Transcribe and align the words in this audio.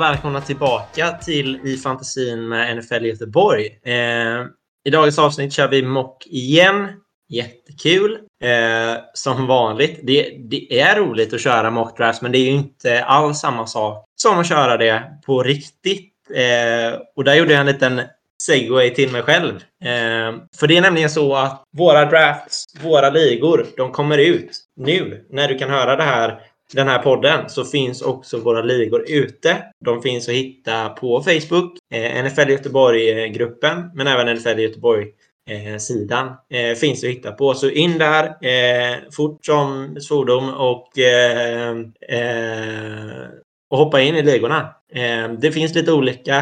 välkomna 0.00 0.40
tillbaka 0.40 1.10
till 1.10 1.60
I 1.64 1.76
fantasin 1.76 2.48
med 2.48 2.76
NFL 2.76 3.04
Göteborg. 3.04 3.66
Eh, 3.84 4.46
I 4.84 4.90
dagens 4.92 5.18
avsnitt 5.18 5.52
kör 5.52 5.68
vi 5.68 5.82
mock 5.82 6.26
igen. 6.26 6.88
Jättekul. 7.28 8.18
Eh, 8.42 9.00
som 9.14 9.46
vanligt. 9.46 10.00
Det, 10.02 10.36
det, 10.50 10.80
är 10.80 10.96
roligt 10.96 11.32
att 11.34 11.40
köra 11.40 11.70
mock 11.70 11.96
drafts, 11.96 12.22
men 12.22 12.32
det 12.32 12.38
är 12.38 12.44
ju 12.44 12.50
inte 12.50 13.04
alls 13.04 13.38
samma 13.38 13.66
sak 13.66 14.04
som 14.22 14.38
att 14.38 14.48
köra 14.48 14.76
det 14.76 15.02
på 15.26 15.42
riktigt. 15.42 16.12
Eh, 16.34 17.00
och 17.16 17.24
där 17.24 17.34
gjorde 17.34 17.52
jag 17.52 17.60
en 17.60 17.66
liten 17.66 18.00
segway 18.42 18.90
till 18.90 19.12
mig 19.12 19.22
själv. 19.22 19.54
Eh, 19.84 20.34
för 20.56 20.66
det 20.66 20.76
är 20.76 20.80
nämligen 20.80 21.10
så 21.10 21.36
att 21.36 21.62
våra 21.76 22.04
drafts, 22.04 22.64
våra 22.82 23.10
ligor, 23.10 23.66
de 23.76 23.92
kommer 23.92 24.18
ut 24.18 24.50
nu 24.76 25.26
när 25.30 25.48
du 25.48 25.58
kan 25.58 25.70
höra 25.70 25.96
det 25.96 26.02
här 26.02 26.40
den 26.72 26.88
här 26.88 26.98
podden 26.98 27.48
så 27.48 27.64
finns 27.64 28.02
också 28.02 28.38
våra 28.38 28.62
ligor 28.62 29.04
ute. 29.08 29.56
De 29.84 30.02
finns 30.02 30.28
att 30.28 30.34
hitta 30.34 30.88
på 30.88 31.22
Facebook, 31.22 31.78
eh, 31.94 32.24
NFL 32.24 32.50
Göteborg-gruppen, 32.50 33.90
men 33.94 34.06
även 34.06 34.36
NFL 34.36 34.58
Göteborg 34.60 35.06
sidan 35.78 36.26
eh, 36.26 36.74
finns 36.76 37.04
att 37.04 37.10
hitta 37.10 37.32
på. 37.32 37.54
Så 37.54 37.70
in 37.70 37.98
där 37.98 38.24
eh, 38.24 38.96
fort 39.16 39.44
som 39.44 39.96
svordom 40.00 40.54
och, 40.54 40.98
eh, 40.98 41.70
eh, 42.08 43.28
och 43.70 43.78
hoppa 43.78 44.00
in 44.00 44.16
i 44.16 44.22
ligorna. 44.22 44.74
Eh, 44.94 45.32
det 45.38 45.52
finns 45.52 45.74
lite 45.74 45.92
olika. 45.92 46.36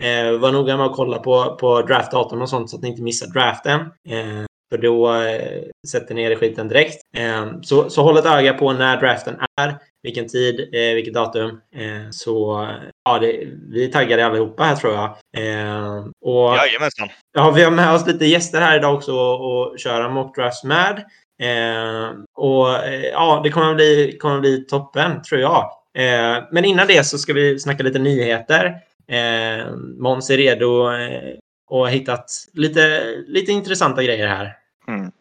Eh, 0.00 0.38
var 0.38 0.52
noga 0.52 0.76
med 0.76 0.86
att 0.86 0.96
kolla 0.96 1.18
på, 1.18 1.56
på 1.60 1.82
draftdatum 1.82 2.42
och 2.42 2.48
sånt 2.48 2.70
så 2.70 2.76
att 2.76 2.82
ni 2.82 2.88
inte 2.88 3.02
missar 3.02 3.26
draften. 3.26 3.80
Eh, 4.08 4.44
för 4.72 4.78
då 4.78 5.14
eh, 5.14 5.62
sätter 5.88 6.18
er 6.18 6.30
i 6.30 6.36
skiten 6.36 6.68
direkt. 6.68 7.00
Eh, 7.16 7.60
så, 7.62 7.90
så 7.90 8.02
håll 8.02 8.16
ett 8.16 8.26
öga 8.26 8.54
på 8.54 8.72
när 8.72 9.00
draften 9.00 9.36
är, 9.60 9.76
vilken 10.02 10.28
tid, 10.28 10.60
eh, 10.60 10.94
vilket 10.94 11.14
datum. 11.14 11.60
Eh, 11.76 12.10
så 12.10 12.68
ja, 13.04 13.18
det, 13.18 13.44
vi 13.70 13.84
är 13.84 13.88
taggade 13.88 14.26
allihopa 14.26 14.64
här 14.64 14.76
tror 14.76 14.92
jag. 14.92 15.04
Eh, 15.36 16.06
och, 16.24 16.56
Jajamensan. 16.56 17.08
Ja, 17.32 17.50
vi 17.50 17.62
har 17.62 17.70
med 17.70 17.94
oss 17.94 18.06
lite 18.06 18.26
gäster 18.26 18.60
här 18.60 18.76
idag 18.76 18.94
också 18.94 19.12
och, 19.12 19.70
och 19.70 19.78
köra 19.78 20.08
mockdrafts 20.08 20.64
med. 20.64 21.04
Eh, 21.42 22.10
och 22.36 22.84
eh, 22.84 23.04
ja, 23.04 23.40
det 23.44 23.50
kommer 23.50 23.74
bli, 23.74 24.18
kommer 24.20 24.40
bli 24.40 24.66
toppen 24.66 25.22
tror 25.22 25.40
jag. 25.40 25.70
Eh, 25.98 26.44
men 26.50 26.64
innan 26.64 26.86
det 26.86 27.04
så 27.04 27.18
ska 27.18 27.32
vi 27.32 27.58
snacka 27.58 27.82
lite 27.82 27.98
nyheter. 27.98 28.66
Eh, 29.08 29.74
Måns 29.98 30.30
är 30.30 30.36
redo 30.36 30.92
eh, 30.92 31.34
och 31.70 31.78
har 31.78 31.88
hittat 31.88 32.30
lite, 32.52 33.04
lite 33.26 33.52
intressanta 33.52 34.02
grejer 34.02 34.26
här. 34.26 34.61
Mm. 34.88 35.12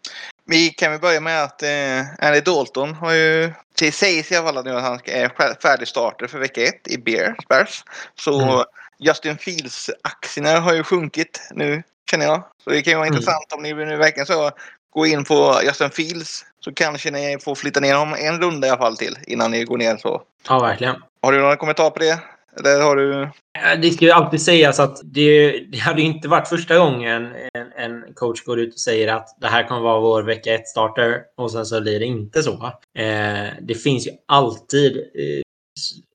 Vi 0.45 0.69
kan 0.69 0.91
väl 0.91 1.01
börja 1.01 1.19
med 1.19 1.43
att 1.43 1.63
eh, 1.63 2.27
Andy 2.27 2.41
Dalton 2.41 2.93
har 2.93 3.13
ju, 3.13 3.53
det 3.79 3.91
sägs 3.91 4.31
i 4.31 4.35
alla 4.35 4.53
fall 4.53 4.65
nu 4.65 4.75
att 4.75 4.83
han 4.83 4.99
är 5.05 5.55
färdig 5.61 5.87
starter 5.87 6.27
för 6.27 6.39
vecka 6.39 6.61
ett 6.63 6.87
i 6.87 6.97
Bears. 6.97 7.83
Så 8.15 8.41
mm. 8.41 8.63
Justin 8.99 9.37
Fields-aktierna 9.37 10.59
har 10.59 10.73
ju 10.73 10.83
sjunkit 10.83 11.41
nu 11.51 11.83
känner 12.11 12.25
jag. 12.25 12.43
Så 12.63 12.69
det 12.69 12.81
kan 12.81 12.91
ju 12.91 12.97
vara 12.97 13.07
mm. 13.07 13.17
intressant 13.17 13.53
om 13.53 13.63
ni 13.63 13.73
nu 13.73 13.97
verkligen 13.97 14.27
så 14.27 14.51
gå 14.89 15.05
in 15.05 15.23
på 15.23 15.59
Justin 15.63 15.89
Fields 15.89 16.45
så 16.59 16.73
kanske 16.73 17.11
ni 17.11 17.37
får 17.43 17.55
flytta 17.55 17.79
ner 17.79 17.95
honom 17.95 18.15
en 18.19 18.41
runda 18.41 18.67
i 18.67 18.69
alla 18.69 18.79
fall 18.79 18.97
till 18.97 19.17
innan 19.27 19.51
ni 19.51 19.63
går 19.63 19.77
ner 19.77 19.97
så. 19.97 20.21
Ja, 20.47 20.59
verkligen. 20.59 20.95
Har 21.21 21.31
du 21.31 21.41
några 21.41 21.55
kommentarer 21.55 21.89
på 21.89 21.99
det? 21.99 22.19
Eller 22.59 22.81
har 22.81 22.95
du... 22.95 23.29
Det 23.81 23.91
ska 23.91 24.05
ju 24.05 24.11
alltid 24.11 24.41
sägas 24.41 24.79
att 24.79 25.01
det, 25.03 25.59
det 25.71 25.77
hade 25.77 26.01
inte 26.01 26.27
varit 26.27 26.47
första 26.47 26.77
gången 26.77 27.27
en, 27.53 27.71
en, 27.77 28.13
coach 28.13 28.43
går 28.43 28.59
ut 28.59 28.73
och 28.73 28.79
säger 28.79 29.07
att 29.07 29.37
det 29.41 29.47
här 29.47 29.67
kommer 29.67 29.81
vara 29.81 29.99
vår 29.99 30.23
vecka 30.23 30.57
1-starter. 30.57 31.21
och 31.37 31.51
sen 31.51 31.65
så 31.65 31.81
blir 31.81 31.99
det 31.99 32.05
inte 32.05 32.43
så. 32.43 32.71
Eh, 32.97 33.47
det 33.61 33.75
finns 33.75 34.07
ju 34.07 34.11
alltid 34.27 34.97
eh, 34.97 35.41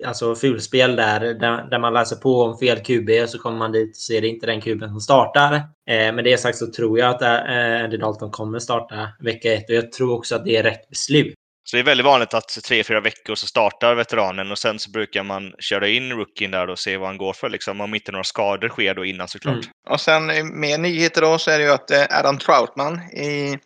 alltså 0.07 0.35
fulspel 0.35 0.97
där, 0.97 1.21
där, 1.21 1.71
där 1.71 1.79
man 1.79 1.95
läser 1.95 2.17
på 2.17 2.43
om 2.43 2.59
fel 2.59 2.79
QB 2.79 3.11
och 3.23 3.29
så 3.29 3.39
kommer 3.39 3.59
man 3.59 3.73
dit 3.73 3.91
och 3.91 3.97
ser 3.97 4.21
det 4.21 4.29
inte 4.29 4.47
den 4.47 4.61
kuben 4.61 4.89
som 4.89 5.01
startar. 5.01 5.55
Eh, 5.91 6.15
med 6.15 6.25
det 6.25 6.39
sagt 6.39 6.59
så 6.59 6.73
tror 6.73 6.99
jag 6.99 7.11
att 7.11 7.23
eh, 7.23 7.85
Andy 7.85 7.97
Dalton 7.97 8.31
kommer 8.31 8.59
starta 8.59 9.09
vecka 9.21 9.53
1. 9.53 9.69
och 9.69 9.75
jag 9.75 9.93
tror 9.93 10.15
också 10.15 10.37
att 10.37 10.45
det 10.45 10.57
är 10.57 10.63
rätt 10.63 10.89
beslut. 10.89 11.35
Så 11.71 11.77
det 11.77 11.81
är 11.81 11.85
väldigt 11.85 12.07
vanligt 12.07 12.35
att 12.35 12.49
tre, 12.49 12.85
fyra 12.85 13.01
veckor 13.01 13.35
så 13.35 13.47
startar 13.47 13.95
veteranen 13.95 14.51
och 14.51 14.59
sen 14.59 14.79
så 14.79 14.91
brukar 14.91 15.23
man 15.23 15.53
köra 15.59 15.89
in 15.89 16.13
rookien 16.13 16.51
där 16.51 16.71
och 16.71 16.79
se 16.79 16.97
vad 16.97 17.09
han 17.09 17.19
går 17.19 17.33
för 17.33 17.49
liksom. 17.49 17.81
Om 17.81 17.95
inte 17.95 18.13
några 18.13 18.25
skador 18.25 18.69
sker 18.69 18.95
då 18.95 19.05
innan 19.05 19.29
såklart. 19.29 19.55
Mm. 19.55 19.67
Och 19.91 20.01
sen 20.01 20.31
eh, 20.31 20.45
med 20.45 20.81
nyheter 20.81 21.21
då 21.21 21.39
så 21.39 21.51
är 21.51 21.59
det 21.59 21.65
ju 21.65 21.71
att 21.71 21.91
eh, 21.91 22.19
Adam 22.19 22.39
Troutman 22.39 23.01
i, 23.13 23.59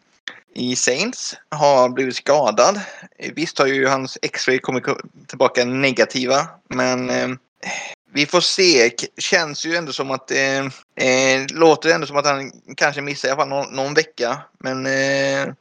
i 0.55 0.77
Saints 0.77 1.37
har 1.51 1.89
blivit 1.89 2.17
skadad. 2.17 2.81
Visst 3.35 3.59
har 3.59 3.67
ju 3.67 3.87
hans 3.87 4.19
X-ray 4.23 4.59
kommit 4.59 4.85
tillbaka 5.29 5.65
negativa 5.65 6.49
men 6.69 7.11
eh, 7.11 7.29
vi 8.13 8.27
får 8.27 8.41
se. 8.41 8.91
Känns 9.19 9.67
ju 9.67 9.77
ändå 9.77 9.93
som 9.93 10.11
att 10.11 10.31
eh, 10.31 10.61
eh, 11.07 11.47
låter 11.53 11.95
ändå 11.95 12.07
som 12.07 12.17
att 12.17 12.27
han 12.27 12.53
kanske 12.77 13.03
missar 13.03 13.29
i 13.29 13.31
alla 13.31 13.41
fall 13.41 13.49
någon, 13.49 13.75
någon 13.75 13.95
vecka. 13.95 14.39
Men 14.59 14.87
eh, 14.87 15.55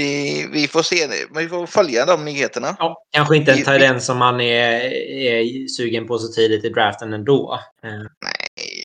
vi, 0.00 0.46
vi 0.52 0.68
får 0.68 0.82
se. 0.82 1.08
Vi 1.36 1.48
får 1.48 1.66
följa 1.66 2.06
de 2.06 2.24
nyheterna. 2.24 2.76
Ja, 2.78 3.04
kanske 3.10 3.36
inte 3.36 3.52
en 3.52 3.64
Tyrell 3.64 4.00
som 4.00 4.18
man 4.18 4.40
är, 4.40 4.80
är 5.10 5.68
sugen 5.68 6.06
på 6.06 6.18
så 6.18 6.32
tidigt 6.32 6.64
i 6.64 6.68
draften 6.68 7.12
ändå. 7.12 7.60
Nej, 7.82 8.84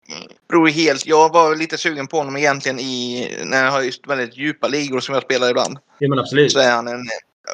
beror 0.50 0.68
helt. 0.68 1.06
Jag 1.06 1.34
var 1.34 1.56
lite 1.56 1.78
sugen 1.78 2.08
på 2.08 2.18
honom 2.18 2.38
egentligen 2.38 2.80
i 2.80 3.28
när 3.44 3.64
jag 3.64 3.72
har 3.72 3.82
just 3.82 4.08
väldigt 4.08 4.38
djupa 4.38 4.68
ligor 4.68 5.00
som 5.00 5.14
jag 5.14 5.24
spelar 5.24 5.50
ibland. 5.50 5.78
Ja, 6.00 6.10
men 6.10 6.20
absolut. 6.20 6.52
Så 6.52 6.60
är 6.60 6.72
han 6.72 6.88
en 6.88 7.06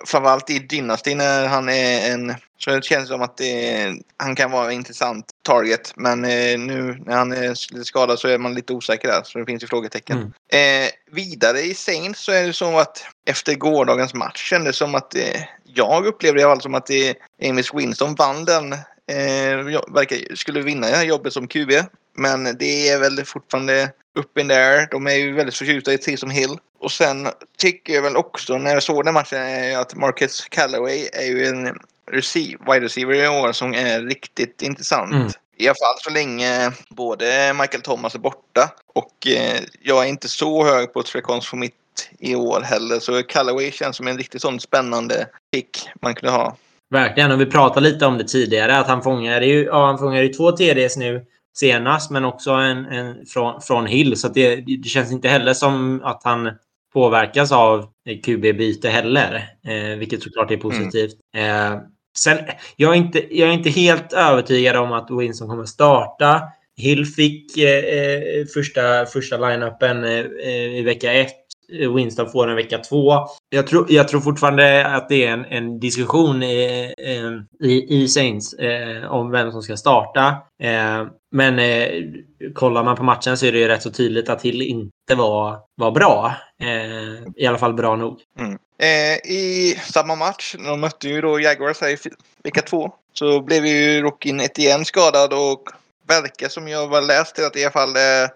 framförallt 0.06 0.50
i 0.50 0.60
Dynasty 0.60 1.16
när 1.16 1.48
han 1.48 1.70
är 1.70 2.12
en... 2.12 2.36
Så 2.58 2.70
det 2.70 2.84
känns 2.84 3.08
som 3.08 3.22
att 3.22 3.38
det, 3.38 3.94
han 4.18 4.36
kan 4.36 4.52
vara 4.52 4.72
intressant 4.72 5.26
target. 5.44 5.94
Men 5.96 6.26
eh, 6.26 6.60
nu 6.60 7.02
när 7.06 7.16
han 7.16 7.32
är 7.32 7.74
lite 7.74 7.86
skadad 7.86 8.20
så 8.20 8.28
är 8.28 8.38
man 8.38 8.54
lite 8.54 8.74
osäker 8.74 9.08
där. 9.08 9.22
Så 9.24 9.40
det 9.40 9.46
finns 9.46 9.64
ju 9.64 9.68
frågetecken. 9.68 10.18
Mm. 10.52 10.86
Eh, 10.86 10.90
vidare 11.12 11.60
i 11.60 11.74
Saints 11.74 12.20
så 12.20 12.32
är 12.32 12.48
det 12.48 12.54
så 12.54 12.80
att 12.80 13.06
efter 13.26 13.56
gårdagens 13.56 14.14
match 14.14 14.50
kändes 14.50 14.76
det 14.76 14.78
som 14.78 14.96
att 14.96 15.16
eh, 15.16 15.42
jag 15.64 16.06
upplevde 16.06 16.42
i 16.42 16.44
alla 16.44 16.54
fall 16.54 16.62
som 16.62 16.76
att 16.76 16.86
det, 16.86 17.16
Amos 17.50 17.74
Winston 17.74 18.16
vann 18.16 18.46
den. 18.46 18.74
Eh, 19.08 19.82
verkar, 19.94 20.36
skulle 20.36 20.62
vinna 20.62 20.88
det 20.88 20.96
här 20.96 21.04
jobbet 21.04 21.34
som 21.34 21.48
QB. 21.48 21.72
Men 22.18 22.58
det 22.58 22.90
är 22.90 23.00
väl 23.00 23.26
fortfarande 23.26 23.92
up 24.16 24.38
in 24.38 24.50
there. 24.50 24.88
De 24.92 25.08
är 25.08 25.16
ju 25.16 25.34
väldigt 25.34 25.56
förtjusta 25.56 25.94
i 25.94 25.98
Taysom 25.98 26.30
Hill. 26.30 26.58
Och 26.80 26.92
sen 26.92 27.28
tycker 27.58 27.94
jag 27.94 28.02
väl 28.02 28.16
också 28.16 28.58
när 28.58 28.74
jag 28.74 28.84
såg 28.84 29.06
den 29.06 29.14
matchen 29.14 29.78
att 29.80 29.96
Marcus 29.96 30.48
Callaway 30.50 31.10
är 31.14 31.26
ju 31.26 31.46
en 31.46 31.78
receive, 32.12 32.58
wide 32.68 32.86
receiver 32.86 33.14
i 33.14 33.28
år 33.28 33.52
som 33.52 33.74
är 33.74 34.02
riktigt 34.02 34.62
intressant. 34.62 35.14
Mm. 35.14 35.28
I 35.58 35.68
alla 35.68 35.76
fall 35.76 35.96
så 35.98 36.10
länge 36.10 36.72
både 36.90 37.54
Michael 37.54 37.82
Thomas 37.82 38.16
är 38.16 38.20
borta 38.20 38.72
och 38.94 39.28
eh, 39.28 39.60
jag 39.82 40.04
är 40.04 40.10
inte 40.10 40.28
så 40.28 40.66
hög 40.66 40.94
på 40.94 41.04
Trecons 41.04 41.48
för 41.48 41.58
mitt 41.58 41.74
i 42.20 42.36
år 42.36 42.62
heller. 42.62 43.00
Så 43.00 43.24
Callaway 43.24 43.72
känns 43.72 43.98
som 43.98 44.08
en 44.08 44.18
riktigt 44.18 44.42
sån 44.42 44.60
spännande 44.60 45.28
pick 45.52 45.90
man 46.02 46.16
kunde 46.16 46.32
ha. 46.32 46.58
Verkligen, 46.90 47.32
och 47.32 47.42
vi 47.42 47.46
pratade 47.46 47.90
lite 47.90 48.06
om 48.06 48.18
det 48.18 48.24
tidigare 48.24 48.78
att 48.78 48.88
han 48.88 49.02
fångar 49.02 49.42
ju, 49.42 49.64
ja, 49.64 49.86
han 49.86 49.98
fångar 49.98 50.22
ju 50.22 50.30
två 50.30 50.52
TDs 50.52 50.98
nu 50.98 51.26
senast, 51.54 52.12
men 52.12 52.26
också 52.26 52.52
en, 52.52 52.86
en 52.86 53.26
från, 53.26 53.62
från 53.62 53.86
Hill. 53.86 54.18
Så 54.20 54.28
det, 54.28 54.56
det, 54.56 54.90
känns 54.90 55.12
inte 55.12 55.28
heller 55.28 55.54
som 55.54 56.02
att 56.04 56.22
han 56.24 56.52
påverkas 56.94 57.52
av 57.52 57.86
QB-byte 58.26 58.90
heller, 58.90 59.36
eh, 59.68 59.98
vilket 59.98 60.24
såklart 60.24 60.52
är 60.52 60.58
positivt. 60.58 61.16
Mm. 61.36 61.74
Eh, 61.74 61.80
sen, 62.18 62.38
jag 62.76 62.92
är, 62.94 62.98
inte, 62.98 63.38
jag 63.38 63.50
är 63.50 63.54
inte 63.54 63.70
helt 63.70 64.14
övertygad 64.14 64.76
om 64.76 64.92
att 64.92 65.08
Winston 65.12 65.48
kommer 65.48 65.66
starta. 65.66 66.42
Hill 66.78 67.06
fick 67.06 67.58
eh, 67.58 67.70
eh 67.70 68.46
första, 68.54 69.06
första 69.06 69.38
line-upen 69.38 70.04
eh, 70.04 70.80
i 70.80 70.82
vecka 70.86 71.14
ett 71.14 71.43
Winston 71.96 72.30
får 72.30 72.48
en 72.48 72.56
vecka 72.56 72.78
två. 72.78 73.28
Jag 73.50 73.68
tror, 73.68 73.86
jag 73.90 74.08
tror 74.08 74.22
fortfarande 74.22 74.88
att 74.88 75.10
det 75.10 75.26
är 75.26 75.32
en, 75.32 75.46
en 75.46 75.80
diskussion 75.80 76.44
i, 76.44 76.94
ehm, 76.98 77.70
i, 77.70 78.04
i 78.04 78.08
Saints 78.08 78.54
eh, 78.54 79.12
om 79.12 79.32
vem 79.32 79.52
som 79.52 79.62
ska 79.62 79.78
starta. 79.78 80.28
Eh, 80.64 81.08
men 81.32 81.60
eh, 81.60 81.90
kollar 82.56 82.84
man 82.84 82.96
på 82.96 83.04
matchen 83.04 83.38
så 83.38 83.46
är 83.46 83.52
det 83.52 83.60
ju 83.60 83.68
rätt 83.68 83.84
så 83.84 83.92
tydligt 83.92 84.30
att 84.30 84.42
Hill 84.42 84.62
inte 84.62 85.16
var, 85.16 85.60
var 85.76 85.92
bra. 85.92 86.36
Eh, 86.62 87.44
I 87.44 87.48
alla 87.48 87.58
fall 87.58 87.74
bra 87.74 87.96
nog. 87.96 88.20
Mm. 88.40 88.58
Eh, 88.78 89.32
I 89.32 89.76
samma 89.84 90.16
match, 90.16 90.56
de 90.66 90.82
mötte 90.82 91.08
ju 91.08 91.22
då 91.22 91.40
Jaguars 91.40 91.82
här 91.82 91.90
i 91.90 91.98
vecka 92.44 92.62
två, 92.62 92.92
så 93.14 93.42
blev 93.42 93.66
ju 93.66 94.02
Rockin 94.02 94.42
igen 94.58 94.86
skadad 94.86 95.34
och 95.34 95.64
verkar 96.08 96.50
som 96.50 96.68
jag 96.68 96.88
har 96.88 97.02
läst 97.02 97.36
till 97.36 97.46
att 97.46 97.56
i 97.56 97.64
alla 97.64 97.72
fall 97.72 97.96
eh, 97.96 98.30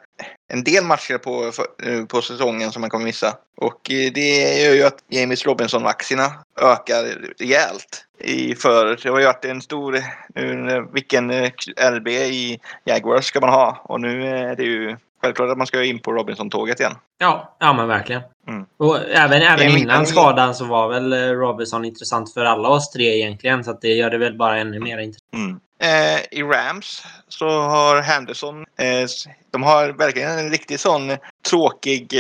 en 0.48 0.64
del 0.64 0.84
matcher 0.84 1.18
på, 1.18 1.52
eh, 1.84 2.06
på 2.06 2.22
säsongen 2.22 2.72
som 2.72 2.82
man 2.82 2.90
kommer 2.90 3.06
missa. 3.06 3.34
Och 3.58 3.92
eh, 3.92 4.12
det 4.14 4.62
gör 4.64 4.74
ju 4.74 4.84
att 4.84 5.04
James 5.10 5.46
Robinson-aktierna 5.46 6.32
ökar 6.62 7.04
rejält. 7.40 8.04
I 8.20 8.56
för, 8.56 9.00
det 9.04 9.10
har 9.10 9.20
ju 9.20 9.26
varit 9.26 9.46
en 9.46 9.62
stor, 9.62 10.04
nu, 10.36 10.88
vilken 10.94 11.32
RB 11.78 12.08
i 12.08 12.60
Jaguars 12.86 13.26
ska 13.26 13.40
man 13.40 13.50
ha? 13.50 13.82
Och 13.84 14.02
nu 14.02 14.28
är 14.28 14.56
det 14.56 14.64
ju 14.64 14.98
självklart 15.22 15.50
att 15.50 15.58
man 15.58 15.68
ska 15.68 15.84
in 15.84 16.00
på 16.00 16.14
Robinson-tåget 16.14 16.80
igen. 16.80 16.96
Ja, 17.18 17.58
ja 17.60 17.74
men 17.74 17.88
verkligen. 17.88 18.22
Mm. 18.48 18.66
Och 18.78 18.98
även, 19.10 19.42
även 19.42 19.78
innan 19.78 20.06
skadan 20.06 20.56
så 20.56 20.66
var 20.66 20.90
väl 20.90 21.14
Robinson 21.14 21.86
intressant 21.86 22.34
för 22.34 22.46
alla 22.46 22.70
oss 22.70 22.92
tre 22.92 23.18
egentligen. 23.18 23.64
Så 23.64 23.78
det 23.82 23.88
gör 23.88 24.10
det 24.10 24.18
väl 24.18 24.38
bara 24.38 24.58
ännu 24.58 24.80
mer 24.80 24.98
intressant. 24.98 25.34
Mm. 25.34 25.60
Eh, 25.80 26.40
I 26.40 26.44
Rams 26.44 27.04
så 27.28 27.50
har 27.50 28.02
Henderson, 28.02 28.60
eh, 28.60 29.08
de 29.52 29.64
har 29.64 29.90
verkligen 29.90 30.40
en 30.40 30.50
riktigt 30.50 30.82
sån 30.82 31.18
tråkig 31.50 32.20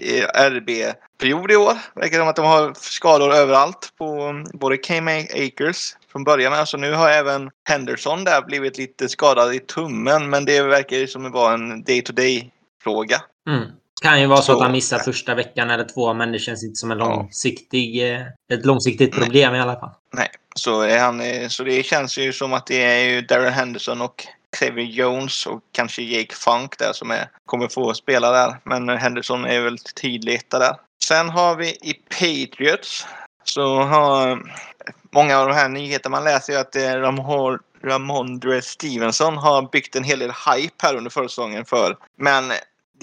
eh, 0.00 0.24
RB-period 0.50 1.50
i 1.50 1.56
år. 1.56 1.74
Verkar 1.94 2.18
som 2.18 2.28
att 2.28 2.36
de 2.36 2.44
har 2.44 2.72
skador 2.74 3.34
överallt 3.34 3.92
på 3.98 4.24
um, 4.24 4.44
både 4.52 4.76
Cam 4.76 5.08
Akers 5.08 5.96
från 6.12 6.24
början. 6.24 6.52
Alltså 6.52 6.76
nu 6.76 6.92
har 6.92 7.10
även 7.10 7.50
Henderson 7.68 8.24
där 8.24 8.42
blivit 8.42 8.78
lite 8.78 9.08
skadad 9.08 9.54
i 9.54 9.58
tummen. 9.58 10.30
Men 10.30 10.44
det 10.44 10.62
verkar 10.62 10.96
ju 10.96 11.06
som 11.06 11.26
att 11.26 11.32
vara 11.32 11.54
en 11.54 11.82
day-to-day-fråga. 11.82 13.22
Mm. 13.48 13.62
Kan 14.02 14.20
ju 14.20 14.26
vara 14.26 14.38
så, 14.38 14.44
så 14.44 14.52
att 14.52 14.62
han 14.62 14.72
missar 14.72 14.98
första 14.98 15.34
veckan 15.34 15.70
eller 15.70 15.84
två, 15.84 16.14
men 16.14 16.32
det 16.32 16.38
känns 16.38 16.64
inte 16.64 16.76
som 16.76 16.90
en 16.90 16.98
långsiktig, 16.98 18.12
eh, 18.12 18.22
ett 18.52 18.66
långsiktigt 18.66 19.12
problem 19.12 19.52
Nej. 19.52 19.58
i 19.58 19.62
alla 19.62 19.80
fall. 19.80 19.90
Nej, 20.12 20.28
så, 20.54 20.80
är 20.80 20.98
han, 20.98 21.20
eh, 21.20 21.48
så 21.48 21.64
det 21.64 21.82
känns 21.82 22.18
ju 22.18 22.32
som 22.32 22.52
att 22.52 22.66
det 22.66 22.82
är 22.82 23.04
ju 23.04 23.20
Darren 23.20 23.52
Henderson 23.52 24.00
och 24.00 24.26
Xavier 24.56 24.86
Jones 24.86 25.46
och 25.46 25.62
kanske 25.72 26.02
Jake 26.02 26.34
Funk 26.34 26.78
där 26.78 26.92
som 26.92 27.10
är, 27.10 27.28
kommer 27.46 27.68
få 27.68 27.94
spela 27.94 28.30
där. 28.30 28.56
Men 28.64 28.88
Henderson 28.88 29.44
är 29.44 29.60
väl 29.60 29.78
tydlig 29.78 30.34
etta 30.34 30.58
där. 30.58 30.76
Sen 31.04 31.28
har 31.28 31.56
vi 31.56 31.68
i 31.68 31.94
Patriots 31.94 33.06
så 33.44 33.82
har 33.82 34.42
många 35.10 35.38
av 35.38 35.48
de 35.48 35.54
här 35.54 35.68
nyheterna 35.68 36.16
man 36.16 36.24
läser 36.24 36.52
ju 36.52 36.58
att 36.58 36.76
eh, 36.76 36.92
Ramon, 36.92 37.58
Ramondre 37.84 38.62
Stevenson 38.62 39.36
har 39.36 39.70
byggt 39.72 39.96
en 39.96 40.04
hel 40.04 40.18
del 40.18 40.30
hype 40.30 40.86
här 40.86 40.96
under 40.96 41.10
försäsongen 41.10 41.64
för. 41.64 41.96
Men 42.16 42.52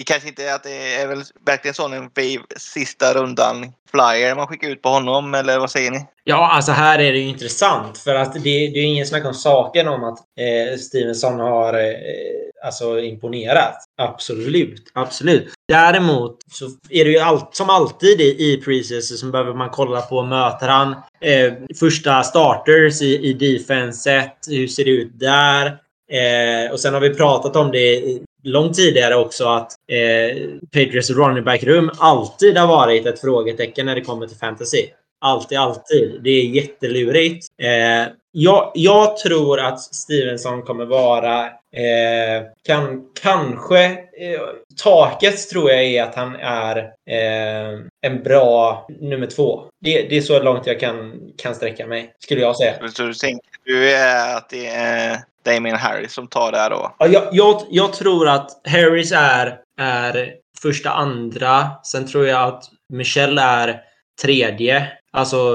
det 0.00 0.04
kanske 0.04 0.28
inte 0.28 0.44
är 0.44 0.54
att 0.54 0.62
det 0.62 0.94
är 0.94 1.06
väl 1.06 1.22
verkligen 1.46 1.74
sån 1.74 1.92
en 1.92 2.02
wave 2.02 2.44
sista 2.56 3.14
rundan 3.14 3.72
flyer 3.90 4.34
man 4.34 4.46
skickar 4.46 4.68
ut 4.68 4.82
på 4.82 4.88
honom, 4.88 5.34
eller 5.34 5.58
vad 5.58 5.70
säger 5.70 5.90
ni? 5.90 6.06
Ja, 6.24 6.50
alltså 6.52 6.72
här 6.72 6.98
är 6.98 7.12
det 7.12 7.18
ju 7.18 7.28
intressant 7.28 7.98
för 7.98 8.14
att 8.14 8.32
det, 8.34 8.40
det 8.40 8.78
är 8.78 8.84
ingen 8.84 9.06
snack 9.06 9.24
om 9.24 9.34
saken 9.34 9.88
om 9.88 10.04
att 10.04 10.18
eh, 10.18 10.78
Stevenson 10.78 11.40
har 11.40 11.74
eh, 11.74 12.64
alltså 12.64 13.00
imponerat. 13.00 13.74
Absolut, 14.02 14.92
absolut. 14.94 15.52
Däremot 15.68 16.38
så 16.52 16.64
är 16.90 17.04
det 17.04 17.10
ju 17.10 17.18
allt, 17.18 17.56
som 17.56 17.70
alltid 17.70 18.20
i, 18.20 18.52
i 18.52 18.62
preseason 18.64 19.18
så 19.18 19.26
behöver 19.26 19.54
man 19.54 19.70
kolla 19.70 20.00
på 20.00 20.22
möter 20.22 20.68
han 20.68 20.92
eh, 21.20 21.52
första 21.80 22.22
starters 22.22 23.02
i, 23.02 23.18
i 23.28 23.32
defenset. 23.32 24.36
Hur 24.48 24.68
ser 24.68 24.84
det 24.84 24.90
ut 24.90 25.20
där? 25.20 25.78
Eh, 26.10 26.72
och 26.72 26.80
sen 26.80 26.94
har 26.94 27.00
vi 27.00 27.14
pratat 27.14 27.56
om 27.56 27.70
det 27.70 28.02
långt 28.42 28.74
tidigare 28.74 29.16
också 29.16 29.48
att 29.48 29.72
eh, 29.88 30.36
Patriots 30.72 31.10
running 31.10 31.44
back-rum 31.44 31.90
alltid 31.98 32.58
har 32.58 32.66
varit 32.66 33.06
ett 33.06 33.20
frågetecken 33.20 33.86
när 33.86 33.94
det 33.94 34.00
kommer 34.00 34.26
till 34.26 34.36
fantasy. 34.36 34.86
Alltid, 35.20 35.58
alltid. 35.58 36.20
Det 36.22 36.30
är 36.30 36.44
jättelurigt. 36.44 37.46
Eh, 37.62 38.12
jag, 38.32 38.72
jag 38.74 39.16
tror 39.16 39.60
att 39.60 39.80
Stevenson 39.80 40.62
kommer 40.62 40.84
vara 40.84 41.44
eh, 41.46 42.42
kan, 42.66 43.04
kanske 43.22 43.84
eh, 43.84 44.40
taket 44.82 45.48
tror 45.48 45.70
jag 45.70 45.84
är 45.84 46.02
att 46.02 46.14
han 46.14 46.36
är 46.36 46.76
eh, 47.10 47.80
en 48.00 48.22
bra 48.22 48.86
nummer 49.00 49.26
två. 49.26 49.64
Det, 49.80 50.02
det 50.02 50.16
är 50.16 50.20
så 50.20 50.42
långt 50.42 50.66
jag 50.66 50.80
kan, 50.80 51.20
kan 51.36 51.54
sträcka 51.54 51.86
mig, 51.86 52.14
skulle 52.18 52.40
jag 52.40 52.56
säga. 52.56 52.74
Så 52.92 53.02
du 53.02 53.14
tänker 53.14 53.50
du 53.64 53.90
är 53.90 54.36
att 54.36 54.48
det 54.48 54.66
är 54.66 55.18
Damien 55.44 55.76
Harris 55.76 56.12
som 56.12 56.28
tar 56.28 56.52
det 56.52 56.58
här 56.58 56.70
då? 56.70 56.96
Ja, 56.98 57.06
jag, 57.06 57.28
jag, 57.32 57.62
jag, 57.70 57.92
tror 57.92 58.28
att 58.28 58.60
Harris 58.68 59.12
är, 59.12 59.58
är 59.80 60.34
första, 60.62 60.90
andra. 60.90 61.70
Sen 61.82 62.06
tror 62.06 62.26
jag 62.26 62.48
att 62.48 62.64
Michelle 62.92 63.42
är 63.42 63.80
tredje. 64.22 64.88
Alltså, 65.12 65.54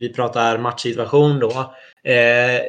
vi 0.00 0.12
pratar 0.12 0.58
matchsituation 0.58 1.40
då. 1.40 1.74
Eh, 2.04 2.60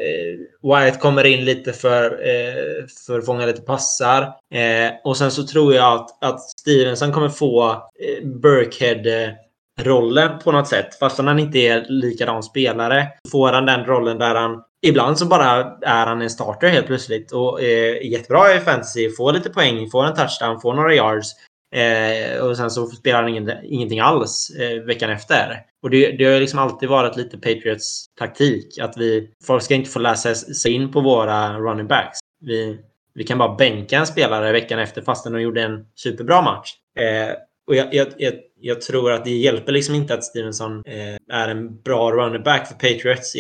Wyatt 0.64 1.00
kommer 1.00 1.24
in 1.26 1.46
lite 1.46 1.74
för, 1.74 2.12
eh, 2.12 2.86
för 3.08 3.20
att 3.20 3.26
fånga 3.26 3.46
lite 3.46 3.62
passar. 3.62 4.22
Eh, 4.54 4.92
och 5.04 5.18
sen 5.18 5.32
så 5.32 5.48
tror 5.48 5.74
jag 5.74 5.94
att, 5.94 6.24
att 6.24 6.42
Stevenson 6.42 7.12
kommer 7.12 7.30
få 7.30 7.72
eh, 7.72 8.28
Burkhead 8.28 9.36
rollen 9.82 10.40
på 10.40 10.52
något 10.52 10.68
sätt. 10.68 11.00
Fast 11.00 11.18
han 11.18 11.40
inte 11.40 11.60
är 11.60 11.86
likadan 11.90 12.44
spelare. 12.44 13.08
Får 13.32 13.54
han 13.54 13.66
den 13.66 13.86
rollen 13.86 14.18
där 14.18 14.36
han 14.36 14.64
Ibland 14.86 15.18
så 15.18 15.26
bara 15.26 15.78
är 15.82 16.06
han 16.06 16.22
en 16.22 16.30
starter 16.30 16.68
helt 16.68 16.88
plötsligt 16.88 17.32
och 17.32 17.62
eh, 17.62 17.96
är 17.96 18.04
jättebra 18.04 18.56
i 18.56 18.60
fantasy. 18.60 19.10
Får 19.10 19.34
lite 19.34 19.50
poäng, 19.50 19.90
får 19.90 20.06
en 20.06 20.16
touchdown, 20.16 20.62
får 20.62 20.74
några 20.74 20.96
yards. 20.96 21.32
Eh, 21.76 22.40
och 22.40 22.58
sen 22.58 22.72
så 22.72 22.88
spelar 22.88 23.22
han 23.22 23.30
ingen, 23.30 23.52
ingenting 23.64 24.00
alls 24.00 24.50
eh, 24.60 24.84
veckan 24.84 25.10
efter. 25.10 25.62
Och 25.84 25.90
det, 25.90 26.12
det 26.12 26.26
har 26.26 26.40
liksom 26.40 26.60
alltid 26.60 26.90
varit 26.90 27.18
lite 27.18 27.38
Patriots 27.38 28.06
taktik. 28.20 28.80
Att 28.80 28.98
vi, 28.98 29.30
folk 29.44 29.64
ska 29.64 29.76
inte 29.76 29.90
få 29.90 30.00
läsa 30.00 30.36
sig 30.36 30.72
in 30.72 30.92
på 30.92 31.02
våra 31.02 31.60
running 31.60 31.88
backs. 31.88 32.20
Vi, 32.42 32.80
vi 33.14 33.24
kan 33.24 33.38
bara 33.38 33.56
bänka 33.56 33.98
en 33.98 34.08
spelare 34.08 34.52
veckan 34.52 34.80
efter 34.80 35.02
fastän 35.02 35.34
de 35.34 35.42
gjorde 35.42 35.62
en 35.62 35.86
superbra 35.96 36.42
match. 36.42 36.70
Eh, 37.00 37.36
och 37.68 37.76
jag, 37.76 37.94
jag, 37.94 38.08
jag, 38.18 38.34
jag, 38.60 38.82
tror 38.82 39.12
att 39.12 39.26
det 39.26 39.30
hjälper 39.30 39.72
liksom 39.72 39.96
inte 39.96 40.14
att 40.14 40.24
Stevenson 40.24 40.84
eh, 40.86 41.38
är 41.38 41.48
en 41.48 41.82
bra 41.82 42.12
running 42.12 42.44
back 42.44 42.68
för 42.68 42.74
Patriots. 42.74 43.34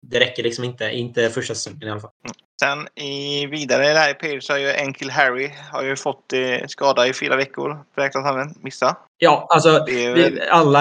det 0.00 0.20
räcker 0.20 0.42
liksom 0.42 0.64
inte. 0.64 0.90
Inte 0.90 1.30
första 1.30 1.54
säsongen 1.54 1.82
i 1.82 1.90
alla 1.90 2.00
fall. 2.00 2.10
Sen 2.60 3.04
i 3.04 3.46
vidare 3.46 3.92
där 3.92 4.10
i 4.10 4.14
Patriots 4.14 4.48
har 4.48 4.58
ju 4.58 4.72
Enkil 4.72 5.10
Harry 5.10 5.50
har 5.72 5.82
ju 5.82 5.96
fått 5.96 6.32
eh, 6.32 6.66
skada 6.66 7.06
i 7.06 7.12
fyra 7.12 7.36
veckor. 7.36 7.84
Beräknas 7.96 8.24
han 8.24 8.54
missa. 8.62 8.96
Ja, 9.18 9.46
alltså 9.50 9.84
väl... 9.88 10.40
alla 10.50 10.80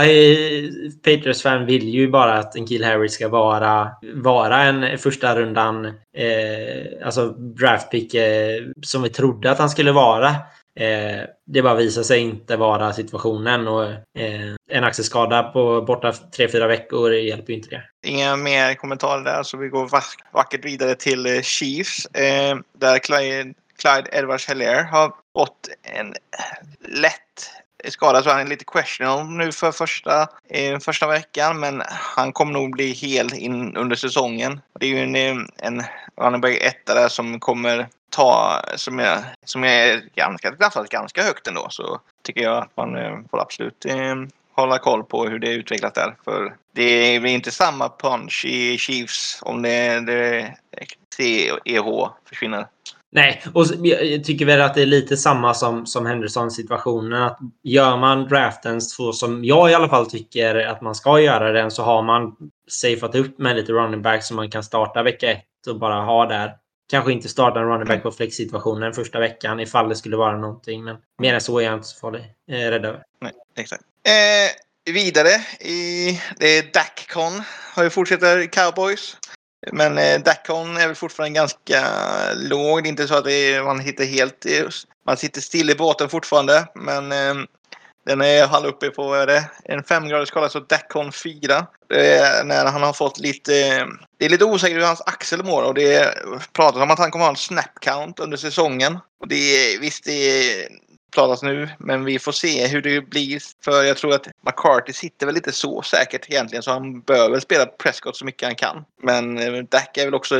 Patriots-fan 1.03 1.65
vill 1.65 1.89
ju 1.89 2.07
bara 2.09 2.33
att 2.33 2.55
Enkil 2.55 2.83
Harry 2.83 3.09
ska 3.09 3.29
vara, 3.29 3.91
vara 4.15 4.61
en 4.61 4.97
första 4.97 5.35
rundan 5.35 5.85
eh, 6.17 7.05
alltså 7.05 7.29
draftpick 7.29 8.13
eh, 8.13 8.63
som 8.81 9.03
vi 9.03 9.09
trodde 9.09 9.51
att 9.51 9.59
han 9.59 9.69
skulle 9.69 9.91
vara. 9.91 10.35
Eh, 10.79 11.25
det 11.45 11.61
bara 11.61 11.75
visar 11.75 12.03
sig 12.03 12.19
inte 12.19 12.57
vara 12.57 12.93
situationen 12.93 13.67
och 13.67 13.83
eh, 14.19 14.55
en 14.69 14.83
axelskada 14.83 15.43
på 15.43 15.81
borta 15.81 16.11
3-4 16.11 16.67
veckor 16.67 17.13
hjälper 17.13 17.53
ju 17.53 17.57
inte 17.57 17.69
det. 17.69 17.83
Inga 18.07 18.35
mer 18.35 18.73
kommentarer 18.73 19.23
där 19.23 19.43
så 19.43 19.57
vi 19.57 19.69
går 19.69 19.89
vackert 20.33 20.65
vidare 20.65 20.95
till 20.95 21.25
eh, 21.25 21.41
Chiefs 21.41 22.05
eh, 22.05 22.57
där 22.77 22.99
Clyde, 22.99 23.53
Clyde 23.77 24.09
edwards 24.11 24.47
heller 24.47 24.83
har 24.83 25.15
fått 25.37 25.69
en 25.83 26.13
lätt 27.01 27.22
Skadad 27.91 28.23
så 28.23 28.29
han 28.29 28.39
är 28.39 28.45
lite 28.45 28.65
questionable 28.65 29.45
nu 29.45 29.51
för 29.51 29.71
första, 29.71 30.27
eh, 30.49 30.79
första 30.79 31.07
veckan 31.07 31.59
men 31.59 31.83
han 31.87 32.33
kommer 32.33 32.53
nog 32.53 32.71
bli 32.71 32.91
hel 32.91 33.33
in 33.33 33.77
under 33.77 33.95
säsongen. 33.95 34.61
Det 34.79 34.85
är 34.85 34.89
ju 34.89 35.03
en, 35.03 35.15
eh, 35.15 35.45
en 35.57 35.83
running 36.21 36.41
back 36.41 36.57
etta 36.61 36.93
där 36.93 37.07
som 37.07 37.39
kommer 37.39 37.87
ta, 38.09 38.61
som 38.75 38.99
är, 38.99 39.23
som 39.45 39.63
är 39.63 40.03
ganska, 40.15 40.51
ganska, 40.51 40.83
ganska 40.83 41.23
högt 41.23 41.47
ändå, 41.47 41.67
så 41.69 41.99
tycker 42.23 42.41
jag 42.41 42.57
att 42.57 42.77
man 42.77 42.95
eh, 42.95 43.19
får 43.31 43.41
absolut 43.41 43.85
eh, 43.85 44.15
hålla 44.55 44.77
koll 44.77 45.03
på 45.03 45.25
hur 45.25 45.39
det 45.39 45.51
utvecklas 45.51 45.93
där. 45.93 46.15
För 46.23 46.55
det 46.73 47.19
blir 47.21 47.31
inte 47.31 47.51
samma 47.51 47.89
punch 47.89 48.45
i 48.45 48.77
Chiefs 48.77 49.39
om 49.41 49.61
det, 49.61 49.99
det 49.99 50.53
CEH 51.17 52.09
försvinner. 52.29 52.67
Nej, 53.15 53.43
och 53.53 53.65
jag 53.81 54.23
tycker 54.23 54.45
väl 54.45 54.61
att 54.61 54.73
det 54.73 54.81
är 54.81 54.85
lite 54.85 55.17
samma 55.17 55.53
som, 55.53 55.85
som 55.85 56.05
Henderson-situationen. 56.05 57.23
Att 57.23 57.39
gör 57.63 57.97
man 57.97 58.27
draften 58.27 58.81
så 58.81 59.13
som 59.13 59.45
jag 59.45 59.71
i 59.71 59.73
alla 59.73 59.89
fall 59.89 60.09
tycker 60.09 60.55
att 60.55 60.81
man 60.81 60.95
ska 60.95 61.19
göra 61.19 61.51
den 61.51 61.71
så 61.71 61.83
har 61.83 62.01
man 62.01 62.35
safeat 62.69 63.15
upp 63.15 63.39
med 63.39 63.55
lite 63.55 63.71
running 63.71 64.01
back 64.01 64.23
som 64.23 64.35
man 64.35 64.49
kan 64.49 64.63
starta 64.63 65.03
vecka 65.03 65.31
ett 65.31 65.67
och 65.69 65.79
bara 65.79 66.01
ha 66.01 66.25
där 66.25 66.53
kanske 66.89 67.11
inte 67.11 67.29
starta 67.29 67.59
en 67.59 67.65
running 67.65 67.87
back 67.87 68.03
på 68.03 68.11
flex-situationen 68.11 68.93
första 68.93 69.19
veckan 69.19 69.59
ifall 69.59 69.89
det 69.89 69.95
skulle 69.95 70.17
vara 70.17 70.37
någonting. 70.37 70.83
Men 70.83 70.97
mer 71.21 71.33
än 71.33 71.41
så 71.41 71.59
är 71.59 71.63
jag 71.63 71.73
inte 71.73 71.87
så 71.87 71.99
farlig, 71.99 72.21
eh, 72.51 72.71
rädd 72.71 72.85
över. 72.85 73.03
Nej, 73.21 73.31
exakt. 73.57 73.83
Eh, 74.07 74.93
vidare 74.93 75.29
i 75.59 76.19
det 76.37 76.57
är 76.57 76.63
Daccon. 76.73 77.43
Har 77.75 77.83
ju 77.83 77.89
fortsätter 77.89 78.45
Cowboys. 78.45 79.17
Men 79.71 79.97
eh, 79.97 80.19
Dacon 80.19 80.77
är 80.77 80.87
väl 80.87 80.95
fortfarande 80.95 81.35
ganska 81.35 81.81
låg. 82.35 82.83
Det 82.83 82.87
är 82.87 82.89
inte 82.89 83.07
så 83.07 83.15
att 83.15 83.27
är, 83.27 83.63
man 83.63 83.79
hittar 83.79 84.03
helt... 84.03 84.45
Eh, 84.45 84.65
man 85.05 85.17
sitter 85.17 85.41
still 85.41 85.69
i 85.69 85.75
båten 85.75 86.09
fortfarande. 86.09 86.67
Men 86.75 87.11
eh, 87.11 87.45
den 88.05 88.21
är 88.21 88.47
halv 88.47 88.65
uppe 88.65 88.89
på 88.89 89.07
vad 89.07 89.21
är 89.21 89.27
det? 89.27 89.49
en 89.63 89.83
femgradig 89.83 90.27
skala, 90.27 90.49
så 90.49 90.59
Dacon 90.59 91.11
4. 91.11 91.65
när 92.43 92.65
han 92.65 92.83
har 92.83 92.93
fått 92.93 93.19
lite... 93.19 93.67
Eh, 93.67 93.85
det 94.19 94.25
är 94.25 94.29
lite 94.29 94.45
osäkert 94.45 94.77
hur 94.77 94.85
hans 94.85 95.01
axel 95.05 95.43
mår 95.43 95.63
och 95.63 95.73
det 95.73 96.15
pratas 96.53 96.81
om 96.81 96.91
att 96.91 96.99
han 96.99 97.11
kommer 97.11 97.25
ha 97.25 97.29
en 97.29 97.35
snap 97.35 97.79
count 97.81 98.19
under 98.19 98.37
säsongen. 98.37 98.99
Och 99.19 99.27
det 99.27 99.35
är, 99.35 99.79
visst, 99.79 100.03
det 100.03 100.67
pratas 101.15 101.43
nu, 101.43 101.69
men 101.77 102.05
vi 102.05 102.19
får 102.19 102.31
se 102.31 102.67
hur 102.67 102.81
det 102.81 103.01
blir. 103.01 103.41
För 103.63 103.83
jag 103.83 103.97
tror 103.97 104.13
att 104.13 104.27
McCarthy 104.45 104.93
sitter 104.93 105.25
väl 105.25 105.37
inte 105.37 105.51
så 105.51 105.81
säkert 105.81 106.29
egentligen, 106.29 106.63
så 106.63 106.71
han 106.71 107.01
bör 107.01 107.29
väl 107.29 107.41
spela 107.41 107.65
Prescott 107.65 108.17
så 108.17 108.25
mycket 108.25 108.47
han 108.47 108.55
kan. 108.55 108.85
Men 109.01 109.37
eh, 109.37 109.63
Dak 109.63 109.97
är 109.97 110.05
väl 110.05 110.15
också 110.15 110.35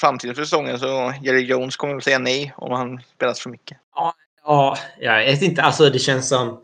framtiden 0.00 0.34
för 0.34 0.42
säsongen, 0.42 0.78
så 0.78 1.14
Jerry 1.22 1.44
Jones 1.44 1.76
kommer 1.76 1.94
väl 1.94 2.02
säga 2.02 2.18
nej 2.18 2.52
om 2.56 2.72
han 2.72 3.02
spelas 3.16 3.40
för 3.40 3.50
mycket. 3.50 3.78
Ja, 3.94 4.14
ja 4.44 4.78
jag 5.00 5.24
vet 5.24 5.42
inte. 5.42 5.62
Alltså 5.62 5.90
det 5.90 5.98
känns 5.98 6.28
som 6.28 6.60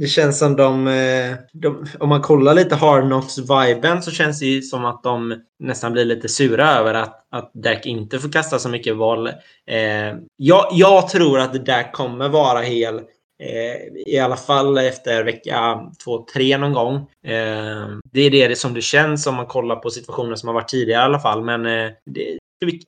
det 0.00 0.06
känns 0.06 0.38
som 0.38 0.56
de, 0.56 0.88
eh, 0.88 1.34
de, 1.52 1.86
Om 1.98 2.08
man 2.08 2.22
kollar 2.22 2.54
lite 2.54 2.74
Hard 2.74 3.04
Knocks-viben 3.04 4.02
så 4.02 4.10
känns 4.10 4.40
det 4.40 4.46
ju 4.46 4.62
som 4.62 4.84
att 4.84 5.02
de 5.02 5.42
nästan 5.58 5.92
blir 5.92 6.04
lite 6.04 6.28
sura 6.28 6.70
över 6.70 6.94
att, 6.94 7.26
att 7.30 7.50
Dak 7.54 7.86
inte 7.86 8.18
får 8.18 8.32
kasta 8.32 8.58
så 8.58 8.68
mycket 8.68 8.96
boll. 8.96 9.26
Eh, 9.66 10.14
jag, 10.36 10.68
jag 10.72 11.08
tror 11.08 11.38
att 11.38 11.66
Dak 11.66 11.92
kommer 11.92 12.28
vara 12.28 12.60
hel 12.60 12.94
eh, 13.42 14.06
i 14.06 14.18
alla 14.18 14.36
fall 14.36 14.78
efter 14.78 15.24
vecka 15.24 15.80
två, 16.04 16.26
tre 16.34 16.58
någon 16.58 16.72
gång. 16.72 16.96
Eh, 17.26 17.88
det 18.12 18.20
är 18.20 18.48
det 18.48 18.58
som 18.58 18.74
det 18.74 18.82
känns 18.82 19.26
om 19.26 19.34
man 19.34 19.46
kollar 19.46 19.76
på 19.76 19.90
situationer 19.90 20.36
som 20.36 20.46
har 20.46 20.54
varit 20.54 20.68
tidigare 20.68 21.02
i 21.02 21.04
alla 21.04 21.20
fall. 21.20 21.44
Men 21.44 21.66
eh, 21.66 21.90
det, 22.06 22.38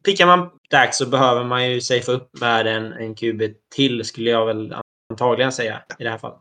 pickar 0.05 0.27
man 0.27 0.51
Dak 0.71 0.95
så 0.95 1.07
behöver 1.07 1.45
man 1.45 1.71
ju 1.71 1.81
safea 1.81 2.15
upp 2.15 2.41
med 2.41 2.67
en, 2.67 2.93
en 2.93 3.15
QB 3.15 3.43
till 3.75 4.05
skulle 4.05 4.31
jag 4.31 4.47
väl 4.47 4.75
antagligen 5.11 5.53
säga 5.53 5.83
i 5.99 6.05
det 6.05 6.11
här 6.11 6.19
fallet. 6.19 6.39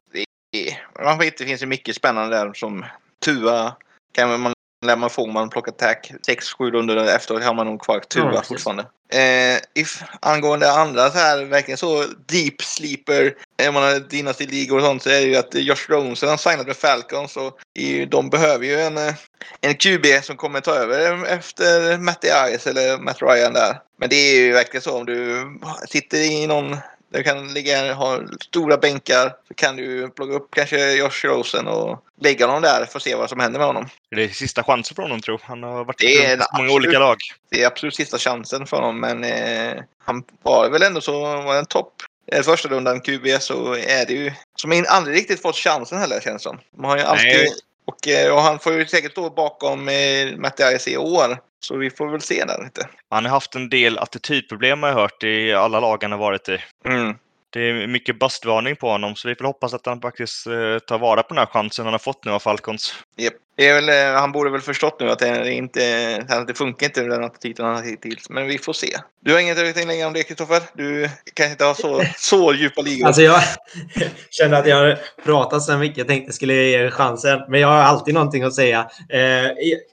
Man 1.04 1.18
vet, 1.18 1.38
det 1.38 1.46
finns 1.46 1.62
ju 1.62 1.66
mycket 1.66 1.96
spännande 1.96 2.38
där 2.38 2.54
som 2.54 2.86
Tua 3.26 3.76
kan 4.14 4.42
man 4.42 4.54
när 4.86 4.96
man 4.96 5.10
får 5.10 5.28
man 5.28 5.50
plocka 5.50 5.72
tack 5.72 6.12
6-7 6.28 6.72
runder 6.72 6.98
efteråt 6.98 7.44
har 7.44 7.54
man 7.54 7.66
nog 7.66 7.82
kvar 7.82 8.00
Tua 8.00 8.34
ja, 8.34 8.42
fortfarande. 8.42 8.86
Eh, 9.14 9.60
if, 9.74 10.04
angående 10.20 10.72
andra 10.72 11.10
så 11.10 11.18
här 11.18 11.46
verkligen 11.46 11.78
så 11.78 12.06
deep 12.26 12.62
sleeper, 12.62 13.36
om 13.68 13.74
man 13.74 13.84
har 13.84 14.00
dynasty 14.00 14.48
League 14.48 14.78
och 14.78 14.84
sånt 14.84 15.04
så 15.04 15.10
är 15.10 15.22
det 15.22 15.28
ju 15.28 15.36
att 15.36 15.54
Josh 15.54 15.90
Rosen 15.90 16.30
har 16.30 16.38
signat 16.38 16.68
med 16.68 16.76
Falcons 16.76 17.38
och 17.38 17.60
de 18.08 18.30
behöver 18.30 18.66
ju 18.66 18.82
en, 18.82 18.98
eh, 18.98 19.14
en 19.62 19.76
QB 19.76 20.24
som 20.24 20.38
kommer 20.38 20.62
ta 20.62 20.72
över 20.76 21.26
efter 21.26 21.98
Matt 21.98 22.26
Ice 22.58 22.68
eller 22.68 22.98
Matt 22.98 23.22
Ryan 23.22 23.54
där. 23.54 23.82
Men 23.98 24.10
det 24.10 24.16
är 24.16 24.36
ju 24.36 24.52
verkligen 24.52 24.82
så 24.82 24.98
om 24.98 25.06
du 25.06 25.46
sitter 25.88 26.18
i 26.18 26.48
någon 26.48 26.78
du 27.12 27.24
kan 27.24 27.54
ligga, 27.54 27.94
ha 27.94 28.20
stora 28.42 28.78
bänkar. 28.78 29.34
Så 29.48 29.54
kan 29.54 29.76
du 29.76 30.10
plocka 30.10 30.34
upp 30.34 30.48
kanske 30.52 30.94
Josh 30.94 31.26
Rosen 31.26 31.68
och 31.68 32.04
lägga 32.22 32.46
honom 32.46 32.62
där 32.62 32.86
för 32.86 33.00
att 33.00 33.04
se 33.04 33.16
vad 33.16 33.30
som 33.30 33.40
händer 33.40 33.60
med 33.60 33.68
honom. 33.68 33.90
Det 34.16 34.24
är 34.24 34.28
sista 34.28 34.64
chansen 34.64 34.96
för 34.96 35.04
honom 35.04 35.22
tror 35.22 35.40
jag. 35.42 35.48
Han 35.48 35.64
har 35.64 35.86
varit 35.86 36.04
i 36.04 36.28
många 36.28 36.44
absolut, 36.50 36.72
olika 36.72 37.00
lag. 37.00 37.18
Det 37.50 37.64
är 37.64 37.68
absolut 37.68 37.96
sista 37.96 38.18
chansen 38.18 38.66
för 38.66 38.78
honom. 38.78 39.00
Men 39.00 39.24
eh, 39.24 39.84
han 40.04 40.24
var 40.44 40.70
väl 40.70 40.84
ändå 40.84 41.02
så 41.02 41.22
var 41.22 41.56
en 41.56 41.66
topp. 41.66 41.94
Eh, 42.32 42.42
första 42.42 42.70
rundan 42.70 43.02
QB 43.02 43.28
så 43.40 43.74
är 43.74 44.06
det 44.06 44.14
ju 44.14 44.32
som 44.56 44.86
aldrig 44.90 45.18
riktigt 45.18 45.42
fått 45.42 45.56
chansen 45.56 45.98
heller 45.98 46.20
känns 46.20 46.44
det 46.44 46.50
som. 46.50 46.60
Man 46.78 46.90
har 46.90 46.98
ju 46.98 47.04
alltid, 47.04 47.26
Nej. 47.26 47.48
Och, 47.86 48.08
eh, 48.08 48.34
och 48.34 48.42
han 48.42 48.60
får 48.60 48.74
ju 48.74 48.86
säkert 48.86 49.12
stå 49.12 49.30
bakom 49.30 49.90
eh, 49.90 50.38
Mattias 50.38 50.88
i 50.88 50.98
år. 50.98 51.38
Så 51.60 51.78
vi 51.78 51.90
får 51.90 52.12
väl 52.12 52.22
se 52.22 52.46
där 52.46 52.64
lite. 52.64 52.90
Han 53.10 53.26
har 53.26 53.32
haft 53.32 53.56
en 53.56 53.70
del 53.70 53.98
attitydproblem 53.98 54.84
har 54.84 54.90
jag 54.90 54.96
hört 54.96 55.24
i 55.24 55.54
alla 55.54 55.80
lag 55.80 55.98
han 56.02 56.12
har 56.12 56.20
varit 56.20 56.50
i. 56.50 56.58
Mm. 56.86 57.16
Det 57.54 57.60
är 57.60 57.88
mycket 57.88 58.20
bastvarning 58.20 58.76
på 58.76 58.90
honom 58.90 59.16
så 59.16 59.28
vi 59.28 59.36
får 59.36 59.46
hoppas 59.46 59.74
att 59.74 59.86
han 59.86 60.02
faktiskt 60.02 60.48
eh, 60.48 60.80
tar 60.88 61.00
vara 61.00 61.24
på 61.24 61.34
den 61.34 61.38
här 61.38 61.46
chansen 61.46 61.86
han 61.86 61.94
har 61.94 62.00
fått 62.00 62.26
nu 62.26 62.32
av 62.32 62.40
Falcons. 62.40 62.94
Yep. 63.18 63.34
Väl, 63.58 63.90
eh, 63.90 64.20
han 64.20 64.32
borde 64.32 64.50
väl 64.50 64.62
förstått 64.62 65.00
nu 65.00 65.10
att 65.10 65.20
det, 65.20 65.52
inte, 65.52 66.26
att 66.30 66.48
det 66.48 66.54
funkar 66.54 66.86
inte 66.86 67.02
med 67.02 67.10
den 67.10 67.24
attityden 67.24 67.66
han 67.66 67.76
har 67.76 67.84
hittills. 67.84 68.30
Men 68.30 68.48
vi 68.48 68.58
får 68.58 68.74
se. 68.74 68.98
Du 69.22 69.34
har 69.34 69.40
inget 69.40 69.78
att 69.78 69.88
lägga 69.88 70.08
om 70.08 70.14
det 70.14 70.24
Kristoffer? 70.24 70.62
Du 70.74 71.10
kanske 71.34 71.52
inte 71.52 71.66
har 71.66 71.74
så, 71.74 72.04
så 72.18 72.54
djupa 72.54 72.82
ligor? 72.82 73.08
Alltså 73.08 73.22
jag 73.22 73.42
kände 74.30 74.58
att 74.58 74.68
jag 74.68 74.76
har 74.76 75.00
pratat 75.24 75.64
så 75.64 75.78
mycket. 75.78 75.98
Jag 75.98 76.08
tänkte 76.08 76.28
jag 76.28 76.36
skulle 76.36 76.54
ge 76.54 76.78
er 76.78 76.90
chansen. 76.90 77.40
Men 77.48 77.60
jag 77.60 77.68
har 77.68 77.82
alltid 77.82 78.14
någonting 78.14 78.44
att 78.44 78.56
säga. 78.56 78.80
Eh, 79.10 79.50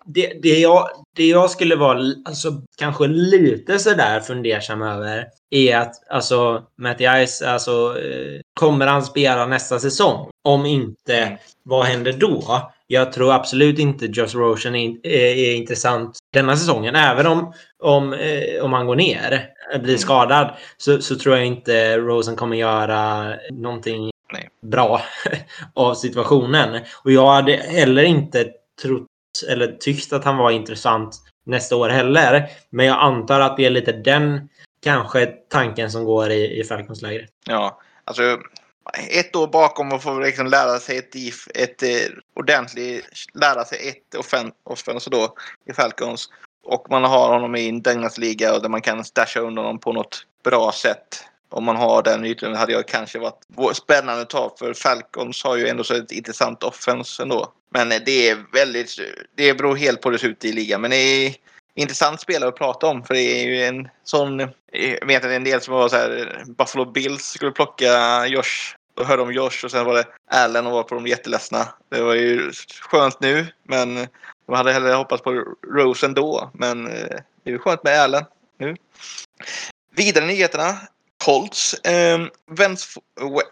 det, 0.07 0.33
det, 0.43 0.59
jag, 0.59 0.89
det 1.17 1.27
jag 1.27 1.51
skulle 1.51 1.77
vara 1.77 1.99
alltså, 2.25 2.63
kanske 2.79 3.07
lite 3.07 3.79
sådär 3.79 4.21
fundersam 4.21 4.83
över 4.83 5.27
är 5.51 5.77
att 5.77 6.11
alltså, 6.11 6.63
Mattias, 6.79 7.43
alltså, 7.43 8.01
eh, 8.01 8.41
kommer 8.55 8.87
han 8.87 9.03
spela 9.03 9.47
nästa 9.47 9.79
säsong? 9.79 10.31
Om 10.45 10.67
inte, 10.67 11.17
mm. 11.17 11.39
vad 11.63 11.85
händer 11.85 12.13
då? 12.13 12.71
Jag 12.87 13.13
tror 13.13 13.33
absolut 13.33 13.79
inte 13.79 14.07
Josh 14.07 14.37
Rosen 14.37 14.75
är, 14.75 15.07
är, 15.07 15.37
är, 15.37 15.55
intressant 15.55 16.19
denna 16.33 16.57
säsongen. 16.57 16.95
Även 16.95 17.27
om, 17.27 17.53
om, 17.83 18.13
eh, 18.13 18.65
om 18.65 18.73
han 18.73 18.87
går 18.87 18.97
ner, 18.97 19.49
blir 19.73 19.89
mm. 19.89 19.99
skadad, 19.99 20.55
så, 20.77 21.01
så 21.01 21.17
tror 21.17 21.37
jag 21.37 21.47
inte 21.47 21.99
Rosen 21.99 22.37
kommer 22.37 22.57
göra 22.57 23.35
någonting 23.51 24.11
Nej. 24.33 24.49
bra 24.63 25.03
av 25.75 25.95
situationen. 25.95 26.81
Och 27.05 27.13
jag 27.13 27.33
hade 27.33 27.53
heller 27.53 28.03
inte 28.03 28.49
trott 28.83 29.07
eller 29.49 29.67
tyckt 29.67 30.13
att 30.13 30.25
han 30.25 30.37
var 30.37 30.51
intressant 30.51 31.21
nästa 31.49 31.77
år 31.77 31.89
heller. 31.89 32.51
Men 32.71 32.87
jag 32.87 32.99
antar 32.99 33.41
att 33.41 33.57
det 33.57 33.67
är 33.67 33.71
lite 33.71 33.93
den 33.93 34.49
kanske 34.83 35.27
tanken 35.27 35.91
som 35.91 36.05
går 36.05 36.31
i, 36.31 36.61
i 36.61 36.65
Falcons 36.65 37.03
lägre. 37.03 37.27
Ja, 37.45 37.81
alltså 38.05 38.39
ett 39.11 39.37
år 39.37 39.47
bakom 39.47 39.93
och 39.93 40.03
få 40.03 40.19
liksom 40.19 40.47
lära 40.47 40.79
sig 40.79 40.99
ett, 40.99 41.15
ett, 41.15 41.57
ett 41.57 41.83
eh, 41.83 42.17
ordentligt, 42.35 43.05
lära 43.35 43.65
sig 43.65 43.89
ett 43.89 44.15
offen, 44.19 44.53
offense 44.65 45.11
då 45.11 45.35
i 45.67 45.73
Falcons. 45.73 46.29
Och 46.65 46.87
man 46.91 47.05
har 47.05 47.29
honom 47.29 47.57
i 47.57 47.69
en 47.69 47.83
Dagnas-liga 47.83 48.55
och 48.55 48.63
där 48.63 48.69
man 48.69 48.83
kan 48.83 49.05
stasha 49.05 49.41
undan 49.41 49.65
honom 49.65 49.81
på 49.81 49.93
något 49.93 50.27
bra 50.45 50.73
sätt. 50.73 51.25
Om 51.51 51.65
man 51.65 51.77
har 51.77 52.03
den 52.03 52.25
ytan 52.25 52.55
hade 52.55 52.73
jag 52.73 52.89
kanske 52.89 53.19
varit 53.19 53.77
spännande 53.77 54.23
att 54.23 54.31
ta 54.31 54.55
för 54.59 54.75
Falcons 54.75 55.45
har 55.45 55.57
ju 55.57 55.69
ändå 55.69 55.85
så 55.85 55.95
ett 55.95 56.13
intressant 56.13 56.63
offense 56.63 57.23
ändå. 57.23 57.53
Men 57.71 57.89
det 57.89 58.29
är 58.29 58.45
väldigt, 58.53 58.99
det 59.35 59.55
beror 59.55 59.77
helt 59.77 60.01
på 60.01 60.09
hur 60.09 60.13
det 60.13 60.19
ser 60.19 60.29
ut 60.29 60.45
i 60.45 60.53
ligan. 60.53 60.81
Men 60.81 60.91
det 60.91 60.97
är 60.97 61.35
intressant 61.75 62.21
spelare 62.21 62.49
att 62.49 62.57
prata 62.57 62.87
om 62.87 63.05
för 63.05 63.15
det 63.15 63.21
är 63.21 63.45
ju 63.45 63.65
en 63.65 63.89
sån, 64.05 64.39
jag 64.73 65.07
vet 65.07 65.25
att 65.25 65.31
en 65.31 65.45
del 65.45 65.61
som 65.61 65.75
var 65.75 65.89
så 65.89 65.97
här, 65.97 66.45
Buffalo 66.47 66.85
Bills 66.85 67.25
skulle 67.25 67.53
plocka 67.53 68.27
Josh 68.27 68.75
då 68.99 69.05
hörde 69.05 69.23
om 69.23 69.33
Josh 69.33 69.65
och 69.65 69.71
sen 69.71 69.85
var 69.85 69.95
det 69.95 70.07
Allen 70.31 70.67
och 70.67 70.73
var 70.73 70.83
på 70.83 70.95
de 70.95 71.07
jätteledsna. 71.07 71.69
Det 71.89 72.03
var 72.03 72.15
ju 72.15 72.53
skönt 72.81 73.21
nu 73.21 73.47
men 73.63 73.95
de 74.47 74.57
hade 74.57 74.73
hellre 74.73 74.93
hoppats 74.93 75.23
på 75.23 75.45
Rose 75.75 76.07
ändå. 76.07 76.51
Men 76.55 76.87
eh, 76.87 77.17
det 77.45 77.51
är 77.51 77.51
ju 77.51 77.59
skönt 77.59 77.85
med 77.85 78.01
Allen 78.01 78.25
nu. 78.59 78.77
Vidare 79.97 80.27
nyheterna. 80.27 80.77
Colts. 81.25 81.75
Eh, 81.75 82.19
Wentz, 82.51 82.95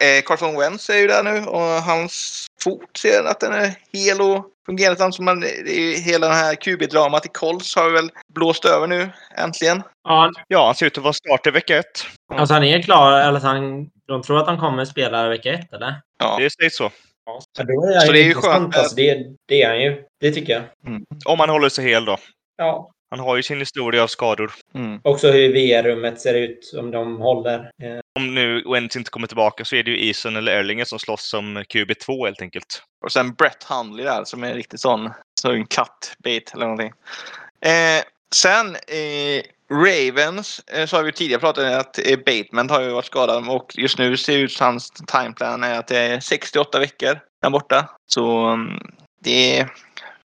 eh, 0.01 0.23
Carson 0.25 0.59
Wentz 0.59 0.89
är 0.89 0.97
ju 0.97 1.07
där 1.07 1.23
nu 1.23 1.45
och 1.45 1.61
hans 1.61 2.45
fot 2.63 2.97
ser 2.97 3.23
att 3.23 3.39
den 3.39 3.53
är 3.53 3.71
hel 3.93 4.21
och 4.21 4.45
fungerande. 4.65 5.11
Som 5.11 5.25
man, 5.25 5.43
hela 6.05 6.27
det 6.27 6.33
här 6.33 6.55
QB-dramat 6.55 7.25
i 7.25 7.29
Colts 7.33 7.75
har 7.75 7.89
väl 7.89 8.09
blåst 8.33 8.65
över 8.65 8.87
nu 8.87 9.09
äntligen. 9.37 9.83
Ja, 10.03 10.31
ja 10.47 10.65
han 10.65 10.75
ser 10.75 10.85
ut 10.85 10.97
att 10.97 11.03
vara 11.03 11.13
start 11.13 11.47
i 11.47 11.51
vecka 11.51 11.77
ett. 11.77 12.05
Alltså 12.33 12.53
han 12.53 12.63
är 12.63 12.81
klar, 12.81 13.11
eller 13.11 13.39
han, 13.39 13.89
de 14.07 14.21
tror 14.21 14.39
att 14.39 14.47
han 14.47 14.59
kommer 14.59 14.85
spela 14.85 15.29
vecka 15.29 15.53
ett 15.53 15.73
eller? 15.73 16.01
Ja, 16.19 16.37
det 16.39 16.49
sägs 16.53 16.75
så. 16.75 16.91
Ja, 17.25 17.41
så, 17.57 17.61
är 17.61 17.99
så 17.99 18.11
det 18.11 18.19
är 18.19 18.23
ju 18.23 18.33
skönt. 18.33 18.77
Alltså, 18.77 18.95
det, 18.95 19.17
det 19.47 19.61
är 19.61 19.69
han 19.69 19.81
ju. 19.81 20.03
Det 20.19 20.31
tycker 20.31 20.53
jag. 20.53 20.63
Mm. 20.87 21.03
Om 21.25 21.39
han 21.39 21.49
håller 21.49 21.69
sig 21.69 21.85
hel 21.85 22.05
då. 22.05 22.17
Ja. 22.57 22.91
Han 23.09 23.19
har 23.19 23.35
ju 23.35 23.43
sin 23.43 23.59
historia 23.59 24.03
av 24.03 24.07
skador. 24.07 24.51
Mm. 24.75 24.99
Också 25.03 25.31
hur 25.31 25.53
VR-rummet 25.53 26.21
ser 26.21 26.33
ut, 26.33 26.73
om 26.77 26.91
de 26.91 27.17
håller. 27.17 27.59
Eh. 27.59 27.99
Om 28.15 28.35
nu 28.35 28.63
Wentz 28.71 28.95
inte 28.95 29.11
kommer 29.11 29.27
tillbaka 29.27 29.65
så 29.65 29.75
är 29.75 29.83
det 29.83 29.91
ju 29.91 30.07
Eason 30.07 30.35
eller 30.35 30.51
Erlinger 30.51 30.85
som 30.85 30.99
slåss 30.99 31.29
som 31.29 31.57
QB2 31.57 32.25
helt 32.25 32.41
enkelt. 32.41 32.83
Och 33.05 33.11
sen 33.11 33.33
Brett 33.33 33.63
Hundley 33.63 34.05
där 34.05 34.23
som 34.23 34.43
är 34.43 34.53
riktigt 34.53 34.79
sån, 34.79 35.09
så 35.41 35.51
en 35.51 35.67
kattbit 35.67 36.51
eller 36.53 36.65
någonting. 36.65 36.91
Eh, 37.61 38.03
sen 38.35 38.75
eh, 38.75 39.43
Ravens 39.71 40.61
eh, 40.67 40.85
så 40.85 40.95
har 40.95 41.03
vi 41.03 41.11
tidigare 41.11 41.41
pratat 41.41 41.63
om 41.63 41.79
att 41.79 41.99
eh, 42.07 42.17
Bateman 42.25 42.69
har 42.69 42.81
ju 42.81 42.89
varit 42.89 43.05
skadad 43.05 43.49
och 43.49 43.73
just 43.77 43.97
nu 43.97 44.17
ser 44.17 44.33
det 44.33 44.39
ut 44.39 44.51
som 44.51 44.65
hans 44.65 44.91
timeplan 44.91 45.63
är 45.63 45.79
att 45.79 45.87
det 45.87 45.97
är 45.97 46.19
68 46.19 46.79
veckor 46.79 47.19
där 47.41 47.49
borta. 47.49 47.89
Så 48.07 48.45
mm, 48.45 48.79
det 49.23 49.59
är 49.59 49.69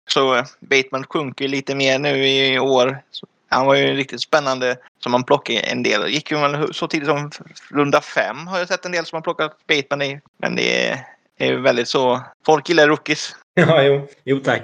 så 0.08 0.36
eh, 0.36 0.44
Bateman 0.60 1.04
sjunker 1.04 1.48
lite 1.48 1.74
mer 1.74 1.98
nu 1.98 2.28
i 2.28 2.58
år. 2.58 3.02
Han 3.48 3.66
var 3.66 3.74
ju 3.74 3.94
riktigt 3.94 4.20
spännande 4.20 4.76
som 5.02 5.12
man 5.12 5.24
plockade 5.24 5.58
en 5.58 5.82
del. 5.82 6.08
gick 6.08 6.30
ju 6.30 6.36
så 6.72 6.88
tidigt 6.88 7.08
som 7.08 7.30
runda 7.70 8.00
fem 8.00 8.46
har 8.46 8.58
jag 8.58 8.68
sett 8.68 8.84
en 8.84 8.92
del 8.92 9.06
som 9.06 9.16
har 9.16 9.22
plockat 9.22 9.66
Bateman 9.66 10.02
i. 10.02 10.20
Men 10.38 10.56
det 10.56 10.88
är, 10.88 11.06
är 11.38 11.54
väldigt 11.54 11.88
så. 11.88 12.22
Folk 12.46 12.68
gillar 12.68 12.88
rookies. 12.88 13.36
Ja, 13.56 13.82
jo. 13.82 14.08
jo 14.24 14.40
tack. 14.40 14.62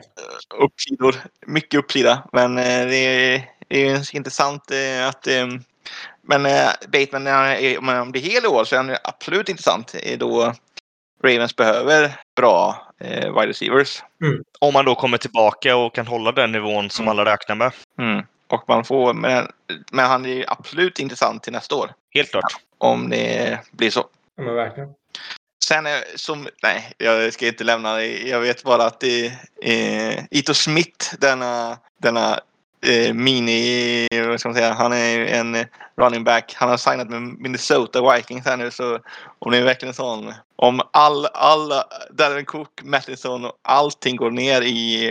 Uppsidor. 0.58 1.14
Mycket 1.46 1.78
uppsida. 1.78 2.28
Men 2.32 2.58
eh, 2.58 2.86
det 2.86 2.96
är, 2.96 3.44
det 3.68 3.88
är 3.88 4.16
intressant 4.16 4.70
eh, 4.70 5.08
att 5.08 5.28
men 6.22 6.42
Bateman, 6.88 7.26
om 7.78 7.88
han 7.88 8.12
blir 8.12 8.22
hel 8.22 8.44
i 8.44 8.46
år 8.46 8.64
så 8.64 8.74
är 8.74 8.82
han 8.82 8.96
absolut 9.04 9.48
intressant. 9.48 9.94
Då 10.18 10.54
Ravens 11.24 11.56
behöver 11.56 12.20
bra 12.36 12.86
eh, 13.00 13.34
wide 13.34 13.46
receivers. 13.46 14.02
Mm. 14.22 14.44
Om 14.58 14.72
man 14.72 14.84
då 14.84 14.94
kommer 14.94 15.18
tillbaka 15.18 15.76
och 15.76 15.94
kan 15.94 16.06
hålla 16.06 16.32
den 16.32 16.52
nivån 16.52 16.90
som 16.90 17.02
mm. 17.02 17.10
alla 17.10 17.32
räknar 17.32 17.56
med. 17.56 17.72
Mm. 17.98 18.22
Och 18.48 18.64
man 18.68 18.84
får, 18.84 19.14
men, 19.14 19.48
men 19.92 20.06
han 20.06 20.26
är 20.26 20.44
absolut 20.48 20.98
intressant 20.98 21.42
till 21.42 21.52
nästa 21.52 21.74
år. 21.74 21.92
Helt 22.14 22.30
klart. 22.30 22.56
Om 22.78 23.10
det 23.10 23.58
blir 23.70 23.90
så. 23.90 24.04
Ja, 24.36 24.42
men 24.42 24.54
verkligen. 24.54 24.88
Sen 25.64 25.86
är 25.86 26.02
som, 26.16 26.48
nej, 26.62 26.92
jag 26.98 27.32
ska 27.32 27.46
inte 27.46 27.64
lämna 27.64 27.94
det. 27.94 28.28
Jag 28.28 28.40
vet 28.40 28.62
bara 28.62 28.84
att 28.84 29.00
det 29.00 29.32
är 29.62 30.26
Ito 30.30 30.54
Smith, 30.54 31.14
denna, 31.18 31.78
denna 31.98 32.40
eh, 32.86 33.14
mini, 33.14 34.08
vad 34.28 34.40
ska 34.40 34.48
man 34.48 34.56
säga, 34.56 34.72
han 34.72 34.92
är 34.92 35.18
ju 35.18 35.28
en 35.28 35.56
running 35.96 36.24
back. 36.24 36.54
Han 36.56 36.68
har 36.68 36.76
signat 36.76 37.10
med 37.10 37.22
Minnesota 37.22 38.14
Vikings 38.14 38.46
här 38.46 38.56
nu 38.56 38.70
så 38.70 38.98
om 39.38 39.52
det 39.52 39.58
är 39.58 39.62
verkligen 39.62 39.94
sån, 39.94 40.32
om 40.56 40.80
all, 40.90 41.26
alla, 41.26 41.84
Darren 42.10 42.44
Cook, 42.44 42.82
Mattison 42.82 43.44
och 43.44 43.52
allting 43.62 44.16
går 44.16 44.30
ner 44.30 44.62
i, 44.62 45.06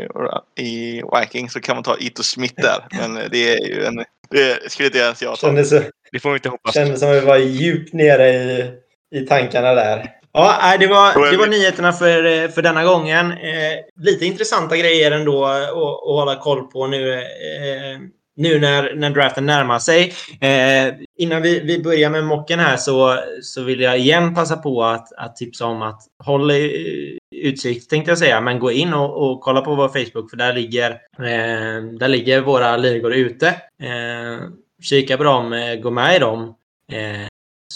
i 0.56 1.04
Vikings 1.20 1.54
så 1.54 1.60
kan 1.60 1.76
man 1.76 1.84
ta 1.84 1.98
Ito 2.00 2.24
Smith 2.24 2.54
där. 2.58 2.86
Men 3.00 3.30
det 3.32 3.54
är 3.54 3.68
ju 3.68 3.86
en, 3.86 4.06
det 4.30 4.72
skulle 4.72 4.88
inte 4.88 5.00
ens 5.00 5.22
jag 5.22 5.40
ta. 5.40 5.48
Kändes, 5.48 5.70
Det 6.12 6.20
får 6.20 6.30
vi 6.30 6.36
inte 6.36 6.50
hoppas. 6.50 6.74
kändes 6.74 7.00
som 7.00 7.10
att 7.10 7.16
vi 7.16 7.26
var 7.26 7.38
djupt 7.38 7.94
nere 7.94 8.30
i, 8.30 8.72
i 9.16 9.22
tankarna 9.26 9.74
där. 9.74 10.19
Ja, 10.34 10.78
det 10.80 10.88
var, 10.88 11.14
det 11.32 11.38
var 11.38 11.48
nyheterna 11.48 11.92
för, 11.94 12.26
eh, 12.26 12.50
för 12.50 12.62
denna 12.62 12.84
gången. 12.84 13.32
Eh, 13.32 14.04
lite 14.06 14.26
intressanta 14.26 14.78
grejer 14.78 15.12
ändå 15.12 15.46
att, 15.46 15.64
att 15.70 16.00
hålla 16.04 16.36
koll 16.36 16.68
på 16.68 16.88
nu, 16.88 17.14
eh, 17.14 18.00
nu 18.36 18.60
när, 18.60 18.96
när 18.96 19.10
draften 19.10 19.46
närmar 19.46 19.80
sig. 19.80 20.14
Eh, 20.42 20.94
innan 21.18 21.42
vi, 21.42 21.60
vi 21.60 21.84
börjar 21.84 22.10
med 22.10 22.24
mocken 22.24 22.60
här 22.60 22.78
så, 22.78 23.20
så 23.42 23.64
vill 23.64 23.80
jag 23.82 24.00
igen 24.00 24.36
passa 24.36 24.58
på 24.58 24.84
att, 24.84 25.14
att 25.18 25.36
tipsa 25.36 25.66
om 25.66 25.82
att 25.82 26.02
hålla 26.24 26.54
i- 26.54 27.18
utkik 27.36 27.88
tänkte 27.88 28.12
jag 28.12 28.18
säga, 28.18 28.42
men 28.42 28.60
gå 28.60 28.72
in 28.72 28.94
och, 28.94 29.32
och 29.32 29.42
kolla 29.42 29.62
på 29.62 29.76
vår 29.76 29.88
Facebook 29.88 30.30
för 30.30 30.38
där 30.38 30.54
ligger, 30.54 30.92
eh, 31.20 31.84
där 32.00 32.08
ligger 32.08 32.42
våra 32.42 32.78
ligor 32.78 33.14
ute. 33.14 33.48
Eh, 33.84 34.40
kika 34.84 35.18
på 35.18 35.24
dem, 35.24 35.54
eh, 35.54 35.76
gå 35.76 35.92
med 35.92 36.16
i 36.16 36.20
dem. 36.20 36.56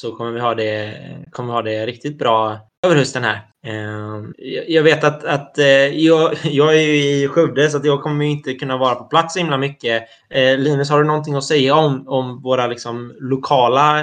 Så 0.04 0.16
kommer 0.16 0.32
vi 0.32 0.40
ha 0.40 0.56
det, 0.56 0.96
kommer 1.32 1.50
vi 1.50 1.54
ha 1.54 1.62
det 1.62 1.86
riktigt 1.86 2.18
bra 2.18 2.60
över 2.86 2.96
hösten 2.96 3.24
här. 3.24 3.42
Ehm, 3.68 4.34
jag- 4.68 4.84
vet 4.84 5.04
att, 5.04 5.24
att 5.24 5.58
eh, 5.58 5.66
jag, 5.88 6.34
jag 6.44 6.76
är 6.76 6.82
ju 6.82 6.96
i 6.96 7.28
Skövde 7.28 7.70
så 7.70 7.78
att 7.78 7.86
jag 7.86 8.02
kommer 8.02 8.26
inte 8.26 8.54
kunna 8.54 8.78
vara 8.78 8.96
på 8.96 9.04
plats 9.04 9.34
så 9.34 9.40
himla 9.40 9.58
mycket. 9.58 10.04
Eh, 10.30 10.58
Linus, 10.58 10.90
har 10.90 10.98
du 11.02 11.08
någonting 11.08 11.36
att 11.36 11.44
säga 11.44 11.76
om, 11.76 12.08
om 12.08 12.42
våra 12.42 12.68
liksom, 12.68 13.16
lokala 13.20 14.00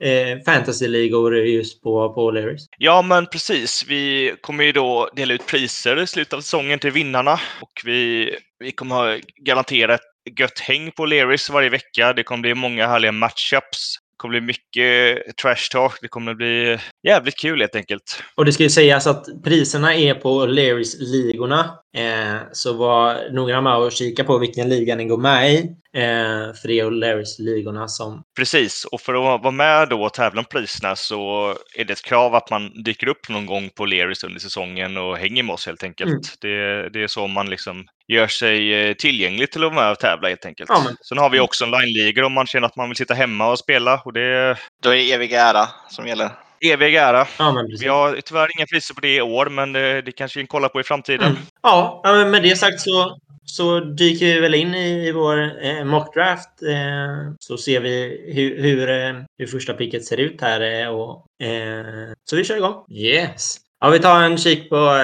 eh, 0.00 0.38
fantasyligor 0.46 1.36
just 1.36 1.82
på, 1.82 2.12
på 2.14 2.30
O'Learys? 2.30 2.60
Ja, 2.78 3.02
men 3.02 3.26
precis. 3.26 3.84
Vi 3.88 4.34
kommer 4.40 4.64
ju 4.64 4.72
då 4.72 5.10
dela 5.16 5.34
ut 5.34 5.46
priser 5.46 6.02
i 6.02 6.06
slutet 6.06 6.32
av 6.32 6.40
säsongen 6.40 6.78
till 6.78 6.90
vinnarna 6.90 7.32
och 7.60 7.82
vi, 7.84 8.34
vi 8.58 8.72
kommer 8.72 8.94
ha 8.94 9.18
garanterat 9.44 10.00
gött 10.38 10.58
häng 10.58 10.90
på 10.90 11.06
O'Learys 11.06 11.52
varje 11.52 11.68
vecka. 11.68 12.12
Det 12.12 12.22
kommer 12.22 12.42
bli 12.42 12.54
många 12.54 12.86
härliga 12.86 13.12
matchups. 13.12 13.96
Kommer 14.16 14.40
bli 14.40 14.40
mycket 14.40 15.36
trash 15.36 15.68
talk. 15.70 15.98
Det 16.02 16.08
kommer 16.08 16.34
bli 16.34 16.78
jävligt 17.06 17.38
kul 17.38 17.60
helt 17.60 17.76
enkelt. 17.76 18.22
Och 18.34 18.44
det 18.44 18.52
ska 18.52 18.62
ju 18.62 18.70
sägas 18.70 19.06
att 19.06 19.26
priserna 19.44 19.94
är 19.94 20.14
på 20.14 20.46
O'Learys-ligorna. 20.46 21.60
Eh, 21.96 22.40
så 22.52 22.72
var 22.72 23.32
noggranna 23.32 23.60
med 23.60 23.72
att 23.72 23.92
kika 23.92 24.24
på 24.24 24.38
vilken 24.38 24.68
liga 24.68 24.96
ni 24.96 25.04
går 25.04 25.18
med 25.18 25.52
i. 25.52 25.56
Eh, 25.96 26.54
för 26.54 26.68
det 26.68 26.80
är 26.80 26.84
O'Learys-ligorna 26.84 27.88
som... 27.88 28.22
Precis, 28.36 28.84
och 28.84 29.00
för 29.00 29.14
att 29.14 29.42
vara 29.42 29.50
med 29.50 29.88
då 29.88 30.02
och 30.04 30.14
tävla 30.14 30.40
om 30.40 30.44
priserna 30.44 30.96
så 30.96 31.50
är 31.76 31.84
det 31.84 31.92
ett 31.92 32.04
krav 32.04 32.34
att 32.34 32.50
man 32.50 32.82
dyker 32.82 33.08
upp 33.08 33.28
någon 33.28 33.46
gång 33.46 33.70
på 33.76 33.84
Leris 33.84 34.24
under 34.24 34.40
säsongen 34.40 34.96
och 34.96 35.16
hänger 35.16 35.42
med 35.42 35.52
oss 35.52 35.66
helt 35.66 35.82
enkelt. 35.82 36.10
Mm. 36.10 36.20
Det, 36.40 36.88
det 36.90 37.02
är 37.02 37.06
så 37.06 37.26
man 37.26 37.50
liksom 37.50 37.86
gör 38.12 38.26
sig 38.26 38.88
eh, 38.88 38.94
tillgänglig 38.94 39.50
till 39.52 39.64
att 39.64 39.72
vara 39.74 39.82
med 39.84 39.92
och 39.92 39.98
tävla 39.98 40.28
helt 40.28 40.46
enkelt. 40.46 40.70
Ja, 40.72 40.82
men- 40.84 40.96
Sen 41.08 41.18
har 41.18 41.30
vi 41.30 41.40
också 41.40 41.64
online-ligor 41.64 42.22
om 42.24 42.32
man 42.32 42.46
känner 42.46 42.66
att 42.66 42.76
man 42.76 42.88
vill 42.88 42.96
sitta 42.96 43.14
hemma 43.14 43.50
och 43.50 43.58
spela 43.58 44.00
och 44.04 44.12
det 44.12 44.20
är 44.22 44.58
Då 44.82 44.90
är 44.90 44.94
det 44.96 45.12
evig 45.12 45.32
ära 45.32 45.68
som 45.90 46.06
gäller. 46.06 46.30
evig 46.72 46.94
ära. 46.94 47.26
Ja. 47.38 47.64
Vi 47.80 47.88
har 47.88 48.20
tyvärr 48.24 48.48
inga 48.58 48.66
priser 48.66 48.94
på 48.94 49.00
det 49.00 49.14
i 49.16 49.20
år, 49.20 49.46
men 49.46 49.72
det, 49.72 50.02
det 50.02 50.12
kanske 50.12 50.38
vi 50.38 50.42
kan 50.42 50.46
kolla 50.48 50.68
på 50.68 50.80
i 50.80 50.84
framtiden. 50.84 51.26
Mm. 51.26 51.38
Ja, 51.62 52.02
med 52.30 52.42
det 52.42 52.56
sagt 52.56 52.80
så, 52.80 53.18
så 53.44 53.80
dyker 53.80 54.26
vi 54.26 54.40
väl 54.40 54.54
in 54.54 54.74
i, 54.74 55.08
i 55.08 55.12
vår 55.12 55.64
eh, 55.66 55.84
mockdraft. 55.84 56.62
Eh, 56.62 57.32
så 57.38 57.56
ser 57.56 57.80
vi 57.80 58.24
hur, 58.34 58.62
hur, 58.62 58.88
eh, 58.90 59.14
hur 59.38 59.46
första 59.46 59.72
picket 59.74 60.04
ser 60.04 60.20
ut 60.20 60.40
här. 60.40 60.60
Eh, 60.82 60.88
och, 60.88 61.26
eh, 61.46 61.84
så 62.30 62.36
vi 62.36 62.44
kör 62.44 62.56
igång. 62.56 62.84
Yes. 62.90 63.56
Ja, 63.80 63.90
vi 63.90 63.98
tar 63.98 64.20
en 64.22 64.38
kik 64.38 64.68
på, 64.70 64.98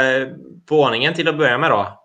på 0.68 0.80
ordningen 0.82 1.14
till 1.14 1.28
att 1.28 1.38
börja 1.38 1.58
med 1.58 1.70
då. 1.70 2.04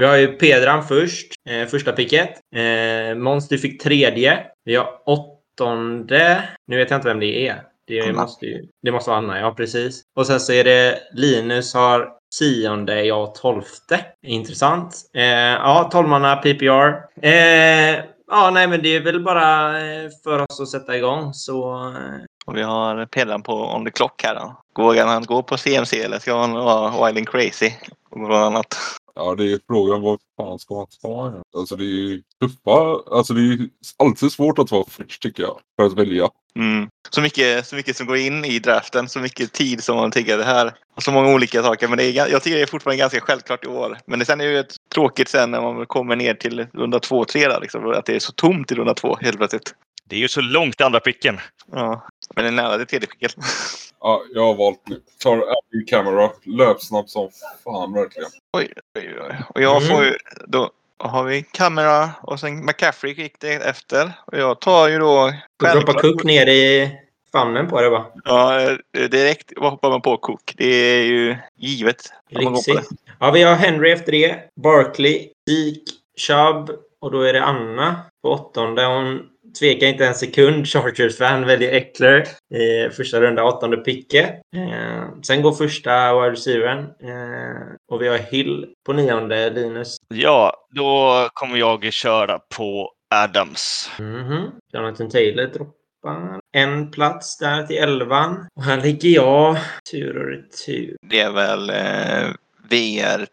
Vi 0.00 0.06
har 0.06 0.16
ju 0.16 0.26
Pedran 0.26 0.84
först, 0.84 1.26
eh, 1.48 1.66
första 1.68 1.92
picket. 1.92 2.28
Eh, 2.56 3.38
du 3.50 3.58
fick 3.58 3.82
tredje. 3.82 4.38
Vi 4.64 4.76
har 4.76 4.88
åttonde. 5.06 6.48
Nu 6.66 6.76
vet 6.76 6.90
jag 6.90 6.98
inte 6.98 7.08
vem 7.08 7.20
det 7.20 7.48
är. 7.48 7.62
Det 7.86 8.00
Anna. 8.00 8.22
måste, 8.22 8.46
ju, 8.46 8.66
det 8.82 8.92
måste 8.92 9.10
vara 9.10 9.18
Anna, 9.18 9.40
ja 9.40 9.54
precis. 9.54 10.02
Och 10.16 10.26
sen 10.26 10.40
så 10.40 10.52
är 10.52 10.64
det 10.64 10.98
Linus 11.12 11.74
har 11.74 12.08
tionde, 12.38 13.04
jag 13.04 13.34
tolfte. 13.34 14.00
Intressant. 14.26 14.96
Eh, 15.14 15.24
ja, 15.24 15.88
tolvmanna 15.92 16.36
PPR. 16.36 16.94
Eh, 17.22 17.94
ja, 18.30 18.50
nej 18.52 18.66
men 18.66 18.82
det 18.82 18.96
är 18.96 19.00
väl 19.00 19.20
bara 19.24 19.78
eh, 19.80 20.08
för 20.24 20.42
oss 20.42 20.60
att 20.60 20.68
sätta 20.68 20.96
igång 20.96 21.34
så... 21.34 21.74
Eh, 21.88 22.24
Och 22.46 22.56
vi 22.56 22.62
har 22.62 23.06
Pedran 23.06 23.42
på 23.42 23.52
on 23.74 23.84
the 23.84 23.90
clock 23.90 24.22
här 24.24 24.34
då. 24.34 24.62
Vågar 24.82 25.06
han 25.06 25.22
gå 25.24 25.42
på 25.42 25.56
CMC 25.56 26.02
eller 26.02 26.18
ska 26.18 26.40
han 26.40 26.52
vara 26.52 27.06
wild 27.06 27.18
and 27.18 27.28
crazy? 27.28 27.72
Och 28.10 28.18
något 28.20 28.34
annat. 28.34 28.76
Ja, 29.14 29.34
det 29.34 29.52
är 29.52 29.60
frågan 29.66 30.00
vad 30.00 30.18
fan 30.36 30.58
ska 30.58 30.74
man 30.74 30.86
ta? 31.02 31.30
här? 31.30 31.42
Alltså 31.56 31.76
det 31.76 31.84
är 31.84 31.86
ju 31.86 32.22
tuffa, 32.40 33.02
alltså 33.16 33.34
det 33.34 33.40
är 33.40 33.44
ju 33.44 33.68
alltid 33.96 34.32
svårt 34.32 34.58
att 34.58 34.70
vara 34.70 34.84
först 34.88 35.22
tycker 35.22 35.42
jag. 35.42 35.60
För 35.76 35.86
att 35.86 35.98
välja. 35.98 36.28
Mm. 36.56 36.88
Så, 37.10 37.20
mycket, 37.20 37.66
så 37.66 37.76
mycket 37.76 37.96
som 37.96 38.06
går 38.06 38.16
in 38.16 38.44
i 38.44 38.58
draften, 38.58 39.08
så 39.08 39.18
mycket 39.18 39.52
tid 39.52 39.84
som 39.84 39.96
man 39.96 40.10
tänker 40.10 40.38
det 40.38 40.44
här. 40.44 40.74
Och 40.96 41.02
så 41.02 41.12
många 41.12 41.34
olika 41.34 41.62
saker. 41.62 41.88
Men 41.88 41.98
det 41.98 42.04
är, 42.04 42.28
jag 42.30 42.42
tycker 42.42 42.56
det 42.56 42.62
är 42.62 42.66
fortfarande 42.66 42.98
ganska 42.98 43.20
självklart 43.20 43.64
i 43.64 43.68
år. 43.68 43.98
Men 44.06 44.18
det 44.18 44.24
sen 44.24 44.40
är 44.40 44.44
det 44.44 44.52
ju 44.52 44.58
ett 44.58 44.76
tråkigt 44.94 45.28
sen 45.28 45.50
när 45.50 45.60
man 45.60 45.86
kommer 45.86 46.16
ner 46.16 46.34
till 46.34 46.66
runda 46.72 47.00
två, 47.00 47.24
tre 47.24 47.48
där, 47.48 47.60
liksom, 47.60 47.90
Att 47.90 48.06
det 48.06 48.16
är 48.16 48.20
så 48.20 48.32
tomt 48.32 48.72
i 48.72 48.74
runda 48.74 48.94
två 48.94 49.16
helt 49.20 49.36
plötsligt. 49.36 49.74
Det 50.04 50.16
är 50.16 50.20
ju 50.20 50.28
så 50.28 50.40
långt 50.40 50.80
andra 50.80 51.00
picken. 51.00 51.38
Ja. 51.72 52.06
Men 52.34 52.44
det 52.44 52.50
är 52.50 52.52
nära 52.52 52.78
till 52.78 52.86
tredje 52.86 53.08
skicket. 53.08 53.36
Ja, 54.00 54.22
jag 54.34 54.42
har 54.46 54.54
valt 54.54 54.88
nu. 54.88 55.00
Tar 55.18 55.36
Abby 55.36 55.84
Camera. 55.86 56.30
Löpsnabb 56.44 57.08
som 57.08 57.28
fan 57.64 57.92
verkligen. 57.92 58.30
Oj, 58.52 58.72
oj, 58.98 59.16
oj. 59.20 59.36
Och 59.54 59.60
jag 59.62 59.82
Mm. 59.82 59.88
får 59.96 60.04
ju... 60.04 60.16
Då 60.46 60.70
har 60.98 61.24
vi 61.24 61.42
Camera 61.42 62.10
och 62.22 62.40
sen 62.40 62.64
McCaffrey 62.66 63.12
gick 63.12 63.40
det 63.40 63.52
efter. 63.54 64.12
Och 64.26 64.38
jag 64.38 64.60
tar 64.60 64.88
ju 64.88 64.98
då... 64.98 65.32
du 65.56 65.66
droppar 65.66 65.92
Cook 65.92 66.24
ner 66.24 66.46
i 66.46 66.90
famnen 67.32 67.68
på 67.68 67.80
det 67.80 67.90
va? 67.90 68.06
Ja, 68.24 68.60
eh, 68.60 69.04
direkt 69.10 69.58
hoppar 69.58 69.90
man 69.90 70.02
på 70.02 70.16
Cook. 70.16 70.54
Det 70.56 70.66
är 70.66 71.02
ju 71.04 71.36
givet. 71.56 72.12
Ja, 73.18 73.30
vi 73.30 73.42
har 73.42 73.54
Henry 73.54 73.90
efter 73.90 74.12
det. 74.12 74.48
Barkley, 74.62 75.28
Zeke, 75.48 75.92
Chubb 76.16 76.70
och 77.00 77.10
då 77.10 77.22
är 77.22 77.32
det 77.32 77.44
Anna 77.44 78.00
på 78.22 78.30
åttonde. 78.30 78.84
Hon 78.84 79.29
tvekar 79.58 79.86
inte 79.86 80.06
en 80.06 80.14
sekund. 80.14 80.66
Chargers-fan 80.66 81.46
väljer 81.46 81.72
Eckler 81.72 82.26
i 82.54 82.90
första 82.90 83.20
runda, 83.20 83.44
åttonde 83.44 83.76
picke. 83.76 84.22
Eh, 84.56 85.04
sen 85.26 85.42
går 85.42 85.52
första 85.52 86.14
wide 86.14 86.32
receivern. 86.32 86.78
Eh, 86.80 87.74
och 87.92 88.02
vi 88.02 88.08
har 88.08 88.18
Hill 88.18 88.66
på 88.86 88.92
nionde, 88.92 89.50
Linus. 89.50 89.96
Ja, 90.08 90.66
då 90.70 91.28
kommer 91.32 91.56
jag 91.56 91.92
köra 91.92 92.38
på 92.56 92.92
Adams. 93.14 93.90
Mhm. 93.98 94.50
Jonathan 94.72 95.08
Taylor 95.10 95.46
droppar 95.46 96.40
en 96.52 96.90
plats 96.90 97.38
där 97.38 97.62
till 97.62 97.76
elvan. 97.76 98.46
Och 98.56 98.62
här 98.64 98.82
ligger 98.82 99.08
jag. 99.10 99.56
Tur 99.90 100.16
och 100.16 100.28
retur. 100.28 100.96
Det 101.10 101.20
är 101.20 101.30
väl 101.30 101.70
eh, 101.70 102.34
VR 102.70 103.26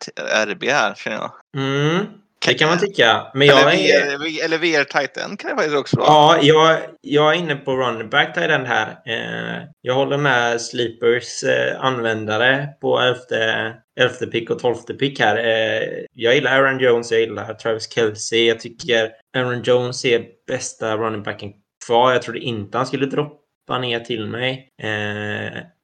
RB 0.45 0.63
här 0.63 0.95
känner 0.95 1.17
jag. 1.17 1.31
Mm. 1.57 2.05
Det 2.47 2.53
kan 2.53 2.69
man 2.69 2.79
tycka. 2.79 3.27
Men 3.33 3.47
jag 3.47 3.61
eller, 3.61 3.71
är... 3.71 4.17
VR, 4.17 4.45
eller 4.45 4.57
VR 4.57 4.83
Titan 4.83 5.37
kan 5.37 5.49
det 5.49 5.55
faktiskt 5.55 5.77
också 5.77 5.97
vara. 5.97 6.07
Ja, 6.07 6.39
jag, 6.41 6.79
jag 7.01 7.35
är 7.35 7.39
inne 7.39 7.55
på 7.55 7.75
running 7.75 8.09
back 8.09 8.35
den 8.35 8.65
här. 8.65 8.87
Eh, 9.05 9.63
jag 9.81 9.93
håller 9.93 10.17
med 10.17 10.61
Sleepers 10.61 11.43
eh, 11.43 11.83
användare 11.85 12.69
på 12.81 12.99
elfte, 12.99 13.73
elfte 13.99 14.27
pick 14.27 14.49
och 14.49 14.59
tolfte 14.59 14.93
pick 14.93 15.19
här. 15.19 15.37
Eh, 15.37 16.05
jag 16.13 16.35
gillar 16.35 16.51
Aaron 16.51 16.79
Jones, 16.79 17.11
jag 17.11 17.21
gillar 17.21 17.53
Travis 17.53 17.93
Kelce. 17.93 18.37
Jag 18.37 18.59
tycker 18.59 19.11
Aaron 19.37 19.61
Jones 19.63 20.05
är 20.05 20.25
bästa 20.47 20.97
running 20.97 21.23
backen 21.23 21.53
kvar. 21.85 22.11
Jag 22.11 22.21
trodde 22.21 22.39
inte 22.39 22.77
han 22.77 22.87
skulle 22.87 23.05
droppa 23.05 23.79
ner 23.79 23.99
till 23.99 24.27
mig. 24.27 24.69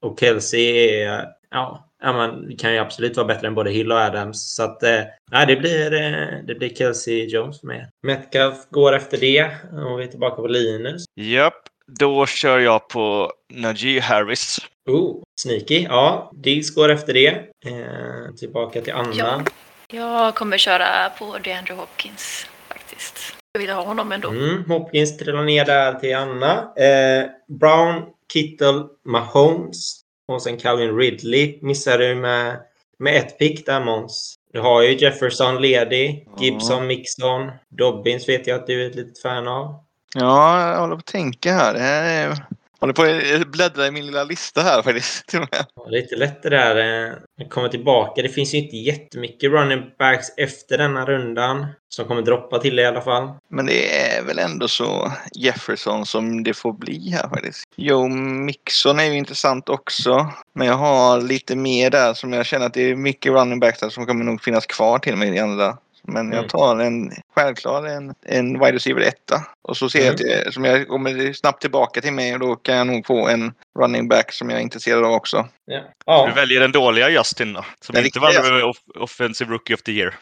Och 0.01 0.19
Kelce 0.19 0.57
är... 0.57 1.25
Ja, 1.49 1.92
ja, 2.03 2.13
man 2.13 2.55
kan 2.57 2.73
ju 2.73 2.79
absolut 2.79 3.17
vara 3.17 3.27
bättre 3.27 3.47
än 3.47 3.55
både 3.55 3.71
Hill 3.71 3.91
och 3.91 3.97
Adams. 3.97 4.55
Så 4.55 4.63
att, 4.63 4.83
eh, 4.83 5.01
det 5.47 5.55
blir, 5.55 5.93
eh, 5.93 6.45
det 6.47 6.55
blir 6.55 6.69
Kelsey 6.69 7.25
Jones 7.25 7.59
för 7.59 7.67
mig. 7.67 7.89
Metcalf 8.07 8.57
går 8.69 8.95
efter 8.95 9.17
det. 9.17 9.43
Och 9.89 9.99
vi 9.99 10.03
är 10.03 10.07
tillbaka 10.07 10.35
på 10.35 10.47
Linus. 10.47 11.05
Japp, 11.15 11.53
då 11.87 12.25
kör 12.25 12.59
jag 12.59 12.89
på 12.89 13.31
Najee 13.53 13.99
Harris. 14.01 14.57
Oh, 14.89 15.23
sneaky. 15.41 15.83
Ja, 15.83 16.31
Diggs 16.35 16.75
går 16.75 16.89
efter 16.89 17.13
det. 17.13 17.27
Eh, 17.65 18.35
tillbaka 18.39 18.81
till 18.81 18.93
Anna. 18.93 19.13
Ja. 19.15 19.41
Jag 19.87 20.35
kommer 20.35 20.57
köra 20.57 21.09
på 21.19 21.37
DeAndre 21.43 21.73
Hopkins 21.73 22.47
faktiskt. 22.67 23.35
Jag 23.53 23.61
vill 23.61 23.69
ha 23.69 23.83
honom 23.83 24.11
ändå. 24.11 24.29
Mm, 24.29 24.65
Hopkins 24.67 25.17
trillar 25.17 25.43
ner 25.43 25.65
där 25.65 25.93
till 25.93 26.15
Anna. 26.15 26.53
Eh, 26.59 27.25
Brown, 27.59 28.03
Kittle, 28.33 28.83
Mahomes. 29.05 30.02
Och 30.33 30.41
sen 30.41 30.57
Calvin 30.57 30.97
Ridley 30.97 31.59
missar 31.61 31.97
du 31.97 32.15
med, 32.15 32.57
med 32.99 33.15
ett 33.15 33.39
pick 33.39 33.65
där 33.65 33.85
Måns. 33.85 34.35
Du 34.53 34.59
har 34.59 34.81
ju 34.81 34.97
Jefferson 34.97 35.61
ledig. 35.61 36.27
Gibson, 36.39 36.87
Mixon, 36.87 37.51
Dobbins 37.69 38.29
vet 38.29 38.47
jag 38.47 38.59
att 38.59 38.67
du 38.67 38.83
är 38.83 38.89
ett 38.89 38.95
litet 38.95 39.21
fan 39.21 39.47
av. 39.47 39.83
Ja, 40.15 40.71
jag 40.71 40.79
håller 40.79 40.95
på 40.95 40.99
att 40.99 41.05
tänka 41.05 41.53
här. 41.53 41.73
Det 41.73 41.79
här 41.79 42.27
är... 42.27 42.45
Håller 42.83 42.93
på 42.93 43.41
att 43.41 43.47
bläddra 43.47 43.87
i 43.87 43.91
min 43.91 44.05
lilla 44.05 44.23
lista 44.23 44.61
här 44.61 44.81
faktiskt. 44.81 45.27
till. 45.27 45.45
Ja, 45.51 45.85
lite 45.89 46.15
lätt 46.15 46.43
det 46.43 46.49
där. 46.49 47.05
eh, 47.07 47.13
att 47.41 47.49
komma 47.49 47.69
tillbaka. 47.69 48.21
Det 48.21 48.29
finns 48.29 48.53
ju 48.53 48.57
inte 48.57 48.77
jättemycket 48.77 49.51
running 49.51 49.83
backs 49.99 50.27
efter 50.37 50.77
denna 50.77 51.05
rundan. 51.05 51.65
Som 51.89 52.05
kommer 52.05 52.21
droppa 52.21 52.59
till 52.59 52.79
i 52.79 52.85
alla 52.85 53.01
fall. 53.01 53.29
Men 53.49 53.65
det 53.65 54.07
är 54.07 54.23
väl 54.23 54.39
ändå 54.39 54.67
så 54.67 55.11
Jefferson 55.35 56.05
som 56.05 56.43
det 56.43 56.53
får 56.53 56.73
bli 56.73 57.09
här 57.09 57.29
faktiskt. 57.29 57.63
Joe 57.75 58.07
Mixon 58.45 58.99
är 58.99 59.03
ju 59.03 59.17
intressant 59.17 59.69
också. 59.69 60.31
Men 60.55 60.67
jag 60.67 60.75
har 60.75 61.21
lite 61.21 61.55
mer 61.55 61.89
där 61.89 62.13
som 62.13 62.33
jag 62.33 62.45
känner 62.45 62.65
att 62.65 62.73
det 62.73 62.81
är 62.81 62.95
mycket 62.95 63.31
running 63.31 63.59
backs 63.59 63.79
där 63.79 63.89
som 63.89 64.05
kommer 64.05 64.25
nog 64.25 64.41
finnas 64.41 64.65
kvar 64.65 64.99
till 64.99 65.15
mig 65.15 65.35
i 65.35 65.39
andra. 65.39 65.77
Men 66.07 66.25
Mm. 66.25 66.37
jag 66.37 66.49
tar 66.49 66.79
en, 66.79 67.11
självklart 67.35 67.83
en, 67.89 68.13
en 68.25 68.59
wide 68.59 68.71
receiver 68.73 69.01
etta. 69.01 69.41
Och 69.61 69.77
så 69.77 69.89
ser 69.89 70.05
jag 70.05 70.11
att 70.11 70.17
det, 70.17 70.53
som 70.53 70.63
jag 70.63 70.87
kommer 70.87 71.33
snabbt 71.33 71.61
tillbaka 71.61 72.01
till 72.01 72.13
mig 72.13 72.33
och 72.33 72.39
då 72.39 72.55
kan 72.55 72.75
jag 72.75 72.87
nog 72.87 73.05
få 73.05 73.27
en 73.27 73.53
running 73.79 74.07
back 74.07 74.31
som 74.31 74.49
jag 74.49 74.59
är 74.59 74.63
intresserad 74.63 75.03
av 75.05 75.11
också. 75.11 75.47
Ja. 75.65 75.77
Du 75.77 75.83
ja. 76.05 76.31
väljer 76.35 76.59
den 76.59 76.71
dåliga 76.71 77.09
Justin 77.09 77.53
då, 77.53 77.65
som 77.81 77.95
Den 77.95 78.05
inte 78.05 78.19
vann 78.19 78.63
off 78.63 78.77
Offensive 78.95 79.51
Rookie 79.53 79.73
of 79.75 79.81
the 79.81 79.91
Year. 79.91 80.13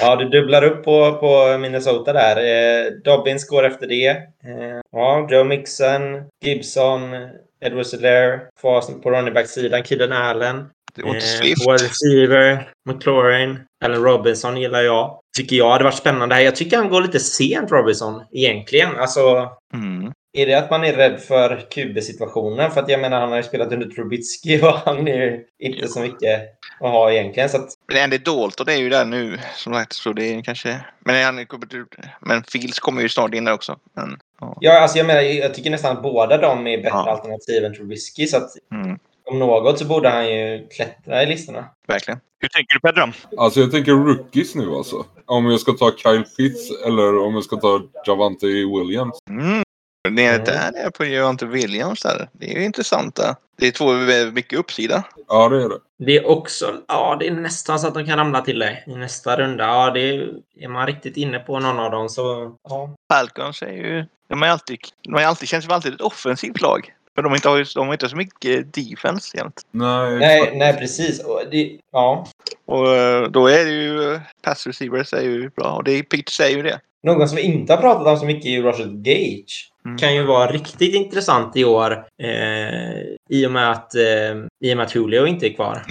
ja 0.00 0.16
du 0.16 0.28
dubblar 0.28 0.64
upp 0.64 0.84
på, 0.84 1.12
på 1.20 1.58
Minnesota 1.58 2.12
där. 2.12 2.36
Eh, 2.36 2.92
Dobbins 3.04 3.48
går 3.48 3.66
efter 3.66 3.86
det. 3.86 4.08
Eh, 4.08 4.80
ja, 4.92 5.28
Joe 5.30 5.44
Mixon, 5.44 6.00
Gibson, 6.44 7.00
Edward 7.60 7.86
Selaire. 7.86 8.40
Kvar 8.60 8.80
på 9.02 9.10
running 9.10 9.34
back-sidan, 9.34 9.82
Kidden 9.82 10.12
Allen. 10.12 10.66
Det 10.94 11.02
var 11.02 11.14
inte 11.14 11.26
Eh, 11.26 11.40
Swift. 11.40 11.60
wide 11.62 11.72
receiver, 11.84 12.72
McLaurin, 12.88 13.58
Allen 13.84 14.02
Robinson 14.02 14.56
gillar 14.60 14.82
jag. 14.82 15.20
Tycker 15.36 15.56
jag 15.56 15.70
hade 15.70 15.84
varit 15.84 15.94
spännande 15.94 16.34
här. 16.34 16.42
Jag 16.42 16.56
tycker 16.56 16.76
han 16.76 16.88
går 16.88 17.00
lite 17.02 17.20
sent, 17.20 17.70
Robinson, 17.70 18.22
egentligen. 18.32 18.96
Alltså, 18.96 19.48
Mm. 19.74 20.12
är 20.32 20.46
det 20.46 20.54
att 20.54 20.70
man 20.70 20.84
är 20.84 20.92
rädd 20.92 21.20
för 21.20 21.66
QB-situationen? 21.70 22.70
För 22.70 22.80
att 22.80 22.88
jag 22.88 23.00
menar, 23.00 23.20
han 23.20 23.28
har 23.30 23.36
ju 23.36 23.42
spelat 23.42 23.72
under 23.72 23.86
Trubitsky 23.86 24.60
och 24.62 24.72
han 24.84 25.08
är 25.08 25.14
ju 25.16 25.44
inte 25.58 25.88
så 25.88 26.00
mycket 26.00 26.40
att 26.80 26.90
ha 26.90 27.12
egentligen. 27.12 27.48
Så 27.48 27.56
att, 27.56 27.68
Men 27.92 28.04
Andy 28.04 28.18
Dalton 28.18 28.68
är 28.68 28.76
ju 28.76 28.88
där 28.88 29.04
nu 29.04 29.38
som 29.56 29.74
sagt. 29.74 29.92
Så 29.92 30.12
det 30.12 30.24
är 30.34 30.42
kanske... 30.42 30.80
Men, 31.04 31.24
han, 31.24 31.46
men 32.20 32.42
Fields 32.44 32.78
kommer 32.80 33.02
ju 33.02 33.08
snart 33.08 33.34
in 33.34 33.44
där 33.44 33.52
också. 33.52 33.78
Men, 33.96 34.18
ja. 34.40 34.56
ja, 34.60 34.80
alltså 34.80 34.98
jag 34.98 35.06
menar, 35.06 35.20
jag 35.20 35.54
tycker 35.54 35.70
nästan 35.70 35.96
att 35.96 36.02
båda 36.02 36.38
de 36.38 36.66
är 36.66 36.76
bättre 36.76 36.88
Ja. 36.92 37.10
alternativ 37.10 37.64
än 37.64 37.74
Trubisky. 37.74 38.26
Så 38.26 38.36
att 38.36 38.50
Mm. 38.72 38.98
Om 39.30 39.38
något 39.38 39.78
så 39.78 39.84
borde 39.84 40.08
han 40.08 40.28
ju 40.28 40.68
klättra 40.68 41.22
i 41.22 41.26
listorna. 41.26 41.64
Verkligen. 41.88 42.20
Hur 42.40 42.48
tänker 42.48 42.74
du 42.74 42.80
Pedram? 42.80 43.12
Alltså 43.38 43.60
jag 43.60 43.70
tänker 43.70 43.92
rookies 43.92 44.54
nu 44.54 44.74
alltså. 44.74 45.04
Om 45.26 45.46
jag 45.46 45.60
ska 45.60 45.72
ta 45.72 45.92
Kyle 45.96 46.24
Pitts 46.36 46.70
eller 46.86 47.18
om 47.18 47.34
jag 47.34 47.44
ska 47.44 47.56
ta 47.56 47.82
Javante 48.06 48.46
Williams. 48.46 49.18
Mm. 49.30 49.62
Det 50.16 50.24
är 50.24 50.34
Mm. 50.34 50.44
där 50.44 50.72
är 50.86 50.90
på 50.90 51.04
Javante 51.04 51.46
Williams 51.46 52.02
där. 52.02 52.28
Det 52.32 52.52
är 52.52 52.58
ju 52.58 52.64
intressant 52.64 53.14
där. 53.14 53.34
Det 53.58 53.66
är 53.66 53.70
två 53.70 53.92
med 53.92 54.34
mycket 54.34 54.58
uppsida. 54.58 55.04
Ja, 55.28 55.48
det 55.48 55.62
är 55.64 55.68
det. 55.68 55.78
Det 55.98 56.16
är 56.16 56.26
också, 56.28 56.74
ja 56.88 57.16
det 57.20 57.26
är 57.26 57.30
nästan 57.32 57.78
så 57.80 57.88
att 57.88 57.94
de 57.94 58.06
kan 58.06 58.18
ramla 58.18 58.40
till 58.40 58.58
dig 58.58 58.84
i 58.86 58.94
nästa 58.94 59.36
runda. 59.36 59.64
Ja, 59.64 59.90
det 59.90 60.00
är, 60.00 60.28
är 60.60 60.68
man 60.68 60.86
riktigt 60.86 61.16
inne 61.16 61.38
på 61.38 61.58
någon 61.58 61.78
av 61.78 61.90
dem 61.90 62.08
så, 62.08 62.56
ja. 62.68 62.94
Falcons 63.12 63.62
är 63.62 63.72
ju... 63.72 64.04
De, 64.28 64.42
är 64.42 64.48
alltid, 64.48 64.78
de 65.02 65.14
är 65.14 65.24
alltid, 65.26 65.48
känns 65.48 65.64
ju 65.66 65.72
alltid 65.72 65.94
ett 65.94 66.00
offensivt 66.00 66.60
lag. 66.60 66.92
För 67.14 67.22
de, 67.22 67.34
inte 67.34 67.48
har, 67.48 67.56
ju- 67.56 67.64
de 67.74 67.86
har 67.86 67.94
inte 67.94 68.08
så 68.08 68.16
mycket 68.16 68.74
defense 68.74 69.36
jämt. 69.36 69.60
Nej, 69.70 70.18
Nej, 70.18 70.52
nej 70.56 70.76
precis. 70.76 71.24
Och 71.24 71.42
det, 71.50 71.78
ja. 71.92 72.26
Och 72.66 72.88
eh, 72.96 73.22
då 73.30 73.46
är 73.46 73.64
det 73.64 73.70
ju... 73.72 74.12
eh, 74.14 74.20
Pass 74.42 74.66
receivers 74.66 75.12
är 75.12 75.22
ju 75.22 75.48
bra. 75.50 75.72
Och 75.72 75.84
det 75.84 75.92
är, 75.92 76.42
är 76.42 76.48
ju 76.56 76.62
det. 76.62 76.80
Någon 77.02 77.28
som 77.28 77.36
vi 77.36 77.42
inte 77.42 77.72
har 77.72 77.80
pratat 77.80 78.06
om 78.06 78.16
så 78.16 78.26
mycket 78.26 78.46
är 78.46 78.50
ju 78.50 78.62
Russell 78.62 78.96
Gage. 78.96 79.70
Mm. 79.84 79.98
Kan 79.98 80.14
ju 80.14 80.22
vara 80.22 80.52
riktigt 80.52 80.94
intressant 80.94 81.56
i 81.56 81.64
år 81.64 82.04
eh, 82.22 83.00
i, 83.28 83.46
och 83.46 83.50
med 83.52 83.70
att, 83.70 83.94
eh, 83.94 84.02
i 84.64 84.72
och 84.72 84.76
med 84.76 84.80
att 84.80 84.94
Julio 84.94 85.26
inte 85.26 85.46
är 85.46 85.52
kvar. 85.52 85.82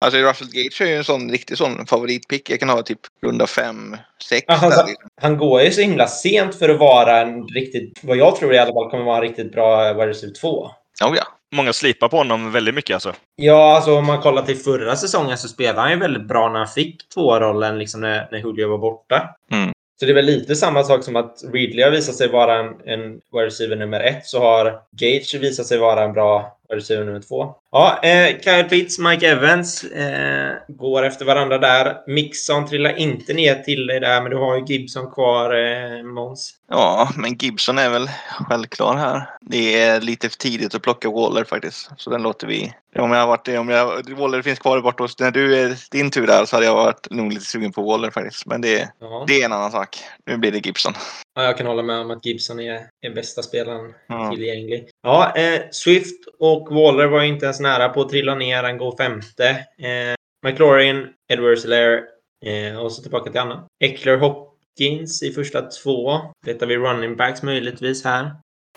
Alltså 0.00 0.20
Russell 0.20 0.48
Gage 0.52 0.80
är 0.80 0.86
ju 0.86 0.96
en 0.96 1.04
sån 1.04 1.30
riktig 1.30 1.58
sån 1.58 1.86
favoritpick. 1.86 2.50
Jag 2.50 2.60
kan 2.60 2.68
ha 2.68 2.82
typ 2.82 3.00
runda 3.22 3.46
5, 3.46 3.96
6 4.28 4.44
Ja, 4.48 4.54
han, 4.54 4.70
liksom. 4.70 5.08
han 5.20 5.36
går 5.38 5.62
ju 5.62 5.70
så 5.70 5.80
himla 5.80 6.06
sent 6.06 6.54
för 6.54 6.68
att 6.68 6.78
vara 6.78 7.20
en 7.20 7.48
riktigt, 7.48 8.00
vad 8.02 8.16
jag 8.16 8.36
tror 8.36 8.54
i 8.54 8.58
alla 8.58 8.72
fall 8.72 8.90
kommer 8.90 9.04
vara 9.04 9.16
en 9.16 9.22
riktigt 9.22 9.52
bra 9.52 9.92
wide 9.92 10.06
receiver 10.06 10.34
2. 10.34 10.70
Oh, 11.04 11.16
ja. 11.16 11.22
Många 11.52 11.72
slipar 11.72 12.08
på 12.08 12.16
honom 12.16 12.52
väldigt 12.52 12.74
mycket 12.74 12.94
alltså. 12.94 13.14
Ja, 13.36 13.76
alltså 13.76 13.94
om 13.94 14.06
man 14.06 14.20
kollar 14.20 14.42
till 14.42 14.56
förra 14.56 14.96
säsongen 14.96 15.38
så 15.38 15.48
spelade 15.48 15.80
han 15.80 15.90
ju 15.90 15.98
väldigt 15.98 16.28
bra 16.28 16.48
när 16.48 16.58
han 16.58 16.68
fick 16.68 17.08
tvårollen 17.08 17.78
liksom 17.78 18.00
när, 18.00 18.28
när 18.30 18.38
Julio 18.38 18.68
var 18.68 18.78
borta. 18.78 19.34
Mm. 19.52 19.72
Så 20.00 20.06
det 20.06 20.12
är 20.12 20.14
väl 20.14 20.24
lite 20.24 20.56
samma 20.56 20.84
sak 20.84 21.04
som 21.04 21.16
att 21.16 21.44
Ridley 21.52 21.84
har 21.84 21.90
visat 21.90 22.14
sig 22.14 22.28
vara 22.28 22.58
en, 22.58 22.66
en 22.84 23.12
wide 23.32 23.46
receiver 23.46 23.76
nummer 23.76 24.00
ett 24.00 24.26
så 24.26 24.40
har 24.40 24.80
Gage 24.90 25.34
visat 25.40 25.66
sig 25.66 25.78
vara 25.78 26.04
en 26.04 26.12
bra 26.12 26.57
receiver 26.72 27.04
nummer 27.04 27.20
två. 27.20 27.54
Ja, 27.72 27.98
eh, 28.02 28.40
Kyle 28.40 28.64
Pitts, 28.68 28.98
Mike 28.98 29.28
Evans 29.28 29.84
eh, 29.84 30.52
går 30.68 31.02
efter 31.02 31.24
varandra 31.24 31.58
där. 31.58 31.96
Mixon 32.06 32.66
trillar 32.68 32.96
inte 32.98 33.32
ner 33.32 33.54
till 33.54 33.86
dig 33.86 34.00
där, 34.00 34.22
men 34.22 34.30
du 34.30 34.36
har 34.36 34.56
ju 34.56 34.64
Gibson 34.64 35.10
kvar, 35.10 35.54
eh, 35.54 36.02
Måns. 36.02 36.54
Ja, 36.70 37.08
men 37.16 37.34
Gibson 37.36 37.78
är 37.78 37.90
väl 37.90 38.10
självklar 38.48 38.96
här. 38.96 39.30
Det 39.40 39.80
är 39.82 40.00
lite 40.00 40.28
för 40.28 40.36
tidigt 40.36 40.74
att 40.74 40.82
plocka 40.82 41.10
Waller 41.10 41.44
faktiskt. 41.44 41.90
Så 41.96 42.10
den 42.10 42.22
låter 42.22 42.46
vi... 42.46 42.72
Om 42.98 43.12
jag 43.12 43.26
varit 43.26 43.48
om 43.48 43.68
jag, 43.68 44.10
Waller 44.16 44.42
finns 44.42 44.58
kvar 44.58 44.80
bort 44.80 45.00
hos... 45.00 45.18
När 45.18 45.30
du 45.30 45.56
är 45.58 45.76
din 45.90 46.10
tur 46.10 46.26
där 46.26 46.44
så 46.44 46.56
hade 46.56 46.66
jag 46.66 46.74
varit 46.74 47.10
nog 47.10 47.32
lite 47.32 47.44
sugen 47.44 47.72
på 47.72 47.82
Waller 47.82 48.10
faktiskt. 48.10 48.46
Men 48.46 48.60
det, 48.60 48.88
Ja. 49.00 49.24
det 49.26 49.40
är 49.40 49.44
en 49.44 49.52
annan 49.52 49.70
sak. 49.70 49.98
Nu 50.26 50.36
blir 50.36 50.52
det 50.52 50.66
Gibson. 50.66 50.92
Ja, 51.38 51.44
jag 51.44 51.56
kan 51.58 51.66
hålla 51.66 51.82
med 51.82 51.96
om 51.98 52.10
att 52.10 52.26
Gibson 52.26 52.60
är, 52.60 52.86
är 53.06 53.10
bästa 53.10 53.42
spelaren 53.42 53.94
Ja. 54.08 54.30
tillgänglig. 54.30 54.88
Ja, 55.02 55.36
eh, 55.36 55.60
Swift 55.70 56.26
och 56.38 56.74
Waller 56.74 57.06
var 57.06 57.22
ju 57.22 57.28
inte 57.28 57.44
ens 57.44 57.60
nära 57.60 57.88
på 57.88 58.00
att 58.00 58.08
trilla 58.08 58.34
ner. 58.34 58.62
Han 58.62 58.78
går 58.78 58.96
femte. 58.96 59.48
Eh, 59.78 60.14
McLaurin, 60.46 61.06
Edwards 61.32 61.64
Lair 61.64 62.02
eh, 62.46 62.78
och 62.78 62.92
så 62.92 63.02
tillbaka 63.02 63.30
till 63.30 63.40
Anna. 63.40 63.66
Eckler 63.84 64.16
Hopkins 64.16 65.22
i 65.22 65.32
första 65.32 65.62
två. 65.62 66.20
Letar 66.46 66.66
vi 66.66 66.76
running 66.76 67.16
backs 67.16 67.42
möjligtvis 67.42 68.04
här. 68.04 68.30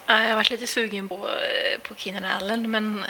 Ja, 0.07 0.21
Jag 0.21 0.29
har 0.29 0.35
varit 0.35 0.49
lite 0.51 0.67
sugen 0.67 1.09
på, 1.09 1.15
eh, 1.15 1.81
på 1.87 1.95
Keenan 1.95 2.25
Allen, 2.25 2.71
men 2.71 3.03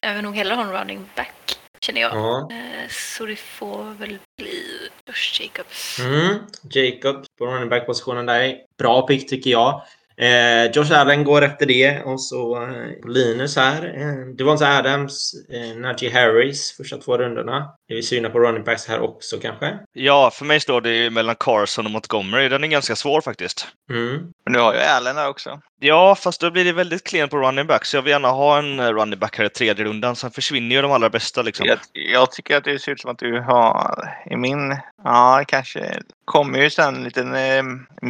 jag 0.00 0.14
vill 0.14 0.22
nog 0.24 0.34
hellre 0.36 0.54
ha 0.54 0.62
en 0.62 0.72
running 0.72 1.04
back, 1.16 1.58
känner 1.80 2.00
jag. 2.00 2.14
Ja. 2.14 2.48
Eh, 2.52 2.88
Så 2.88 3.26
det 3.26 3.36
får 3.36 3.94
väl 3.98 4.18
bli 4.42 4.83
Josh 5.06 5.40
Jacobs. 5.40 5.98
Mm. 6.00 6.38
Jacob 6.70 7.24
på 7.38 7.46
running 7.46 7.68
back-positionen 7.68 8.26
där. 8.26 8.56
Bra 8.78 9.06
pick 9.06 9.28
tycker 9.28 9.50
jag. 9.50 9.82
Eh, 10.16 10.70
Josh 10.72 10.92
Allen 10.92 11.24
går 11.24 11.42
efter 11.42 11.66
det 11.66 12.02
och 12.02 12.20
så 12.20 12.62
eh, 12.62 13.08
Linus 13.08 13.56
här. 13.56 14.00
Eh, 14.00 14.34
Devonta 14.36 14.78
Adams, 14.78 15.34
eh, 15.52 15.76
Najee 15.76 16.12
Harris 16.12 16.76
första 16.76 16.96
två 16.96 17.18
rundorna. 17.18 17.74
Är 17.88 17.94
vi 17.94 18.02
sugna 18.02 18.30
på 18.30 18.38
running 18.38 18.64
backs 18.64 18.86
här 18.86 19.00
också 19.00 19.36
kanske? 19.36 19.78
Ja, 19.92 20.30
för 20.30 20.44
mig 20.44 20.60
står 20.60 20.80
det 20.80 20.94
ju 20.96 21.10
mellan 21.10 21.36
Carson 21.40 21.86
och 21.86 21.92
Montgomery. 21.92 22.48
Den 22.48 22.64
är 22.64 22.68
ganska 22.68 22.96
svår 22.96 23.20
faktiskt. 23.20 23.66
Mm. 23.90 24.16
Men 24.44 24.52
nu 24.52 24.58
har 24.58 24.74
jag 24.74 24.86
Allen 24.86 25.16
där 25.16 25.28
också. 25.28 25.60
Ja, 25.80 26.14
fast 26.14 26.40
då 26.40 26.50
blir 26.50 26.64
det 26.64 26.72
väldigt 26.72 27.04
klent 27.04 27.30
på 27.30 27.36
running 27.36 27.66
back. 27.66 27.84
Så 27.84 27.96
jag 27.96 28.02
vill 28.02 28.10
gärna 28.10 28.28
ha 28.28 28.58
en 28.58 28.80
eh, 28.80 28.92
running 28.92 29.18
back 29.18 29.38
här 29.38 29.44
i 29.44 29.48
tredje 29.48 29.84
rundan. 29.84 30.16
Sen 30.16 30.30
försvinner 30.30 30.76
ju 30.76 30.82
de 30.82 30.92
allra 30.92 31.10
bästa 31.10 31.42
liksom. 31.42 31.66
Jag, 31.66 31.78
jag 31.92 32.32
tycker 32.32 32.56
att 32.56 32.64
det 32.64 32.78
ser 32.78 32.92
ut 32.92 33.00
som 33.00 33.10
att 33.10 33.18
du 33.18 33.40
har 33.40 34.08
i 34.30 34.36
min... 34.36 34.76
Ja, 35.04 35.44
kanske 35.48 36.02
kommer 36.24 36.58
ju 36.58 36.70
sen 36.70 36.96
en 36.96 37.04
liten 37.04 37.34
eh, 37.34 37.62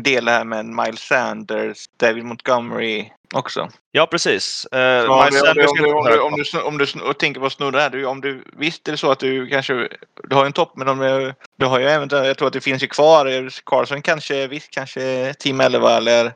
del 0.02 0.28
här 0.28 0.44
med 0.44 0.66
Miles 0.66 1.00
Sanders, 1.00 1.88
David 1.96 2.24
Montgomery 2.24 3.10
också. 3.34 3.68
Ja, 3.92 4.06
precis. 4.06 4.66
Miles 4.72 5.08
om, 5.08 5.30
Sanders 5.32 5.54
du, 5.54 5.66
om, 5.66 5.78
är 5.78 5.80
du, 5.80 5.80
inte 5.80 5.94
om, 5.94 6.04
du, 6.04 6.20
om, 6.20 6.32
du, 6.32 6.42
snu- 6.42 6.62
om 6.62 6.78
du 6.78 6.84
snu- 6.84 7.00
och 7.00 7.18
tänker 7.18 7.40
på 7.40 7.50
snurra 7.50 7.80
här. 7.80 7.90
Du, 7.90 8.06
om 8.06 8.20
du, 8.20 8.44
visst 8.56 8.88
är 8.88 8.92
det 8.92 8.98
så 8.98 9.10
att 9.10 9.18
du 9.18 9.46
kanske... 9.46 9.88
Du 10.28 10.34
har 10.34 10.42
ju 10.42 10.46
en 10.46 10.52
topp, 10.52 10.72
men 10.76 10.88
om, 10.88 11.32
du 11.56 11.66
har 11.66 11.78
ju 11.80 11.86
även... 11.86 12.08
Jag 12.10 12.38
tror 12.38 12.48
att 12.48 12.54
det 12.54 12.60
finns 12.60 12.82
ju 12.82 12.86
kvar. 12.86 13.50
Carson 13.66 14.02
kanske, 14.02 14.46
visst 14.46 14.70
kanske 14.70 15.34
Team 15.38 15.60
11 15.60 15.96
eller 15.96 16.32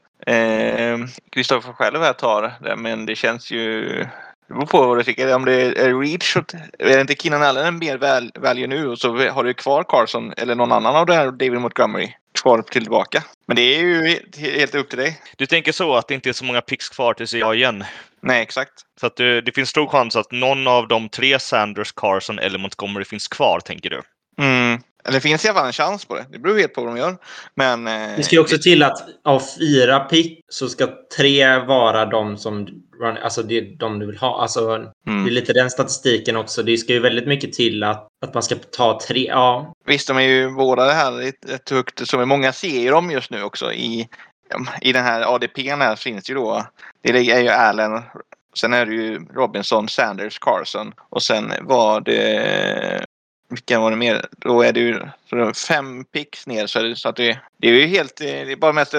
Kristoffer 1.31 1.73
själv 1.73 2.01
här 2.01 2.13
tar 2.13 2.43
det. 2.61 2.77
Men 2.77 3.07
det 3.07 3.17
känns 3.17 3.51
ju... 3.51 3.89
Det 4.49 4.55
beror 4.55 4.67
på 4.67 4.87
vad 4.87 4.99
du 4.99 5.05
tycker. 5.05 5.35
Om 5.35 5.45
det 5.45 5.55
är 5.55 6.01
Reach 6.01 6.37
är 6.79 6.95
det 6.95 7.01
inte 7.01 7.15
Keenan 7.15 7.43
Allen 7.43 7.67
en 7.67 7.79
mer 7.79 7.99
väl, 7.99 8.33
value 8.35 8.67
nu 8.67 8.89
och 8.89 8.99
så 8.99 9.29
har 9.29 9.45
du 9.45 9.55
kvar 9.55 9.85
Carson 9.89 10.33
eller 10.37 10.55
någon 10.55 10.73
annan 10.73 10.97
av 10.97 11.07
det 11.07 11.15
här 11.15 11.31
David 11.31 11.61
Montgomery 11.61 12.13
kvar 12.43 12.63
tillbaka. 12.63 13.25
Men 13.47 13.57
det 13.57 13.63
är 13.63 13.81
ju 13.81 14.09
helt, 14.09 14.37
helt 14.37 14.75
upp 14.75 14.89
till 14.89 14.99
dig. 14.99 15.21
Du 15.37 15.47
tänker 15.47 15.73
så 15.73 15.95
att 15.95 16.09
det 16.09 16.15
inte 16.15 16.29
är 16.29 16.33
så 16.33 16.45
många 16.45 16.61
picks 16.61 16.89
kvar 16.89 17.15
tills 17.15 17.35
jag 17.35 17.57
igen? 17.57 17.85
Nej, 18.21 18.43
exakt. 18.43 18.73
Så 19.01 19.07
att 19.07 19.17
det, 19.17 19.41
det 19.41 19.53
finns 19.53 19.69
stor 19.69 19.87
chans 19.87 20.17
att 20.17 20.33
någon 20.33 20.67
av 20.67 20.89
de 20.89 21.09
tre, 21.09 21.39
Sanders, 21.39 21.93
Carson 21.93 22.39
eller 22.39 22.59
Montgomery, 22.59 23.05
finns 23.05 23.29
kvar, 23.29 23.61
tänker 23.61 23.91
du? 23.91 24.03
Mm. 24.39 24.81
Eller 25.05 25.17
det 25.17 25.21
finns 25.21 25.45
i 25.45 25.49
alla 25.49 25.59
fall 25.59 25.67
en 25.67 25.73
chans 25.73 26.05
på 26.05 26.15
det. 26.15 26.27
Det 26.31 26.39
beror 26.39 26.59
helt 26.59 26.75
på 26.75 26.85
vad 26.85 26.95
de 26.95 27.01
gör. 27.01 27.17
Men... 27.55 27.87
Eh, 27.87 28.17
Det 28.17 28.23
ska 28.23 28.37
ju 28.37 28.41
också 28.43 28.59
till 28.59 28.83
att 28.83 29.09
av 29.25 29.43
fyra 29.59 30.01
pick 30.01 30.45
så 30.49 30.69
ska 30.69 30.89
tre 31.17 31.59
vara 31.59 32.07
de 32.07 32.37
som 32.37 32.67
run, 33.01 33.17
alltså 33.17 33.43
det 33.43 33.61
de 33.61 33.99
du 33.99 34.07
vill 34.07 34.19
ha. 34.19 34.43
Alltså, 34.43 34.75
mm. 34.75 35.25
Det 35.25 35.31
är 35.31 35.33
lite 35.33 35.53
den 35.53 35.71
statistiken 35.71 36.37
också. 36.37 36.63
Det 36.63 36.77
ska 36.77 36.93
ju 36.93 37.01
väldigt 37.01 37.29
mycket 37.29 37.53
till 37.53 37.83
att, 37.83 38.09
att 38.23 38.35
man 38.35 38.43
ska 38.43 38.55
ta 38.55 39.01
tre. 39.09 39.27
Ja, 39.29 39.75
Visst, 39.87 40.09
de 40.09 40.17
är 40.17 40.23
ju 40.23 40.51
båda 40.51 40.85
det 40.85 40.93
här 40.93 41.13
rätt 41.13 41.71
högt. 41.71 42.09
Som 42.09 42.29
många 42.29 42.53
ser 42.53 42.81
ju 42.81 42.91
dem 42.91 43.11
just 43.11 43.31
nu 43.31 43.43
också. 43.43 43.73
I, 43.73 44.09
I 44.81 44.93
den 44.93 45.05
här 45.05 45.35
ADPn 45.35 45.81
här 45.81 45.97
finns 45.97 46.31
ju 46.31 46.35
då. 46.35 46.67
Det 47.03 47.11
är 47.11 47.41
ju 47.41 47.49
Allen. 47.49 48.03
Sen 48.57 48.73
är 48.73 48.87
det 48.87 48.95
ju 48.95 49.21
Robinson, 49.35 49.89
Sanders, 49.89 50.39
Carson. 50.39 50.93
Och 51.11 51.23
sen 51.23 51.53
var 51.61 52.01
det... 52.01 53.05
Vilka 53.51 53.81
var 53.81 53.91
det 53.91 53.97
mer? 53.97 54.27
Då 54.31 54.63
är 54.63 54.73
det 54.73 54.81
ju 54.81 55.01
fem 55.69 56.05
picks 56.05 56.47
ner. 56.47 56.67
Så, 56.67 56.83
det, 56.83 56.97
så 56.97 57.09
att 57.09 57.17
det, 57.17 57.41
det 57.57 57.69
är 57.69 57.73
ju 57.73 57.87
helt... 57.87 58.17
Det 58.17 58.53
är 58.53 58.57
bara 58.57 58.73
mest... 58.73 58.95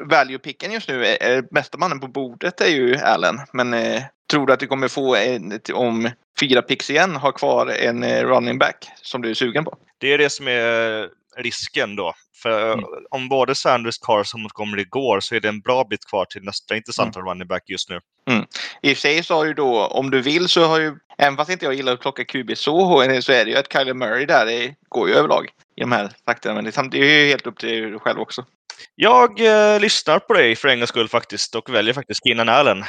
Value-picken 0.00 0.72
just 0.72 0.88
nu. 0.88 1.04
Är, 1.06 1.42
bästa 1.54 1.78
mannen 1.78 2.00
på 2.00 2.06
bordet 2.06 2.60
är 2.60 2.68
ju 2.68 2.96
Allen. 2.96 3.40
Men 3.52 3.74
eh, 3.74 4.02
tror 4.30 4.46
du 4.46 4.52
att 4.52 4.60
du 4.60 4.66
kommer 4.66 4.88
få 4.88 5.16
en, 5.16 5.60
om 5.72 6.10
fyra 6.40 6.62
picks 6.62 6.90
igen 6.90 7.16
ha 7.16 7.32
kvar 7.32 7.66
en 7.66 8.02
eh, 8.02 8.24
running 8.24 8.58
back 8.58 8.90
som 9.02 9.22
du 9.22 9.30
är 9.30 9.34
sugen 9.34 9.64
på? 9.64 9.76
Det 9.98 10.12
är 10.12 10.18
det 10.18 10.30
som 10.30 10.48
är 10.48 11.08
risken 11.36 11.96
då. 11.96 12.14
För 12.42 12.72
Mm. 12.72 12.84
om 13.10 13.28
både 13.28 13.54
Sanders, 13.54 13.98
Carson 13.98 14.38
och 14.38 14.42
Montgomery 14.42 14.84
går 14.84 15.20
så 15.20 15.34
är 15.34 15.40
det 15.40 15.48
en 15.48 15.60
bra 15.60 15.84
bit 15.84 16.04
kvar 16.06 16.24
till 16.24 16.42
nästa 16.42 16.76
intressanta 16.76 17.20
running 17.20 17.48
back 17.48 17.62
just 17.66 17.90
nu. 17.90 18.00
I 18.82 18.92
och 18.92 18.96
för 18.96 19.00
sig 19.00 19.22
så 19.22 19.34
har 19.34 19.44
ju 19.44 19.54
då, 19.54 19.86
om 19.86 20.10
du 20.10 20.20
vill 20.20 20.48
så 20.48 20.64
har 20.64 20.80
ju, 20.80 20.94
även 21.18 21.36
fast 21.36 21.50
inte 21.50 21.64
jag 21.64 21.74
gillar 21.74 21.92
att 21.92 22.00
plocka 22.00 22.24
QB 22.24 22.56
så 22.56 23.04
så 23.22 23.32
är 23.32 23.44
det 23.44 23.50
ju 23.50 23.56
att 23.56 23.72
Kyler 23.72 23.94
Murray 23.94 24.26
där 24.26 24.46
det 24.46 24.74
går 24.88 25.08
ju 25.08 25.14
överlag 25.14 25.48
i 25.76 25.80
de 25.80 25.92
här 25.92 26.10
takterna. 26.24 26.54
Men 26.54 26.64
det 26.64 26.98
är 26.98 27.20
ju 27.22 27.28
helt 27.28 27.46
upp 27.46 27.58
till 27.58 27.68
dig 27.90 27.98
själv 28.00 28.20
också. 28.20 28.44
Jag 28.94 29.40
eh, 29.40 29.80
lyssnar 29.80 30.18
på 30.18 30.34
dig 30.34 30.56
för 30.56 30.68
en 30.68 30.78
gångs 30.78 30.88
skull 30.88 31.08
faktiskt 31.08 31.54
och 31.54 31.74
väljer 31.74 31.94
faktiskt 31.94 32.20
Keenan 32.24 32.48
Allen. 32.48 32.84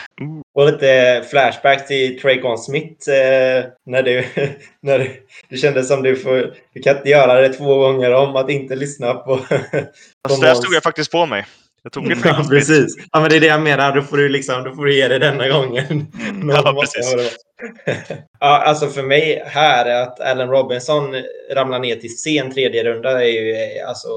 Och 0.55 0.65
lite 0.65 1.23
flashback 1.29 1.87
till 1.87 2.19
Traycon 2.21 2.57
Smith. 2.57 3.09
Eh, 3.09 3.65
när 3.85 4.03
du, 4.03 4.25
när 4.81 4.99
du, 4.99 5.25
det 5.49 5.57
kändes 5.57 5.87
som 5.87 6.03
du 6.03 6.15
får... 6.15 6.53
Du 6.73 6.81
kan 6.81 6.97
inte 6.97 7.09
göra 7.09 7.41
det 7.41 7.53
två 7.53 7.77
gånger 7.77 8.13
om 8.13 8.35
att 8.35 8.49
inte 8.49 8.75
lyssna 8.75 9.13
på... 9.13 9.35
där 9.49 10.47
Måns. 10.47 10.57
stod 10.57 10.73
jag 10.73 10.83
faktiskt 10.83 11.11
på 11.11 11.25
mig. 11.25 11.45
Jag 11.85 11.91
tog 11.91 12.11
Ja, 12.25 12.45
precis. 12.49 12.95
Ja, 13.11 13.19
men 13.19 13.29
det 13.29 13.35
är 13.35 13.39
det 13.39 13.47
jag 13.47 13.61
menar. 13.61 13.95
Då 13.95 14.01
får 14.01 14.17
du, 14.17 14.29
liksom, 14.29 14.63
då 14.63 14.75
får 14.75 14.85
du 14.85 14.95
ge 14.95 15.07
det 15.07 15.19
denna 15.19 15.47
gången. 15.49 15.85
Någon 16.33 16.49
Ja, 16.49 16.81
precis. 16.81 17.37
ja, 18.39 18.63
alltså 18.63 18.87
för 18.87 19.03
mig 19.03 19.43
här 19.45 19.85
är 19.85 20.01
att 20.01 20.19
Allen 20.19 20.49
Robinson 20.49 21.15
ramlar 21.53 21.79
ner 21.79 21.95
till 21.95 22.17
sen 22.17 22.51
tredje 22.51 22.83
runda 22.83 23.23
är 23.23 23.27
ju 23.27 23.51
eh, 23.51 23.89
alltså, 23.89 24.07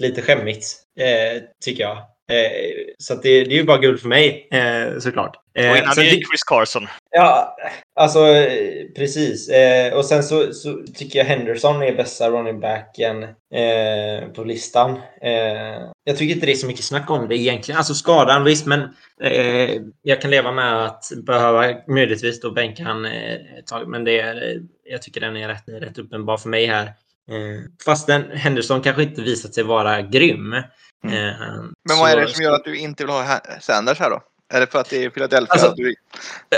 lite 0.00 0.22
skämmigt, 0.22 0.66
eh, 1.00 1.42
tycker 1.64 1.82
jag. 1.82 1.98
Eh, 2.32 2.94
så 2.98 3.14
det, 3.14 3.44
det 3.44 3.50
är 3.50 3.56
ju 3.58 3.64
bara 3.64 3.78
guld 3.78 4.00
för 4.00 4.08
mig, 4.08 4.48
eh, 4.50 4.98
såklart. 4.98 5.36
Eh, 5.58 5.70
Och 5.70 5.76
innan 5.76 5.94
sen 5.94 6.04
det 6.04 6.10
är 6.10 6.14
Chris 6.14 6.44
Carson. 6.46 6.86
Ja, 7.10 7.56
alltså 8.00 8.26
eh, 8.26 8.86
precis. 8.96 9.50
Och 9.94 10.04
sen 10.04 10.22
så, 10.22 10.52
så 10.52 10.82
tycker 10.94 11.18
jag 11.18 11.26
Henderson 11.26 11.82
är 11.82 11.96
bästa 11.96 12.30
running 12.30 12.60
backen 12.60 13.26
på 14.34 14.44
listan. 14.44 15.00
Jag 16.04 16.16
tycker 16.16 16.34
inte 16.34 16.46
det 16.46 16.52
är 16.52 16.56
så 16.56 16.66
mycket 16.66 16.84
snack 16.84 17.10
om 17.10 17.28
det 17.28 17.36
egentligen. 17.36 17.78
Alltså 17.78 17.94
skadan, 17.94 18.44
visst, 18.44 18.66
men 18.66 18.88
jag 20.02 20.20
kan 20.20 20.30
leva 20.30 20.52
med 20.52 20.84
att 20.84 21.04
behöva 21.26 21.74
möjligtvis 21.86 22.40
då 22.40 22.50
bänka 22.50 22.82
han 22.82 23.04
ett 23.04 23.66
tag. 23.66 23.88
Men 23.88 24.04
det 24.04 24.20
är, 24.20 24.60
jag 24.84 25.02
tycker 25.02 25.20
den 25.20 25.36
är 25.36 25.48
rätt, 25.48 25.64
rätt 25.66 25.98
uppenbar 25.98 26.36
för 26.36 26.48
mig 26.48 26.66
här. 26.66 26.84
Eh, 27.30 27.60
fast 27.84 28.06
den, 28.06 28.30
Henderson 28.30 28.80
kanske 28.80 29.02
inte 29.02 29.22
visat 29.22 29.54
sig 29.54 29.64
vara 29.64 30.02
grym. 30.02 30.54
Eh, 31.04 31.12
Mm. 31.42 31.74
Men 31.88 31.98
vad 31.98 32.10
är 32.10 32.16
det 32.16 32.28
som 32.28 32.44
gör 32.44 32.52
att 32.52 32.64
du 32.64 32.78
inte 32.78 33.04
vill 33.04 33.12
ha 33.12 33.40
Sanders 33.60 33.98
här 33.98 34.10
då? 34.10 34.22
Är 34.54 34.60
det 34.60 34.66
för 34.66 34.78
att 34.78 34.90
det 34.90 35.04
är 35.04 35.10
Philadelphia? 35.10 35.52
Alltså- 35.52 35.66
att 35.66 35.76
du, 35.76 35.94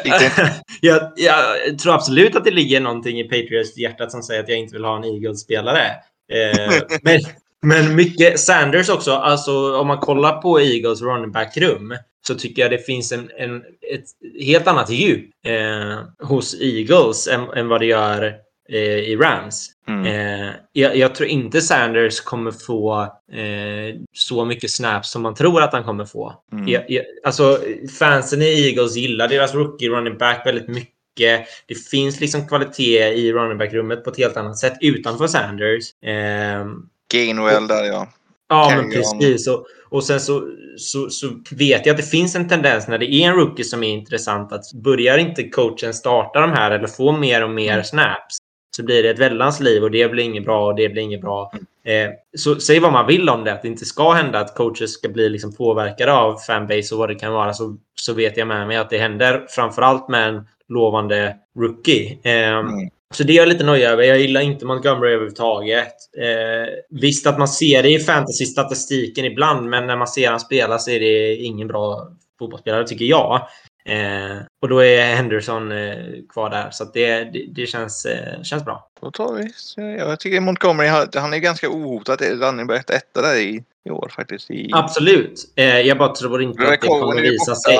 jag, 0.80 1.12
jag 1.16 1.78
tror 1.78 1.94
absolut 1.94 2.36
att 2.36 2.44
det 2.44 2.50
ligger 2.50 2.80
någonting 2.80 3.20
i 3.20 3.24
Patriots 3.24 3.78
hjärtat 3.78 4.12
som 4.12 4.22
säger 4.22 4.42
att 4.42 4.48
jag 4.48 4.58
inte 4.58 4.74
vill 4.74 4.84
ha 4.84 4.96
en 4.96 5.04
Eagles-spelare. 5.04 5.86
Eh, 6.32 6.72
men, 7.02 7.20
men 7.62 7.96
mycket 7.96 8.40
Sanders 8.40 8.88
också. 8.88 9.12
Alltså, 9.12 9.76
om 9.76 9.86
man 9.86 9.98
kollar 9.98 10.42
på 10.42 10.60
Eagles 10.60 11.02
running 11.02 11.32
back-rum 11.32 11.96
så 12.26 12.34
tycker 12.34 12.62
jag 12.62 12.70
det 12.70 12.86
finns 12.86 13.12
en, 13.12 13.30
en, 13.38 13.56
ett 13.94 14.04
helt 14.44 14.66
annat 14.66 14.90
djup 14.90 15.30
eh, 15.46 16.26
hos 16.26 16.54
Eagles 16.60 17.28
än, 17.28 17.40
än 17.50 17.68
vad 17.68 17.80
det 17.80 17.86
gör 17.86 18.22
eh, 18.26 18.32
i 18.78 19.16
Rams. 19.16 19.70
Mm. 19.88 20.06
Eh, 20.06 20.54
jag, 20.72 20.96
jag 20.96 21.14
tror 21.14 21.28
inte 21.28 21.60
Sanders 21.60 22.20
kommer 22.20 22.50
få 22.50 23.02
eh, 23.32 23.96
så 24.12 24.44
mycket 24.44 24.70
snaps 24.70 25.10
som 25.10 25.22
man 25.22 25.34
tror 25.34 25.62
att 25.62 25.72
han 25.72 25.84
kommer 25.84 26.04
få. 26.04 26.34
Mm. 26.52 26.68
Jag, 26.68 26.84
jag, 26.88 27.04
alltså, 27.24 27.58
fansen 27.98 28.42
i 28.42 28.68
Eagles 28.68 28.96
gillar 28.96 29.28
deras 29.28 29.54
rookie 29.54 29.88
running 29.88 30.18
back 30.18 30.46
väldigt 30.46 30.68
mycket. 30.68 31.46
Det 31.66 31.74
finns 31.90 32.20
liksom 32.20 32.48
kvalitet 32.48 33.08
i 33.08 33.32
running 33.32 33.58
back-rummet 33.58 34.04
på 34.04 34.10
ett 34.10 34.18
helt 34.18 34.36
annat 34.36 34.58
sätt 34.58 34.74
utanför 34.80 35.26
Sanders. 35.26 35.84
Ehm, 36.04 36.76
Gainwell 37.12 37.66
där 37.66 37.84
ja. 37.84 38.08
Ja, 38.48 38.72
men 38.76 38.90
precis. 38.90 39.48
Och, 39.48 39.66
och 39.90 40.04
sen 40.04 40.20
så, 40.20 40.48
så, 40.76 41.10
så 41.10 41.28
vet 41.50 41.86
jag 41.86 41.90
att 41.90 41.96
det 41.96 42.10
finns 42.10 42.34
en 42.34 42.48
tendens 42.48 42.88
när 42.88 42.98
det 42.98 43.14
är 43.14 43.28
en 43.28 43.34
rookie 43.34 43.64
som 43.64 43.82
är 43.82 43.88
intressant 43.88 44.52
att 44.52 44.72
börjar 44.72 45.18
inte 45.18 45.48
coachen 45.48 45.94
starta 45.94 46.40
de 46.40 46.50
här 46.50 46.70
eller 46.70 46.86
få 46.86 47.12
mer 47.12 47.44
och 47.44 47.50
mer 47.50 47.82
snaps 47.82 48.39
så 48.76 48.82
blir 48.84 49.02
det 49.02 49.10
ett 49.10 49.18
väldans 49.18 49.60
liv 49.60 49.82
och 49.82 49.90
det 49.90 50.08
blir 50.08 50.24
inget 50.24 50.44
bra 50.44 50.66
och 50.66 50.74
det 50.74 50.88
blir 50.88 51.02
inget 51.02 51.20
bra. 51.20 51.52
Eh, 51.84 52.10
så 52.38 52.54
säg 52.56 52.78
vad 52.80 52.92
man 52.92 53.06
vill 53.06 53.28
om 53.28 53.44
det, 53.44 53.52
att 53.52 53.62
det 53.62 53.68
inte 53.68 53.84
ska 53.84 54.12
hända 54.12 54.38
att 54.38 54.54
coacher 54.54 54.86
ska 54.86 55.08
bli 55.08 55.28
liksom 55.28 55.52
påverkade 55.54 56.12
av 56.12 56.36
fanbase 56.36 56.94
och 56.94 56.98
vad 56.98 57.08
det 57.08 57.14
kan 57.14 57.32
vara 57.32 57.52
så, 57.52 57.76
så 58.00 58.14
vet 58.14 58.36
jag 58.36 58.48
med 58.48 58.66
mig 58.66 58.76
att 58.76 58.90
det 58.90 58.98
händer 58.98 59.46
framförallt 59.48 60.08
med 60.08 60.28
en 60.28 60.46
lovande 60.68 61.36
rookie. 61.58 62.18
Eh, 62.22 62.58
Mm. 62.58 62.90
så 63.14 63.22
det 63.24 63.32
är 63.32 63.36
jag 63.36 63.48
lite 63.48 63.64
nöjd 63.64 63.84
över. 63.84 64.02
Jag 64.02 64.20
gillar 64.20 64.40
inte 64.40 64.66
Montgomery 64.66 65.10
överhuvudtaget. 65.12 65.94
Eh, 66.18 66.68
visst 67.00 67.26
att 67.26 67.38
man 67.38 67.48
ser 67.48 67.82
det 67.82 67.90
i 67.90 67.98
fantasy-statistiken 67.98 69.24
ibland, 69.24 69.68
men 69.68 69.86
när 69.86 69.96
man 69.96 70.06
ser 70.08 70.30
han 70.30 70.40
spela 70.40 70.78
så 70.78 70.90
är 70.90 71.00
det 71.00 71.34
ingen 71.34 71.68
bra 71.68 72.08
fotbollsspelare, 72.38 72.86
tycker 72.86 73.04
jag. 73.04 73.46
Eh, 73.84 74.36
och 74.62 74.68
då 74.68 74.78
är 74.84 75.14
Henderson 75.14 75.72
eh, 75.72 75.96
kvar 76.28 76.50
där, 76.50 76.70
så 76.70 76.84
det, 76.84 77.24
det, 77.24 77.46
det 77.54 77.66
känns, 77.66 78.04
eh, 78.04 78.42
känns 78.42 78.64
bra. 78.64 78.88
Då 79.00 79.10
tar 79.10 79.34
vi. 79.34 79.52
Jag 79.98 80.20
tycker 80.20 80.40
Montgomery, 80.40 80.88
han 81.14 81.34
är 81.34 81.38
ganska 81.38 81.70
ohotad. 81.70 82.20
running 82.20 82.66
back 82.66 82.90
etta 82.90 83.22
där 83.22 83.36
i, 83.36 83.64
i 83.84 83.90
år 83.90 84.12
faktiskt. 84.16 84.50
I, 84.50 84.70
Absolut. 84.72 85.52
Eh, 85.56 85.80
jag 85.80 85.98
bara 85.98 86.14
tror 86.14 86.42
inte 86.42 86.62
att 86.62 86.80
det 86.80 86.86
kommer 86.86 87.22
visa 87.22 87.54
sig. 87.54 87.78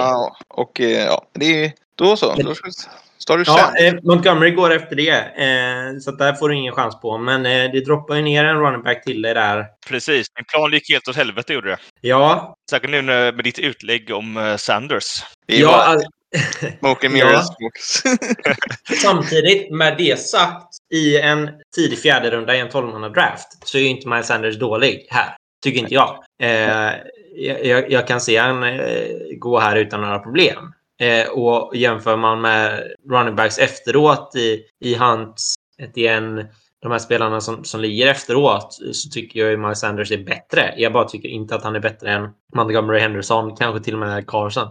Och 0.49 0.81
eh, 0.81 1.05
ja, 1.05 1.27
det 1.33 1.65
är 1.65 1.73
då 1.95 2.17
så. 2.17 2.35
Då 2.35 2.55
ska- 2.55 2.71
står 3.23 3.39
du 3.39 3.45
Ja, 3.47 3.73
eh, 3.81 3.95
Montgomery 4.03 4.51
går 4.51 4.73
efter 4.73 4.97
det, 4.97 5.11
eh, 5.11 5.99
så 6.01 6.11
att 6.11 6.19
där 6.19 6.33
får 6.33 6.49
du 6.49 6.55
ingen 6.57 6.75
chans 6.75 7.01
på. 7.01 7.19
Men 7.19 7.47
eh, 7.47 7.73
det 7.73 7.85
droppar 7.85 8.15
ju 8.17 8.23
ner 8.23 8.45
en 8.45 8.59
running 8.61 8.83
back 8.83 9.05
till 9.05 9.23
dig 9.23 9.35
där. 9.35 9.67
Precis. 9.89 10.27
Min 10.37 10.45
plan 10.45 10.73
gick 10.73 10.91
helt 10.91 11.09
åt 11.09 11.17
helvete 11.17 11.53
gjorde 11.53 11.69
det. 11.71 11.79
Ja, 12.01 12.55
Säkert 12.71 12.91
nu 12.91 13.03
med 13.03 13.45
ditt 13.45 13.59
utlägg 13.59 14.11
om 14.11 14.37
eh, 14.37 14.57
Sanders. 14.57 15.23
Är 15.47 15.61
ja 15.61 15.83
all- 15.85 16.03
smoke 16.81 17.07
and 17.07 17.15
mirrors. 17.15 17.45
smokes. 17.47 18.03
Samtidigt 19.03 19.71
med 19.71 19.95
det 19.99 20.21
sagt, 20.21 20.67
i 20.95 21.19
en 21.21 21.51
tidig 21.77 21.99
fjärde 21.99 22.31
runda 22.31 22.57
i 22.57 22.61
en 22.61 22.69
12 22.69 23.13
draft 23.13 23.49
så 23.69 23.79
är 23.79 23.83
ju 23.83 23.89
inte 23.89 24.09
Miles 24.09 24.27
Sanders 24.27 24.59
dålig 24.59 25.07
här. 25.11 25.37
Tycker 25.63 25.79
inte 25.81 25.95
jag. 25.95 26.19
Eh, 26.43 26.93
jag, 27.35 27.67
jag, 27.67 27.93
jag 27.93 28.07
kan 28.07 28.21
se 28.21 28.37
han 28.37 28.63
eh, 28.63 28.79
gå 29.39 29.59
här 29.59 29.77
utan 29.77 30.01
några 30.01 30.19
problem. 30.19 30.73
Eh, 31.01 31.29
och 31.29 31.77
jämför 31.77 32.17
man 32.17 32.41
med 32.41 32.93
running 33.11 33.37
backs 33.37 33.59
efteråt 33.59 34.35
i, 34.37 34.63
i 34.81 34.95
Hunts, 34.95 35.55
Etienne, 35.79 36.47
de 36.83 36.93
här 36.93 36.99
spelarna 36.99 37.41
som, 37.41 37.65
som 37.65 37.81
ligger 37.81 38.07
efteråt 38.07 38.79
så 38.93 39.09
tycker 39.09 39.41
jag 39.41 39.51
ju 39.51 39.57
Miles 39.57 39.81
Sanders 39.81 40.13
är 40.13 40.25
bättre. 40.25 40.75
Jag 40.77 40.93
bara 40.93 41.05
tycker 41.05 41.29
inte 41.29 41.55
att 41.55 41.65
han 41.65 41.77
är 41.77 41.81
bättre 41.81 42.11
än 42.11 42.29
Montgomery 42.55 43.01
Henderson, 43.01 43.57
kanske 43.57 43.85
till 43.85 43.95
och 43.95 44.01
med 44.01 44.27
Carson. 44.27 44.69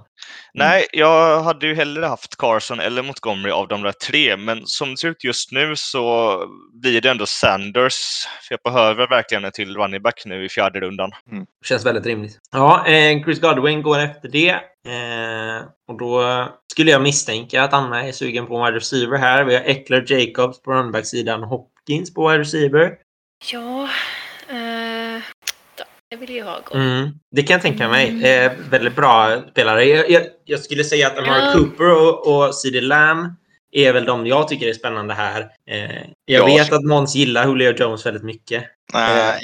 Nej, 0.53 0.85
jag 0.91 1.43
hade 1.43 1.67
ju 1.67 1.75
hellre 1.75 2.05
haft 2.05 2.37
Carson 2.37 2.79
eller 2.79 3.03
Montgomery 3.03 3.51
av 3.51 3.67
de 3.67 3.81
där 3.81 3.91
tre, 3.91 4.37
men 4.37 4.61
som 4.65 4.89
det 4.89 4.97
ser 4.97 5.07
ut 5.07 5.23
just 5.23 5.51
nu 5.51 5.73
så 5.75 6.37
blir 6.73 7.01
det 7.01 7.09
ändå 7.09 7.25
Sanders. 7.25 8.27
För 8.47 8.53
jag 8.53 8.73
behöver 8.73 9.07
verkligen 9.07 9.45
en 9.45 9.51
till 9.51 9.75
running 9.75 10.01
back 10.01 10.23
nu 10.25 10.45
i 10.45 10.49
fjärde 10.49 10.79
rundan. 10.79 11.11
Känns 11.65 11.85
väldigt 11.85 12.05
rimligt. 12.05 12.37
Ja, 12.51 12.87
eh, 12.87 13.23
Chris 13.23 13.41
Godwin 13.41 13.81
går 13.81 13.99
efter 13.99 14.29
det. 14.29 14.49
Eh, 14.87 15.65
och 15.87 15.97
då 15.97 16.23
skulle 16.71 16.91
jag 16.91 17.01
misstänka 17.01 17.63
att 17.63 17.73
Anna 17.73 18.07
är 18.07 18.11
sugen 18.11 18.47
på 18.47 18.57
en 18.57 18.65
wide 18.65 18.77
receiver 18.77 19.17
här. 19.17 19.43
Vi 19.43 19.55
har 19.55 19.63
Eckler 19.63 20.05
Jacobs 20.07 20.61
på 20.61 20.73
runback-sidan, 20.73 21.43
Hopkins 21.89 22.13
på 22.13 22.27
wide 22.29 22.39
receiver. 22.39 22.97
Ja, 23.51 23.83
eh, 24.49 25.21
det 26.09 26.15
vill 26.19 26.35
jag 26.35 26.45
ha. 26.45 26.59
Mm. 26.73 26.87
Mm, 26.87 27.09
det 27.31 27.43
kan 27.43 27.53
jag 27.53 27.61
tänka 27.61 27.89
mig. 27.89 28.25
Eh, 28.25 28.51
väldigt 28.69 28.95
bra 28.95 29.41
spelare. 29.51 29.85
Jag, 29.85 30.09
jag, 30.09 30.23
jag 30.45 30.59
skulle 30.59 30.83
säga 30.83 31.07
att 31.07 31.17
Amari 31.17 31.39
Ja. 31.45 31.53
Cooper 31.53 31.91
och, 31.91 32.27
och 32.47 32.55
CD 32.55 32.81
Lamb 32.81 33.33
är 33.71 33.93
väl 33.93 34.05
de 34.05 34.27
jag 34.27 34.47
tycker 34.47 34.67
är 34.67 34.73
spännande 34.73 35.13
här. 35.13 35.41
Eh, 35.69 35.79
jag 35.85 36.05
Ja, 36.25 36.45
vet 36.45 36.67
så- 36.67 36.75
att 36.75 36.83
Måns 36.83 37.15
gillar 37.15 37.47
Julio 37.47 37.73
Jones 37.77 38.05
väldigt 38.05 38.23
mycket. 38.23 38.63
Nej, 38.93 39.39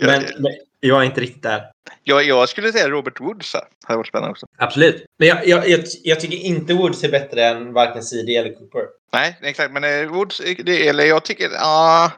jag, 0.00 0.06
Men, 0.06 0.22
men 0.38 0.52
jag 0.80 1.00
är 1.00 1.04
inte 1.04 1.20
riktigt 1.20 1.42
där. 1.42 1.70
jag, 2.04 2.24
jag 2.24 2.48
skulle 2.48 2.72
säga 2.72 2.88
Robert 2.88 3.20
Woods. 3.20 3.54
här. 3.54 3.62
Hade 3.84 3.96
varit 3.96 4.08
spännande 4.08 4.30
också. 4.30 4.46
Absolut. 4.58 5.04
Men 5.18 5.28
jag, 5.28 5.46
jag, 5.46 5.68
jag, 5.68 5.84
jag 6.02 6.20
tycker 6.20 6.36
inte 6.36 6.74
Woods 6.74 7.04
är 7.04 7.08
bättre 7.08 7.44
än 7.44 7.72
varken 7.72 8.02
CD 8.02 8.36
eller 8.36 8.54
Cooper. 8.54 8.82
Nej, 9.12 9.38
exakt. 9.42 9.72
Men 9.72 9.84
eh, 9.84 10.12
Woods, 10.12 10.40
eh, 10.40 10.56
det, 10.64 10.88
eller 10.88 11.04
jag 11.04 11.24
tycker... 11.24 11.50
Ja, 11.52 12.12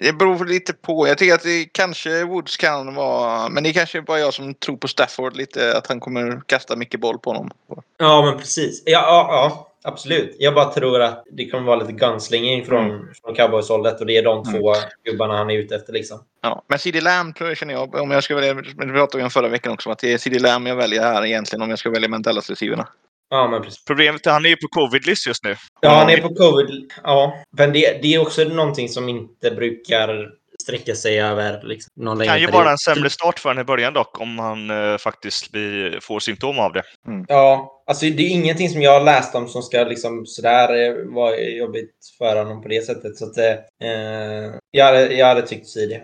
det 0.00 0.12
beror 0.12 0.44
lite 0.44 0.72
på. 0.72 1.08
Jag 1.08 1.18
tycker 1.18 1.34
att 1.34 1.42
det 1.42 1.64
kanske 1.72 2.24
Woods 2.24 2.56
kan 2.56 2.94
vara... 2.94 3.48
Men 3.48 3.62
det 3.62 3.70
är 3.70 3.72
kanske 3.72 4.02
bara 4.02 4.18
jag 4.18 4.34
som 4.34 4.54
tror 4.54 4.76
på 4.76 4.88
Stafford 4.88 5.36
lite. 5.36 5.76
Att 5.76 5.86
han 5.86 6.00
kommer 6.00 6.42
kasta 6.46 6.76
mycket 6.76 7.00
boll 7.00 7.18
på 7.18 7.30
honom. 7.30 7.50
Ja, 7.96 8.22
men 8.24 8.38
precis. 8.38 8.82
Ja, 8.86 9.00
ja, 9.00 9.28
ja 9.30 9.67
absolut. 9.84 10.36
Jag 10.38 10.54
bara 10.54 10.72
tror 10.72 11.02
att 11.02 11.24
det 11.30 11.50
kommer 11.50 11.64
vara 11.64 11.76
lite 11.76 11.92
gunslinging 11.92 12.64
från, 12.64 13.08
från 13.22 13.34
cowboys-hållet 13.34 14.00
och 14.00 14.06
det 14.06 14.16
är 14.16 14.22
de 14.22 14.44
två 14.44 14.74
gubbarna 15.04 15.36
han 15.36 15.50
är 15.50 15.54
ute 15.54 15.76
efter. 15.76 15.92
Liksom. 15.92 16.24
Ja, 16.42 16.64
men 16.68 16.78
CD 16.78 17.00
Lamb 17.00 17.36
tror 17.36 17.50
jag, 17.50 17.58
känner 17.58 17.74
jag, 17.74 17.94
om 17.94 18.10
jag 18.10 18.24
ska 18.24 18.34
välja, 18.34 18.54
men 18.54 18.88
det 18.88 18.94
pratade 18.94 19.18
vi 19.18 19.24
om 19.24 19.30
förra 19.30 19.48
veckan 19.48 19.72
också, 19.72 19.90
att 19.90 19.98
det 19.98 20.12
är 20.12 20.18
CD 20.18 20.38
Lamb 20.38 20.68
jag 20.68 20.76
väljer 20.76 21.02
här 21.02 21.26
egentligen 21.26 21.62
om 21.62 21.70
jag 21.70 21.78
ska 21.78 21.90
välja 21.90 22.08
Mendellas 22.08 22.50
receiverna. 22.50 22.88
Ja, 23.30 23.48
men 23.48 23.62
precis. 23.62 23.84
Problemet 23.84 24.26
är 24.26 24.30
att 24.30 24.34
han 24.34 24.44
är 24.44 24.48
ju 24.48 24.56
på 24.56 24.68
covid-list 24.68 25.26
just 25.26 25.44
nu. 25.44 25.56
Ja, 25.80 25.90
han 25.90 26.10
är 26.10 26.16
på 26.16 26.34
covid. 26.34 26.92
Ja, 27.02 27.34
men 27.50 27.72
det, 27.72 28.02
det 28.02 28.14
är 28.14 28.18
också 28.18 28.44
någonting 28.44 28.88
som 28.88 29.08
inte 29.08 29.50
brukar 29.50 30.28
sträcka 30.62 30.94
sig 30.94 31.20
över 31.20 31.62
liksom, 31.62 31.92
någon 31.96 32.18
längre 32.18 32.30
kan 32.32 32.40
ju 32.40 32.46
period. 32.46 32.60
vara 32.60 32.70
en 32.70 32.78
sämre 32.78 33.10
start 33.10 33.38
för 33.38 33.48
honom 33.48 33.60
i 33.60 33.64
början 33.64 33.92
dock, 33.92 34.20
om 34.20 34.38
han 34.38 34.70
eh, 34.70 34.98
faktiskt 34.98 35.52
blir, 35.52 36.00
får 36.00 36.20
symptom 36.20 36.58
av 36.58 36.72
det. 36.72 36.82
Ja, 37.28 37.77
alltså 37.88 38.06
det 38.06 38.22
är 38.22 38.28
ingenting 38.28 38.68
som 38.68 38.82
jag 38.82 38.92
har 38.98 39.04
läst 39.04 39.34
om 39.34 39.48
som 39.48 39.62
ska 39.62 39.84
liksom 39.84 40.26
sådär 40.26 40.84
eh, 40.84 41.14
vara 41.14 41.40
jobbigt 41.40 41.92
för 42.18 42.36
honom 42.36 42.62
på 42.62 42.68
det 42.68 42.86
sättet. 42.86 43.16
Så 43.16 43.24
att, 43.24 43.38
eh, 43.38 44.54
jag, 44.70 44.84
hade, 44.84 45.14
jag 45.14 45.26
hade 45.26 45.42
tyckt. 45.42 45.66
Ja, 45.76 45.98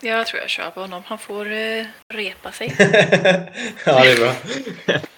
jag 0.00 0.26
tror 0.26 0.40
jag 0.40 0.50
kör 0.50 0.70
på 0.70 0.80
honom. 0.80 1.02
Han 1.06 1.18
får 1.18 1.52
eh, 1.52 1.84
repa 2.14 2.52
sig. 2.52 2.74
ja, 3.86 4.02
det 4.02 4.12
är 4.12 4.20
bra. 4.20 4.32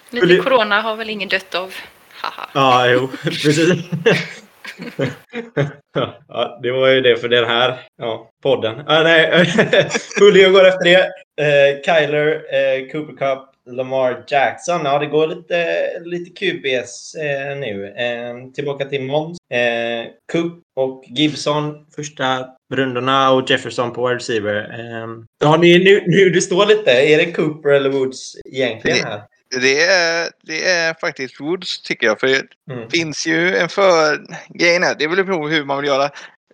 Lite 0.21 0.43
corona 0.43 0.81
har 0.81 0.95
väl 0.95 1.09
ingen 1.09 1.29
dött 1.29 1.55
av. 1.55 1.73
Haha. 2.11 2.49
Ja, 2.53 2.87
jo, 2.87 3.09
precis. 3.23 3.85
ja, 6.27 6.59
det 6.63 6.71
var 6.71 6.87
ju 6.87 7.01
det 7.01 7.17
för 7.17 7.29
den 7.29 7.45
här 7.45 7.79
ja, 7.97 8.29
podden. 8.43 8.83
Ah, 8.87 9.03
nej, 9.03 9.53
Julio 10.19 10.49
går 10.49 10.67
efter 10.67 10.83
det. 10.83 11.11
Eh, 11.41 11.81
Kyler, 11.85 12.27
eh, 12.53 12.91
Cooper 12.91 13.17
Cup, 13.17 13.54
Lamar 13.65 14.23
Jackson. 14.27 14.81
Ja, 14.83 14.99
det 14.99 15.05
går 15.05 15.27
lite, 15.27 15.85
lite 16.03 16.29
QBs 16.29 17.15
eh, 17.15 17.57
nu. 17.57 17.87
Eh, 17.97 18.53
tillbaka 18.53 18.85
till 18.85 19.01
Måns. 19.01 19.37
Eh, 19.51 20.05
Coop 20.31 20.63
och 20.75 21.03
Gibson 21.07 21.85
första 21.95 22.47
rundorna 22.73 23.31
och 23.31 23.49
Jefferson 23.49 23.93
på 23.93 24.07
wide 24.07 24.15
receiver. 24.15 24.55
Eh, 24.55 25.07
ja, 25.39 25.55
är 25.55 25.79
nu, 25.79 26.03
nu 26.07 26.29
det 26.29 26.41
står 26.41 26.65
lite. 26.65 26.91
Är 26.91 27.17
det 27.17 27.31
Cooper 27.31 27.69
eller 27.69 27.89
Woods 27.89 28.35
egentligen 28.51 29.03
här? 29.05 29.21
Det 29.61 29.83
är, 29.83 30.29
det 30.43 30.65
är 30.69 30.93
faktiskt 30.93 31.41
Woods 31.41 31.81
tycker 31.81 32.07
jag, 32.07 32.19
för 32.19 32.27
det 32.27 32.43
Mm. 32.71 32.89
finns 32.89 33.27
ju 33.27 33.55
en 33.55 33.69
för... 33.69 34.19
Grejen 34.49 34.83
är, 34.83 34.95
det 34.99 35.07
beror 35.07 35.37
på 35.39 35.47
hur 35.47 35.65
man 35.65 35.77
vill 35.77 35.87
göra. 35.87 36.09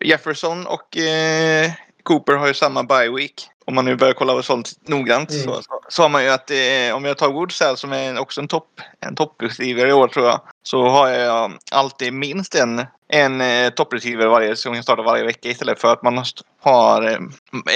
Jefferson 0.06 0.68
och 0.68 0.98
eh, 0.98 1.72
Cooper 2.04 2.34
har 2.34 2.48
ju 2.48 2.54
samma 2.54 2.84
bye 2.84 3.10
week. 3.10 3.48
Om 3.66 3.76
man 3.76 3.86
nu 3.86 3.96
börjar 3.96 4.14
kolla 4.14 4.44
sånt 4.44 4.72
noggrant 4.88 5.30
Mm. 5.32 5.44
så, 5.44 5.54
så, 5.62 5.80
så 5.90 6.02
har 6.02 6.10
man 6.10 6.24
ju 6.24 6.30
att 6.30 6.52
eh, 6.52 6.96
om 6.96 7.06
jag 7.06 7.18
tar 7.18 7.32
Woods 7.32 7.62
här 7.62 7.76
som 7.76 7.94
är 7.94 8.20
också 8.20 8.42
en 8.42 8.48
topp 8.48 8.68
en 9.06 9.16
toppreceiver 9.16 9.88
i 9.88 9.94
år 9.94 10.08
tror 10.08 10.26
jag. 10.26 10.42
Så 10.64 10.84
har 10.88 11.08
jag 11.10 11.52
alltid 11.72 12.14
minst 12.14 12.56
en, 12.56 12.86
en 13.08 13.42
eh, 13.42 13.70
toppreceiver 13.70 14.28
varje 14.28 14.56
som 14.56 14.76
jag 14.76 14.84
startar 14.84 15.04
varje 15.04 15.24
vecka 15.24 15.50
istället 15.50 15.82
för 15.82 15.88
att 15.94 16.04
man 16.04 16.16
måste- 16.16 16.44
har 16.62 17.02
eh, 17.12 17.18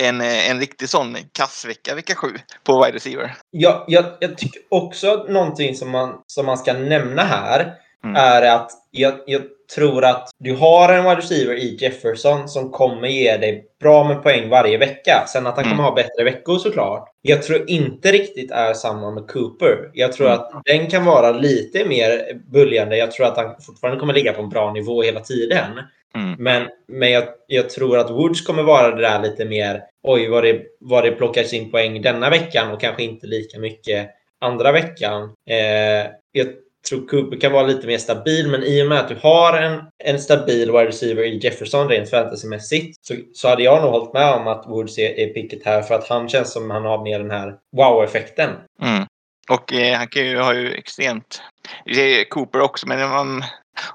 en, 0.07 0.21
eh, 0.21 0.49
en 0.49 0.59
riktig 0.59 0.89
sån 0.89 1.17
kassvecka 1.31 1.95
vecka 1.95 2.15
sju 2.15 2.27
på 2.63 2.83
wide 2.83 2.95
receiver. 2.95 3.35
Jag, 3.51 3.83
jag, 3.87 4.05
jag 4.19 4.37
tycker 4.37 4.61
också 4.69 5.25
någonting 5.29 5.75
som 5.75 5.89
man, 5.91 6.15
som 6.27 6.45
man 6.45 6.57
ska 6.57 6.73
nämna 6.73 7.23
här 7.23 7.73
Mm. 8.03 8.15
är 8.15 8.55
att 8.55 8.71
jag, 8.91 9.13
jag 9.25 9.41
tror 9.75 10.05
att 10.05 10.29
du 10.39 10.55
har 10.55 10.93
en 10.93 11.03
wide 11.03 11.15
receiver 11.15 11.55
i 11.55 11.77
Jefferson 11.81 12.49
som 12.49 12.71
kommer 12.71 13.07
ge 13.07 13.37
dig 13.37 13.65
bra 13.79 14.03
med 14.03 14.23
poäng 14.23 14.49
varje 14.49 14.77
vecka. 14.77 15.25
Sen 15.27 15.47
att 15.47 15.55
han 15.55 15.65
Mm. 15.65 15.77
kommer 15.77 15.89
ha 15.89 15.95
bättre 15.95 16.23
veckor 16.23 16.57
såklart. 16.57 17.09
Jag 17.21 17.43
tror 17.43 17.69
inte 17.69 18.11
riktigt 18.11 18.51
är 18.51 18.73
samma 18.73 19.11
med 19.11 19.27
Cooper. 19.27 19.89
Jag 19.93 20.13
tror 20.13 20.27
Mm. 20.27 20.39
att 20.39 20.61
den 20.65 20.87
kan 20.89 21.05
vara 21.05 21.31
lite 21.31 21.85
mer 21.85 22.33
buljande. 22.51 22.97
Jag 22.97 23.11
tror 23.11 23.25
att 23.25 23.37
han 23.37 23.61
fortfarande 23.61 23.99
kommer 23.99 24.13
ligga 24.13 24.33
på 24.33 24.41
en 24.41 24.49
bra 24.49 24.71
nivå 24.73 25.01
hela 25.01 25.19
tiden. 25.19 25.71
Mm. 26.15 26.35
Men, 26.37 26.67
men 26.87 27.11
jag, 27.11 27.23
jag 27.47 27.69
tror 27.69 27.97
att 27.97 28.09
Woods 28.11 28.41
kommer 28.41 28.63
vara 28.63 28.95
det 28.95 29.01
där 29.01 29.21
lite 29.21 29.45
mer 29.45 29.81
oj 30.03 30.27
vad 30.29 30.43
det, 30.43 30.61
vad 30.79 31.03
det 31.03 31.11
plockas 31.11 31.53
in 31.53 31.71
poäng 31.71 32.01
denna 32.01 32.29
veckan 32.29 32.71
och 32.71 32.81
kanske 32.81 33.03
inte 33.03 33.27
lika 33.27 33.59
mycket 33.59 34.09
andra 34.41 34.71
veckan. 34.71 35.23
Eh, 35.49 36.11
jag 36.31 36.47
tror 36.89 37.07
Cooper 37.07 37.39
kan 37.39 37.51
vara 37.51 37.67
lite 37.67 37.87
mer 37.87 37.97
stabil 37.97 38.47
men 38.51 38.63
i 38.63 38.83
och 38.83 38.87
med 38.87 38.99
att 38.99 39.09
du 39.09 39.17
har 39.21 39.57
en, 39.57 39.81
en 40.03 40.19
stabil 40.19 40.71
wide 40.71 40.87
receiver 40.87 41.23
i 41.23 41.39
Jefferson 41.43 41.89
rent 41.89 42.09
fantasymässigt 42.09 43.05
så, 43.05 43.13
så 43.33 43.47
hade 43.47 43.63
jag 43.63 43.81
nog 43.81 43.91
hållit 43.91 44.13
med 44.13 44.33
om 44.33 44.47
att 44.47 44.65
Woods 44.67 44.97
är, 44.97 45.19
är 45.19 45.33
picket 45.33 45.65
här 45.65 45.81
för 45.81 45.95
att 45.95 46.07
han 46.07 46.29
känns 46.29 46.53
som 46.53 46.71
han 46.71 46.85
har 46.85 47.03
mer 47.03 47.19
den 47.19 47.31
här 47.31 47.55
wow-effekten. 47.77 48.49
Mm. 48.81 49.05
Och 49.49 49.73
eh, 49.73 49.97
han 49.97 50.07
kan 50.07 50.25
ju, 50.25 50.37
har 50.37 50.53
ju 50.53 50.73
extremt... 50.73 51.41
Det 51.85 52.21
är 52.21 52.29
Cooper 52.29 52.59
också, 52.59 52.87
men 52.87 53.09
man 53.09 53.43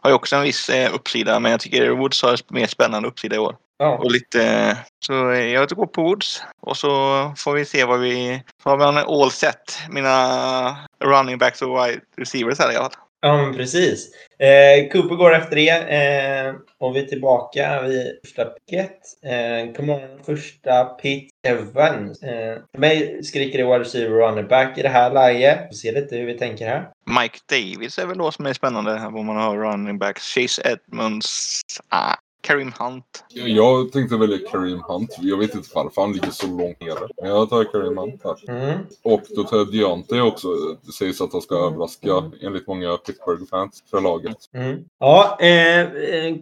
har 0.00 0.10
ju 0.10 0.14
också 0.14 0.36
en 0.36 0.42
viss 0.42 0.68
eh, 0.68 0.94
uppsida. 0.94 1.40
Men 1.40 1.50
jag 1.50 1.60
tycker 1.60 1.90
Woods 1.90 2.22
har 2.22 2.54
mer 2.54 2.66
spännande 2.66 3.08
uppsida 3.08 3.36
i 3.36 3.38
år. 3.38 3.56
Ja. 3.80 3.98
Och 3.98 4.10
lite... 4.10 4.76
Så 5.06 5.12
jag 5.32 5.68
går 5.68 5.86
på 5.86 6.02
Woods. 6.02 6.42
Och 6.60 6.76
så 6.76 6.88
får 7.36 7.52
vi 7.54 7.64
se 7.64 7.84
vad 7.84 8.00
vi... 8.00 8.42
Så 8.62 8.70
har 8.70 8.78
man 8.78 8.98
all 8.98 9.30
set. 9.30 9.78
Mina 9.90 10.76
running 11.04 11.38
backs 11.38 11.62
och 11.62 11.68
wide 11.68 12.00
receivers 12.16 12.58
här 12.58 12.72
i 12.72 12.76
alla 12.76 12.90
fall. 12.90 13.00
Ja, 13.22 13.36
men 13.36 13.54
precis. 13.54 14.10
Eh, 14.38 14.88
Cooper 14.92 15.14
går 15.14 15.34
efter 15.34 15.56
det. 15.56 15.70
Eh, 15.70 16.54
och 16.78 16.96
vi 16.96 17.00
är 17.00 17.06
tillbaka 17.06 17.82
vid 17.82 18.18
första 18.24 18.44
picket. 18.44 18.98
Eh, 19.24 19.74
kommer 19.76 20.00
ihåg 20.00 20.26
första 20.26 20.84
pick 20.84 21.30
Evans. 21.46 22.22
Eh, 22.22 22.58
för 22.72 22.78
mig 22.78 23.24
skriker 23.24 23.58
det 23.58 23.64
wide 23.64 23.78
receiver 23.78 24.16
running 24.16 24.48
back 24.48 24.78
i 24.78 24.82
det 24.82 24.88
här 24.88 25.12
läget. 25.12 25.58
Vi 25.70 25.76
ser 25.76 25.92
lite 25.92 26.16
hur 26.16 26.26
vi 26.26 26.38
tänker 26.38 26.66
här. 26.68 26.88
Mike 27.20 27.38
Davis 27.48 27.98
är 27.98 28.06
väl 28.06 28.18
då 28.18 28.30
som 28.32 28.46
är 28.46 28.52
spännande. 28.52 28.98
här, 28.98 29.10
Vad 29.10 29.24
man 29.24 29.36
har 29.36 29.56
running 29.56 29.98
backs. 29.98 30.34
Chase 30.34 30.62
Edmonds. 30.64 31.60
Ah, 31.88 32.14
Kareem 32.50 32.72
Hunt. 32.78 33.24
Jag 33.34 33.92
tänkte 33.92 34.16
välja 34.16 34.38
Kareem 34.50 34.82
Hunt. 34.88 35.16
Jag 35.20 35.36
vet 35.36 35.54
inte 35.54 35.68
varför 35.74 36.00
han 36.00 36.12
ligger 36.12 36.30
så 36.30 36.46
långt 36.46 36.80
nere. 36.80 37.08
Men 37.22 37.30
jag 37.30 37.50
tar 37.50 37.64
Kareem 37.64 37.98
Hunt 37.98 38.20
här. 38.24 38.50
Mm. 38.50 38.78
Och 39.02 39.22
då 39.36 39.42
tar 39.42 39.56
jag 39.56 39.72
Deontay 39.72 40.20
också. 40.20 40.48
Det 40.82 40.92
sägs 40.92 41.20
att 41.20 41.32
han 41.32 41.42
ska 41.42 41.54
överraska 41.54 42.30
enligt 42.42 42.66
många 42.66 42.96
Pittsburgh-fans 42.96 43.84
för 43.90 44.00
laget. 44.00 44.36
Mm. 44.54 44.84
Ja, 44.98 45.38
eh, 45.40 45.88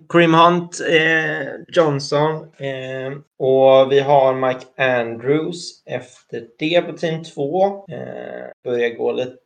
Kareem 0.09 0.35
Hunt, 0.35 0.81
eh, 0.81 1.49
Johnson 1.69 2.35
eh, 2.35 3.19
och 3.39 3.93
vi 3.93 4.01
har 4.01 4.35
Mike 4.35 4.67
Andrews 4.99 5.83
efter 5.87 6.45
det 6.59 6.81
på 6.81 6.93
team 6.93 7.25
2. 7.25 7.67
Eh, 7.67 8.47
börjar 8.65 8.97
gå 8.97 9.13
lite 9.13 9.37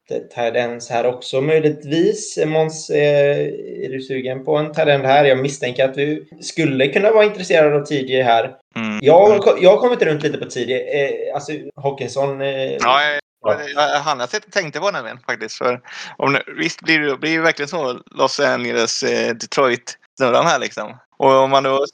ends 0.55 0.91
här 0.91 1.07
också 1.07 1.41
möjligtvis. 1.41 2.39
Måns, 2.47 2.91
eh, 2.91 3.39
är 3.85 3.89
du 3.89 4.01
sugen 4.01 4.45
på 4.45 4.57
en 4.57 4.67
end 4.89 5.05
här? 5.05 5.25
Jag 5.25 5.39
misstänker 5.39 5.85
att 5.85 5.95
du 5.95 6.29
skulle 6.41 6.89
kunna 6.89 7.11
vara 7.11 7.25
intresserad 7.25 7.75
av 7.75 7.85
TJ 7.85 8.23
här. 8.23 8.57
Mm. 8.77 8.99
Jag, 9.03 9.45
jag 9.61 9.71
har 9.71 9.77
kommit 9.79 10.03
runt 10.03 10.23
lite 10.23 10.39
på 10.39 10.45
TJ. 10.45 10.73
Eh, 10.75 11.35
alltså 11.35 11.53
Hawkinson. 11.77 12.41
Eh, 12.41 12.49
Ja, 12.73 13.03
jag, 13.05 13.21
Ja. 13.45 13.57
jag, 13.75 13.99
han 14.01 14.21
har 14.21 14.27
sett 14.27 14.53
tänkte 14.53 14.81
på 14.81 14.91
nämligen 14.91 15.19
faktiskt. 15.27 15.59
För 15.59 15.81
om, 16.17 16.33
det- 16.33 16.43
visst 16.59 16.81
blir 16.81 16.99
det 17.01 17.17
blir 17.17 17.31
ju 17.31 17.41
verkligen 17.43 17.69
så 17.69 17.99
Los 18.11 18.41
Angeles, 18.41 19.03
eh, 19.03 19.35
Detroit 19.35 19.99
snurran 20.19 20.47
här 20.47 20.59
liksom. 20.59 20.97
Och 21.19 21.31
om 21.35 21.51
man 21.51 21.63
då 21.63 21.85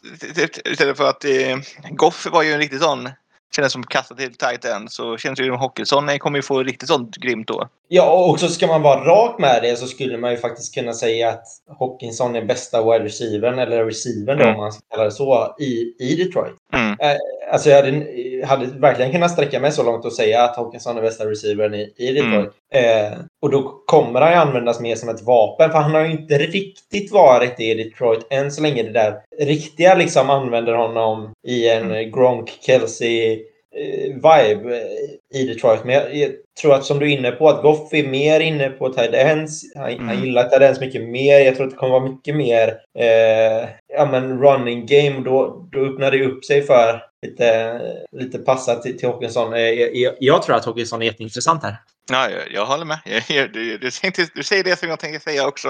istället 0.70 0.96
för 0.96 1.08
att 1.08 1.24
eh, 1.24 1.56
Goff 1.90 2.26
var 2.32 2.42
ju 2.42 2.52
en 2.52 2.58
riktig 2.58 2.80
sån 2.80 3.08
kändes 3.56 3.72
som 3.72 3.82
kasta 3.82 4.14
till 4.14 4.34
tight 4.34 4.64
end 4.64 4.92
så 4.92 5.16
känns 5.16 5.38
det 5.38 5.44
ju 5.44 5.56
som 5.84 6.08
eh, 6.08 6.16
kommer 6.16 6.38
ju 6.38 6.42
få 6.42 6.62
riktigt 6.62 6.88
sånt 6.88 7.16
grymt 7.16 7.50
år. 7.50 7.68
Ja, 7.88 8.10
och 8.10 8.30
också 8.30 8.48
ska 8.48 8.66
man 8.66 8.82
vara 8.82 9.04
rak 9.04 9.38
med 9.38 9.62
det 9.62 9.76
så 9.76 9.86
skulle 9.86 10.18
man 10.18 10.30
ju 10.30 10.36
faktiskt 10.36 10.74
kunna 10.74 10.92
säga 10.92 11.28
att 11.28 11.44
Hawkinson 11.78 12.36
är 12.36 12.44
bästa 12.44 12.82
wide 12.82 13.04
receivern, 13.04 13.58
eller 13.58 13.84
receivern 13.84 14.38
då, 14.38 14.44
Mm. 14.44 14.54
om 14.54 14.60
man 14.60 14.72
ska 14.72 14.80
kalla 14.90 15.04
det 15.04 15.10
så, 15.10 15.56
i, 15.58 15.94
i 15.98 16.24
Detroit. 16.24 16.54
Mm. 16.72 16.96
Eh, 17.00 17.16
alltså 17.52 17.70
jag 17.70 17.76
hade, 17.76 18.46
hade 18.46 18.66
verkligen 18.66 19.12
kunnat 19.12 19.30
sträcka 19.30 19.60
mig 19.60 19.72
så 19.72 19.82
långt 19.82 20.04
och 20.04 20.12
säga 20.12 20.42
att 20.42 20.56
Hawkinson 20.56 20.96
är 20.96 21.02
bästa 21.02 21.30
receivern 21.30 21.74
i, 21.74 21.94
i 21.96 22.12
Detroit. 22.12 22.50
Eh, 22.72 23.18
och 23.42 23.50
då 23.50 23.82
kommer 23.86 24.20
han 24.20 24.30
ju 24.30 24.36
användas 24.36 24.80
mer 24.80 24.96
som 24.96 25.08
ett 25.08 25.22
vapen, 25.22 25.70
för 25.70 25.78
han 25.78 25.94
har 25.94 26.00
ju 26.00 26.10
inte 26.10 26.38
riktigt 26.38 27.12
varit 27.12 27.60
i 27.60 27.74
Detroit 27.74 28.26
än 28.30 28.52
så 28.52 28.62
länge 28.62 28.82
det 28.82 28.92
där 28.92 29.20
riktiga 29.38 29.94
liksom 29.94 30.30
använder 30.30 30.72
honom 30.74 31.32
i 31.46 31.68
en 31.70 32.12
Gronk, 32.12 32.58
Kelsey, 32.60 33.42
vibe 34.14 34.76
eh, 34.76 35.40
i 35.40 35.46
Detroit. 35.46 35.84
Men 35.84 35.94
jag, 35.94 36.30
tror 36.60 36.74
att 36.74 36.84
som 36.84 36.98
du 36.98 37.12
är 37.12 37.18
inne 37.18 37.30
på, 37.30 37.48
att 37.48 37.62
Goff 37.62 37.92
är 37.94 38.08
mer 38.08 38.40
inne 38.40 38.68
på 38.70 38.88
tight 38.88 39.14
ends. 39.14 39.62
Han, 39.76 39.88
Mm. 39.92 40.08
han 40.08 40.24
gillar 40.24 40.48
tight 40.48 40.62
ends 40.62 40.80
mycket 40.80 41.02
mer. 41.02 41.38
Jag 41.38 41.56
tror 41.56 41.66
att 41.66 41.72
det 41.72 41.76
kommer 41.76 42.00
vara 42.00 42.10
mycket 42.10 42.36
mer 42.36 42.68
eh, 42.98 43.68
ja, 43.94 44.08
men 44.10 44.40
running 44.42 44.86
game. 44.86 45.20
Då, 45.24 45.68
då 45.72 45.78
öppnar 45.78 46.10
det 46.10 46.24
upp 46.24 46.44
sig 46.44 46.62
för 46.62 47.02
lite, 47.26 47.80
lite 48.12 48.38
passa 48.38 48.74
till, 48.74 48.98
till 48.98 49.08
Hawkinson. 49.08 49.52
Eh, 49.54 49.60
jag, 49.60 49.96
jag, 49.96 50.14
jag 50.18 50.42
tror 50.42 50.56
att 50.56 50.64
Hawkinson 50.64 51.02
är 51.02 51.06
jätteintressant 51.06 51.62
här. 51.62 51.76
Ja, 52.10 52.30
jag, 52.30 52.52
jag 52.52 52.66
håller 52.66 52.84
med. 52.84 52.98
Du, 53.28 53.78
du, 53.78 53.90
du 54.34 54.42
säger 54.42 54.64
det 54.64 54.78
som 54.78 54.88
jag 54.88 55.00
tänker 55.00 55.18
säga 55.20 55.48
också. 55.48 55.68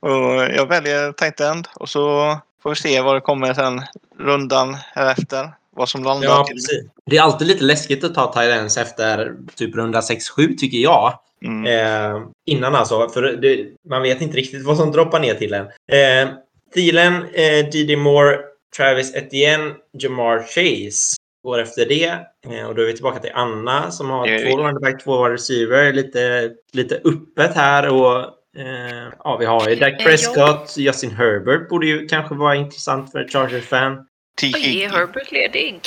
Och 0.00 0.10
jag 0.56 0.68
väljer 0.68 1.12
tight 1.12 1.40
end 1.40 1.68
och 1.76 1.88
så 1.88 2.36
får 2.62 2.70
vi 2.70 2.76
se 2.76 3.00
vad 3.00 3.16
det 3.16 3.20
kommer 3.20 3.54
sen 3.54 3.82
rundan 4.18 4.76
här 4.94 5.10
efter. 5.10 5.50
Vad 5.76 5.88
som 5.88 6.04
landar 6.04 6.28
Ja, 6.28 6.44
till. 6.44 6.54
precis. 6.54 6.90
Det 7.06 7.16
är 7.16 7.22
alltid 7.22 7.48
lite 7.48 7.64
läskigt 7.64 8.04
att 8.04 8.32
ta 8.32 8.42
ends 8.42 8.78
efter 8.78 9.34
typ 9.54 9.76
runda 9.76 10.00
6-7 10.00 10.56
tycker 10.56 10.78
jag. 10.78 11.18
Mm. 11.44 11.66
Eh, 11.66 12.22
innan 12.46 12.74
alltså, 12.74 13.08
för 13.08 13.22
det, 13.22 13.66
man 13.88 14.02
vet 14.02 14.20
inte 14.20 14.36
riktigt 14.36 14.64
vad 14.64 14.76
som 14.76 14.92
droppar 14.92 15.20
ner 15.20 15.34
till 15.34 15.54
en. 15.54 15.66
Eh, 15.66 16.28
Thielen, 16.74 17.14
eh, 17.22 17.70
D.D. 17.72 17.96
Moore, 17.96 18.38
Travis 18.76 19.14
Etienne, 19.14 19.74
Jamar 19.98 20.38
Chase 20.38 21.16
går 21.44 21.58
efter 21.58 21.86
det. 21.86 22.18
Eh, 22.46 22.66
och 22.66 22.74
då 22.74 22.82
är 22.82 22.86
vi 22.86 22.92
tillbaka 22.92 23.18
till 23.18 23.30
Anna 23.34 23.90
som 23.90 24.10
har 24.10 24.28
är 24.28 24.50
två 24.50 24.58
running 24.58 24.80
back, 24.80 25.04
två 25.04 25.22
wide 25.22 25.34
receiver. 25.34 25.92
Lite, 25.92 26.52
lite 26.72 26.94
öppet 27.04 27.56
här. 27.56 27.88
Och, 27.88 28.18
eh, 28.60 29.12
ja, 29.24 29.36
vi 29.36 29.46
har 29.46 29.68
ju 29.68 29.76
Dak 29.76 30.04
Prescott, 30.04 30.74
Justin 30.76 31.10
Herbert 31.10 31.68
borde 31.68 31.86
ju 31.86 32.06
kanske 32.06 32.34
vara 32.34 32.56
intressant 32.56 33.12
för 33.12 33.20
ett 33.20 33.32
Chargers-fan. 33.32 34.06
Oj. 34.42 34.86
Herbert 34.92 35.32
ledig? 35.32 35.80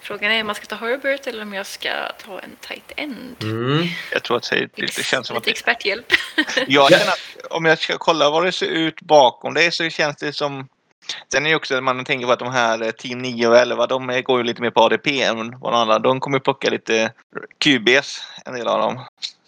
Frågan 0.00 0.32
är 0.32 0.40
om 0.40 0.46
man 0.46 0.54
ska 0.54 0.66
ta 0.66 0.74
Herbert 0.76 1.26
eller 1.26 1.42
om 1.42 1.52
jag 1.52 1.66
ska 1.66 1.88
ta 2.26 2.40
en 2.40 2.56
tight 2.60 2.92
end. 2.96 3.36
Mm. 3.42 3.86
Jag 4.12 4.22
tror 4.22 4.36
att 4.36 4.50
det, 4.50 4.68
det 4.76 5.04
känns 5.04 5.26
som 5.26 5.36
att 5.36 5.42
Lite 5.46 5.50
experthjälp. 5.50 6.06
Jag 6.56 6.66
Ja. 6.68 6.88
känner 6.98 7.12
att 7.12 7.46
om 7.50 7.64
jag 7.64 7.78
ska 7.78 7.98
kolla 7.98 8.30
vad 8.30 8.44
det 8.44 8.52
ser 8.52 8.66
ut 8.66 9.00
bakom 9.00 9.54
det 9.54 9.74
så 9.74 9.88
känns 9.90 10.16
det 10.16 10.32
som... 10.32 10.68
Sen 11.32 11.46
är 11.46 11.50
det 11.50 11.56
också 11.56 11.80
man 11.80 12.04
tänker 12.04 12.26
på 12.26 12.32
att 12.32 12.38
de 12.38 12.52
här 12.52 12.82
eh, 12.82 12.90
team 12.90 13.18
9 13.18 13.48
och 13.48 13.56
11 13.56 13.86
de 13.86 14.10
är- 14.10 14.22
går 14.22 14.38
ju 14.38 14.44
lite 14.44 14.62
mer 14.62 14.70
på 14.70 14.80
ADP 14.80 15.22
än 15.22 15.58
vad 15.58 15.72
de 15.72 15.78
andra. 15.80 15.98
De 15.98 16.20
kommer 16.20 16.38
plocka 16.38 16.70
lite 16.70 17.12
QBs, 17.58 18.22
en 18.44 18.54
del 18.54 18.68
av 18.68 18.78
dem. 18.80 19.04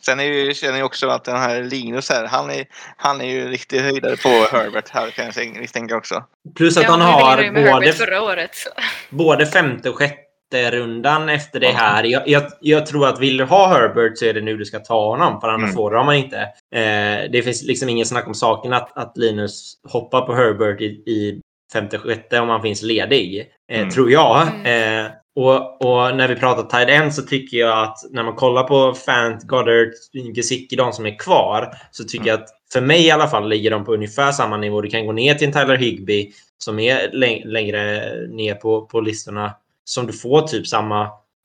Sen 0.06 0.20
är 0.20 0.24
ju, 0.24 0.54
känner 0.54 0.78
jag 0.78 0.86
också 0.86 1.08
att 1.08 1.24
den 1.24 1.36
här 1.36 1.62
Linus 1.62 2.10
här, 2.10 2.26
han 2.26 2.50
är, 2.50 2.66
han 2.96 3.20
är 3.20 3.24
ju 3.24 3.48
riktigt 3.48 3.82
höjdare 3.82 4.16
på 4.16 4.28
Herbert 4.56 4.88
här 4.88 5.10
kan 5.10 5.24
jag 5.24 5.34
tänka- 5.34 5.60
misstänka 5.60 5.96
också. 5.96 6.24
Plus 6.56 6.76
att 6.76 6.82
Ja, 6.82 6.90
han 6.90 7.00
har 7.00 7.72
både 7.72 7.92
förra 7.92 8.22
året. 8.22 8.54
Så. 8.54 8.70
både 9.10 9.46
femte 9.46 9.90
och 9.90 9.96
sjätte 9.96 10.70
rundan 10.70 11.28
efter 11.28 11.60
det 11.60 11.68
här. 11.72 12.04
Jag, 12.04 12.28
jag, 12.28 12.42
jag 12.60 12.86
tror 12.86 13.08
att 13.08 13.20
vill 13.20 13.36
du 13.36 13.44
ha 13.44 13.66
Herbert 13.68 14.18
så 14.18 14.24
är 14.24 14.34
det 14.34 14.40
nu 14.40 14.56
du 14.56 14.64
ska 14.64 14.78
ta 14.78 15.08
honom, 15.10 15.40
för 15.40 15.48
annars 15.48 15.62
Mm. 15.62 15.74
får 15.74 15.90
du 15.90 15.96
honom 15.98 16.14
inte. 16.14 16.36
Eh, 16.74 17.30
det 17.32 17.42
finns 17.44 17.62
liksom 17.62 17.88
ingen 17.88 18.06
snack 18.06 18.26
om 18.26 18.34
saken 18.34 18.72
att, 18.72 18.96
att 18.98 19.12
Linus 19.16 19.74
hoppar 19.88 20.20
på 20.20 20.34
Herbert 20.34 20.80
i, 20.80 20.84
i 20.86 21.40
femte, 21.72 21.98
sjätte 21.98 22.40
om 22.40 22.48
han 22.48 22.62
finns 22.62 22.82
ledig, 22.82 23.46
eh, 23.72 23.78
Mm. 23.78 23.90
tror 23.90 24.10
jag. 24.10 24.42
Mm. 24.48 25.04
Eh, 25.06 25.10
och, 25.36 25.82
och 25.86 26.16
när 26.16 26.28
vi 26.28 26.36
pratar 26.36 26.62
tight 26.62 26.88
end 27.00 27.14
så 27.14 27.22
tycker 27.22 27.56
jag 27.56 27.82
att 27.82 27.98
när 28.10 28.22
man 28.22 28.34
kollar 28.34 28.62
på 28.62 28.94
Fant, 28.94 29.42
Goddard, 29.42 29.88
Gesicki, 30.34 30.76
de 30.76 30.92
som 30.92 31.06
är 31.06 31.18
kvar, 31.18 31.74
så 31.90 32.04
tycker 32.04 32.26
jag 32.26 32.40
att 32.40 32.48
för 32.72 32.80
mig 32.80 33.06
i 33.06 33.10
alla 33.10 33.28
fall 33.28 33.48
ligger 33.48 33.70
de 33.70 33.84
på 33.84 33.94
ungefär 33.94 34.32
samma 34.32 34.56
nivå. 34.56 34.80
Du 34.80 34.90
kan 34.90 35.06
gå 35.06 35.12
ner 35.12 35.34
till 35.34 35.46
en 35.46 35.52
Tyler 35.52 35.76
Higby 35.76 36.32
som 36.58 36.78
är 36.78 37.10
läng- 37.12 37.44
längre 37.44 38.02
ner 38.28 38.54
på, 38.54 38.86
på 38.86 39.00
listorna 39.00 39.52
som 39.84 40.06
du 40.06 40.12
får 40.12 40.42
typ 40.42 40.66
samma, 40.66 41.02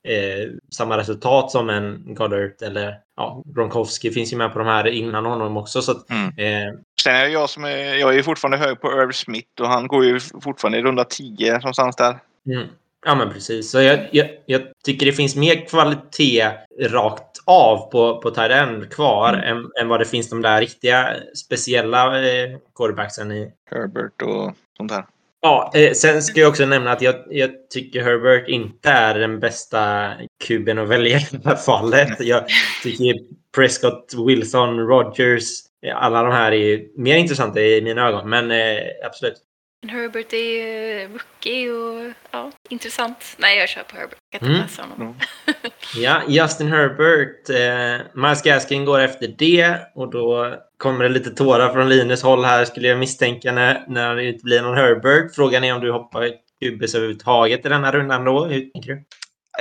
eh, 0.07 0.49
samma 0.75 0.97
resultat 0.97 1.51
som 1.51 1.69
en 1.69 2.13
Goddard 2.15 2.51
eller 2.61 2.95
ja, 3.17 3.43
Gronkowski 3.55 4.11
finns 4.11 4.33
ju 4.33 4.37
med 4.37 4.53
på 4.53 4.59
de 4.59 4.67
här 4.67 4.87
innan 4.87 5.25
honom 5.25 5.57
också. 5.57 5.81
Så 5.81 5.91
att, 5.91 6.09
Mm. 6.09 6.27
eh, 6.27 6.73
Sen 7.03 7.15
är 7.15 7.27
jag 7.27 7.49
som 7.49 7.63
är, 7.65 7.95
jag 7.95 8.15
är 8.15 8.23
fortfarande 8.23 8.57
hög 8.57 8.81
på 8.81 8.87
Irv 8.87 9.11
Smith 9.11 9.61
och 9.61 9.67
han 9.67 9.87
går 9.87 10.05
ju 10.05 10.19
fortfarande 10.19 10.77
i 10.77 10.81
runda 10.81 11.03
10 11.03 11.53
någonstans 11.53 11.95
där. 11.95 12.19
mm. 12.47 12.67
Ja, 13.05 13.15
men 13.15 13.33
precis. 13.33 13.71
Så 13.71 13.81
jag, 13.81 13.99
jag, 14.11 14.27
jag 14.45 14.61
tycker 14.85 15.05
det 15.05 15.13
finns 15.13 15.35
mer 15.35 15.67
kvalitet 15.67 16.51
rakt 16.79 17.37
av 17.45 17.91
på, 17.91 18.21
på 18.21 18.31
tight 18.31 18.89
kvar 18.93 19.33
Mm. 19.33 19.57
än, 19.57 19.71
än 19.81 19.87
vad 19.87 19.99
det 19.99 20.05
finns 20.05 20.29
de 20.29 20.41
där 20.41 20.59
riktiga 20.59 21.15
speciella 21.45 22.27
eh, 22.27 22.57
quarterbacksen 22.75 23.31
i, 23.31 23.51
Herbert 23.71 24.21
och 24.21 24.53
sånt 24.77 24.91
där. 24.91 25.05
Ja, 25.41 25.71
eh, 25.75 25.93
sen 25.93 26.23
ska 26.23 26.39
jag 26.39 26.49
också 26.49 26.65
nämna 26.65 26.91
att 26.91 27.01
jag, 27.01 27.15
jag 27.29 27.69
tycker 27.69 28.03
Herbert 28.03 28.47
inte 28.47 28.89
är 28.89 29.19
den 29.19 29.39
bästa 29.39 30.11
kuben 30.43 30.79
att 30.79 30.87
välja 30.87 31.17
i 31.17 31.27
det 31.31 31.45
här 31.49 31.55
fallet. 31.55 32.19
Jag 32.19 32.43
tycker 32.83 33.15
Prescott, 33.55 34.13
Wilson, 34.27 34.79
Rogers, 34.79 35.47
alla 35.95 36.23
de 36.23 36.31
här 36.31 36.51
är 36.51 36.99
mer 37.01 37.15
intressanta 37.17 37.61
i 37.61 37.81
mina 37.81 38.07
ögon. 38.07 38.29
Men 38.29 38.51
eh, 38.51 38.77
absolut. 39.05 39.35
Men 39.81 39.89
Herbert 39.89 40.33
är 40.33 40.37
ju 40.37 41.07
rookie 41.07 41.69
och 41.71 42.13
ja, 42.31 42.51
intressant. 42.69 43.35
Nej, 43.37 43.57
jag 43.59 43.69
kör 43.69 43.83
på 43.83 43.95
Herbert. 43.95 44.17
Jag 44.31 44.39
kan 44.41 44.49
Mm. 44.49 44.61
inte 44.61 44.71
läsa 44.71 44.81
honom. 44.97 45.15
Ja, 45.95 46.21
Justin 46.27 46.67
Herbert. 46.67 47.49
Eh, 47.49 48.05
Miles 48.21 48.41
Gaskin 48.41 48.85
går 48.85 48.99
efter 48.99 49.27
det 49.37 49.79
och 49.95 50.11
då 50.11 50.55
kommer 50.77 51.03
det 51.03 51.09
lite 51.09 51.29
tårar 51.29 51.73
från 51.73 51.89
Linus 51.89 52.23
håll 52.23 52.43
här 52.45 52.65
skulle 52.65 52.87
jag 52.87 52.99
misstänka 52.99 53.51
när, 53.51 53.83
när 53.87 54.15
det 54.15 54.23
inte 54.23 54.43
blir 54.43 54.61
någon 54.61 54.77
Herbert. 54.77 55.35
Frågan 55.35 55.63
är 55.63 55.73
om 55.73 55.81
du 55.81 55.91
hoppar 55.91 56.29
QBs 56.63 56.95
överhuvudtaget 56.95 57.65
i 57.65 57.69
den 57.69 57.83
här 57.83 57.91
rundan 57.91 58.23
då? 58.25 58.45
Hur 58.45 58.59
tänker 58.71 58.89
du? 58.89 59.03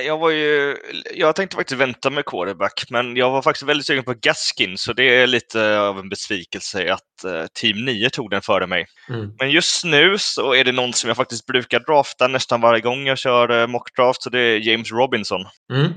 Jag 0.07 0.19
var 0.19 0.31
ju... 0.31 0.77
Jag 1.15 1.37
tänkte 1.37 1.57
faktiskt 1.57 1.81
vänta 1.81 2.11
med 2.11 2.25
quarterback, 2.25 2.85
men 2.91 3.17
jag 3.17 3.31
var 3.31 3.43
faktiskt 3.43 3.69
väldigt 3.69 3.87
sugen 3.87 4.05
på 4.05 4.15
Gaskin, 4.15 4.79
så 4.79 4.93
det 4.93 5.05
är 5.05 5.27
lite 5.27 5.81
av 5.81 5.99
en 5.99 6.09
besvikelse 6.09 6.93
att 6.93 7.25
eh, 7.25 7.47
Team 7.55 7.85
9 7.85 8.11
tog 8.11 8.31
den 8.31 8.43
före 8.43 8.67
mig. 8.67 8.87
Mm. 9.09 9.33
Men 9.39 9.51
just 9.51 9.85
nu 9.85 10.17
så 10.19 10.55
är 10.55 10.65
det 10.65 10.73
någon 10.73 10.93
som 10.93 11.09
jag 11.09 11.17
faktiskt 11.17 11.47
brukar 11.47 11.81
drafta 11.81 12.29
nästan 12.29 12.61
varje 12.61 12.81
gång 12.81 13.07
jag 13.07 13.19
kör 13.19 13.61
eh, 13.61 13.67
mockdraft, 13.67 14.23
så 14.23 14.31
det 14.31 14.41
är 14.41 14.59
James 14.59 14.93
Robinson. 14.93 15.41
Mm. 15.73 15.93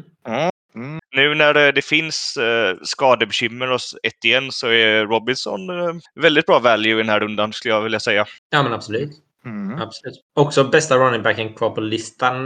Mm. 0.75 0.99
Nu 1.15 1.35
när 1.35 1.53
det, 1.53 1.71
det 1.71 1.81
finns 1.81 2.37
eh, 2.37 2.77
skadebekymmer 2.83 3.67
hos 3.67 3.95
Etienne 4.03 4.51
så 4.51 4.67
är 4.67 5.05
Robinson 5.05 5.69
eh, 5.69 5.95
väldigt 6.15 6.45
bra 6.45 6.59
value 6.59 6.93
i 6.93 6.97
den 6.97 7.09
här 7.09 7.19
rundan 7.19 7.53
skulle 7.53 7.73
jag 7.73 7.81
vilja 7.81 7.99
säga. 7.99 8.25
Ja, 8.49 8.63
men 8.63 8.73
absolut. 8.73 9.11
Mm. 9.45 9.81
Absolut. 9.81 10.15
Också 10.35 10.63
bästa 10.63 10.97
running 10.97 11.23
backen 11.23 11.53
kvar 11.53 11.69
på 11.69 11.81
listan 11.81 12.37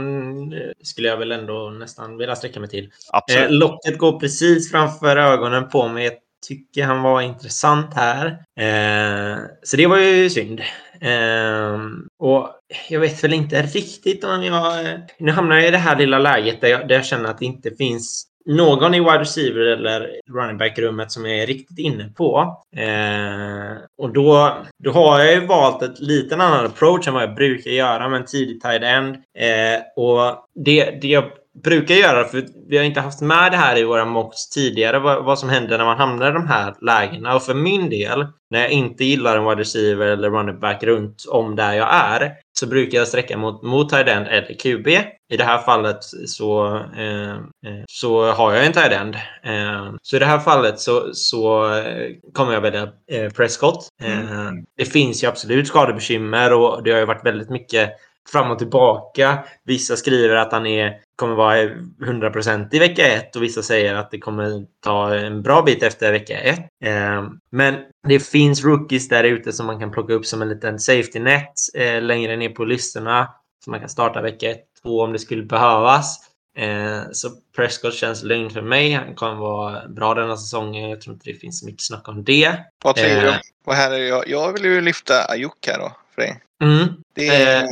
eh, 0.52 0.58
skulle 0.82 1.08
jag 1.08 1.16
väl 1.16 1.32
ändå 1.32 1.70
nästan 1.70 2.16
vilja 2.16 2.36
sträcka 2.36 2.60
mig 2.60 2.68
till. 2.68 2.90
Absolut. 3.12 3.44
Eh, 3.44 3.50
locket 3.50 3.98
går 3.98 4.20
precis 4.20 4.70
framför 4.70 5.16
ögonen 5.16 5.68
på 5.68 5.88
mig. 5.88 6.04
Jag 6.04 6.14
tycker 6.48 6.84
han 6.84 7.02
var 7.02 7.20
intressant 7.20 7.94
här. 7.94 8.26
Eh, 8.60 9.38
så 9.62 9.76
det 9.76 9.86
var 9.86 9.98
ju 9.98 10.30
synd. 10.30 10.60
Eh, 11.00 11.78
och 12.18 12.50
jag 12.88 13.00
vet 13.00 13.24
väl 13.24 13.32
inte 13.32 13.62
riktigt 13.62 14.24
om 14.24 14.44
jag... 14.44 14.86
eh, 14.86 14.98
Nu 15.18 15.32
hamnar 15.32 15.56
jag 15.56 15.68
i 15.68 15.70
det 15.70 15.78
här 15.78 15.96
lilla 15.98 16.18
läget 16.18 16.60
där 16.60 16.68
jag, 16.68 16.88
där 16.88 16.94
jag 16.94 17.06
känner 17.06 17.30
att 17.30 17.38
det 17.38 17.44
inte 17.44 17.70
finns 17.70 18.26
någon 18.48 18.94
i 18.94 19.00
wide 19.00 19.18
receiver 19.18 19.60
eller 19.60 20.10
running 20.30 20.58
back-rummet 20.58 21.12
som 21.12 21.26
jag 21.26 21.38
är 21.38 21.46
riktigt 21.46 21.78
inne 21.78 22.08
på. 22.16 22.56
Eh, 22.76 23.76
och 23.98 24.12
då, 24.12 24.56
då 24.84 24.90
har 24.90 25.20
jag 25.20 25.34
ju 25.34 25.46
valt 25.46 25.82
ett 25.82 26.00
lite 26.00 26.34
annan 26.34 26.66
approach 26.66 27.08
än 27.08 27.14
vad 27.14 27.22
jag 27.22 27.34
brukar 27.34 27.70
göra 27.70 28.08
med 28.08 28.20
en 28.20 28.26
tidig 28.26 28.60
tight 28.60 28.82
end. 28.82 29.14
Eh, 29.14 29.80
och 29.96 30.48
det, 30.54 31.00
det 31.00 31.08
jag 31.08 31.24
brukar 31.64 31.94
göra, 31.94 32.24
för 32.24 32.44
vi 32.68 32.76
har 32.76 32.84
inte 32.84 33.00
haft 33.00 33.20
med 33.20 33.52
det 33.52 33.56
här 33.56 33.78
i 33.78 33.84
våra 33.84 34.04
mocks 34.04 34.48
tidigare, 34.48 34.98
vad, 34.98 35.24
vad 35.24 35.38
som 35.38 35.48
händer 35.48 35.78
när 35.78 35.84
man 35.84 35.98
hamnar 35.98 36.30
i 36.30 36.32
de 36.32 36.46
här 36.46 36.74
lägena. 36.80 37.36
Och 37.36 37.42
för 37.42 37.54
min 37.54 37.90
del, 37.90 38.26
när 38.50 38.60
jag 38.60 38.70
inte 38.70 39.04
gillar 39.04 39.36
en 39.36 39.44
wide 39.44 39.60
receiver 39.60 40.06
eller 40.06 40.30
running 40.30 40.60
back 40.60 40.82
runt 40.82 41.24
om 41.28 41.56
där 41.56 41.72
jag 41.72 41.88
är, 41.94 42.32
så 42.58 42.66
brukar 42.66 42.98
jag 42.98 43.08
sträcka 43.08 43.36
mot, 43.36 43.62
mot 43.62 43.88
tight 43.88 44.08
end 44.08 44.26
eller 44.26 44.54
QB. 44.54 44.88
I 45.30 45.36
det 45.36 45.44
här 45.44 45.58
fallet 45.58 45.98
så, 46.26 46.76
eh, 46.76 47.30
eh, 47.30 47.84
så 47.88 48.32
har 48.32 48.52
jag 48.52 48.66
en 48.66 48.72
tight 48.72 48.92
end. 48.92 49.14
Eh, 49.42 49.94
så 50.02 50.16
i 50.16 50.18
det 50.18 50.26
här 50.26 50.38
fallet 50.38 50.80
så, 50.80 51.10
så 51.12 51.74
eh, 51.74 52.10
kommer 52.32 52.52
jag 52.52 52.60
välja 52.60 52.88
eh, 53.12 53.30
Prescott. 53.30 53.88
Eh, 54.02 54.50
det 54.76 54.84
finns 54.84 55.24
ju 55.24 55.26
absolut 55.26 55.68
skadebekymmer 55.68 56.52
och 56.52 56.82
det 56.82 56.90
har 56.90 56.98
ju 56.98 57.06
varit 57.06 57.26
väldigt 57.26 57.50
mycket 57.50 57.90
fram 58.32 58.50
och 58.50 58.58
tillbaka. 58.58 59.38
Vissa 59.64 59.96
skriver 59.96 60.36
att 60.36 60.52
han 60.52 60.66
är, 60.66 61.00
kommer 61.16 61.34
vara 61.34 61.56
100% 61.56 62.68
i 62.74 62.78
vecka 62.78 63.06
ett 63.06 63.36
och 63.36 63.42
vissa 63.42 63.62
säger 63.62 63.94
att 63.94 64.10
det 64.10 64.18
kommer 64.18 64.66
ta 64.84 65.14
en 65.14 65.42
bra 65.42 65.62
bit 65.62 65.82
efter 65.82 66.12
vecka 66.12 66.38
ett. 66.38 66.66
Eh, 66.84 67.28
men 67.50 67.74
det 68.08 68.20
finns 68.20 68.64
rookies 68.64 69.08
där 69.08 69.24
ute 69.24 69.52
som 69.52 69.66
man 69.66 69.80
kan 69.80 69.90
plocka 69.90 70.12
upp 70.12 70.26
som 70.26 70.42
en 70.42 70.48
liten 70.48 70.78
safety 70.78 71.18
net 71.18 71.52
eh, 71.74 72.02
längre 72.02 72.36
ner 72.36 72.50
på 72.50 72.64
listorna. 72.64 73.28
Som 73.64 73.70
man 73.70 73.80
kan 73.80 73.88
starta 73.88 74.22
vecka 74.22 74.50
ett, 74.50 74.64
två 74.82 75.02
om 75.02 75.12
det 75.12 75.18
skulle 75.18 75.42
behövas. 75.42 76.18
Eh, 76.58 77.02
så 77.12 77.28
Prescott 77.56 77.94
känns 77.94 78.22
lugn 78.22 78.50
för 78.50 78.62
mig. 78.62 78.92
Han 78.92 79.14
kommer 79.14 79.34
vara 79.34 79.88
bra 79.88 80.14
denna 80.14 80.36
säsongen. 80.36 80.90
Jag 80.90 81.00
tror 81.00 81.14
inte 81.14 81.30
det 81.30 81.34
finns 81.34 81.60
så 81.60 81.66
mycket 81.66 81.82
snack 81.82 82.08
om 82.08 82.24
det. 82.24 82.58
Vad 82.84 82.98
säger 82.98 83.22
du? 83.22 83.34
Och 83.64 83.74
här 83.74 83.90
är 83.90 83.98
jag, 83.98 84.28
jag 84.28 84.52
vill 84.52 84.64
ju 84.64 84.80
lyfta 84.80 85.14
Ayuk 85.28 85.66
här 85.66 85.78
då 85.78 85.92
för 86.14 86.22
dig. 86.22 86.40
Mm. 86.62 86.88
Det 87.12 87.28
är, 87.28 87.62
Eh 87.62 87.68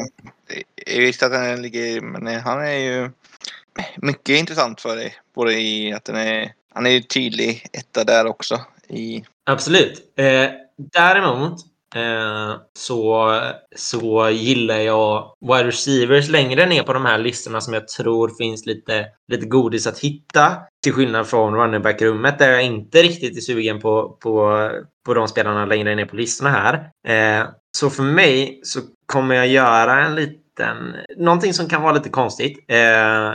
det- 0.48 0.92
jag 0.94 1.00
visste 1.00 1.26
att 1.26 1.32
den 1.32 1.62
ligger 1.62 2.00
men 2.00 2.40
han 2.40 2.60
är 2.60 2.78
ju 2.78 3.10
mycket 3.96 4.38
intressant 4.38 4.80
för 4.80 4.96
dig. 4.96 5.14
Både 5.34 5.52
i 5.52 5.92
att 5.92 6.04
den 6.04 6.16
är, 6.16 6.52
han 6.74 6.86
är 6.86 6.90
ju 6.90 7.00
tydlig 7.00 7.66
etta 7.72 8.04
där 8.04 8.26
också. 8.26 8.60
I, 8.88 9.24
Absolut. 9.44 10.12
Eh, 10.18 10.50
däremot 10.92 11.52
eh, 11.94 12.56
så, 12.78 13.40
så 13.76 14.30
gillar 14.30 14.78
jag 14.78 15.32
wide 15.40 15.66
receivers 15.66 16.28
längre 16.28 16.66
ner 16.66 16.82
på 16.82 16.92
de 16.92 17.04
här 17.04 17.18
listorna 17.18 17.60
som 17.60 17.74
jag 17.74 17.88
tror 17.88 18.28
finns 18.38 18.66
lite, 18.66 19.06
lite 19.32 19.46
godis 19.46 19.86
att 19.86 19.98
hitta. 19.98 20.56
Till 20.82 20.92
skillnad 20.92 21.26
från 21.26 21.54
running 21.54 21.82
back-rummet 21.82 22.38
där 22.38 22.52
jag 22.52 22.62
inte 22.62 23.02
riktigt 23.02 23.36
är 23.36 23.40
sugen 23.40 23.80
på, 23.80 24.08
på, 24.22 24.70
på 25.06 25.14
de 25.14 25.28
spelarna 25.28 25.66
längre 25.66 25.94
ner 25.94 26.06
på 26.06 26.16
listorna 26.16 26.50
här. 26.50 26.74
Eh, 27.08 27.48
så 27.76 27.90
för 27.90 28.02
mig 28.02 28.60
så 28.62 28.80
kommer 29.06 29.34
jag 29.34 29.46
göra 29.46 30.04
en 30.04 30.14
liten... 30.14 30.96
Någonting 31.16 31.54
som 31.54 31.68
kan 31.68 31.82
vara 31.82 31.92
lite 31.92 32.08
konstigt. 32.08 32.64
Eh, 32.68 33.30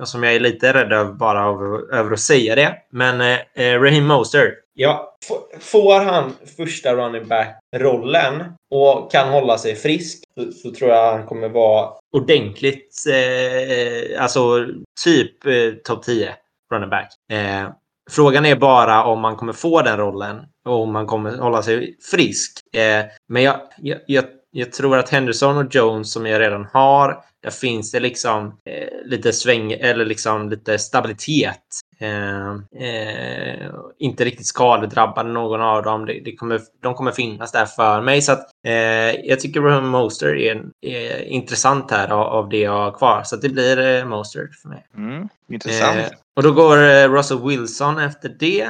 och 0.00 0.08
som 0.08 0.22
jag 0.22 0.34
är 0.34 0.40
lite 0.40 0.72
rädd 0.72 0.92
över 0.92 1.12
bara 1.12 1.40
över, 1.42 1.94
över 1.94 2.12
att 2.12 2.20
säga 2.20 2.54
det. 2.54 2.76
Men 2.90 3.20
eh, 3.20 3.38
eh 3.54 3.80
Raheem 3.80 4.06
Moster. 4.06 4.54
Ja, 4.74 5.16
får 5.60 6.00
han 6.00 6.32
första 6.56 6.94
running 6.94 7.28
back-rollen 7.28 8.42
och 8.70 9.12
kan 9.12 9.28
hålla 9.28 9.58
sig 9.58 9.74
frisk 9.74 10.24
så, 10.34 10.52
så 10.52 10.74
tror 10.74 10.90
jag 10.90 11.12
han 11.12 11.26
kommer 11.26 11.48
vara 11.48 11.90
ordentligt, 12.12 12.94
eh, 13.10 14.22
alltså 14.22 14.66
typ 15.04 15.46
eh, 15.46 15.70
topp 15.84 16.02
10 16.02 16.34
running 16.72 16.90
back. 16.90 17.08
Eh, 17.32 17.70
frågan 18.10 18.46
är 18.46 18.56
bara 18.56 19.04
om 19.04 19.20
man 19.20 19.36
kommer 19.36 19.52
få 19.52 19.82
den 19.82 19.96
rollen 19.96 20.40
och 20.64 20.82
om 20.82 20.92
man 20.92 21.06
kommer 21.06 21.38
hålla 21.38 21.62
sig 21.62 21.96
frisk. 22.10 22.58
Eh, 22.74 23.04
men 23.28 23.42
jag, 23.42 23.60
jag, 23.78 23.98
jag, 24.06 24.24
jag 24.50 24.72
tror 24.72 24.98
att 24.98 25.08
Henderson 25.08 25.56
och 25.56 25.74
Jones 25.74 26.12
som 26.12 26.26
jag 26.26 26.40
redan 26.40 26.66
har, 26.72 27.24
där 27.42 27.50
finns 27.50 27.92
det 27.92 28.00
liksom 28.00 28.46
eh, 28.46 29.10
lite 29.10 29.32
sväng 29.32 29.72
eller 29.72 30.04
liksom 30.04 30.50
lite 30.50 30.78
stabilitet. 30.78 31.62
Eh, 32.02 32.50
eh, 32.86 33.70
inte 33.98 34.24
riktigt 34.24 34.46
skadedrabbade 34.46 35.28
någon 35.28 35.60
av 35.60 35.82
dem. 35.82 36.06
Det, 36.06 36.20
det 36.24 36.36
kommer, 36.36 36.60
de 36.82 36.94
kommer 36.94 37.12
finnas 37.12 37.52
där 37.52 37.66
för 37.66 38.00
mig. 38.00 38.22
Så 38.22 38.32
att, 38.32 38.50
eh, 38.66 38.72
jag 39.10 39.40
tycker 39.40 39.60
Raheem 39.60 39.88
Moster 39.88 40.36
är, 40.36 40.64
är 40.80 41.22
intressant 41.22 41.90
här 41.90 42.08
av, 42.08 42.20
av 42.26 42.48
det 42.48 42.58
jag 42.58 42.72
har 42.72 42.92
kvar. 42.92 43.22
Så 43.22 43.34
att 43.34 43.42
det 43.42 43.48
blir 43.48 44.04
Moster 44.04 44.50
för 44.62 44.68
mig. 44.68 44.86
mm, 44.96 45.28
intressant. 45.48 46.06
Och 46.36 46.42
då 46.42 46.52
går 46.52 47.08
Russell 47.08 47.42
Wilson 47.48 47.98
efter 47.98 48.28
det. 48.28 48.68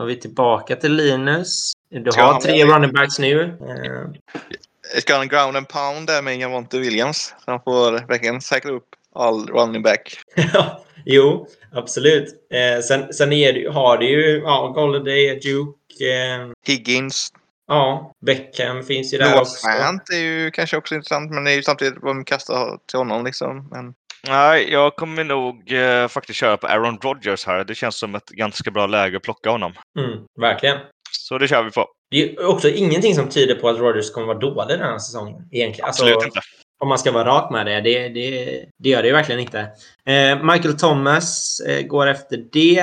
Och 0.00 0.08
vi 0.08 0.16
är 0.16 0.20
tillbaka 0.20 0.76
till 0.76 0.94
Linus. 0.94 1.72
Du 1.90 2.12
Ska 2.12 2.22
har 2.22 2.40
tre 2.40 2.64
running 2.64 2.92
backs 2.92 3.18
nu. 3.18 3.42
Eh, 3.60 5.00
Ska 5.00 5.16
han 5.16 5.28
ground 5.28 5.56
and 5.56 5.68
pound 5.68 6.06
där 6.06 6.22
med 6.22 6.38
Javonte 6.38 6.78
Williams? 6.78 7.34
Så 7.44 7.50
han 7.50 7.60
får 7.64 8.06
verkligen 8.08 8.40
säkra 8.40 8.72
upp 8.72 8.88
all 9.14 9.46
running 9.46 9.82
back. 9.82 10.18
Jo, 11.04 11.46
absolut. 11.72 12.28
Eh, 12.52 12.82
sen 12.82 13.12
sen 13.12 13.32
är 13.32 13.52
det, 13.52 13.72
har 13.72 13.98
det 13.98 14.04
ju 14.04 14.42
ja, 14.44 14.72
Golladay, 14.74 15.40
Duke, 15.40 16.04
eh, 16.04 16.48
Higgins. 16.66 17.32
ja, 17.68 18.12
Beckham 18.26 18.82
finns 18.82 19.14
ju 19.14 19.18
där 19.18 19.30
Noah 19.30 19.40
också. 19.40 19.68
Fant 19.68 20.10
är 20.12 20.18
ju 20.18 20.50
kanske 20.50 20.76
också 20.76 20.94
intressant, 20.94 21.30
men 21.30 21.44
det 21.44 21.50
är 21.50 21.54
ju 21.54 21.62
samtidigt 21.62 21.94
vad 22.02 22.14
man 22.14 22.24
kastar 22.24 22.78
till 22.90 22.98
honom 22.98 23.24
liksom. 23.24 23.68
Men, 23.70 23.94
Nej, 24.26 24.72
jag 24.72 24.96
kommer 24.96 25.24
nog 25.24 25.72
eh, 25.72 26.08
faktiskt 26.08 26.38
köra 26.38 26.56
på 26.56 26.66
Aaron 26.66 26.98
Rodgers 27.02 27.46
här. 27.46 27.64
Det 27.64 27.74
känns 27.74 27.98
som 27.98 28.14
ett 28.14 28.28
ganska 28.28 28.70
bra 28.70 28.86
läge 28.86 29.16
att 29.16 29.22
plocka 29.22 29.50
honom. 29.50 29.72
Mm, 29.98 30.18
verkligen. 30.40 30.78
Så 31.10 31.38
det 31.38 31.48
kör 31.48 31.62
vi 31.62 31.70
på. 31.70 31.86
Det 32.10 32.30
är 32.30 32.46
också 32.46 32.68
ingenting 32.68 33.14
som 33.14 33.28
tyder 33.28 33.54
på 33.54 33.68
att 33.68 33.78
Rodgers 33.78 34.10
kommer 34.10 34.26
vara 34.26 34.38
dålig 34.38 34.78
den 34.78 34.88
här 34.88 34.98
säsongen. 34.98 35.48
Egentligen. 35.52 35.86
Alltså, 35.86 36.04
Absolut 36.04 36.24
inte. 36.24 36.40
Om 36.80 36.88
man 36.88 36.98
ska 36.98 37.12
vara 37.12 37.24
rak 37.28 37.50
med 37.52 37.66
det. 37.66 37.80
Det, 37.80 38.08
det, 38.08 38.64
det 38.76 38.88
gör 38.88 39.02
det 39.02 39.08
ju 39.08 39.14
verkligen 39.14 39.40
inte. 39.40 39.60
Eh, 40.04 40.42
Michael 40.44 40.78
Thomas 40.78 41.60
eh, 41.60 41.82
går 41.86 42.06
efter 42.06 42.44
det. 42.52 42.78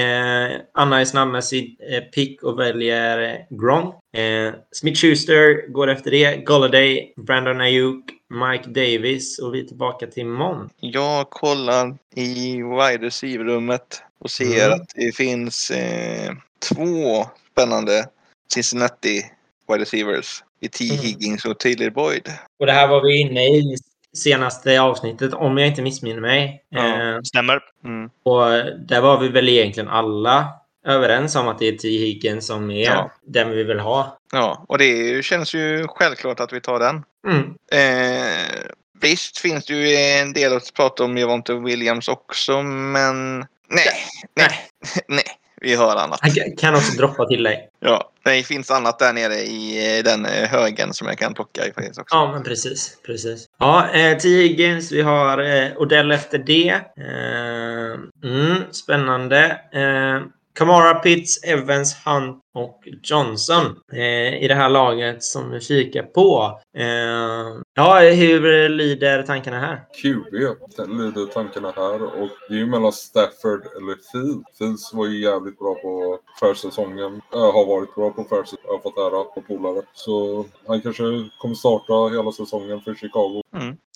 Eh, 0.00 0.60
Anna 0.74 1.00
är 1.00 1.04
snabb 1.04 1.44
sin 1.44 1.76
eh, 1.92 2.00
pick 2.02 2.42
och 2.42 2.58
väljer 2.58 3.22
eh, 3.22 3.56
Gronk. 3.58 3.94
Eh, 4.16 4.52
Smith 4.72 5.00
Schuster 5.00 5.68
går 5.72 5.90
efter 5.90 6.10
det. 6.10 6.36
Golladay, 6.36 7.12
Brandon 7.16 7.60
Ayuk, 7.60 8.04
Mike 8.50 8.68
Davis 8.68 9.38
och 9.38 9.54
vi 9.54 9.60
är 9.60 9.64
tillbaka 9.64 10.06
till 10.06 10.26
Mon. 10.26 10.70
jag 10.80 11.30
kollar 11.30 11.94
i 12.14 12.52
wide 12.56 13.06
receiver-rummet 13.06 14.02
och 14.18 14.30
ser 14.30 14.66
Mm. 14.66 14.80
att 14.80 14.88
det 14.94 15.16
finns 15.16 15.70
eh, 15.70 16.32
två 16.68 17.26
spännande 17.52 18.06
Cincinnati 18.54 19.22
wide 19.68 19.82
receivers. 19.82 20.42
I 20.60 20.68
T. 20.68 20.84
Mm. 20.84 20.96
Higgins 20.98 21.44
och 21.44 21.58
Taylor 21.58 21.90
Boyd. 21.90 22.28
Och 22.60 22.66
det 22.66 22.72
här 22.72 22.88
var 22.88 23.02
vi 23.02 23.20
inne 23.20 23.44
i 23.44 23.76
senaste 24.16 24.80
avsnittet, 24.80 25.34
om 25.34 25.58
jag 25.58 25.68
inte 25.68 25.82
missminner 25.82 26.20
mig. 26.20 26.62
Ja. 26.68 27.14
Eh, 27.14 27.20
Stämmer. 27.22 27.60
Mm. 27.84 28.10
och 28.22 28.44
där 28.88 29.00
var 29.00 29.18
vi 29.20 29.28
väl 29.28 29.48
egentligen 29.48 29.88
alla 29.88 30.48
överens 30.86 31.36
om 31.36 31.48
att 31.48 31.58
det 31.58 31.68
är 31.68 31.72
T. 31.72 31.88
Higgins 31.88 32.46
som 32.46 32.70
är 32.70 32.84
Ja. 32.84 33.10
den 33.26 33.50
vi 33.50 33.64
vill 33.64 33.80
ha. 33.80 34.18
Ja, 34.32 34.64
och 34.68 34.78
det 34.78 34.84
ju- 34.86 35.22
känns 35.22 35.54
ju 35.54 35.86
självklart 35.88 36.40
att 36.40 36.52
vi 36.52 36.60
tar 36.60 36.78
den. 36.78 37.02
Mm. 37.28 37.54
Eh, 37.72 38.70
visst 39.00 39.38
finns 39.38 39.66
det 39.66 39.74
ju 39.74 39.94
en 39.96 40.32
del 40.32 40.56
att 40.56 40.74
prata 40.74 41.04
om 41.04 41.16
Javonte 41.18 41.54
Williams 41.54 42.08
också, 42.08 42.62
men 42.62 43.38
nej, 43.68 43.92
nej, 44.36 44.50
nej. 45.08 45.24
Vi 45.60 45.76
hör 45.76 45.96
annat. 45.96 46.18
Han 46.22 46.30
kan- 46.58 46.74
också 46.74 46.92
droppa 46.96 47.26
till 47.26 47.42
dig. 47.42 47.68
Ja, 47.80 48.10
det 48.24 48.42
finns 48.42 48.70
annat 48.70 48.98
där 48.98 49.12
nere 49.12 49.34
i 49.34 49.96
eh, 49.98 50.04
den 50.04 50.26
eh, 50.26 50.48
högen 50.48 50.94
som 50.94 51.06
jag 51.08 51.18
kan 51.18 51.34
plocka 51.34 51.66
i 51.66 51.72
faktiskt 51.72 52.00
också. 52.00 52.16
Ja, 52.16 52.32
men 52.32 52.42
precis. 52.42 52.96
precis. 53.06 53.46
Ja, 53.58 53.88
eh, 53.90 54.18
T. 54.18 54.28
Higgins. 54.28 54.92
Vi 54.92 55.02
har 55.02 55.38
eh, 55.38 55.68
Odell 55.76 56.10
efter 56.12 56.38
det. 56.38 56.68
Eh, 56.70 58.30
mm, 58.30 58.56
spännande. 58.72 59.44
Eh, 59.72 60.22
Kamara, 60.58 60.94
Pitts, 60.94 61.42
Evans, 61.44 61.96
Hunt 62.04 62.38
och 62.54 62.88
Johnson 63.02 63.76
eh, 63.92 64.42
i 64.42 64.48
det 64.48 64.54
här 64.54 64.68
laget 64.68 65.22
som 65.22 65.50
vi 65.50 65.60
kikar 65.60 66.02
på. 66.02 66.60
Eh, 66.76 67.62
ja, 67.74 67.98
hur 67.98 68.68
lyder 68.68 69.22
tankarna 69.22 69.58
här? 69.58 69.82
QB, 70.02 70.56
den 70.76 70.98
lyder 70.98 71.26
tankarna 71.26 71.72
här. 71.76 72.02
Och 72.02 72.28
det 72.48 72.54
är 72.54 72.58
ju 72.58 72.66
mellan 72.66 72.92
Stafford 72.92 73.66
eller 73.76 73.96
Fields. 74.12 74.58
Fields 74.58 74.94
var 74.94 75.06
ju 75.06 75.20
jävligt 75.20 75.58
bra 75.58 75.74
på 75.74 76.18
försäsongen. 76.40 77.20
Äh, 77.32 77.52
har 77.52 77.66
varit 77.66 77.94
bra 77.94 78.10
på 78.10 78.24
försäsongen. 78.24 78.64
Jag 78.64 78.72
har 78.72 78.78
fått 78.78 78.96
höra 78.96 79.24
på 79.24 79.42
polare. 79.42 79.82
Så 79.94 80.44
han 80.66 80.80
kanske 80.80 81.02
kommer 81.38 81.54
starta 81.54 82.16
hela 82.16 82.32
säsongen 82.32 82.80
för 82.80 82.94
Chicago. 82.94 83.42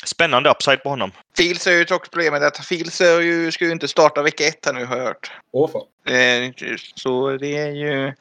Spännande 0.04 0.50
upside 0.50 0.82
på 0.82 0.88
honom. 0.88 1.12
Fields 1.36 1.66
är 1.66 1.72
ju 1.72 1.82
ett 1.82 1.90
också 1.90 2.10
problemet 2.10 2.42
att 2.42 2.66
Fields 2.66 3.00
är 3.00 3.20
ju, 3.20 3.52
ska 3.52 3.64
ju 3.64 3.72
inte 3.72 3.88
starta 3.88 4.22
vecka 4.22 4.44
ett 4.44 4.66
här 4.66 4.72
nu 4.72 4.84
har 4.84 4.96
jag 4.96 5.04
hört. 5.04 5.32
Åh 5.52 5.70
fan. 5.70 6.14
Eh, 6.14 6.52
så 6.94 7.36
det 7.36 7.56
är 7.56 7.70
ju... 7.70 8.12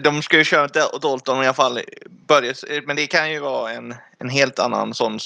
De 0.00 0.22
ska 0.22 0.36
ju 0.36 0.44
köra 0.44 0.66
Dal- 0.66 1.00
Dalton 1.00 1.42
i 1.42 1.46
alla 1.46 1.54
fall. 1.54 1.80
Börja, 2.28 2.54
men 2.84 2.96
det 2.96 3.06
kan 3.06 3.32
ju 3.32 3.40
vara 3.40 3.72
en, 3.72 3.94
en 4.18 4.28
helt 4.28 4.58
annan 4.58 4.94
sån 4.94 5.18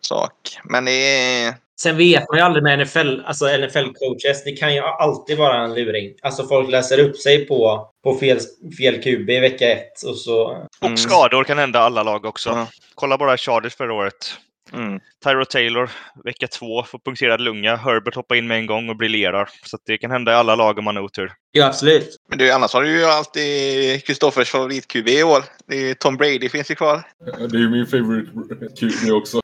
sak. 0.00 0.32
Men 0.64 0.84
det 0.84 0.92
är... 0.92 1.54
Sen 1.80 1.96
vet 1.96 2.28
man 2.28 2.38
ju 2.38 2.44
aldrig 2.44 2.62
med 2.62 2.78
NFL, 2.78 3.20
alltså 3.26 3.44
NFL-coaches. 3.46 4.42
Det 4.44 4.52
kan 4.52 4.74
ju 4.74 4.80
alltid 4.80 5.38
vara 5.38 5.64
en 5.64 5.74
luring. 5.74 6.14
Alltså 6.22 6.46
folk 6.46 6.70
läser 6.70 6.98
upp 6.98 7.16
sig 7.16 7.46
på, 7.46 7.88
på 8.04 8.14
fel, 8.18 8.38
fel 8.78 9.02
QB 9.02 9.30
i 9.30 9.40
vecka 9.40 9.72
ett 9.72 10.02
och 10.02 10.16
så... 10.16 10.42
Och 10.80 10.86
Mm. 10.86 10.96
skador 10.96 11.44
kan 11.44 11.58
hända 11.58 11.80
alla 11.80 12.02
lag 12.02 12.24
också. 12.24 12.50
Ja. 12.50 12.66
Kolla 12.94 13.18
bara 13.18 13.36
Chargers 13.36 13.74
förra 13.74 13.94
året. 13.94 14.34
Mm. 14.72 15.00
Tyro 15.24 15.44
Taylor, 15.44 15.90
vecka 16.24 16.46
två, 16.46 16.84
får 16.84 16.98
punkterad 16.98 17.40
lunga. 17.40 17.76
Herbert 17.76 18.14
hoppar 18.14 18.34
in 18.36 18.46
med 18.46 18.56
en 18.56 18.66
gång 18.66 18.88
och 18.88 18.96
briljerar. 18.96 19.48
Så 19.64 19.76
att 19.76 19.82
det 19.86 19.98
kan 19.98 20.10
hända 20.10 20.32
i 20.32 20.34
alla 20.34 20.54
lag 20.54 20.78
om 20.78 20.84
man 20.84 20.96
har 20.96 21.02
otur. 21.02 21.32
Ja, 21.52 21.66
absolut. 21.66 22.16
Men 22.28 22.38
du, 22.38 22.52
annars 22.52 22.74
har 22.74 22.82
du 22.82 22.98
ju 22.98 23.04
alltid 23.04 24.04
Kristoffers 24.04 24.50
favorit-QB 24.50 25.08
i 25.08 25.22
år. 25.22 25.44
Det 25.66 25.90
är 25.90 25.94
Tom 25.94 26.16
Brady 26.16 26.48
finns 26.48 26.70
ju 26.70 26.74
kvar. 26.74 27.02
Det 27.50 27.56
är 27.56 27.60
ju 27.60 27.70
min 27.70 27.86
favorite 27.86 28.30
QB 28.80 29.12
också. 29.12 29.40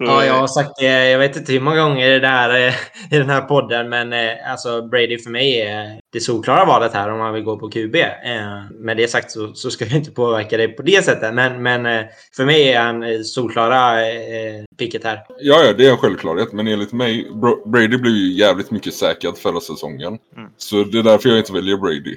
Så, 0.00 0.06
Ja, 0.06 0.24
jag 0.24 0.34
har 0.34 0.46
sagt 0.46 0.70
det. 0.78 1.10
Jag 1.10 1.18
vet 1.18 1.36
inte 1.36 1.52
hur 1.52 1.60
många 1.60 1.82
gånger 1.82 2.20
det 2.20 2.26
här, 2.26 2.66
eh, 2.66 2.74
i 3.10 3.18
den 3.18 3.30
här 3.30 3.40
podden, 3.40 3.88
men 3.88 4.12
eh, 4.12 4.50
alltså 4.50 4.82
Brady 4.82 5.18
för 5.18 5.30
mig 5.30 5.60
är 5.60 6.00
det 6.12 6.20
solklara 6.20 6.64
valet 6.64 6.92
här 6.92 7.12
om 7.12 7.18
man 7.18 7.34
vill 7.34 7.42
gå 7.42 7.56
på 7.56 7.70
QB. 7.70 7.96
Eh, 7.96 8.62
med 8.70 8.96
det 8.96 9.08
sagt 9.08 9.30
så, 9.30 9.54
så 9.54 9.70
ska 9.70 9.84
jag 9.84 9.96
inte 9.96 10.10
påverka 10.10 10.56
det 10.56 10.68
på 10.68 10.82
det 10.82 11.04
sättet, 11.04 11.34
men, 11.34 11.62
men 11.62 11.86
eh, 11.86 12.04
för 12.36 12.44
mig 12.44 12.72
är 12.72 12.80
han 12.80 13.02
eh, 13.02 13.20
solklara 13.20 14.08
eh, 14.08 14.64
picket 14.78 15.04
här. 15.04 15.20
Ja, 15.40 15.62
ja, 15.64 15.72
det 15.72 15.86
är 15.86 15.90
en 15.90 15.96
självklarhet. 15.96 16.52
Men 16.52 16.66
enligt 16.68 16.92
mig, 16.92 17.30
Brady 17.66 17.98
blev 17.98 18.14
ju 18.14 18.32
jävligt 18.32 18.70
mycket 18.70 18.94
säkrad 18.94 19.38
förra 19.38 19.60
säsongen. 19.60 20.18
Mm. 20.36 20.50
Så 20.56 20.84
det 20.84 20.98
är 20.98 21.02
därför 21.02 21.28
jag 21.28 21.38
inte 21.38 21.52
väljer 21.52 21.76
Brady. 21.76 22.16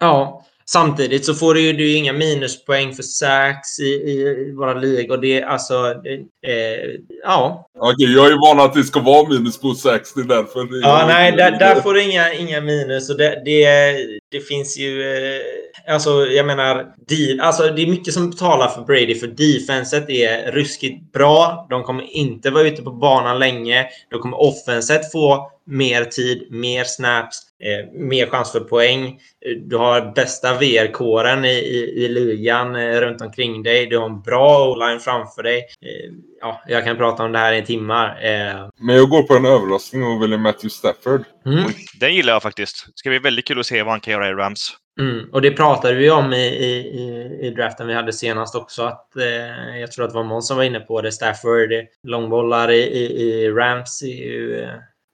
Ja, 0.00 0.44
Samtidigt 0.66 1.26
så 1.26 1.34
får 1.34 1.54
du 1.54 1.60
ju, 1.60 1.72
du 1.72 1.96
inga 1.96 2.12
minuspoäng 2.12 2.94
för 2.94 3.02
sacks 3.02 3.78
i, 3.80 3.84
i 3.84 4.52
våra 4.56 4.74
ligor. 4.74 5.16
Det 5.16 5.40
är 5.40 5.46
alltså... 5.46 5.94
Det, 5.94 6.14
eh, 6.52 6.90
ja. 7.24 7.68
Okej, 7.78 8.14
jag 8.14 8.26
är 8.26 8.30
ju 8.30 8.36
van 8.36 8.60
att 8.60 8.74
det 8.74 8.84
ska 8.84 9.00
vara 9.00 9.28
minus 9.28 9.60
på 9.60 9.74
60 9.74 10.22
därför. 10.22 10.68
Ja, 10.82 11.04
nej, 11.08 11.32
där, 11.32 11.50
där 11.50 11.80
får 11.80 11.94
du 11.94 12.02
inga, 12.02 12.32
inga 12.32 12.60
minus. 12.60 13.10
Och 13.10 13.16
det, 13.16 13.42
det, 13.44 13.96
det 14.30 14.40
finns 14.40 14.78
ju... 14.78 15.02
Eh, 15.02 15.94
alltså, 15.94 16.26
jag 16.26 16.46
menar... 16.46 16.86
De, 17.08 17.40
alltså, 17.40 17.62
det 17.62 17.82
är 17.82 17.86
mycket 17.86 18.14
som 18.14 18.32
talar 18.32 18.68
för 18.68 18.82
Brady, 18.82 19.14
för 19.14 19.26
defenset 19.26 20.10
är 20.10 20.52
ruskigt 20.52 21.12
bra. 21.12 21.66
De 21.70 21.82
kommer 21.82 22.16
inte 22.16 22.50
vara 22.50 22.68
ute 22.68 22.82
på 22.82 22.90
banan 22.90 23.38
länge. 23.38 23.86
De 24.10 24.20
kommer 24.20 24.40
offenset 24.40 25.12
få 25.12 25.50
mer 25.66 26.04
tid, 26.04 26.46
mer 26.50 26.84
snaps, 26.84 27.42
eh, 27.60 27.92
mer 27.92 28.26
chans 28.26 28.52
för 28.52 28.60
poäng. 28.60 29.20
Du 29.66 29.76
har 29.76 30.12
bästa 30.14 30.54
VR-kåren 30.54 31.44
i, 31.44 31.48
i, 31.48 32.04
i 32.04 32.08
ligan 32.08 32.76
eh, 32.76 33.00
runt 33.00 33.20
omkring 33.20 33.62
dig. 33.62 33.86
Du 33.86 33.98
har 33.98 34.06
en 34.06 34.22
bra 34.22 34.68
o-line 34.70 35.00
framför 35.00 35.42
dig. 35.42 35.58
Eh, 35.58 36.12
ja, 36.40 36.62
jag 36.66 36.84
kan 36.84 36.96
prata 36.96 37.22
om 37.22 37.32
det 37.32 37.38
här 37.38 37.52
i 37.52 37.66
timmar. 37.66 38.08
Eh, 38.08 38.68
Men 38.80 38.96
jag 38.96 39.08
går 39.08 39.22
på 39.22 39.34
en 39.34 39.46
överraskning 39.46 40.02
och 40.04 40.22
väljer 40.22 40.38
Matthew 40.38 40.70
Stafford. 40.70 41.24
mm. 41.46 41.64
Den 42.00 42.14
gillar 42.14 42.32
jag 42.32 42.42
faktiskt. 42.42 42.86
Det 42.86 42.92
ska 42.94 43.08
bli 43.10 43.18
väldigt 43.18 43.46
kul 43.46 43.60
att 43.60 43.66
se 43.66 43.82
vad 43.82 43.92
han 43.92 44.00
kan 44.00 44.12
göra 44.12 44.28
i 44.28 44.32
Rams. 44.32 44.76
Mm, 45.00 45.30
och 45.32 45.42
det 45.42 45.50
pratade 45.50 45.94
vi 45.94 46.10
om 46.10 46.32
i, 46.32 46.46
i, 46.46 46.72
i, 46.76 47.38
i 47.46 47.50
draften 47.50 47.86
vi 47.86 47.94
hade 47.94 48.12
senast 48.12 48.54
också. 48.54 48.82
Att, 48.82 49.16
eh, 49.16 49.78
jag 49.80 49.92
tror 49.92 50.04
att 50.04 50.10
det 50.10 50.16
var 50.16 50.24
Måns 50.24 50.48
som 50.48 50.56
var 50.56 50.64
inne 50.64 50.80
på 50.80 51.00
det. 51.00 51.12
Stafford, 51.12 51.70
långbollar 52.02 52.70
i, 52.70 52.80
i, 52.82 53.22
i 53.22 53.50
Rams 53.50 54.02
är 54.02 54.06
ju 54.06 54.60
eh, 54.62 54.68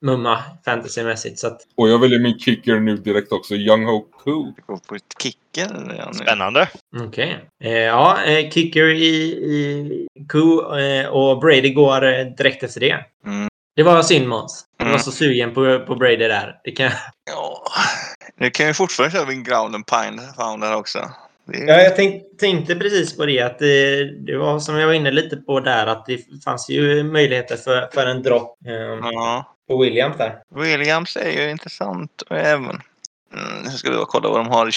mumma 0.04 0.42
fantasymässigt. 0.64 1.38
Så 1.38 1.46
att, 1.46 1.60
Och 1.76 1.88
jag 1.88 1.98
väljer 1.98 2.18
min 2.18 2.38
kicker 2.38 2.80
nu 2.80 2.96
direkt 2.96 3.32
också, 3.32 3.54
Young 3.54 3.84
Ho 3.86 4.00
Koo. 4.00 4.52
Vi 4.56 4.62
går 4.66 4.76
på 4.88 4.94
ett 4.94 5.02
kicker. 5.22 5.94
Ja. 5.98 6.12
Spännande. 6.12 6.68
Okej. 7.02 7.38
Eh, 7.64 7.72
ja, 7.72 8.22
eh, 8.24 8.50
kicker 8.50 8.84
i, 8.86 9.06
i 9.32 10.06
Q 10.32 10.38
eh, 10.78 11.08
och 11.08 11.38
Brady 11.40 11.70
går 11.70 12.04
eh, 12.04 12.26
direkt 12.26 12.62
efter 12.62 12.80
det. 12.80 13.04
Mm. 13.26 13.48
Det 13.76 13.82
var 13.82 14.02
synd 14.02 14.28
Måns. 14.28 14.64
Jag 14.78 14.84
var 14.84 14.90
Mm. 14.90 15.02
så 15.02 15.10
sugen 15.12 15.54
på, 15.54 15.84
på 15.86 15.94
Brady 15.94 16.16
där. 16.16 16.60
Det 16.64 16.70
kan... 16.70 16.90
Ja. 17.30 17.62
Nu 18.36 18.50
kan 18.50 18.66
vi 18.66 18.74
fortfarande 18.74 19.16
köra 19.16 19.26
min 19.26 19.44
ground 19.44 19.74
and 19.74 19.86
pine 19.86 20.22
founder 20.36 20.76
också. 20.76 20.98
Är... 20.98 21.66
ja, 21.68 21.74
jag 21.82 21.96
tänk, 21.96 22.22
tänkte 22.38 22.74
precis 22.76 23.16
på 23.16 23.26
det. 23.26 23.40
Att 23.40 23.58
det, 23.58 24.04
det 24.26 24.36
var 24.36 24.60
som 24.60 24.76
jag 24.76 24.86
var 24.86 24.94
inne 24.94 25.10
lite 25.10 25.36
på 25.36 25.60
där. 25.60 25.86
Att 25.86 26.06
det 26.06 26.18
fanns 26.44 26.70
ju 26.70 27.02
möjligheter 27.02 27.56
för, 27.56 27.88
för 27.94 28.06
en 28.06 28.22
dropp 28.22 28.56
eh, 28.66 28.72
Ja. 29.12 29.55
På 29.68 29.78
Williams 29.82 30.16
där. 30.16 30.38
Williams 30.54 31.16
är 31.16 31.30
ju 31.30 31.50
intressant. 31.50 32.22
Och 32.22 32.36
även... 32.36 32.80
Mm, 33.34 33.62
nu 33.64 33.70
ska 33.70 33.90
vi 33.90 33.96
bara 33.96 34.06
kolla 34.06 34.28
vad 34.28 34.40
de 34.40 34.48
har 34.48 34.70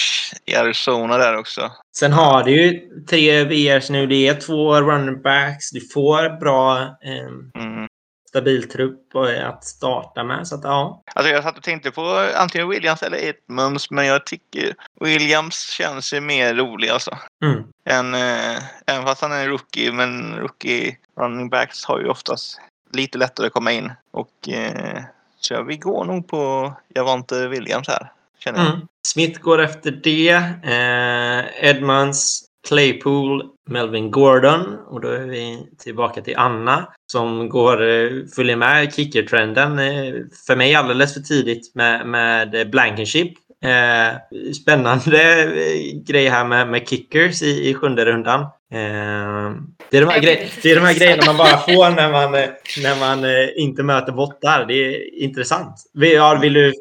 i 0.44 0.54
Arizona 0.54 1.16
där 1.18 1.36
också. 1.36 1.72
Sen 1.96 2.12
har 2.12 2.42
du 2.44 2.50
ju 2.62 2.80
tre 3.04 3.44
VRs 3.44 3.90
nu. 3.90 4.06
Det 4.06 4.28
är 4.28 4.34
två 4.40 4.80
running 4.80 5.22
backs. 5.22 5.70
Du 5.70 5.80
får 5.80 6.40
bra 6.40 6.78
eh, 6.82 7.62
Mm. 7.62 7.88
stabil 8.28 8.68
trupp 8.68 9.14
eh, 9.14 9.48
att 9.48 9.64
starta 9.64 10.24
med. 10.24 10.48
Så 10.48 10.54
att 10.54 10.64
ja. 10.64 11.02
Alltså 11.14 11.32
jag 11.32 11.42
satt 11.42 11.56
och 11.56 11.62
tänkte 11.62 11.90
på 11.90 12.28
antingen 12.36 12.68
Williams 12.68 13.02
eller 13.02 13.18
Edmunds, 13.24 13.90
men 13.90 14.06
jag 14.06 14.26
tycker 14.26 14.74
Williams 15.00 15.70
känns 15.70 16.12
ju 16.12 16.20
mer 16.20 16.54
rolig 16.54 16.88
alltså. 16.88 17.18
Mm. 17.44 17.62
Än, 17.88 18.14
eh, 18.14 18.62
även 18.86 19.06
fast 19.06 19.22
han 19.22 19.32
är 19.32 19.48
rookie, 19.48 19.92
men 19.92 20.36
rookie 20.36 20.96
running 21.20 21.48
backs 21.50 21.84
har 21.84 22.00
ju 22.00 22.08
oftast 22.08 22.60
lite 22.92 23.18
lättare 23.18 23.46
att 23.46 23.52
komma 23.52 23.72
in. 23.72 23.92
Och 24.10 24.48
eh, 24.48 25.02
så 25.40 25.62
vi 25.62 25.76
går 25.76 26.04
nog 26.04 26.28
på 26.28 26.72
Javante 26.94 27.48
Williams 27.48 27.88
här, 27.88 28.12
känner 28.38 28.58
jag. 28.58 28.68
Mm. 28.74 28.86
Smith 29.06 29.40
går 29.40 29.60
efter 29.60 29.90
det. 29.90 30.30
Eh, 30.64 31.68
Edmonds, 31.70 32.44
Claypool, 32.68 33.42
Melvin 33.66 34.10
Gordon. 34.10 34.78
Och 34.86 35.00
då 35.00 35.08
är 35.08 35.26
vi 35.26 35.68
tillbaka 35.78 36.20
till 36.20 36.36
Anna 36.36 36.88
som 37.12 37.48
går, 37.48 37.88
eh, 37.88 38.10
följer 38.36 38.56
med 38.56 38.94
kickertrenden. 38.94 39.78
Eh, 39.78 40.14
för 40.46 40.56
mig 40.56 40.74
alldeles 40.74 41.14
för 41.14 41.20
tidigt 41.20 41.74
med, 41.74 42.06
med 42.06 42.70
Blankenship. 42.70 43.32
Eh, 43.64 44.16
spännande 44.62 45.42
eh, 45.42 46.02
grej 46.06 46.28
här 46.28 46.44
med, 46.44 46.68
med 46.68 46.88
kickers 46.88 47.42
i, 47.42 47.68
i 47.70 47.74
sjunde 47.74 48.04
rundan. 48.04 48.46
Eh, 48.72 49.52
det, 49.90 49.96
är 49.96 50.00
de 50.00 50.06
här 50.06 50.12
Jag 50.14 50.20
blir 50.20 50.20
grej, 50.20 50.44
lite 50.44 50.60
det 50.62 50.70
är 50.70 50.76
de 50.76 50.80
här 50.86 50.94
grejerna 50.94 51.22
man 51.26 51.36
bara 51.36 51.58
får 51.58 51.90
när 51.90 52.10
man, 52.12 52.34
eh, 52.34 52.48
när 52.82 53.00
man 53.00 53.24
eh, 53.24 53.48
inte 53.56 53.82
möter 53.82 54.12
bottar. 54.12 54.64
Det 54.64 54.74
är 54.74 55.14
intressant. 55.22 55.76
Vill, 55.94 56.12
ja, 56.12 56.34
vill 56.34 56.52
du 56.52 56.72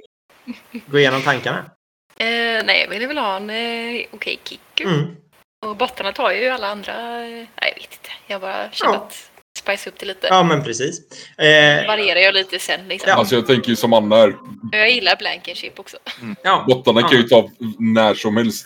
gå 0.85 0.99
igenom 0.99 1.21
tankarna? 1.21 1.57
Eh, 2.19 2.25
nej, 2.65 2.81
jag 2.83 2.89
ville 2.89 3.07
väl 3.07 3.17
ha 3.17 3.35
en 3.35 3.49
eh, 3.49 4.01
okej 4.11 4.39
kicker. 4.43 4.85
Mm. 4.85 5.05
Och 5.65 5.75
bottarna 5.77 6.11
tar 6.11 6.31
ju 6.31 6.47
alla 6.49 6.67
andra. 6.67 6.93
eh, 6.93 7.29
Nej, 7.29 7.47
jag 7.55 7.75
vet 7.75 7.83
inte. 7.83 8.09
Jag 8.27 8.41
bara 8.41 8.71
känner 8.71 8.93
Ja. 8.93 8.99
att 9.07 9.29
spice 9.57 9.89
upp 9.89 9.99
det 9.99 10.05
lite. 10.05 10.27
Ja, 10.27 10.43
men 10.43 10.63
precis. 10.63 10.99
Eh, 11.37 11.87
Varierar 11.87 12.19
jag 12.19 12.33
lite 12.33 12.59
sen 12.59 12.87
liksom. 12.87 13.09
Ja. 13.09 13.15
Alltså 13.15 13.35
jag 13.35 13.47
tänker 13.47 13.69
ju 13.69 13.75
som 13.75 13.93
Anna 13.93 14.15
här, 14.15 14.35
Jag 14.71 14.89
gillar 14.91 15.15
Blankenship 15.15 15.79
också. 15.79 15.97
ja. 16.43 16.65
bottarna 16.67 17.01
kan 17.01 17.11
ju 17.17 17.25
Ja. 17.29 17.41
ta 17.41 17.49
när 17.79 18.13
som 18.13 18.37
helst 18.37 18.65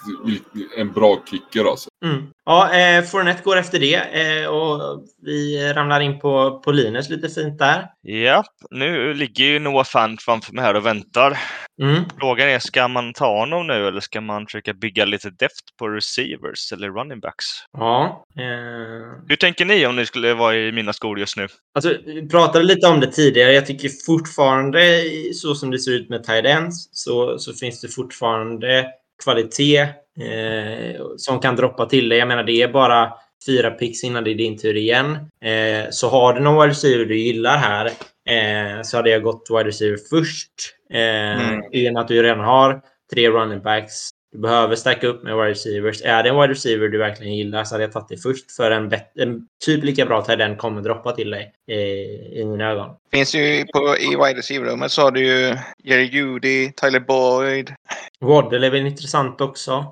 en 0.77 0.91
bra 0.91 1.23
kicker 1.31 1.69
alltså. 1.71 1.89
Mm. 2.03 2.23
Ja, 2.45 2.73
eh, 2.75 3.03
Fournette 3.03 3.43
går 3.43 3.57
efter 3.57 3.79
det 3.79 3.95
eh, 3.95 4.47
och 4.47 5.03
vi 5.21 5.73
ramlar 5.73 5.99
in 5.99 6.19
på, 6.19 6.61
på 6.65 6.71
Linus 6.71 7.09
lite 7.09 7.29
fint 7.29 7.59
där. 7.59 7.87
Ja, 8.01 8.43
nu 8.71 9.13
ligger 9.13 9.43
ju 9.45 9.59
Noah 9.59 9.85
Fant 9.85 10.21
framför 10.21 10.53
mig 10.53 10.63
här 10.63 10.73
och 10.73 10.85
väntar. 10.85 11.37
Mm. 11.81 12.03
Frågan 12.19 12.47
är, 12.49 12.59
ska 12.59 12.87
man 12.87 13.13
ta 13.13 13.39
honom 13.39 13.67
nu 13.67 13.87
eller 13.87 13.99
ska 13.99 14.21
man 14.21 14.45
försöka 14.45 14.73
bygga 14.73 15.05
lite 15.05 15.29
deft 15.29 15.77
på 15.79 15.87
receivers 15.89 16.71
eller 16.73 16.89
running 16.89 17.19
backs? 17.19 17.45
Ja. 17.77 18.25
Eh, 18.37 19.23
Hur 19.27 19.35
tänker 19.35 19.65
ni 19.65 19.85
om 19.85 19.95
ni 19.95 20.05
skulle 20.05 20.33
vara 20.33 20.55
i 20.55 20.71
mina 20.71 20.93
skor 20.93 21.19
just 21.19 21.37
nu? 21.37 21.47
alltså, 21.75 21.93
vi 22.05 22.29
pratade 22.29 22.65
lite 22.65 22.87
om 22.87 22.99
det 22.99 23.11
tidigare. 23.11 23.53
Jag 23.53 23.65
tycker 23.65 23.89
fortfarande, 24.05 25.03
så 25.33 25.55
som 25.55 25.71
det 25.71 25.79
ser 25.79 25.91
ut 25.91 26.09
med 26.09 26.23
tight 26.23 26.45
ends, 26.45 26.89
så, 26.91 27.39
så 27.39 27.53
finns 27.53 27.81
det 27.81 27.87
fortfarande 27.87 28.85
kvalitet 29.23 29.87
eh, 30.19 31.01
som 31.17 31.39
kan 31.39 31.55
droppa 31.55 31.85
till 31.85 32.09
dig. 32.09 32.19
Jag 32.19 32.27
menar, 32.27 32.43
det 32.43 32.61
är 32.61 32.67
bara 32.67 33.13
fyra 33.45 33.71
picks 33.71 34.03
innan 34.03 34.23
det 34.23 34.31
är 34.31 34.35
din 34.35 34.57
tur 34.57 34.77
igen. 34.77 35.15
Eh, 35.41 35.89
så 35.91 36.09
har 36.09 36.33
du 36.33 36.39
någon 36.39 36.61
wide 36.61 36.71
receiver 36.71 37.05
du 37.05 37.17
gillar 37.19 37.57
här 37.57 37.85
eh, 38.29 38.81
så 38.83 38.97
hade 38.97 39.09
jag 39.09 39.23
gått 39.23 39.47
wide 39.49 39.67
receiver 39.67 39.97
först. 40.09 40.51
Eh, 40.93 41.23
Mm. 41.41 41.61
I 41.71 41.89
och 41.89 41.93
med 41.93 42.01
att 42.01 42.07
du 42.07 42.23
redan 42.23 42.39
har 42.39 42.81
tre 43.13 43.29
running 43.29 43.61
backs. 43.61 44.09
Du 44.31 44.39
behöver 44.39 44.75
stacka 44.75 45.07
upp 45.07 45.23
med 45.23 45.35
wide 45.35 45.49
receivers. 45.49 46.01
Är 46.01 46.23
det 46.23 46.29
en 46.29 46.35
wide 46.35 46.47
receiver 46.53 46.87
du 46.87 46.97
verkligen 46.97 47.35
gillar 47.35 47.63
så 47.63 47.75
hade 47.75 47.83
jag 47.83 47.91
tagit 47.91 48.09
det 48.09 48.17
först. 48.17 48.51
För 48.51 48.71
en, 48.71 48.91
en 49.15 49.47
typ 49.65 49.83
lika 49.83 50.05
bra 50.05 50.25
end 50.29 50.57
kommer 50.57 50.81
droppa 50.81 51.11
till 51.11 51.29
dig 51.29 51.53
eh, 51.67 52.39
i 52.39 52.45
mina 52.45 52.71
ögon. 52.71 52.89
Finns 53.11 53.35
ju 53.35 53.65
på, 53.65 53.97
i 53.97 54.09
wide 54.09 54.39
receiver-rummet 54.39 54.91
så 54.91 55.01
har 55.01 55.11
du 55.11 55.25
ju 55.25 55.55
Jerry 55.83 56.05
Judy, 56.05 56.71
Tyler 56.71 56.99
Boyd, 56.99 57.73
Waddle 58.21 58.67
är 58.67 58.71
väl 58.71 58.85
intressant 58.85 59.41
också. 59.41 59.85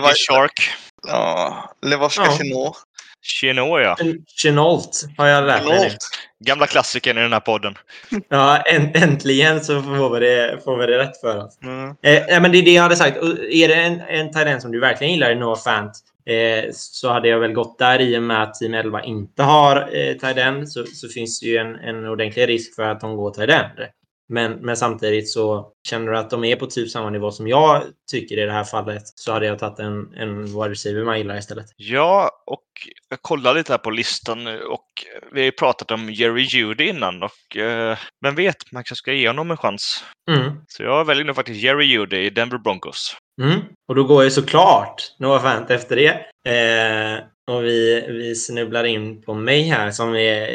Var- 0.00 0.14
Shark, 0.14 0.70
ja, 1.08 1.70
Levaska 1.82 2.22
Ja. 2.40 2.74
Chenot 3.24 3.80
ja. 3.82 3.96
Chenault 4.42 5.04
har 5.18 5.26
jag 5.26 5.44
lärt 5.46 5.64
mig 5.64 5.80
nu. 5.80 5.96
Gamla 6.44 6.66
klassikern 6.66 7.18
i 7.18 7.20
den 7.20 7.32
här 7.32 7.40
podden. 7.40 7.74
Ja, 8.28 8.62
änt- 8.66 8.96
äntligen 9.02 9.60
så 9.64 9.82
får 9.82 10.10
vi 10.14 10.26
det, 10.26 10.60
får 10.64 10.76
vi 10.76 10.86
det 10.86 10.98
rätt 10.98 11.20
för 11.20 11.44
oss. 11.44 11.58
Mm. 11.62 11.88
Eh, 12.02 12.40
men 12.40 12.52
det 12.52 12.58
är 12.58 12.62
det 12.62 12.72
jag 12.72 12.82
hade 12.82 12.96
sagt. 12.96 13.16
Är 13.50 13.68
det 13.68 13.74
en, 13.74 14.00
en 14.00 14.48
end 14.48 14.62
som 14.62 14.72
du 14.72 14.80
verkligen 14.80 15.12
gillar 15.12 15.30
i 15.30 15.34
Noah 15.34 15.58
Fant 15.58 15.92
eh, 16.26 16.70
så 16.72 17.12
hade 17.12 17.28
jag 17.28 17.38
väl 17.40 17.52
gått 17.52 17.78
där 17.78 18.00
i 18.00 18.18
och 18.18 18.22
med 18.22 18.42
att 18.42 18.54
Team 18.54 18.74
11 18.74 19.02
inte 19.02 19.42
har 19.42 19.76
eh, 19.76 20.14
tight 20.16 20.36
end 20.36 20.72
så, 20.72 20.84
så 20.86 21.08
finns 21.08 21.40
det 21.40 21.46
ju 21.46 21.56
en, 21.56 21.74
en 21.74 22.06
ordentlig 22.08 22.48
risk 22.48 22.74
för 22.74 22.82
att 22.82 23.00
de 23.00 23.16
går 23.16 23.30
tight 23.30 23.50
end. 23.50 23.88
Men, 24.32 24.52
men 24.52 24.76
samtidigt 24.76 25.30
så 25.30 25.72
känner 25.88 26.12
du 26.12 26.18
att 26.18 26.30
de 26.30 26.44
är 26.44 26.56
på 26.56 26.66
typ 26.66 26.90
samma 26.90 27.10
nivå 27.10 27.30
som 27.30 27.48
jag 27.48 27.82
tycker 28.10 28.38
i 28.38 28.46
det 28.46 28.52
här 28.52 28.64
fallet 28.64 29.02
så 29.04 29.32
hade 29.32 29.46
jag 29.46 29.58
tagit 29.58 29.78
en, 29.78 30.14
en 30.14 30.44
wide 30.44 30.68
receiver 30.68 31.04
man 31.04 31.18
gillar 31.18 31.38
istället. 31.38 31.66
Ja, 31.76 32.30
och 32.46 32.64
jag 33.08 33.22
kollar 33.22 33.54
lite 33.54 33.72
här 33.72 33.78
på 33.78 33.90
listan 33.90 34.44
nu 34.44 34.62
och 34.62 34.86
vi 35.32 35.40
har 35.40 35.44
ju 35.44 35.52
pratat 35.52 35.90
om 35.90 36.10
Jerry 36.10 36.42
Judy 36.42 36.84
innan 36.84 37.22
och 37.22 37.56
eh, 37.56 37.98
vem 38.24 38.34
vet, 38.34 38.72
man 38.72 38.84
kanske 38.84 39.02
ska 39.02 39.12
ge 39.12 39.28
honom 39.28 39.50
en 39.50 39.56
chans. 39.56 40.04
Mm. 40.30 40.52
Så 40.68 40.82
jag 40.82 41.04
väljer 41.04 41.24
nog 41.24 41.36
faktiskt 41.36 41.62
Jerry 41.62 41.86
Judy 41.86 42.16
i 42.16 42.30
Denver 42.30 42.58
Broncos. 42.58 43.16
Mm. 43.42 43.60
Och 43.88 43.94
då 43.94 44.04
går 44.04 44.24
ju 44.24 44.30
såklart 44.30 45.02
Noah 45.18 45.42
Fant 45.42 45.70
efter 45.70 45.96
det. 45.96 46.10
Eh, 46.50 47.24
och 47.50 47.64
vi, 47.64 48.04
vi 48.08 48.34
snubblar 48.34 48.84
in 48.84 49.22
på 49.22 49.34
mig 49.34 49.62
här 49.62 49.90
som 49.90 50.14
är 50.14 50.48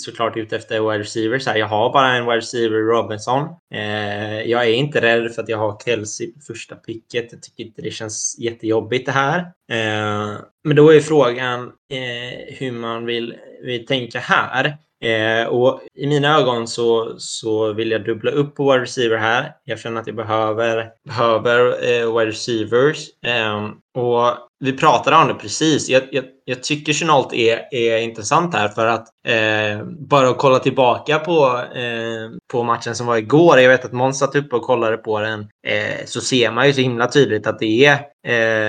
såklart 0.00 0.36
ute 0.36 0.56
efter 0.56 0.90
wide 0.90 0.98
receivers. 0.98 1.46
Här. 1.46 1.56
Jag 1.56 1.66
har 1.66 1.92
bara 1.92 2.16
en 2.16 2.24
wide 2.24 2.36
receiver, 2.36 2.78
Robinson. 2.78 3.48
Eh, 3.74 4.42
jag 4.42 4.64
är 4.64 4.72
inte 4.72 5.00
rädd 5.00 5.32
för 5.34 5.42
att 5.42 5.48
jag 5.48 5.58
har 5.58 5.80
Kelsey 5.84 6.32
på 6.32 6.40
första 6.40 6.74
picket. 6.76 7.32
Jag 7.32 7.42
tycker 7.42 7.64
inte 7.64 7.82
det 7.82 7.90
känns 7.90 8.36
jättejobbigt 8.38 9.06
det 9.06 9.12
här. 9.12 9.38
Eh, 9.70 10.38
men 10.64 10.76
då 10.76 10.90
är 10.90 11.00
frågan 11.00 11.62
eh, 11.92 12.54
hur 12.58 12.72
man 12.72 13.06
vill, 13.06 13.34
vill 13.62 13.86
tänka 13.86 14.18
här. 14.18 14.76
Eh, 15.04 15.46
och 15.46 15.80
I 15.94 16.06
mina 16.06 16.38
ögon 16.38 16.68
så, 16.68 17.14
så 17.18 17.72
vill 17.72 17.90
jag 17.90 18.04
dubbla 18.04 18.30
upp 18.30 18.56
på 18.56 18.72
wide 18.72 18.82
receiver 18.82 19.16
här. 19.16 19.52
Jag 19.64 19.78
känner 19.78 20.00
att 20.00 20.06
jag 20.06 20.16
behöver, 20.16 20.90
behöver 21.04 21.60
eh, 21.66 22.18
wide 22.18 22.30
receivers. 22.30 23.08
Eh, 23.26 23.70
och 23.98 24.36
vi 24.64 24.72
pratade 24.72 25.16
om 25.16 25.28
det 25.28 25.34
precis. 25.34 25.88
Jag, 25.88 26.02
jag, 26.10 26.24
jag 26.44 26.62
tycker 26.62 26.92
Chenault 26.92 27.32
är, 27.32 27.74
är 27.74 27.98
intressant 27.98 28.54
här 28.54 28.68
för 28.68 28.86
att 28.86 29.08
eh, 29.28 29.86
bara 30.08 30.28
att 30.28 30.38
kolla 30.38 30.58
tillbaka 30.58 31.18
på, 31.18 31.62
eh, 31.74 32.30
på 32.52 32.62
matchen 32.62 32.94
som 32.94 33.06
var 33.06 33.16
igår. 33.16 33.58
Jag 33.58 33.68
vet 33.70 33.84
att 33.84 33.92
Måns 33.92 34.18
satt 34.18 34.36
uppe 34.36 34.56
och 34.56 34.62
kollade 34.62 34.96
på 34.96 35.20
den. 35.20 35.40
Eh, 35.66 36.04
så 36.04 36.20
ser 36.20 36.50
man 36.50 36.66
ju 36.66 36.72
så 36.72 36.80
himla 36.80 37.06
tydligt 37.06 37.46
att 37.46 37.58
det 37.58 37.84
är 37.84 37.94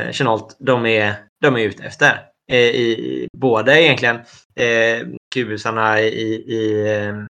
eh, 0.05 0.11
Chenault 0.11 0.57
de 0.59 0.85
är, 0.85 1.13
de 1.41 1.55
är 1.55 1.59
ute 1.59 1.83
efter. 1.83 2.21
Eh, 2.51 2.57
i, 2.57 3.27
både 3.37 3.81
egentligen 3.81 4.15
eh, 4.59 5.07
kubusarna 5.35 6.01
i, 6.01 6.33
i, 6.33 6.87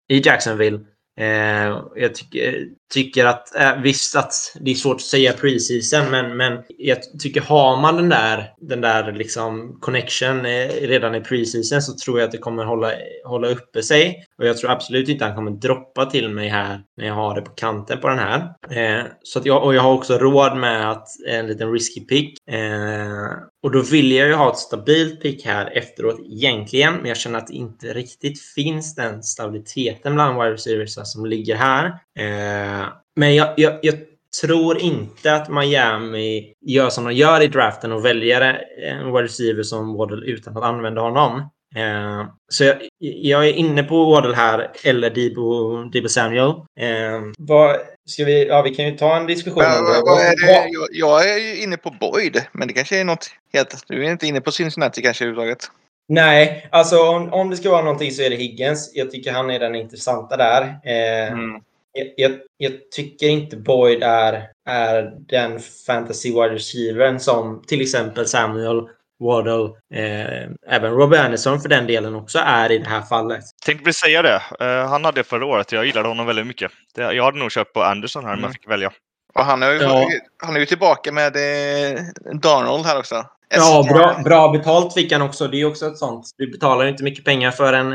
i 0.09 0.21
Jacksonville 0.25 0.79
Eh, 1.19 1.81
jag 1.95 2.15
tycker, 2.15 2.65
tycker 2.93 3.25
att, 3.25 3.55
eh, 3.55 3.81
visst 3.81 4.15
att 4.15 4.33
det 4.59 4.71
är 4.71 4.75
svårt 4.75 4.95
att 4.95 5.01
säga 5.01 5.33
preseason, 5.33 6.11
men, 6.11 6.37
men 6.37 6.63
jag 6.77 6.97
tycker 7.19 7.41
har 7.41 7.81
man 7.81 7.95
den 7.95 8.09
där, 8.09 8.53
den 8.61 8.81
där 8.81 9.11
liksom 9.11 9.77
connection 9.81 10.45
eh, 10.45 10.67
redan 10.81 11.15
i 11.15 11.21
preseason 11.21 11.81
så 11.81 11.93
tror 12.05 12.19
jag 12.19 12.25
att 12.25 12.31
det 12.31 12.37
kommer 12.37 12.65
hålla, 12.65 12.91
hålla 13.25 13.47
uppe 13.47 13.83
sig. 13.83 14.25
Och 14.37 14.45
jag 14.45 14.57
tror 14.57 14.71
absolut 14.71 15.09
inte 15.09 15.25
att 15.25 15.31
han 15.31 15.45
kommer 15.45 15.59
droppa 15.59 16.05
till 16.05 16.29
mig 16.29 16.49
här 16.49 16.81
när 16.97 17.07
jag 17.07 17.13
har 17.13 17.35
det 17.35 17.41
på 17.41 17.51
kanten 17.51 17.99
på 17.99 18.07
den 18.07 18.19
här. 18.19 18.53
Eh, 18.69 19.05
så 19.23 19.39
att 19.39 19.45
jag, 19.45 19.63
och 19.63 19.75
jag 19.75 19.81
har 19.81 19.93
också 19.93 20.17
råd 20.17 20.57
med 20.57 20.91
att 20.91 21.07
en 21.27 21.47
liten 21.47 21.71
risky 21.71 22.05
pick. 22.05 22.37
Eh, 22.49 23.27
och 23.63 23.71
då 23.71 23.81
vill 23.81 24.11
jag 24.11 24.27
ju 24.27 24.33
ha 24.33 24.51
ett 24.51 24.57
stabilt 24.57 25.21
pick 25.21 25.45
här 25.45 25.77
efteråt 25.77 26.19
egentligen, 26.19 26.93
men 26.93 27.05
jag 27.05 27.17
känner 27.17 27.37
att 27.37 27.47
det 27.47 27.53
inte 27.53 27.93
riktigt 27.93 28.41
finns 28.41 28.95
den 28.95 29.23
stabiliteten 29.23 30.13
bland 30.13 30.41
wide 30.41 30.53
receivers 30.53 30.93
som 31.03 31.25
ligger 31.25 31.55
här. 31.55 31.85
Eh, 32.19 32.87
men 33.15 33.35
jag, 33.35 33.53
jag, 33.57 33.79
jag, 33.81 33.95
tror 34.41 34.77
inte 34.77 35.35
att 35.35 35.49
Miami 35.49 36.53
gör 36.61 36.89
som 36.89 37.03
de 37.03 37.13
gör 37.13 37.41
i 37.41 37.47
draften 37.47 37.91
och 37.91 38.05
väljer 38.05 38.61
en 38.81 39.05
wide 39.05 39.23
receiver 39.23 39.63
som 39.63 39.93
Waddle 39.93 40.25
utan 40.25 40.57
att 40.57 40.63
använda 40.63 41.01
honom. 41.01 41.49
Eh, 41.75 42.25
så 42.49 42.63
jag, 42.63 42.77
jag, 42.99 43.47
är 43.47 43.53
inne 43.53 43.83
på 43.83 44.05
Waddle 44.05 44.35
här, 44.35 44.71
eller 44.83 45.09
Debo, 45.09 45.83
Debo 45.83 46.09
Samuel. 46.09 46.49
Eh, 46.79 47.21
vad, 47.37 47.75
ska 48.09 48.25
vi, 48.25 48.47
ja, 48.47 48.61
vi 48.61 48.75
kan 48.75 48.85
ju 48.85 48.97
ta 48.97 49.17
en 49.17 49.27
diskussion 49.27 49.63
Men, 49.63 49.77
om 49.77 50.03
vad 50.05 50.21
är 50.21 50.47
det? 50.47 50.69
Jag, 50.69 50.87
jag 50.91 51.29
är 51.29 51.37
ju 51.37 51.63
inne 51.63 51.77
på 51.77 51.95
Boyd, 51.99 52.43
men 52.51 52.67
det 52.67 52.73
kanske 52.73 52.99
är 52.99 53.03
något 53.03 53.27
helt... 53.53 53.83
Du 53.87 54.05
är 54.05 54.11
inte 54.11 54.27
inne 54.27 54.41
på 54.41 54.51
Cincinnati 54.51 55.01
kanske 55.01 55.25
överhuvudtaget? 55.25 55.71
Nej, 56.07 56.67
alltså 56.71 56.99
om, 56.99 57.33
om 57.33 57.49
det 57.49 57.57
ska 57.57 57.69
vara 57.71 57.83
någonting 57.83 58.11
så 58.11 58.21
är 58.21 58.29
det 58.29 58.35
Higgins. 58.35 58.91
Jag 58.93 59.11
tycker 59.11 59.31
han 59.31 59.49
är 59.49 59.59
den 59.59 59.75
intressanta 59.75 60.37
där. 60.37 60.61
Eh, 60.61 61.33
Mm. 61.33 61.61
jag, 61.93 62.07
jag, 62.17 62.39
jag 62.57 62.91
tycker 62.91 63.29
inte 63.29 63.57
Boyd 63.57 64.03
är, 64.03 64.49
är 64.69 65.13
den 65.19 65.59
fantasy 65.87 66.29
wide 66.29 66.49
receivern 66.49 67.19
som 67.19 67.63
till 67.67 67.81
exempel 67.81 68.27
Samuel, 68.27 68.87
Waddle, 69.19 69.69
eh, 69.93 70.49
även 70.75 70.91
Robbie 70.93 71.17
Anderson 71.19 71.59
för 71.61 71.69
den 71.69 71.87
delen 71.87 72.15
också 72.15 72.39
är 72.39 72.71
i 72.71 72.77
det 72.77 72.89
här 72.89 73.01
fallet. 73.01 73.43
Tänkte 73.65 73.83
precis 73.85 73.99
säga 74.01 74.21
det. 74.21 74.41
Eh, 74.59 74.87
han 74.89 75.05
hade 75.05 75.19
det 75.19 75.23
förra 75.23 75.45
året. 75.45 75.71
Jag 75.71 75.85
gillade 75.85 76.07
honom 76.07 76.25
väldigt 76.25 76.47
mycket. 76.47 76.71
Det, 76.95 77.01
jag 77.13 77.23
hade 77.23 77.37
nog 77.39 77.51
köpt 77.51 77.73
på 77.73 77.83
Anderson 77.83 78.23
här 78.23 78.31
om 78.31 78.37
Mm. 78.39 78.43
jag 78.43 78.53
fick 78.53 78.69
välja. 78.69 78.91
Och 79.35 79.45
han 79.45 79.63
är 79.63 79.71
ju, 79.71 79.77
Ja. 79.81 80.07
han 80.43 80.55
är 80.55 80.59
ju 80.59 80.65
tillbaka 80.65 81.11
med 81.11 81.35
eh, 81.35 81.99
Darnold 82.41 82.85
här 82.85 82.99
också. 82.99 83.25
Ja, 83.55 83.85
bra, 83.89 84.21
bra 84.23 84.51
betalt 84.51 84.93
fick 84.93 85.11
han 85.11 85.21
också. 85.21 85.47
Det 85.47 85.61
är 85.61 85.65
också 85.65 85.85
ett 85.87 85.97
sånt. 85.97 86.25
Du 86.37 86.51
betalar 86.51 86.83
ju 86.83 86.89
inte 86.89 87.03
mycket 87.03 87.25
pengar 87.25 87.51
för 87.51 87.73
en, 87.73 87.89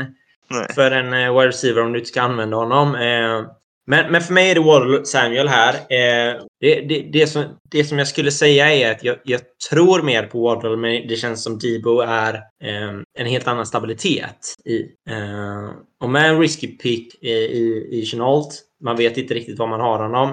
Nej. 0.49 0.67
för 0.75 0.91
en 0.91 1.13
eh, 1.13 1.33
wide 1.37 1.47
receiver 1.47 1.83
om 1.83 1.91
du 1.93 1.99
inte 1.99 2.09
ska 2.09 2.21
använda 2.21 2.57
honom. 2.57 2.95
Eh, 2.95 3.41
men, 3.89 4.11
men 4.11 4.21
för 4.21 4.33
mig 4.33 4.51
är 4.51 4.55
det 4.55 4.61
Waddle 4.61 5.05
Samuel 5.05 5.47
här. 5.47 5.73
Eh, 5.73 6.41
det, 6.59 6.81
det, 6.81 7.09
det, 7.13 7.27
som, 7.27 7.43
det 7.71 7.83
som 7.83 7.97
jag 7.97 8.07
skulle 8.07 8.31
säga 8.31 8.73
är 8.73 8.91
att 8.91 9.03
jag, 9.03 9.17
jag 9.23 9.41
tror 9.69 10.01
mer 10.01 10.23
på 10.23 10.41
Waddle, 10.41 10.77
men 10.77 11.07
det 11.07 11.15
känns 11.15 11.43
som 11.43 11.59
Debo 11.59 11.99
är 11.99 12.33
eh, 12.33 12.89
en 13.19 13.25
helt 13.25 13.47
annan 13.47 13.65
stabilitet 13.65 14.55
i. 14.65 14.79
Eh, 15.09 15.69
och 16.03 16.09
med 16.09 16.29
en 16.29 16.39
risky 16.39 16.67
pick 16.67 17.23
i, 17.23 17.31
i, 17.31 17.87
i 17.91 18.05
Chenault, 18.05 18.61
man 18.83 18.97
vet 18.97 19.17
inte 19.17 19.33
riktigt 19.33 19.59
vad 19.59 19.69
man 19.69 19.79
har 19.79 19.99
honom, 19.99 20.29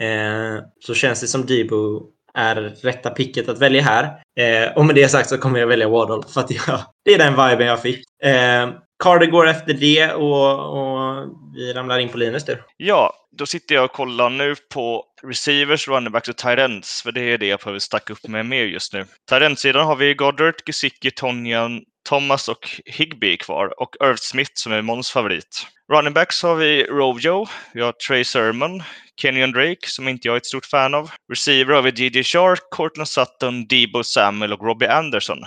eh, 0.00 0.64
så 0.80 0.94
känns 0.94 1.20
det 1.20 1.26
som 1.26 1.46
Debo 1.46 2.02
är 2.34 2.56
rätta 2.82 3.10
picket 3.10 3.48
att 3.48 3.58
välja 3.58 3.82
här. 3.82 4.04
Eh, 4.40 4.76
och 4.76 4.86
med 4.86 4.94
det 4.94 5.08
sagt 5.08 5.28
så 5.28 5.38
kommer 5.38 5.60
jag 5.60 5.66
välja 5.66 5.88
Waddle 5.88 6.22
för 6.28 6.40
att 6.40 6.50
jag, 6.50 6.80
det 7.04 7.14
är 7.14 7.18
den 7.18 7.32
viben 7.32 7.66
jag 7.66 7.82
fick. 7.82 8.04
Eh, 8.24 8.68
Carter 9.00 9.26
går 9.26 9.48
efter 9.48 9.74
det 9.74 10.12
och, 10.12 10.78
och 10.78 11.28
vi 11.54 11.72
ramlar 11.72 11.98
in 11.98 12.08
på 12.08 12.18
Linus 12.18 12.44
du. 12.44 12.62
Ja, 12.76 13.12
då 13.32 13.46
sitter 13.46 13.74
jag 13.74 13.84
och 13.84 13.92
kollar 13.92 14.30
nu 14.30 14.54
på 14.74 15.04
receivers, 15.22 15.88
running 15.88 16.12
backs 16.12 16.28
och 16.28 16.36
tight 16.36 16.86
för 16.86 17.12
det 17.12 17.20
är 17.20 17.38
det 17.38 17.46
jag 17.46 17.60
behöver 17.60 17.78
stacka 17.78 18.12
upp 18.12 18.28
med 18.28 18.46
mer 18.46 18.64
just 18.64 18.92
nu. 18.92 19.06
Tight 19.28 19.42
end-sidan 19.42 19.86
har 19.86 19.96
vi 19.96 20.14
Goddard, 20.14 20.54
Gesicki, 20.66 21.10
Tonjan, 21.10 21.82
Thomas 22.08 22.48
och 22.48 22.68
Higby 22.86 23.36
kvar 23.36 23.80
och 23.82 23.96
Irv 24.00 24.16
Smith 24.16 24.50
som 24.54 24.72
är 24.72 24.82
Måns 24.82 25.10
favorit. 25.10 25.66
Running 25.92 26.12
backs 26.12 26.42
har 26.42 26.54
vi 26.54 26.84
Rojo, 26.84 27.46
vi 27.74 27.80
har 27.80 27.92
Trey 27.92 28.24
Sermon, 28.24 28.82
Kenyon 29.20 29.52
Drake 29.52 29.86
som 29.88 30.08
inte 30.08 30.28
jag 30.28 30.32
är 30.34 30.36
ett 30.36 30.46
stort 30.46 30.66
fan 30.66 30.94
av. 30.94 31.10
Receiver 31.32 31.74
har 31.74 31.82
vi 31.82 31.90
DJ 31.90 32.22
Shark, 32.22 32.60
Cortland 32.70 33.08
Sutton, 33.08 33.66
Debo 33.66 34.04
Samuel 34.04 34.52
och 34.52 34.66
Robbie 34.66 34.88
Anderson. 34.88 35.38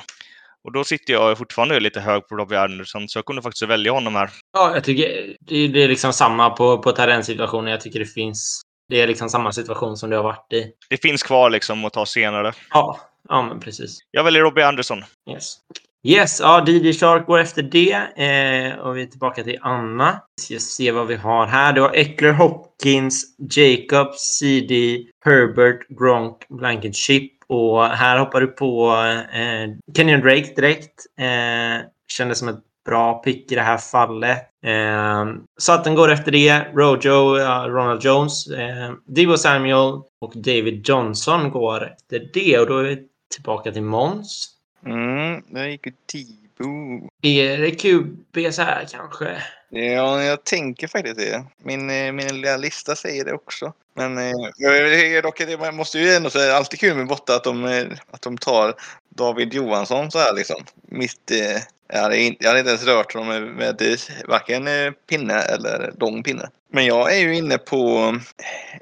Och 0.64 0.72
då 0.72 0.84
sitter 0.84 1.14
jag 1.14 1.38
fortfarande 1.38 1.80
lite 1.80 2.00
hög 2.00 2.28
på 2.28 2.36
Robbie 2.36 2.56
Anderson 2.56 3.10
så 3.10 3.18
jag 3.18 3.26
kunde 3.26 3.42
faktiskt 3.42 3.70
välja 3.70 3.92
honom 3.92 4.16
här. 4.16 4.30
Ja, 4.54 4.74
jag 4.74 4.84
tycker 4.84 5.36
det, 5.40 5.84
är 5.84 5.88
liksom 5.88 6.14
samma 6.14 6.50
på, 6.50 6.78
på 6.78 7.22
situationen. 7.24 7.72
Jag 7.72 7.82
tycker 7.82 8.00
det 8.00 8.06
finns. 8.06 8.62
Det 8.90 9.02
är 9.02 9.08
liksom 9.08 9.30
samma 9.30 9.52
situation 9.52 9.98
som 9.98 10.10
det 10.10 10.16
har 10.16 10.24
varit 10.24 10.54
i. 10.54 10.72
Det 10.90 10.98
finns 10.98 11.24
kvar 11.24 11.50
liksom 11.50 11.86
att 11.86 11.94
ta 11.94 12.06
senare. 12.06 12.54
Ja, 12.70 13.00
ja 13.30 13.42
men 13.42 13.60
precis. 13.60 13.98
Jag 14.12 14.24
väljer 14.24 14.42
Robbie 14.42 14.64
Anderson. 14.64 15.04
Yes. 15.32 15.58
Yes, 16.06 16.40
ja, 16.40 16.66
DJ 16.68 16.94
Shark 16.94 17.26
går 17.26 17.40
efter 17.40 17.64
det. 17.64 17.94
Eh, 17.94 18.80
och 18.80 18.98
vi 18.98 19.02
är 19.02 19.06
tillbaka 19.06 19.44
till 19.44 19.58
Anna. 19.62 20.22
Ska 20.42 20.60
se 20.60 20.92
vad 20.92 21.08
vi 21.08 21.16
har 21.16 21.46
här. 21.46 21.74
Du 21.74 21.82
har 21.82 21.96
Eckler, 21.96 22.34
Hopkins, 22.34 23.26
Jacob, 23.56 24.14
CD, 24.16 24.98
Herbert, 25.26 25.88
Gronk, 25.90 26.38
Blankenship. 26.50 27.33
Och 27.48 27.86
här 27.86 28.20
hoppar 28.20 28.42
du 28.42 28.48
på 28.48 28.96
eh, 29.34 29.94
Kenyon 29.96 30.22
Drake 30.22 30.54
direkt. 30.56 31.06
Eh, 31.20 31.86
kändes 32.08 32.40
som 32.40 32.48
ett 32.48 32.64
bra 32.86 33.14
pick 33.14 33.52
i 33.52 33.56
det 33.56 33.62
här 33.62 33.78
fallet. 33.78 34.38
Eh, 34.66 35.26
Sutton 35.60 35.96
går 35.96 36.12
efter 36.12 36.32
det. 36.32 36.66
Rojo, 36.74 37.38
ja, 37.38 37.66
Ronald 37.68 38.04
Jones, 38.04 38.48
eh, 38.48 38.92
Debo 39.06 39.38
Samuel 39.38 40.02
och 40.22 40.34
David 40.36 40.90
Johnson 40.90 41.50
går 41.50 41.94
efter 41.94 42.30
det. 42.34 42.60
Och 42.60 42.68
då 42.68 42.78
är 42.78 42.84
vi 42.84 43.08
tillbaka 43.34 43.72
till 43.72 43.84
Måns. 43.84 44.50
Mm, 44.86 45.44
där 45.48 45.68
gick 45.68 45.86
ju 45.86 45.94
Tibo. 46.08 47.10
Är 47.22 47.58
det 47.58 47.72
QB 47.72 48.54
så 48.54 48.62
här 48.62 48.86
kanske? 48.92 49.38
Ja, 49.76 50.24
jag 50.24 50.44
tänker 50.44 50.88
faktiskt 50.88 51.18
det. 51.18 51.44
Min, 51.64 51.90
eh, 51.90 52.12
min 52.12 52.28
lilla 52.28 52.58
lista 52.58 52.96
säger 52.96 53.26
det 53.26 53.34
också. 53.34 53.74
Men 53.96 54.18
eh, 54.18 54.32
jag- 54.58 55.24
dock, 55.24 55.42
man 55.60 55.76
måste 55.76 56.00
ju 56.00 56.14
ändå 56.14 56.30
säga 56.30 56.56
alltid 56.56 56.80
kul 56.80 56.98
med 56.98 57.08
borta 57.08 57.36
att 57.36 57.44
de, 57.44 57.66
eh, 57.66 57.86
att 58.12 58.22
de 58.22 58.38
tar 58.38 58.74
David 59.16 59.54
Johansson 59.54 60.12
så 60.12 60.20
här 60.20 60.34
liksom. 60.34 60.64
Mitt, 60.90 61.32
eh, 61.32 61.62
jag, 61.94 62.02
hade 62.02 62.18
inte, 62.18 62.44
jag 62.44 62.50
hade 62.50 62.60
inte 62.60 62.70
ens 62.70 62.86
rört 62.86 63.14
honom 63.14 63.28
med, 63.28 63.42
med 63.44 63.82
eh, 63.82 63.98
varken 64.28 64.68
pinne 65.10 65.42
eller 65.42 65.94
lång 66.00 66.24
pinne. 66.24 66.50
Men 66.72 66.86
jag 66.86 67.14
är 67.14 67.20
ju 67.20 67.36
inne 67.36 67.58
på 67.58 68.14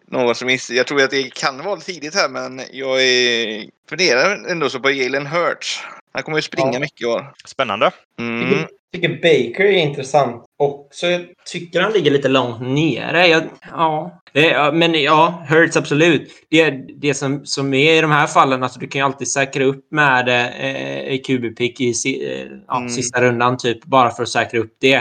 något 0.07 0.37
som 0.37 0.57
jag 0.69 0.87
tror 0.87 1.01
att 1.03 1.11
det 1.11 1.33
kan 1.33 1.63
vara 1.63 1.75
lite 1.75 1.91
tidigt 1.91 2.15
här 2.15 2.29
men 2.29 2.61
jag 2.71 3.03
är, 3.03 3.65
funderar 3.89 4.45
ändå 4.49 4.69
så 4.69 4.79
på 4.79 4.91
Jalen 4.91 5.27
Hurts. 5.27 5.83
Han 6.13 6.23
kommer 6.23 6.37
ju 6.37 6.41
springa 6.41 6.73
Ja. 6.73 6.79
mycket 6.79 7.01
i 7.01 7.05
år. 7.05 7.33
Spännande. 7.45 7.91
Mm. 8.19 8.49
Jag 8.93 9.01
tycker 9.01 9.09
Baker 9.15 9.63
är 9.65 9.71
intressant 9.71 10.45
också. 10.57 11.07
Jag 11.07 11.21
tycker 11.45 11.81
han 11.81 11.91
ligger 11.93 12.11
lite 12.11 12.27
långt 12.27 12.61
nere. 12.61 13.27
Jag, 13.27 13.43
ja. 13.71 14.21
Det, 14.33 14.47
ja, 14.47 14.71
men 14.71 15.01
ja, 15.01 15.43
Hurts 15.49 15.77
absolut. 15.77 16.29
Det, 16.49 16.69
det 17.01 17.13
som, 17.13 17.45
som 17.45 17.73
är 17.73 17.93
i 17.97 18.01
de 18.01 18.11
här 18.11 18.27
fallen, 18.27 18.63
alltså 18.63 18.79
du 18.79 18.87
kan 18.87 18.99
ju 18.99 19.05
alltid 19.05 19.27
säkra 19.31 19.63
upp 19.63 19.91
med 19.91 20.29
eh, 20.29 21.17
QB-pick 21.19 21.81
i 21.81 21.93
eh, 22.05 22.47
ja, 22.67 22.77
Mm. 22.77 22.89
sista 22.89 23.21
rundan 23.21 23.57
typ, 23.57 23.83
bara 23.85 24.09
för 24.11 24.23
att 24.23 24.29
säkra 24.29 24.59
upp 24.59 24.73
det. 24.81 24.95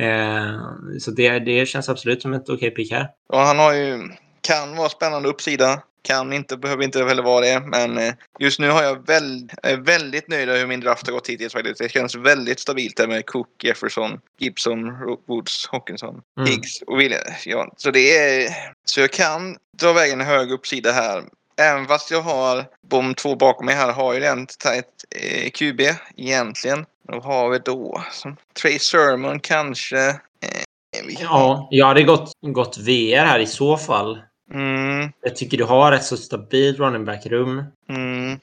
Eh, 0.00 0.58
så 1.00 1.10
det, 1.10 1.38
det 1.38 1.66
känns 1.68 1.88
absolut 1.88 2.22
som 2.22 2.34
ett 2.34 2.48
okej 2.48 2.70
pick 2.70 2.92
här. 2.92 3.08
Och 3.28 3.38
han 3.38 3.58
har 3.58 3.74
ju, 3.74 3.98
kan 4.40 4.76
vara 4.76 4.88
spännande 4.88 5.28
uppsida. 5.28 5.82
Kan 6.04 6.32
inte, 6.32 6.56
behöver 6.56 6.84
inte 6.84 7.04
heller 7.04 7.22
vara 7.22 7.40
det. 7.44 7.60
Men 7.60 7.98
eh, 7.98 8.14
just 8.38 8.58
nu 8.60 8.70
har 8.70 8.82
jag 8.82 9.06
väl, 9.06 9.48
är 9.62 9.76
väldigt 9.76 10.28
nöjd 10.28 10.48
med 10.48 10.58
hur 10.58 10.66
min 10.66 10.80
draft 10.80 11.06
har 11.06 11.12
gått 11.12 11.28
hittills 11.28 11.52
faktiskt. 11.52 11.78
Det 11.78 11.88
känns 11.88 12.14
väldigt 12.14 12.60
stabilt 12.60 12.96
där 12.96 13.06
med 13.06 13.26
Cook, 13.26 13.64
Jefferson, 13.64 14.20
Gibson, 14.38 14.92
Woods, 15.28 15.68
Hawkinson, 15.72 16.22
Mm. 16.38 16.50
Higgs 16.50 16.82
och 16.82 17.00
Williams. 17.00 17.46
Ja, 17.46 17.72
så 17.76 17.90
det 17.90 18.16
är, 18.16 18.48
så 18.84 19.00
jag 19.00 19.10
kan 19.10 19.56
dra 19.80 19.92
vägen 19.92 20.20
en 20.20 20.26
hög 20.26 20.50
uppsida 20.52 20.92
här. 20.92 21.22
även 21.60 21.86
fast 21.86 22.10
jag 22.10 22.20
har 22.22 22.64
de 22.88 23.14
två 23.14 23.36
bakom 23.36 23.66
mig 23.66 23.74
här 23.74 23.92
har 23.92 24.14
ju 24.14 24.20
den 24.20 24.42
ett 24.42 24.86
eh, 25.20 25.50
QB 25.50 25.80
egentligen. 26.16 26.86
Då 27.12 27.20
har 27.20 27.50
vi 27.50 27.58
då 27.58 28.04
som 28.12 28.36
Trey 28.62 28.78
Sermon 28.78 29.40
kanske. 29.40 30.08
Eh, 30.08 30.16
Ja, 31.20 31.68
jag 31.70 31.86
hade 31.86 32.02
gått, 32.02 32.32
gått 32.40 32.78
VR 32.78 33.24
här 33.24 33.38
i 33.38 33.46
så 33.46 33.76
fall. 33.76 34.22
Mm, 34.54 35.12
Jag 35.22 35.36
tycker 35.36 35.58
du 35.58 35.64
har 35.64 35.92
ett 35.92 36.04
så 36.04 36.16
stabilt 36.16 36.78
running 36.78 37.04
back-rum. 37.04 37.64
mm, 37.88 38.38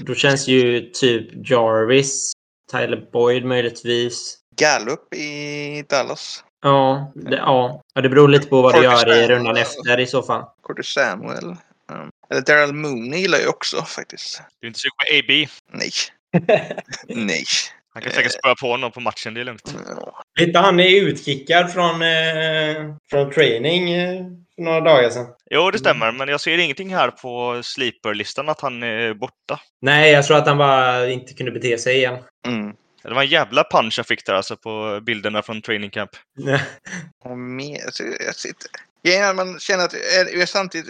Då 0.00 0.14
känns 0.14 0.48
ju 0.48 0.80
typ 0.80 1.50
Jarvis, 1.50 2.32
Tyler 2.72 3.08
Boyd 3.12 3.44
möjligtvis. 3.44 4.38
Gallup 4.56 5.14
i 5.14 5.84
Dallas. 5.88 6.44
Ja, 6.62 7.12
det, 7.14 7.36
ja. 7.36 7.82
ja, 7.94 8.00
det 8.00 8.08
beror 8.08 8.28
lite 8.28 8.48
på 8.48 8.62
vad 8.62 8.74
du 8.74 8.82
Curtis 8.82 9.02
gör 9.02 9.08
i 9.08 9.10
Samuel. 9.12 9.30
rundan 9.30 9.56
efter 9.56 10.00
i 10.00 10.06
så 10.06 10.22
fall. 10.22 10.44
Curtis 10.66 10.86
Samuel. 10.86 11.44
Mm. 11.90 12.10
Eller 12.30 12.40
Daryl 12.42 12.72
Mooney 12.74 13.20
gillar 13.20 13.38
jag 13.38 13.48
också 13.48 13.82
faktiskt. 13.82 14.42
Du 14.60 14.66
är 14.66 14.68
inte 14.68 14.80
sugen 14.80 14.92
på 14.98 15.04
AB? 15.18 15.48
Nej. 15.72 15.90
Nej. 17.26 17.44
Han 17.94 18.02
kan 18.02 18.12
säkert 18.12 18.32
spöa 18.32 18.54
på 18.60 18.66
honom 18.70 18.92
på 18.92 19.00
matchen, 19.00 19.34
det 19.34 19.40
är 19.40 19.44
lugnt. 19.44 19.74
Lite 20.40 20.58
han 20.58 20.80
är 20.80 21.02
utkickad 21.02 21.72
från, 21.72 22.02
eh, 22.02 22.94
från 23.10 23.30
training 23.32 23.90
eh, 23.92 24.26
för 24.56 24.62
några 24.62 24.80
dagar 24.80 25.10
sedan. 25.10 25.26
Jo, 25.50 25.70
det 25.70 25.78
stämmer, 25.78 26.12
men 26.12 26.28
jag 26.28 26.40
ser 26.40 26.58
ingenting 26.58 26.94
här 26.94 27.10
på 27.10 27.60
sleeper-listan 27.62 28.48
att 28.48 28.60
han 28.60 28.82
är 28.82 29.14
borta. 29.14 29.60
Nej, 29.80 30.12
jag 30.12 30.26
tror 30.26 30.36
att 30.36 30.46
han 30.46 30.58
bara 30.58 31.08
inte 31.08 31.34
kunde 31.34 31.52
bete 31.52 31.78
sig 31.78 31.96
igen. 31.96 32.18
Mm. 32.46 32.72
Det 33.02 33.14
var 33.14 33.22
en 33.22 33.28
jävla 33.28 33.64
punch 33.70 33.98
jag 33.98 34.06
fick 34.06 34.26
där 34.26 34.34
alltså 34.34 34.56
på 34.56 35.00
bilderna 35.02 35.42
från 35.42 35.62
training 35.62 35.90
camp. 35.90 36.10
Och 37.24 37.38
mer, 37.38 37.86
alltså. 37.86 38.02
Grejen 39.04 39.24
är 39.24 39.34
man 39.34 39.58
känner 39.60 39.84
att 39.84 39.94
jag, 40.34 40.48
samtidigt... 40.48 40.88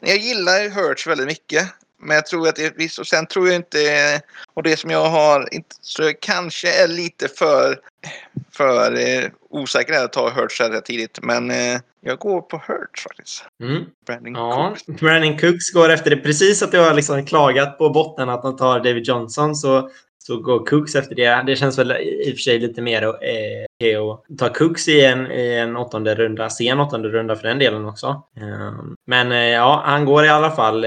Jag, 0.00 0.10
jag 0.10 0.18
gillar 0.18 0.70
Hurts 0.70 1.06
väldigt 1.06 1.26
mycket. 1.26 1.68
Men 2.02 2.14
jag 2.14 2.26
tror 2.26 2.48
att 2.48 2.56
det 2.56 2.64
är 2.64 2.72
visst. 2.76 2.98
Och 2.98 3.06
sen 3.06 3.26
tror 3.26 3.46
jag 3.46 3.56
inte... 3.56 4.20
Och 4.54 4.62
det 4.62 4.76
som 4.76 4.90
jag 4.90 5.08
har... 5.08 5.54
Inte, 5.54 5.76
så 5.80 6.02
jag 6.02 6.20
kanske 6.20 6.82
är 6.82 6.88
lite 6.88 7.28
för, 7.28 7.80
för 8.52 8.94
eh, 8.94 9.30
osäker 9.50 9.92
här 9.92 10.04
att 10.04 10.12
ta 10.12 10.30
Hurts 10.30 10.56
så 10.56 10.62
här 10.64 10.80
tidigt. 10.80 11.18
Men 11.22 11.50
eh, 11.50 11.80
jag 12.00 12.18
går 12.18 12.40
på 12.40 12.56
Hurts 12.56 13.02
faktiskt. 13.02 13.44
Mm. 13.62 13.84
Brandon 14.06 14.34
Ja, 14.34 14.68
Cooks. 14.68 15.00
Brandon 15.00 15.38
Cooks 15.38 15.70
går 15.72 15.88
efter 15.88 16.10
det. 16.10 16.16
Precis 16.16 16.62
att 16.62 16.72
jag 16.72 16.84
har 16.84 16.94
liksom 16.94 17.26
klagat 17.26 17.78
på 17.78 17.90
botten 17.90 18.28
att 18.28 18.42
han 18.42 18.56
tar 18.56 18.80
David 18.80 19.04
Johnson 19.06 19.56
så, 19.56 19.90
så 20.18 20.36
går 20.36 20.66
Cooks 20.66 20.94
efter 20.94 21.14
det. 21.14 21.42
Det 21.46 21.56
känns 21.56 21.78
väl 21.78 21.92
i 21.92 22.30
och 22.32 22.36
för 22.36 22.42
sig 22.42 22.58
lite 22.58 22.82
mer 22.82 23.02
eh, 23.02 24.00
att 24.02 24.38
ta 24.38 24.48
Cooks 24.48 24.88
i 24.88 25.04
en, 25.04 25.32
i 25.32 25.54
en 25.54 25.76
åttonde 25.76 26.14
runda. 26.14 26.50
Sen 26.50 26.80
åttonde 26.80 27.08
runda 27.08 27.36
för 27.36 27.48
den 27.48 27.58
delen 27.58 27.84
också. 27.84 28.22
Eh, 28.36 28.72
men 29.06 29.32
eh, 29.32 29.38
ja, 29.38 29.82
han 29.84 30.04
går 30.04 30.24
i 30.24 30.28
alla 30.28 30.50
fall. 30.50 30.84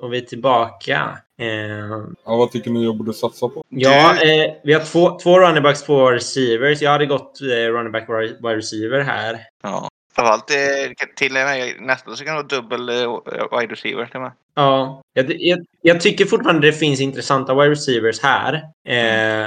Och 0.00 0.12
vi 0.12 0.16
är 0.18 0.22
tillbaka. 0.22 1.18
Eh, 1.40 1.48
Ja, 2.24 2.36
vad 2.36 2.52
tycker 2.52 2.70
ni 2.70 2.84
jag 2.84 2.96
borde 2.96 3.12
satsa 3.14 3.48
på? 3.48 3.64
ja, 3.68 4.10
eh, 4.22 4.52
vi 4.64 4.72
har 4.72 4.80
två, 4.84 5.18
två 5.18 5.38
running 5.40 5.62
backs, 5.62 5.82
två 5.82 6.10
receivers. 6.10 6.82
Jag 6.82 6.90
hade 6.90 7.06
gått 7.06 7.40
eh, 7.40 7.72
running 7.72 7.92
back 7.92 8.08
wide 8.08 8.56
receiver 8.56 9.00
här. 9.00 9.38
Ja. 9.62 9.88
Framförallt 10.14 10.50
eh, 10.50 11.06
till 11.16 11.32
och 11.36 11.42
med 11.42 11.74
nästa 11.80 12.16
så 12.16 12.24
kan 12.24 12.36
det 12.36 12.42
vara 12.42 12.62
dubbel 12.62 12.88
eh, 12.88 13.58
wide 13.60 13.72
receiver 13.72 14.06
till 14.06 14.20
med. 14.20 14.32
Ja, 14.54 15.02
jag, 15.12 15.26
jag, 15.38 15.58
jag 15.82 16.00
tycker 16.00 16.24
fortfarande 16.24 16.66
det 16.66 16.72
finns 16.72 17.00
intressanta 17.00 17.54
wide 17.54 17.70
receivers 17.70 18.20
här. 18.22 18.62
Eh, 18.88 19.42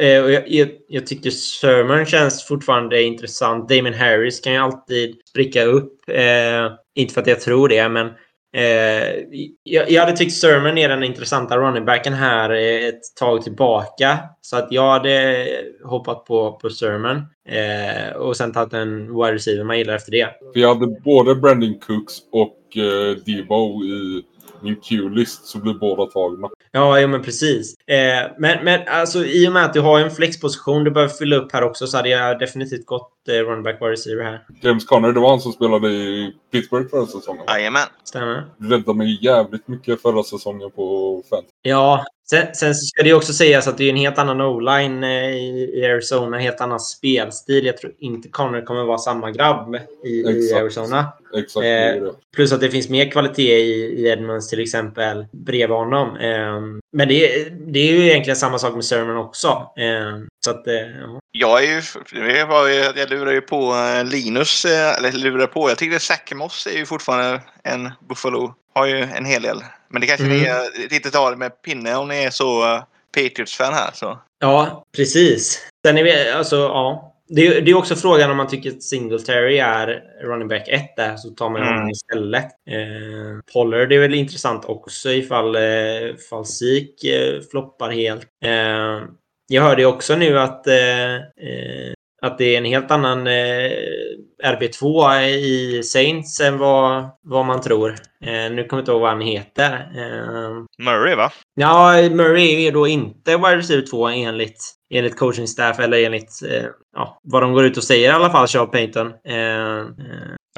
eh, 0.00 0.22
och 0.24 0.30
jag, 0.32 0.42
jag, 0.46 0.68
jag 0.88 1.06
tycker 1.06 1.30
Sermon 1.30 2.06
känns 2.06 2.46
fortfarande 2.46 3.02
intressant. 3.02 3.68
Damon 3.68 3.94
Harris 3.94 4.40
kan 4.40 4.52
ju 4.52 4.58
alltid 4.58 5.16
spricka 5.28 5.64
upp. 5.64 5.92
Eh, 6.08 6.72
inte 6.94 7.14
för 7.14 7.20
att 7.20 7.26
jag 7.26 7.40
tror 7.40 7.68
det, 7.68 7.88
men 7.88 8.10
eh, 8.52 9.40
jag, 9.62 9.90
jag 9.90 10.00
hade 10.00 10.16
tyckt 10.16 10.32
Sermon 10.32 10.78
är 10.78 10.88
den 10.88 11.02
intressanta 11.02 11.58
runningbacken 11.58 12.12
här 12.12 12.50
eh, 12.50 12.88
ett 12.88 13.00
tag 13.18 13.42
tillbaka. 13.42 14.18
Så 14.40 14.56
att 14.56 14.72
jag 14.72 14.90
hade 14.90 15.46
hoppat 15.84 16.24
på, 16.24 16.52
på 16.52 16.70
Sermon 16.70 17.16
eh, 17.48 18.16
och 18.16 18.36
sen 18.36 18.52
tagit 18.52 18.72
en 18.72 19.06
wide 19.06 19.34
receiver 19.34 19.64
man 19.64 19.78
gillar 19.78 19.94
efter 19.94 20.10
det. 20.10 20.28
Vi 20.54 20.64
hade 20.64 20.86
både 20.86 21.34
Brandon 21.34 21.78
Cooks 21.78 22.14
och 22.32 22.76
eh, 22.76 23.16
Debo 23.16 23.84
i 23.84 24.22
min 24.62 24.76
Q-list 24.76 25.46
så 25.46 25.58
blir 25.58 25.74
båda 25.74 26.06
tagna. 26.06 26.48
Ja, 26.72 27.00
ja 27.00 27.06
men 27.06 27.22
precis. 27.22 27.74
Eh, 27.86 28.30
men, 28.38 28.64
men 28.64 28.80
alltså, 28.88 29.24
i 29.24 29.48
och 29.48 29.52
med 29.52 29.64
att 29.64 29.72
du 29.72 29.80
har 29.80 30.00
en 30.00 30.10
flexposition 30.10 30.84
du 30.84 30.90
behöver 30.90 31.12
fylla 31.14 31.36
upp 31.36 31.52
här 31.52 31.62
också 31.62 31.86
så 31.86 31.96
hade 31.96 32.08
jag 32.08 32.38
definitivt 32.38 32.86
gått 32.86 33.12
eh, 33.28 33.32
running 33.32 33.62
back 33.62 33.74
wide 33.80 33.92
receiver 33.92 34.24
här. 34.24 34.46
James 34.62 34.84
Conner, 34.84 35.12
det 35.12 35.20
var 35.20 35.30
han 35.30 35.40
som 35.40 35.52
spelade 35.52 35.88
i 35.88 36.34
Pittsburgh 36.52 36.90
förra 36.90 37.06
säsongen. 37.06 37.44
Jajamän. 37.48 37.86
Stämmer. 38.04 38.44
Räddade 38.58 38.98
mig 38.98 39.18
jävligt 39.24 39.68
mycket 39.68 40.02
förra 40.02 40.22
säsongen 40.22 40.70
på 40.70 41.22
fan. 41.30 41.44
Ja, 41.62 42.04
sen, 42.30 42.54
sen 42.54 42.74
ska 42.74 43.02
det 43.02 43.08
ju 43.08 43.14
också 43.14 43.32
sägas 43.32 43.68
att 43.68 43.78
det 43.78 43.84
är 43.84 43.90
en 43.90 43.96
helt 43.96 44.18
annan 44.18 44.40
o-line 44.40 45.04
eh, 45.04 45.30
i, 45.30 45.70
i 45.74 45.84
Arizona, 45.86 46.36
en 46.36 46.42
helt 46.42 46.60
annan 46.60 46.80
spelstil. 46.80 47.66
Jag 47.66 47.76
tror 47.76 47.92
inte 47.98 48.28
Connor 48.28 48.60
kommer 48.60 48.84
vara 48.84 48.98
samma 48.98 49.30
grabb 49.30 49.76
i, 50.04 50.08
i. 50.08 50.54
Arizona. 50.54 51.12
Exakt, 51.36 51.64
Eh. 51.66 52.12
Plus 52.34 52.52
att 52.52 52.60
det 52.60 52.70
finns 52.70 52.88
mer 52.88 53.10
kvalitet 53.10 53.56
i, 53.58 53.72
i 54.00 54.08
Edmonds 54.08 54.48
till 54.48 54.60
exempel 54.60 55.26
bredvid 55.32 55.76
honom. 55.76 56.16
Eh, 56.16 56.60
men 56.92 57.08
det, 57.08 57.14
är- 57.44 57.50
det 57.50 57.78
är 57.78 57.92
ju 57.92 58.06
egentligen 58.10 58.36
samma 58.36 58.58
sak 58.58 58.74
med 58.74 58.84
Sermon 58.84 59.16
också. 59.16 59.48
Eh, 59.76 60.18
så 60.44 60.50
att, 60.50 60.66
eh, 60.66 60.74
ja. 60.74 61.20
Jag 61.32 61.64
är 61.64 61.68
ju... 61.74 61.82
Det 62.34 62.44
var 62.44 62.68
ju, 62.68 62.74
jag 62.74 63.10
lurar 63.10 63.32
ju 63.32 63.40
på 63.40 63.74
eh, 63.74 64.04
Linus. 64.04 64.64
Eller 64.64 65.12
lurar 65.12 65.46
på. 65.46 65.68
Jag 65.68 65.78
tycker 65.78 65.98
Zack 65.98 66.32
Moss 66.34 66.66
är 66.72 66.78
ju 66.78 66.86
fortfarande 66.86 67.40
en 67.64 67.90
Buffalo. 68.08 68.54
Har 68.74 68.86
ju 68.86 68.96
en 69.02 69.24
hel 69.24 69.42
del. 69.42 69.56
Men 69.90 70.00
det 70.00 70.06
kanske 70.06 70.26
Mm. 70.26 70.40
är 70.44 70.90
lite 70.90 71.10
tar 71.10 71.30
det 71.30 71.36
med 71.36 71.62
pinne 71.62 71.94
om 71.96 72.08
ni 72.08 72.24
är 72.24 72.30
så 72.30 72.62
uh, 72.76 72.82
Patriots-fan 73.14 73.74
här. 73.74 73.90
Så. 73.94 74.18
Ja, 74.40 74.84
precis. 74.96 75.68
Sen 75.86 75.98
är 75.98 76.04
vi, 76.04 76.30
alltså, 76.30 76.56
ja. 76.56 77.06
Det 77.32 77.46
är, 77.46 77.60
det 77.60 77.70
är 77.70 77.74
också 77.76 77.96
frågan 77.96 78.30
om 78.30 78.36
man 78.36 78.48
tycker 78.48 78.70
att 78.70 78.82
Singletary 78.82 79.58
är 79.58 80.02
running 80.22 80.48
back 80.48 80.68
1 80.68 80.96
där, 80.96 81.16
så 81.16 81.30
tar 81.30 81.50
man 81.50 81.60
Mm. 81.62 81.74
honom 81.74 81.90
istället. 81.90 82.44
Eh, 82.44 83.52
Pollard 83.52 83.92
är 83.92 83.98
väl 83.98 84.14
intressant 84.14 84.64
också 84.64 85.10
ifall, 85.10 85.56
eh, 85.56 86.10
ifall 86.14 86.46
Sik 86.46 87.04
eh, 87.04 87.40
floppar 87.50 87.90
helt. 87.90 88.26
Eh, 88.44 89.02
jag 89.48 89.62
hörde 89.62 89.82
ju 89.82 89.86
också 89.86 90.16
nu 90.16 90.38
att, 90.38 90.66
eh, 90.66 91.14
eh, 91.14 91.92
att 92.22 92.38
det 92.38 92.44
är 92.54 92.58
en 92.58 92.64
helt 92.64 92.90
annan 92.90 93.26
eh, 93.26 93.70
RB2 94.44 95.20
i 95.22 95.82
Saints 95.82 96.40
än 96.40 96.58
vad, 96.58 97.10
vad 97.22 97.46
man 97.46 97.60
tror. 97.60 97.90
Eh, 98.24 98.52
nu 98.52 98.64
kommer 98.64 98.66
jag 98.70 98.80
inte 98.80 98.90
ihåg 98.90 99.00
vad 99.00 99.10
han 99.10 99.20
heter. 99.20 99.72
Eh, 99.72 100.84
Murray, 100.84 101.14
va? 101.14 101.32
Ja, 101.54 101.92
Murray 102.10 102.66
är 102.66 102.72
då 102.72 102.86
inte 102.86 103.36
wide 103.36 103.56
receiver 103.56 103.86
2 103.86 104.08
enligt, 104.08 104.74
enligt 104.90 105.18
coaching 105.18 105.46
staff 105.46 105.78
eller 105.78 106.04
enligt 106.04 106.42
eh, 106.48 106.66
ja, 106.96 107.20
vad 107.22 107.42
de 107.42 107.52
går 107.52 107.64
ut 107.64 107.76
och 107.76 107.84
säger 107.84 108.08
i 108.08 108.12
alla 108.12 108.30
fall, 108.30 108.48
Sean 108.48 108.70
Payton. 108.70 109.06
Eh, 109.06 109.78
eh, 109.78 109.84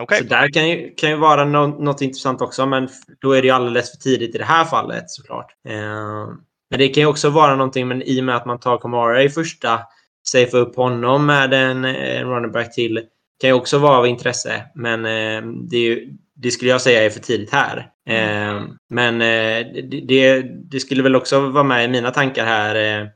Okej. 0.01 0.19
Så 0.19 0.25
där 0.25 0.49
kan 0.53 0.69
ju, 0.69 0.95
kan 0.95 1.11
ju 1.11 1.17
vara 1.17 1.45
nå 1.45 1.67
något 1.67 2.03
intressant 2.03 2.41
också, 2.41 2.67
men 2.67 2.89
då 3.21 3.33
är 3.33 3.43
det 3.43 3.47
ju 3.47 3.55
alldeles 3.55 3.91
för 3.91 3.97
tidigt 3.97 4.35
i 4.35 4.39
det 4.39 4.45
här 4.45 4.65
fallet 4.65 5.05
såklart. 5.07 5.47
Eh, 5.69 6.27
men 6.71 6.79
det 6.79 6.89
kan 6.89 7.01
ju 7.03 7.07
också 7.07 7.31
vara 7.31 7.57
någonting, 7.57 7.89
men 7.89 8.03
i 8.03 8.21
och 8.21 8.25
med 8.25 8.37
att 8.37 8.47
man 8.47 8.61
tar 8.61 8.79
Kamara 8.79 9.23
i 9.23 9.29
första, 9.29 9.81
safea 10.29 10.61
upp 10.61 10.77
honom 10.77 11.27
med 11.27 11.55
en, 11.55 11.85
en 11.85 12.29
running 12.29 12.53
back 12.53 12.75
till, 12.75 13.01
kan 13.43 13.49
ju 13.51 13.55
också 13.55 13.79
vara 13.79 13.99
av 13.99 14.07
intresse. 14.07 14.65
Men 14.75 15.05
eh, 15.05 15.43
det, 15.71 15.77
är 15.77 15.81
ju, 15.81 16.13
det 16.37 16.51
skulle 16.51 16.71
jag 16.71 16.81
säga 16.81 17.05
är 17.05 17.11
för 17.11 17.21
tidigt 17.21 17.53
här. 17.53 17.91
Eh, 18.09 18.63
men 18.91 19.15
eh, 19.23 19.67
det, 20.09 20.43
det, 20.71 20.81
skulle 20.81 21.03
väl 21.03 21.17
också 21.17 21.41
vara 21.41 21.65
med 21.65 21.85
i 21.85 21.89
mina 21.89 22.11
tankar 22.11 22.45
här. 22.45 23.09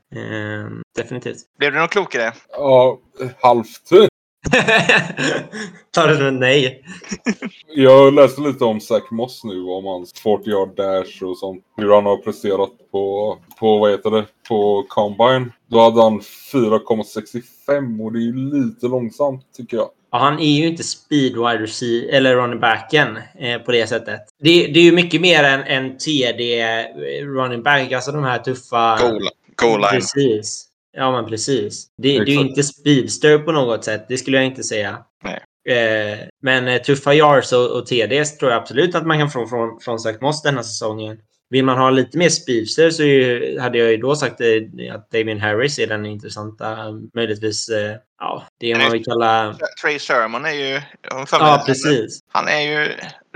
Definitivt. 0.95 1.37
Blev 1.59 1.73
du 1.73 1.79
något 1.79 1.91
klokare? 1.91 2.33
Ja, 2.49 2.99
halvt. 3.41 3.89
Tar 5.91 6.07
du 6.07 6.27
ett 6.27 6.33
nej? 6.33 6.83
Jag 7.75 8.13
läste 8.13 8.41
lite 8.41 8.63
om 8.63 8.79
Zach 8.79 9.11
Moss 9.11 9.43
nu, 9.43 9.63
om 9.63 9.85
hans 9.85 10.13
40 10.13 10.49
yard 10.49 10.75
dash 10.75 11.23
och 11.23 11.37
sånt. 11.37 11.63
Hur 11.77 11.93
han 11.93 12.05
har 12.05 12.17
presterat 12.17 12.69
på, 12.91 13.37
på 13.59 13.77
vad 13.77 13.91
heter 13.91 14.11
det, 14.11 14.25
på 14.49 14.85
Combine. 14.87 15.51
Då 15.67 15.79
hade 15.79 16.01
han 16.01 16.19
4,65 16.19 18.03
och 18.03 18.13
det 18.13 18.19
är 18.19 18.21
ju 18.21 18.35
lite 18.35 18.87
långsamt 18.87 19.41
tycker 19.57 19.77
jag. 19.77 19.89
Ja, 20.11 20.17
han 20.17 20.39
är 20.39 20.59
ju 20.59 20.67
inte 20.67 20.83
speed 20.83 21.33
wide 21.33 21.63
receiver, 21.63 22.13
eller 22.13 22.35
running 22.35 22.59
backen 22.59 23.19
eh, 23.39 23.61
på 23.61 23.71
det 23.71 23.87
sättet. 23.87 24.21
Det, 24.39 24.67
det 24.67 24.79
är 24.79 24.83
ju 24.83 24.91
mycket 24.91 25.21
mer 25.21 25.43
än 25.43 25.63
en 25.63 25.97
TD 25.97 26.61
eh, 26.61 26.85
running 27.25 27.63
back, 27.63 27.91
alltså 27.91 28.11
de 28.11 28.23
här 28.23 28.39
tuffa... 28.39 28.97
Goal, 29.01 29.29
goal 29.55 29.81
line. 29.81 29.89
Precis. 29.91 30.66
Ja, 30.99 31.11
men 31.11 31.25
precis. 31.25 31.87
Det, 31.97 32.19
det 32.19 32.31
är 32.31 32.35
ju 32.35 32.39
inte 32.39 32.63
speedster 32.63 33.37
på 33.37 33.51
något 33.51 33.85
sätt. 33.85 34.05
Det 34.07 34.17
skulle 34.17 34.37
jag 34.37 34.45
inte 34.45 34.63
säga. 34.63 34.97
Nej. 35.23 35.39
Eh, 35.77 36.19
men 36.41 36.67
eh, 36.67 36.81
tuffa 36.81 37.13
yards 37.13 37.53
och, 37.53 37.71
och 37.71 37.85
TDs 37.85 38.37
tror 38.37 38.51
jag 38.51 38.61
absolut 38.61 38.95
att 38.95 39.07
man 39.07 39.19
kan 39.19 39.29
få 39.29 39.47
från, 39.47 39.79
från 39.79 39.99
Zach 39.99 40.21
Moss 40.21 40.41
denna 40.41 40.63
säsongen. 40.63 41.17
vill 41.49 41.65
man 41.65 41.77
ha 41.77 41.89
lite 41.89 42.17
mer 42.17 42.29
speedster 42.29 42.89
så 42.89 43.03
är, 43.03 43.59
hade 43.59 43.77
jag 43.77 43.91
ju 43.91 43.97
då 43.97 44.15
sagt 44.15 44.41
eh, 44.41 44.95
att 44.95 45.11
Damien 45.11 45.41
Harris 45.41 45.79
är 45.79 45.87
den 45.87 46.05
intressanta, 46.05 46.77
möjligtvis, 47.13 47.69
ja, 48.19 48.43
det 48.59 48.77
man 48.77 48.91
vill 48.91 49.05
kalla... 49.05 49.55
Trey 49.81 49.99
Sermon 49.99 50.45
är 50.45 50.53
ju... 50.53 50.81
Ja, 51.31 51.63
precis. 51.65 52.19
Han 52.31 52.47
är 52.47 52.61
ju... 52.61 52.89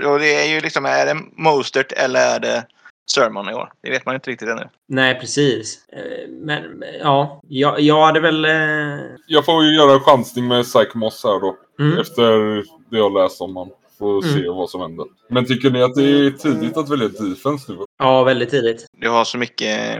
Och 0.06 0.18
det 0.18 0.34
är 0.34 0.54
ju 0.54 0.60
liksom, 0.60 0.84
är 0.84 1.06
det 1.06 1.16
Mostert 1.36 1.92
eller 1.92 2.20
är 2.20 2.40
det 2.40 2.64
Sermon 3.10 3.48
i 3.50 3.54
år? 3.54 3.72
Det 3.82 3.90
vet 3.90 4.06
man 4.06 4.14
inte 4.14 4.30
riktigt 4.30 4.48
ännu. 4.48 4.68
Nej, 4.88 5.20
precis. 5.20 5.88
Eh, 5.92 6.28
men 6.28 6.84
ja, 7.00 7.40
jag, 7.48 7.80
jag 7.80 8.06
hade 8.06 8.20
väl... 8.20 8.44
Eh... 8.44 9.00
Jag 9.26 9.44
får 9.44 9.64
ju 9.64 9.74
göra 9.74 9.92
en 9.92 10.00
chansning 10.00 10.48
med 10.48 10.66
Zach 10.66 10.94
Moss 10.94 11.24
här 11.24 11.40
då. 11.40 11.56
Mm. 11.80 11.98
Efter 11.98 12.56
det 12.90 12.98
jag 12.98 13.14
läst 13.14 13.40
om 13.40 13.56
honom. 13.56 13.74
Får 13.98 14.24
mm. 14.24 14.34
se 14.34 14.48
vad 14.48 14.70
som 14.70 14.80
händer. 14.80 15.06
Men 15.30 15.46
tycker 15.46 15.70
ni 15.70 15.82
att 15.82 15.94
det 15.94 16.02
är 16.02 16.30
tidigt 16.30 16.76
att 16.76 16.90
välja 16.90 17.08
defense 17.08 17.72
nu? 17.72 17.78
Ja, 17.98 18.24
väldigt 18.24 18.50
tidigt. 18.50 18.86
Du 18.92 19.08
har 19.08 19.24
så 19.24 19.38
mycket... 19.38 19.98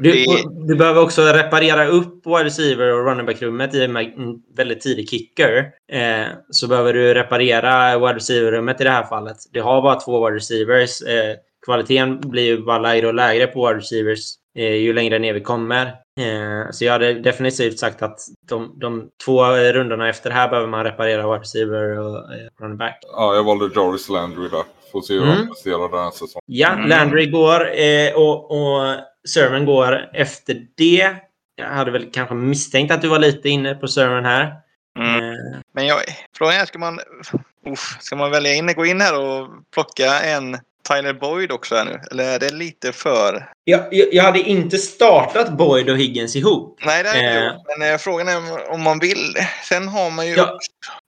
Du, 0.00 0.24
du 0.66 0.76
behöver 0.76 1.02
också 1.02 1.22
reparera 1.22 1.86
upp 1.86 2.26
wide 2.26 2.44
receiver 2.44 2.92
och 2.92 3.06
running 3.06 3.26
back-rummet 3.26 3.74
i 3.74 3.84
en 3.84 3.94
väldigt 4.56 4.80
tidig 4.80 5.08
kicker. 5.08 5.72
Eh, 5.92 6.26
så 6.50 6.68
behöver 6.68 6.92
du 6.92 7.14
reparera 7.14 7.98
wide 7.98 8.14
receiver-rummet 8.14 8.80
i 8.80 8.84
det 8.84 8.90
här 8.90 9.04
fallet. 9.04 9.36
Det 9.52 9.60
har 9.60 9.82
bara 9.82 10.00
två 10.00 10.26
wide 10.26 10.36
receivers. 10.36 11.02
Eh, 11.02 11.36
kvaliteten 11.64 12.20
blir 12.20 12.42
ju 12.42 12.62
bara 12.64 12.78
lägre 12.78 13.06
och 13.06 13.14
lägre 13.14 13.46
på 13.46 13.66
wide 13.66 13.78
receivers 13.78 14.34
eh, 14.56 14.74
ju 14.74 14.92
längre 14.92 15.18
ner 15.18 15.32
vi 15.32 15.40
kommer. 15.40 15.86
Eh, 16.20 16.70
så 16.70 16.84
jag 16.84 16.92
hade 16.92 17.14
definitivt 17.14 17.78
sagt 17.78 18.02
att 18.02 18.20
de, 18.48 18.78
de 18.78 19.08
två 19.24 19.44
rundorna 19.46 20.08
efter 20.08 20.30
här 20.30 20.48
behöver 20.48 20.68
man 20.68 20.84
reparera 20.84 21.22
wide 21.22 21.40
receiver 21.40 21.98
och 21.98 22.34
eh, 22.34 22.48
running 22.60 22.78
back. 22.78 22.98
Ja, 23.02 23.34
jag 23.34 23.44
valde 23.44 23.70
Joris 23.74 24.08
Landry 24.08 24.48
där. 24.48 24.64
Får 24.92 25.02
se 25.02 25.14
hur 25.14 25.22
mm. 25.22 25.36
han 25.36 25.48
presterar 25.48 25.88
den 25.88 26.04
här 26.04 26.10
säsongen. 26.10 26.42
Ja, 26.46 26.68
mm. 26.68 26.88
Landry 26.88 27.26
går 27.26 27.60
och, 28.14 28.50
och 28.50 28.96
Sermon 29.28 29.66
går 29.66 30.10
efter 30.14 30.66
det. 30.76 31.14
Jag 31.56 31.68
hade 31.68 31.90
väl 31.90 32.10
kanske 32.12 32.34
misstänkt 32.34 32.92
att 32.92 33.02
du 33.02 33.08
var 33.08 33.18
lite 33.18 33.48
inne 33.48 33.74
på 33.74 33.88
Sermon 33.88 34.24
här. 34.24 34.54
Mm. 34.98 35.36
Men 35.74 35.86
jag, 35.86 35.98
frågan 36.36 36.54
är, 36.54 36.66
ska 36.66 36.78
man, 36.78 37.00
uff, 37.66 37.96
ska 38.00 38.16
man 38.16 38.30
välja 38.30 38.54
in, 38.54 38.74
gå 38.76 38.86
in 38.86 39.00
här 39.00 39.18
och 39.20 39.48
plocka 39.74 40.20
en 40.20 40.58
Tyler 40.88 41.12
Boyd 41.12 41.52
också 41.52 41.74
här 41.74 41.84
nu? 41.84 42.00
Eller 42.10 42.24
är 42.24 42.38
det 42.38 42.52
lite 42.52 42.92
för... 42.92 43.52
Jag, 43.64 43.80
jag, 43.90 44.14
jag 44.14 44.24
hade 44.24 44.38
inte 44.38 44.78
startat 44.78 45.52
Boyd 45.52 45.90
och 45.90 45.98
Higgins 45.98 46.36
ihop. 46.36 46.80
Nej, 46.84 47.02
det 47.02 47.08
inte 47.08 47.20
eh. 47.20 47.52
Men 47.78 47.92
eh, 47.92 47.98
frågan 47.98 48.28
är 48.28 48.70
om 48.70 48.82
man 48.82 48.98
vill. 48.98 49.36
Sen 49.68 49.88
har 49.88 50.10
man 50.10 50.26
ju... 50.26 50.34
Ja, 50.34 50.58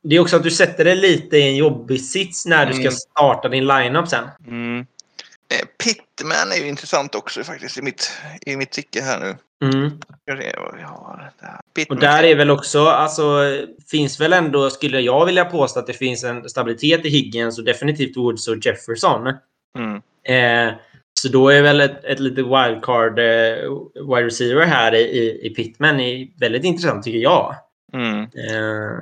det 0.03 0.16
är 0.16 0.20
också 0.20 0.37
att 0.37 0.43
du 0.43 0.51
sätter 0.51 0.85
dig 0.85 0.97
lite 0.97 1.37
i 1.37 1.43
en 1.43 1.57
jobbig 1.57 2.01
sits 2.01 2.47
när 2.47 2.66
du 2.66 2.73
ska 2.73 2.83
mm. 2.83 2.93
starta 2.93 3.49
din 3.49 3.66
lineup 3.66 4.09
sen. 4.09 4.25
Mm. 4.47 4.87
Eh, 5.53 5.66
Pittman 5.85 6.53
är 6.53 6.57
ju 6.57 6.68
intressant 6.68 7.14
också 7.14 7.45
faktiskt 7.45 7.79
i 7.79 7.83
mitt, 7.83 8.12
i 8.47 8.57
mitt 8.57 8.70
tycke 8.70 9.03
här 9.03 9.20
nu. 9.20 9.37
Mm. 9.62 10.01
Och 11.89 11.97
där 11.97 12.23
är 12.23 12.35
väl 12.35 12.51
också, 12.51 12.87
alltså, 12.87 13.25
finns 13.91 14.20
väl 14.20 14.33
ändå, 14.33 14.70
skulle 14.70 15.01
jag 15.01 15.27
vilja 15.27 15.45
påstå 15.45 15.81
att 15.81 15.87
det 15.87 15.93
finns 15.93 16.25
en 16.25 16.49
stabilitet 16.49 17.05
i 17.05 17.09
Higgins 17.09 17.59
och 17.59 17.64
definitivt 17.64 18.16
Woods 18.16 18.49
och 18.49 18.66
Jefferson. 18.66 19.35
Mm. 19.79 20.03
Eh, 20.25 20.75
så 21.14 21.29
då 21.29 21.49
är 21.49 21.62
väl 21.62 21.81
ett, 21.81 22.05
ett 22.05 22.20
litet 22.20 22.45
wildcard 22.45 23.18
eh, 23.18 23.70
wide 23.95 24.27
receiver 24.27 24.66
här 24.66 24.95
i, 24.95 25.41
i 25.43 25.51
Pittman 25.51 26.01
är 26.01 26.29
väldigt 26.41 26.64
intressant 26.64 27.05
tycker 27.05 27.18
jag. 27.18 27.55
Mm. 27.93 28.23
Eh. 28.23 28.99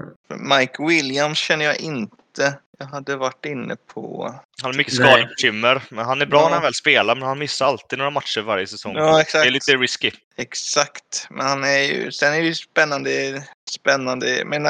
Mike 0.58 0.86
Williams 0.86 1.38
känner 1.38 1.64
jag 1.64 1.80
inte. 1.80 2.58
Jag 2.78 2.86
hade 2.86 3.16
varit 3.16 3.44
inne 3.46 3.76
på... 3.94 4.34
Han 4.62 4.70
har 4.70 4.78
mycket 4.78 4.94
skadebekymmer. 4.94 5.82
Men 5.90 6.04
han 6.04 6.22
är 6.22 6.26
bra 6.26 6.40
ja. 6.40 6.48
när 6.48 6.54
han 6.54 6.62
väl 6.62 6.74
spelar, 6.74 7.14
men 7.14 7.28
han 7.28 7.38
missar 7.38 7.66
alltid 7.66 7.98
några 7.98 8.10
matcher 8.10 8.40
varje 8.40 8.66
säsong. 8.66 8.94
Ja, 8.96 9.20
exakt. 9.20 9.44
Det 9.44 9.48
är 9.48 9.52
lite 9.52 9.76
risky. 9.76 10.10
Exakt. 10.36 11.26
Men 11.30 11.46
han 11.46 11.64
är 11.64 11.82
ju... 11.82 12.12
Sen 12.12 12.32
är 12.32 12.38
det 12.40 12.46
ju 12.46 12.54
spännande... 12.54 13.42
Spännande. 13.70 14.42
Men 14.46 14.66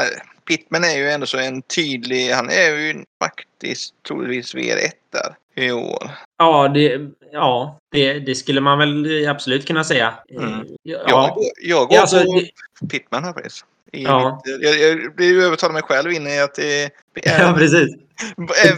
Pittman 0.48 0.84
är 0.84 0.96
ju 0.96 1.10
ändå 1.10 1.26
så 1.26 1.38
en 1.38 1.62
tydlig... 1.62 2.30
Han 2.30 2.50
är 2.50 2.76
ju 2.76 3.04
faktiskt 3.22 3.94
troligtvis 4.08 4.54
VR1 4.54 4.90
där 5.12 5.34
i 5.54 5.72
år. 5.72 6.10
Ja, 6.38 6.68
det, 6.68 7.10
ja 7.32 7.78
det, 7.92 8.18
det 8.18 8.34
skulle 8.34 8.60
man 8.60 8.78
väl 8.78 9.28
absolut 9.28 9.66
kunna 9.66 9.84
säga. 9.84 10.14
Mm. 10.30 10.66
Ja. 10.82 11.02
Jag, 11.06 11.34
jag 11.60 11.88
går 11.88 11.98
alltså, 11.98 12.24
på 12.24 12.40
det... 12.80 12.88
Pittman 12.88 13.24
här 13.24 13.32
faktiskt. 13.32 13.64
Ja. 13.90 14.42
Mitt, 14.46 14.62
jag, 14.62 14.78
jag 14.78 15.14
blir 15.14 15.42
övertalad 15.42 15.74
mig 15.74 15.82
själv 15.82 16.12
in 16.12 16.26
i 16.26 16.40
att 16.40 16.54
det 16.54 16.82
är... 16.82 16.90
Ja, 17.40 17.54
precis. 17.56 17.96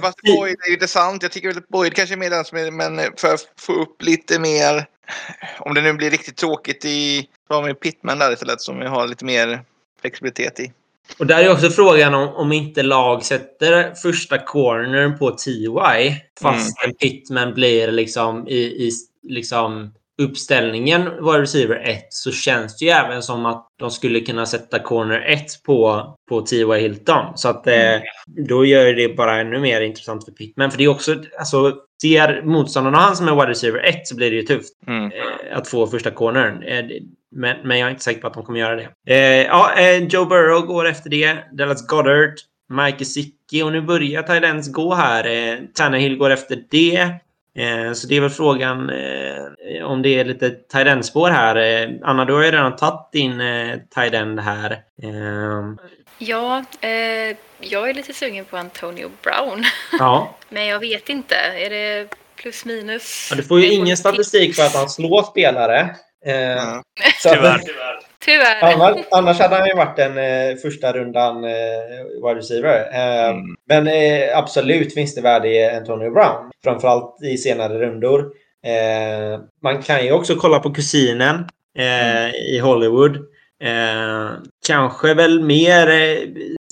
Fast 0.00 0.22
Boyd 0.22 0.56
är 0.64 0.68
ju 0.68 0.74
intressant. 0.74 1.22
Jag 1.22 1.32
tycker 1.32 1.50
att 1.50 1.68
Boyd 1.68 1.94
kanske 1.94 2.14
är 2.14 2.16
mer 2.16 2.30
den 2.30 2.44
som 2.44 2.58
är, 2.58 2.70
men 2.70 3.00
för 3.16 3.34
att 3.34 3.48
få 3.58 3.72
upp 3.72 4.02
lite 4.02 4.38
mer... 4.38 4.86
Om 5.58 5.74
det 5.74 5.80
nu 5.80 5.92
blir 5.92 6.10
riktigt 6.10 6.36
tråkigt 6.36 6.84
i... 6.84 7.28
Så 7.48 7.54
har 7.54 7.62
vi 7.62 7.74
Pittman 7.74 8.18
där 8.18 8.32
istället 8.32 8.60
som 8.60 8.78
vi 8.78 8.86
har 8.86 9.06
lite 9.06 9.24
mer 9.24 9.64
flexibilitet 10.00 10.60
i. 10.60 10.72
Och 11.18 11.26
där 11.26 11.44
är 11.44 11.52
också 11.52 11.70
frågan 11.70 12.14
om, 12.14 12.28
om 12.28 12.52
inte 12.52 12.82
lag 12.82 13.24
sätter 13.24 13.94
första 13.94 14.38
cornern 14.38 15.18
på 15.18 15.30
TY 15.30 15.68
fast 16.40 16.84
mm. 16.84 16.96
Pittman 16.96 17.54
blir 17.54 17.92
liksom 17.92 18.48
i, 18.48 18.58
i 18.58 18.90
liksom 19.22 19.92
uppställningen 20.18 21.10
var 21.20 21.40
receiver 21.40 21.76
1 21.76 22.06
så 22.10 22.32
känns 22.32 22.78
det 22.78 22.84
ju 22.84 22.90
även 22.90 23.22
som 23.22 23.46
att 23.46 23.68
de 23.78 23.90
skulle 23.90 24.20
kunna 24.20 24.46
sätta 24.46 24.78
corner 24.78 25.20
1 25.20 25.62
på, 25.62 26.14
på 26.28 26.40
T.Y. 26.40 26.80
Hilton. 26.80 27.38
Så 27.38 27.48
att 27.48 27.66
eh, 27.66 27.94
mm. 27.94 28.02
då 28.26 28.64
gör 28.64 28.92
det 28.92 29.16
bara 29.16 29.40
ännu 29.40 29.58
mer 29.60 29.80
intressant 29.80 30.24
för 30.24 30.32
Pittman. 30.32 30.70
För 30.70 30.78
det 30.78 30.84
är 30.84 30.88
också, 30.88 31.16
alltså, 31.38 31.74
ser 32.02 32.42
motståndarna 32.42 32.98
han 32.98 33.16
som 33.16 33.28
är 33.28 33.34
wide 33.34 33.50
receiver 33.50 33.80
1 33.80 34.06
så 34.06 34.16
blir 34.16 34.30
det 34.30 34.36
ju 34.36 34.42
tufft 34.42 34.72
mm. 34.86 35.04
eh, 35.04 35.58
att 35.58 35.68
få 35.68 35.86
första 35.86 36.10
cornern. 36.10 36.62
Eh, 36.62 36.84
men, 37.32 37.56
men 37.64 37.78
jag 37.78 37.86
är 37.86 37.90
inte 37.90 38.02
säker 38.02 38.20
på 38.20 38.26
att 38.26 38.34
de 38.34 38.44
kommer 38.44 38.60
göra 38.60 38.76
det. 38.76 38.88
Eh, 39.06 39.46
ja, 39.46 39.74
eh, 39.78 40.04
Joe 40.04 40.24
Burrow 40.24 40.60
går 40.60 40.88
efter 40.88 41.10
det. 41.10 41.38
Dallas 41.52 41.86
Goddard. 41.86 42.34
Mike 42.72 43.04
Sicki 43.04 43.62
och 43.62 43.72
nu 43.72 43.80
börjar 43.80 44.22
Tydens 44.22 44.72
gå 44.72 44.94
här. 44.94 45.26
Eh, 45.26 45.58
Tannehill 45.74 46.16
går 46.16 46.30
efter 46.30 46.64
det. 46.70 47.00
Eh, 47.54 47.92
så 47.92 48.06
det 48.06 48.16
är 48.16 48.20
väl 48.20 48.30
frågan 48.30 48.90
eh, 48.90 49.84
om 49.84 50.02
det 50.02 50.08
är 50.08 50.24
lite 50.24 50.50
tight 50.50 51.04
spår 51.04 51.30
här. 51.30 51.56
Eh, 51.56 51.90
Anna, 52.02 52.24
du 52.24 52.32
har 52.32 52.42
ju 52.42 52.50
redan 52.50 52.76
tagit 52.76 53.12
din 53.12 53.42
tight 53.94 54.14
end 54.14 54.40
här. 54.40 54.78
Ehm. 55.02 55.78
Ja, 56.18 56.64
jag 57.60 57.90
är 57.90 57.94
lite 57.94 58.12
sugen 58.12 58.44
på 58.44 58.56
Antonio 58.56 59.10
Brown. 59.22 59.64
Ja. 59.98 60.36
Men 60.48 60.66
jag 60.66 60.80
vet 60.80 61.08
inte. 61.08 61.34
Är 61.34 61.70
det 61.70 62.08
plus 62.36 62.64
minus? 62.64 63.28
Ja, 63.30 63.36
du 63.36 63.42
får 63.42 63.60
ju 63.60 63.72
ingen 63.72 63.96
statistik 63.96 64.56
för 64.56 64.62
att 64.62 64.74
han 64.74 64.88
slår 64.88 65.22
spelare. 65.22 65.96
Eh, 66.26 66.80
så 67.22 67.28
tyvärr, 67.28 67.58
tyvärr. 67.58 67.98
Tyvärr. 68.24 68.74
Annars, 68.74 69.06
annars 69.10 69.38
hade 69.38 69.56
han 69.56 69.68
ju 69.68 69.74
varit 69.74 69.98
en 69.98 70.18
eh, 70.18 70.56
första 70.56 70.92
rundan 70.92 71.44
eh, 71.44 71.50
wide 72.24 72.38
receiver. 72.38 72.88
Eh, 72.92 73.28
mm. 73.28 73.56
Men 73.68 73.86
eh, 73.86 74.38
absolut 74.38 74.94
finns 74.94 75.14
det 75.14 75.20
värde 75.20 75.48
i 75.48 75.76
Antonio 75.76 76.10
Brown. 76.10 76.50
Framförallt 76.64 77.22
i 77.22 77.36
senare 77.36 77.78
rundor. 77.78 78.20
Eh, 78.66 79.40
man 79.62 79.82
kan 79.82 80.04
ju 80.04 80.12
också 80.12 80.34
kolla 80.34 80.58
på 80.58 80.74
kusinen 80.74 81.34
eh, 81.78 82.24
mm. 82.24 82.34
i 82.34 82.58
Hollywood. 82.58 83.16
Eh, 83.62 84.30
kanske 84.66 85.14
väl 85.14 85.42
mer 85.42 86.18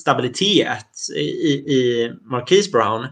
stabilitet 0.01 0.87
i, 1.15 1.21
i 1.51 2.11
Marquise 2.21 2.71
Brown. 2.71 3.07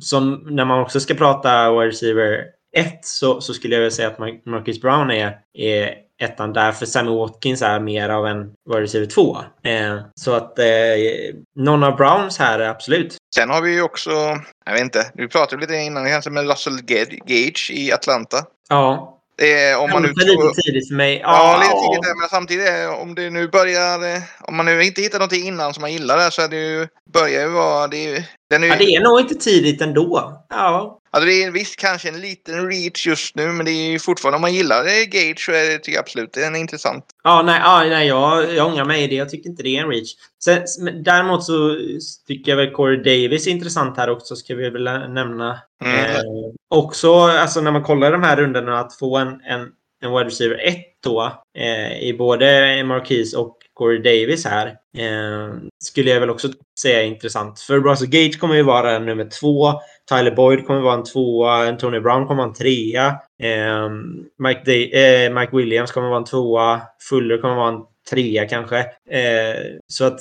som 0.00 0.46
när 0.50 0.64
man 0.64 0.80
också 0.80 1.00
ska 1.00 1.14
prata 1.14 1.70
wide 1.72 1.86
receiver 1.86 2.57
1 2.76 3.04
så, 3.04 3.40
så 3.40 3.54
skulle 3.54 3.74
jag 3.74 3.80
vilja 3.80 3.96
säga 3.96 4.08
att 4.08 4.18
Marcus 4.46 4.80
Brown 4.80 5.10
är, 5.10 5.36
är 5.54 5.94
ettan 6.20 6.52
där, 6.52 6.72
för 6.72 6.86
Sammy 6.86 7.10
Watkins 7.10 7.62
är 7.62 7.80
mer 7.80 8.08
av 8.08 8.26
en 8.26 8.52
wide 8.70 8.82
receiver 8.82 9.06
2. 9.06 9.36
Eh, 9.64 9.98
så 10.14 10.32
att 10.32 10.58
eh, 10.58 10.64
någon 11.56 11.84
av 11.84 11.96
Browns 11.96 12.38
här, 12.38 12.60
absolut. 12.60 13.16
Sen 13.34 13.50
har 13.50 13.62
vi 13.62 13.72
ju 13.72 13.82
också, 13.82 14.10
jag 14.66 14.72
vet 14.72 14.82
inte, 14.82 15.10
vi 15.14 15.28
pratade 15.28 15.60
lite 15.60 15.74
innan 15.74 16.08
kanske 16.08 16.30
med 16.30 16.48
Russell 16.50 16.80
Gage 17.26 17.70
i 17.74 17.92
Atlanta. 17.92 18.36
Ja. 18.68 19.14
Det 19.36 19.74
om 19.74 19.90
man 19.90 20.02
nu 20.02 20.08
tror... 20.08 20.48
lite 20.48 20.62
tidigt 20.62 20.88
för 20.88 20.94
mig. 20.94 21.20
Ja, 21.22 21.52
ja 21.52 21.58
lite 21.58 21.70
tidigt 21.70 22.18
men 22.20 22.28
samtidigt 22.28 22.68
om 23.02 23.14
det 23.14 23.30
nu 23.30 23.48
börjar... 23.48 24.22
Om 24.40 24.56
man 24.56 24.66
nu 24.66 24.84
inte 24.84 25.02
hittar 25.02 25.18
någonting 25.18 25.46
innan 25.46 25.74
som 25.74 25.80
man 25.80 25.92
gillar 25.92 26.16
där 26.16 26.30
så 26.30 26.42
är 26.42 26.48
det 26.48 26.56
ju... 26.56 26.88
Börjar 27.12 27.42
ju 27.42 27.48
vara... 27.48 27.88
Det 27.88 28.14
är, 28.14 28.24
den 28.50 28.64
är, 28.64 28.68
ja, 28.68 28.76
det 28.78 28.84
är 28.84 29.00
nog 29.00 29.20
inte 29.20 29.34
tidigt 29.34 29.82
ändå. 29.82 30.44
Ja. 30.48 30.98
Alltså 31.18 31.30
det 31.30 31.42
är 31.42 31.50
visst 31.50 31.76
kanske 31.76 32.08
en 32.08 32.20
liten 32.20 32.70
reach 32.70 33.06
just 33.06 33.36
nu, 33.36 33.46
men 33.46 33.66
det 33.66 33.70
är 33.70 33.90
ju 33.90 33.98
fortfarande 33.98 34.36
om 34.36 34.40
man 34.40 34.54
gillar 34.54 34.84
Gage 34.84 35.44
så 35.44 35.52
är 35.52 35.70
det, 35.70 35.78
tycker 35.78 35.92
jag 35.92 36.02
absolut 36.02 36.32
det 36.32 36.44
är 36.44 36.56
intressant. 36.56 37.04
Ja, 37.24 37.42
nej, 37.42 37.60
ja, 37.64 37.84
nej 37.88 38.06
jag, 38.06 38.54
jag 38.54 38.66
ångrar 38.66 38.84
mig 38.84 39.04
i 39.04 39.06
det. 39.06 39.14
Jag 39.14 39.28
tycker 39.28 39.50
inte 39.50 39.62
det 39.62 39.76
är 39.76 39.82
en 39.82 39.88
reach. 39.88 40.12
Sen, 40.44 40.64
däremot 41.04 41.44
så 41.44 41.76
tycker 42.26 42.52
jag 42.52 42.56
väl 42.56 42.70
Corey 42.70 42.96
Davis 42.96 43.46
är 43.46 43.50
intressant 43.50 43.96
här 43.96 44.10
också, 44.10 44.36
ska 44.36 44.54
vi 44.54 44.70
väl 44.70 44.84
nämna. 44.84 45.58
Mm. 45.84 46.04
Eh, 46.04 46.22
också, 46.68 47.14
alltså 47.14 47.60
när 47.60 47.70
man 47.70 47.82
kollar 47.82 48.12
de 48.12 48.22
här 48.22 48.36
rundorna, 48.36 48.80
att 48.80 48.98
få 48.98 49.16
en, 49.16 49.28
en, 49.28 49.68
en 50.02 50.10
wide 50.10 50.24
receiver 50.24 50.66
1 50.68 50.76
då 51.04 51.42
eh, 51.58 52.02
i 52.02 52.14
både 52.18 52.82
Marquise 52.84 53.36
och 53.36 53.56
Corey 53.78 53.98
Davis 53.98 54.44
här. 54.44 54.66
Eh, 54.98 55.54
skulle 55.84 56.10
jag 56.10 56.20
väl 56.20 56.30
också 56.30 56.48
säga 56.80 57.02
är 57.02 57.06
intressant. 57.06 57.60
För 57.60 57.80
Russell 57.80 58.08
Gage 58.08 58.40
kommer 58.40 58.54
ju 58.54 58.62
vara 58.62 58.98
nummer 58.98 59.28
två. 59.40 59.72
Tyler 60.08 60.30
Boyd 60.30 60.66
kommer 60.66 60.80
vara 60.80 60.94
en 60.94 61.04
tvåa. 61.04 61.68
Antonio 61.68 62.00
Brown 62.00 62.26
kommer 62.26 62.42
vara 62.42 62.48
en 62.48 62.54
trea. 62.54 63.06
Eh, 63.42 63.90
Mike, 64.38 64.62
Day, 64.64 64.92
eh, 64.92 65.32
Mike 65.34 65.56
Williams 65.56 65.92
kommer 65.92 66.08
vara 66.08 66.18
en 66.18 66.24
tvåa. 66.24 66.80
Fuller 67.08 67.38
kommer 67.38 67.54
vara 67.54 67.68
en 67.68 67.82
trea 68.10 68.48
kanske. 68.48 68.78
Eh, 69.10 69.64
så 69.86 70.04
att 70.04 70.20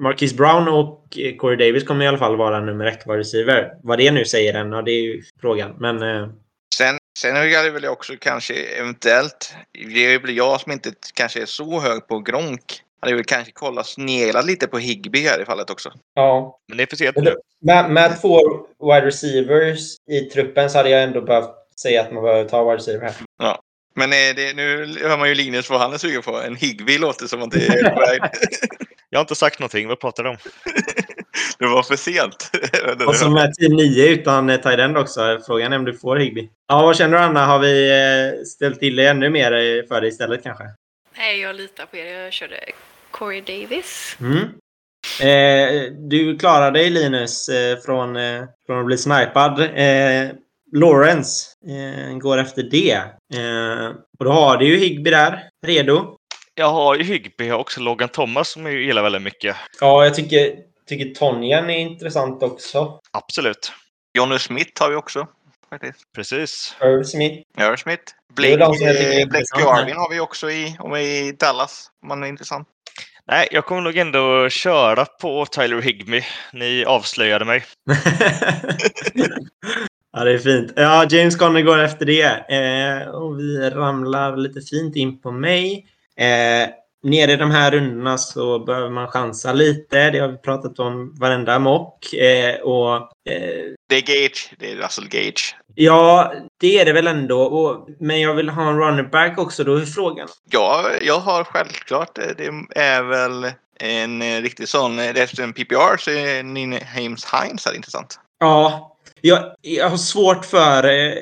Marquis 0.00 0.36
Brown 0.36 0.68
och 0.68 1.18
eh, 1.18 1.36
Corey 1.36 1.56
Davis 1.56 1.84
kommer 1.84 2.04
i 2.04 2.08
alla 2.08 2.18
fall 2.18 2.36
vara 2.36 2.60
nummer 2.60 2.84
ett 2.84 3.06
wide 3.06 3.18
receiver. 3.18 3.70
Vad 3.82 3.98
det 3.98 4.10
nu 4.10 4.24
säger 4.24 4.54
än, 4.54 4.72
ja, 4.72 4.82
det 4.82 4.92
är 4.92 5.02
ju 5.02 5.22
frågan. 5.40 5.76
Men 5.78 6.02
eh, 6.02 6.28
Sen, 6.74 6.98
sen 7.18 7.36
är 7.36 7.64
det 7.64 7.70
väl 7.70 7.84
också 7.84 8.12
kanske 8.20 8.54
eventuellt, 8.54 9.54
det 9.72 10.14
är 10.14 10.18
väl 10.18 10.36
jag 10.36 10.60
som 10.60 10.72
inte 10.72 10.92
kanske 11.14 11.42
är 11.42 11.46
så 11.46 11.80
hög 11.80 12.06
på 12.08 12.18
Gronk. 12.18 12.82
Hade 13.02 13.14
väl 13.14 13.24
kanske 13.24 13.52
kollat 13.52 13.86
sneglat 13.86 14.46
lite 14.46 14.66
på 14.66 14.78
Higby 14.78 15.22
här 15.22 15.42
i 15.42 15.44
fallet 15.44 15.70
också. 15.70 15.92
ja, 16.14 16.58
Men 16.68 16.76
det 16.76 16.82
är 16.82 16.86
för 16.86 16.96
sent 16.96 17.16
nu. 17.16 17.34
med, 17.60 17.90
med 17.90 18.20
två 18.20 18.40
wide 18.80 19.06
receivers 19.06 19.96
i 20.10 20.20
truppen 20.20 20.70
så 20.70 20.78
hade 20.78 20.90
jag 20.90 21.02
ändå 21.02 21.20
behövt 21.20 21.50
säga 21.82 22.00
att 22.02 22.12
man 22.12 22.22
behöver 22.22 22.48
ta 22.48 22.64
wide 22.64 22.76
receiver 22.76 23.12
här. 23.38 23.56
Men 23.94 24.12
är 24.12 24.34
det, 24.34 24.56
nu 24.56 24.96
hör 25.02 25.18
man 25.18 25.28
ju 25.28 25.34
Linus 25.34 25.70
vad 25.70 25.80
han 25.80 25.92
är 25.92 25.98
sugen 25.98 26.22
på. 26.22 26.36
En 26.36 26.56
Higby 26.56 26.98
låter 26.98 27.26
som 27.26 27.42
att 27.42 27.50
det 27.50 27.66
är 27.66 27.90
på 27.90 28.00
väg. 28.00 28.20
Jag 29.10 29.18
har 29.18 29.22
inte 29.22 29.34
sagt 29.34 29.58
någonting. 29.58 29.88
Vad 29.88 30.00
pratar 30.00 30.22
du 30.24 30.30
om? 30.30 30.36
Det 31.58 31.66
var 31.66 31.82
för 31.82 31.96
sent. 31.96 32.50
Och 33.06 33.16
som 33.16 33.36
är 33.36 33.52
team 33.52 33.76
9 33.76 34.08
utan 34.08 34.50
eh, 34.50 34.60
tight 34.60 34.78
end 34.78 34.98
också. 34.98 35.40
Frågan 35.46 35.72
är 35.72 35.76
om 35.76 35.84
du 35.84 35.94
får 35.98 36.16
Higby. 36.16 36.50
Ja, 36.68 36.82
vad 36.82 36.96
känner 36.96 37.18
du 37.18 37.24
Anna? 37.24 37.46
Har 37.46 37.58
vi 37.58 37.90
eh, 37.90 38.44
ställt 38.44 38.80
till 38.80 38.96
det 38.96 39.06
ännu 39.06 39.30
mer 39.30 39.52
eh, 39.52 39.86
för 39.88 40.00
dig 40.00 40.10
istället 40.10 40.42
kanske? 40.42 40.64
Nej, 41.16 41.40
jag 41.40 41.56
litar 41.56 41.86
på 41.86 41.96
er. 41.96 42.06
Jag 42.22 42.32
körde 42.32 42.60
Corey 43.12 43.40
Davis. 43.40 44.16
Mm. 44.20 44.48
Eh, 45.20 45.92
du 45.92 46.38
klarar 46.38 46.70
dig 46.70 46.90
Linus 46.90 47.48
eh, 47.48 47.78
från, 47.78 48.16
eh, 48.16 48.44
från 48.66 48.80
att 48.80 48.86
bli 48.86 48.98
snipad. 48.98 49.60
Eh, 49.60 50.30
Lawrence 50.72 51.46
eh, 51.68 52.16
går 52.16 52.38
efter 52.38 52.62
det. 52.62 52.94
Eh, 53.34 53.88
och 54.18 54.24
då 54.24 54.30
har 54.32 54.56
du 54.56 54.66
ju 54.66 54.76
Higby 54.76 55.10
där, 55.10 55.48
redo. 55.66 56.16
Jag 56.54 56.70
har 56.70 56.94
ju 56.94 57.02
Hygby. 57.02 57.46
Jag 57.46 57.54
har 57.54 57.60
också 57.60 57.80
Logan 57.80 58.08
Thomas 58.08 58.48
som 58.48 58.66
jag 58.66 58.74
gillar 58.74 59.02
väldigt 59.02 59.22
mycket. 59.22 59.56
Ja, 59.80 60.04
jag 60.04 60.14
tycker, 60.14 60.56
tycker 60.86 61.14
Tonjan 61.14 61.70
är 61.70 61.78
intressant 61.78 62.42
också. 62.42 63.00
Absolut. 63.12 63.72
Johnny 64.18 64.38
Smith 64.38 64.82
har 64.82 64.90
vi 64.90 64.96
också. 64.96 65.26
Faktiskt. 65.72 66.12
Precis. 66.12 66.76
Irv 66.82 67.02
Smith. 67.02 67.34
Irv 67.58 67.76
Smith. 67.76 68.02
Blake, 68.34 68.56
Blake 68.56 69.94
har 69.94 70.10
vi 70.10 70.20
också 70.20 70.50
i, 70.50 70.76
om 70.78 70.96
i 70.96 71.32
Dallas. 71.38 71.90
Om 72.02 72.08
man 72.08 72.22
är 72.22 72.26
intressant. 72.26 72.68
Nej, 73.26 73.48
jag 73.50 73.66
kommer 73.66 73.80
nog 73.82 73.96
ändå 73.96 74.48
köra 74.48 75.04
på 75.04 75.46
Tyler 75.46 75.82
Higby. 75.82 76.22
Ni 76.52 76.84
avslöjade 76.84 77.44
mig. 77.44 77.64
ja, 80.12 80.24
det 80.24 80.32
är 80.32 80.38
fint. 80.38 80.72
Ja, 80.76 81.06
James 81.10 81.36
Conner 81.36 81.62
går 81.62 81.78
efter 81.78 82.06
det. 82.06 82.22
Eh, 82.48 83.08
och 83.08 83.38
vi 83.38 83.70
ramlar 83.70 84.36
lite 84.36 84.60
fint 84.60 84.96
in 84.96 85.20
på 85.20 85.30
mig. 85.30 85.86
Eh, 86.16 86.68
nere 87.02 87.32
i 87.32 87.36
de 87.36 87.50
här 87.50 87.70
rundorna 87.70 88.18
så 88.18 88.58
behöver 88.58 88.90
man 88.90 89.08
chansa 89.08 89.52
lite. 89.52 90.10
Det 90.10 90.18
har 90.18 90.28
vi 90.28 90.36
pratat 90.38 90.78
om 90.78 91.14
varenda 91.20 91.58
mock. 91.58 92.12
Eh, 92.12 92.60
och 92.60 92.96
eh, 93.30 93.64
Det 93.88 93.96
är 93.96 94.00
Gage. 94.00 94.54
Det 94.58 94.72
är 94.72 94.76
Russell 94.76 95.08
Gage. 95.08 95.56
ja, 95.74 96.32
det 96.60 96.78
är 96.80 96.84
det 96.84 96.92
väl 96.92 97.06
ändå. 97.06 97.42
Och, 97.42 97.88
men 98.00 98.20
jag 98.20 98.34
vill 98.34 98.48
ha 98.48 98.68
en 98.70 98.78
running 98.78 99.10
back 99.10 99.38
också. 99.38 99.64
Då 99.64 99.74
är 99.76 99.84
frågan. 99.84 100.28
Ja, 100.50 100.84
jag 101.02 101.18
har 101.18 101.44
självklart. 101.44 102.18
eh, 102.18 102.24
Det 102.36 102.46
är 102.80 103.02
väl 103.02 103.52
en 103.80 104.22
eh, 104.22 104.40
riktig 104.42 104.68
sån. 104.68 104.98
eh, 104.98 105.08
Efter 105.16 105.42
en 105.42 105.52
PPR 105.52 105.96
så 105.96 106.10
är 106.10 106.42
Nina 106.42 106.76
Hames 106.94 107.24
Hines 107.34 107.66
här 107.66 107.74
intressant. 107.74 108.18
Ja, 108.40 108.88
jag, 109.20 109.54
jag 109.60 109.88
har 109.90 109.96
svårt 109.96 110.44
för, 110.44 110.84
eh, 110.84 111.12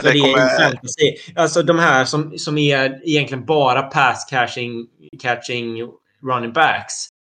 för 0.00 0.08
Det 0.08 0.12
det, 0.12 0.20
kommer- 0.20 0.46
i 0.46 0.62
fantasy. 0.62 1.16
Alltså 1.36 1.62
de 1.62 1.78
här 1.78 2.04
som, 2.04 2.38
som 2.38 2.58
är 2.58 3.00
egentligen 3.08 3.44
bara 3.44 3.82
pass 3.82 4.24
catching, 4.30 4.86
catching 5.22 5.82
running 6.22 6.52
backs. 6.52 6.94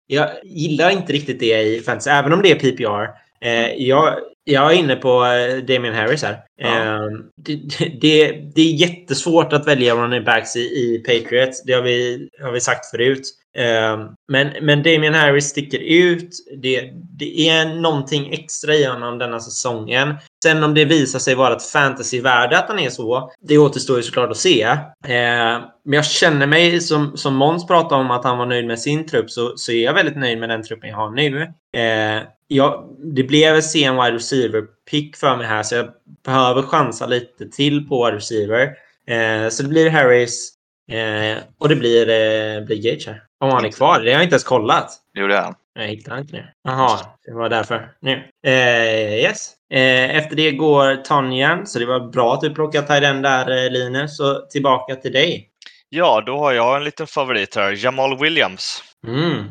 Jag 0.06 0.30
gillar 0.44 0.90
inte 0.90 1.12
riktigt 1.12 1.40
det 1.40 1.62
i 1.62 1.80
fantasy, 1.80 2.10
även 2.10 2.32
om 2.32 2.42
det 2.42 2.50
är 2.50 2.54
PPR. 2.58 3.08
Eh, 3.40 3.72
jag, 3.74 4.18
jag 4.44 4.72
är 4.72 4.76
inne 4.76 4.96
på 4.96 5.24
eh, 5.24 5.56
Damian 5.56 5.94
Harris 5.94 6.22
här. 6.22 6.38
Ja. 6.56 6.68
Eh, 6.68 7.00
det, 7.36 7.54
det, 8.00 8.32
det 8.54 8.62
är 8.62 8.74
jättesvårt 8.74 9.52
att 9.52 9.66
välja 9.66 9.94
running 9.94 10.24
backs 10.24 10.56
i, 10.56 10.60
i 10.60 11.02
Patriots. 11.06 11.62
Det 11.62 11.72
har 11.72 11.82
vi, 11.82 12.28
har 12.42 12.52
vi 12.52 12.60
sagt 12.60 12.90
förut. 12.90 13.22
Eh, 13.56 14.08
men, 14.28 14.48
men 14.60 14.82
Damian 14.82 15.14
Harris 15.14 15.44
sticker 15.44 15.78
ut. 15.78 16.30
Det, 16.62 16.90
det 17.18 17.48
är 17.48 17.74
någonting 17.74 18.32
extra 18.32 18.74
i 18.74 18.84
honom 18.84 19.18
denna 19.18 19.40
säsongen. 19.40 20.14
Sen 20.44 20.64
om 20.64 20.74
det 20.74 20.84
visar 20.84 21.18
sig 21.18 21.34
vara 21.34 21.56
ett 21.56 21.62
fantasyvärde 21.62 22.58
att 22.58 22.68
han 22.68 22.78
är 22.78 22.90
så, 22.90 23.30
det 23.40 23.58
återstår 23.58 23.96
ju 23.96 24.02
såklart 24.02 24.30
att 24.30 24.36
se. 24.36 24.62
Eh, 24.62 25.60
men 25.84 25.92
jag 25.96 26.04
känner 26.04 26.46
mig, 26.46 26.80
som, 26.80 27.16
som 27.16 27.34
Måns 27.34 27.66
pratade 27.66 28.00
om 28.00 28.10
att 28.10 28.24
han 28.24 28.38
var 28.38 28.46
nöjd 28.46 28.66
med 28.66 28.80
sin 28.80 29.06
trupp, 29.06 29.30
så, 29.30 29.52
så 29.56 29.72
är 29.72 29.84
jag 29.84 29.94
väldigt 29.94 30.16
nöjd 30.16 30.38
med 30.38 30.48
den 30.48 30.62
truppen 30.62 30.90
jag 30.90 30.96
har 30.96 31.10
nu. 31.10 31.42
Eh, 31.76 32.22
jag, 32.48 32.96
det 33.14 33.22
blev 33.22 33.54
en 33.54 33.62
sen 33.62 33.96
wide 33.96 34.16
receiver-pick 34.34 35.16
för 35.16 35.36
mig 35.36 35.46
här, 35.46 35.62
så 35.62 35.74
jag 35.74 35.88
behöver 36.24 36.62
chansa 36.62 37.06
lite 37.06 37.48
till 37.48 37.88
på 37.88 38.04
wide 38.04 38.16
receiver. 38.16 38.70
Eh, 39.06 39.48
så 39.48 39.62
det 39.62 39.68
blir 39.68 39.90
Harris 39.90 40.52
eh, 40.92 41.42
och 41.58 41.68
det 41.68 41.76
blir, 41.76 42.08
eh, 42.08 42.64
blir 42.64 42.82
Gage 42.82 43.06
här. 43.06 43.22
Om 43.40 43.50
han 43.50 43.64
är 43.64 43.70
kvar. 43.70 44.00
Det 44.00 44.10
har 44.10 44.14
jag 44.14 44.22
inte 44.22 44.34
ens 44.34 44.44
kollat. 44.44 44.90
Det 45.14 45.20
gjorde 45.20 45.36
han. 45.36 45.54
Jag 45.74 45.86
hittar 45.86 46.18
inte 46.18 46.32
nu. 46.32 46.44
Jaha, 46.64 47.00
det 47.24 47.32
var 47.32 47.48
därför. 47.48 47.92
Nu. 48.00 48.12
Eh, 48.46 49.14
yes. 49.14 49.52
Eh, 49.70 50.16
efter 50.16 50.36
det 50.36 50.52
går 50.52 50.96
Tonjan, 50.96 51.66
så 51.66 51.78
det 51.78 51.86
var 51.86 52.00
bra 52.00 52.34
att 52.34 52.40
du 52.40 52.54
plockade 52.54 52.86
Tyden 52.86 53.22
där, 53.22 53.64
eh, 53.64 53.70
Linus. 53.70 54.16
Så 54.16 54.40
tillbaka 54.50 54.96
till 54.96 55.12
dig. 55.12 55.50
Ja, 55.88 56.22
då 56.26 56.38
har 56.38 56.52
jag 56.52 56.76
en 56.76 56.84
liten 56.84 57.06
favorit 57.06 57.56
här. 57.56 57.84
Jamal 57.84 58.18
Williams. 58.18 58.82
Mm. 59.06 59.44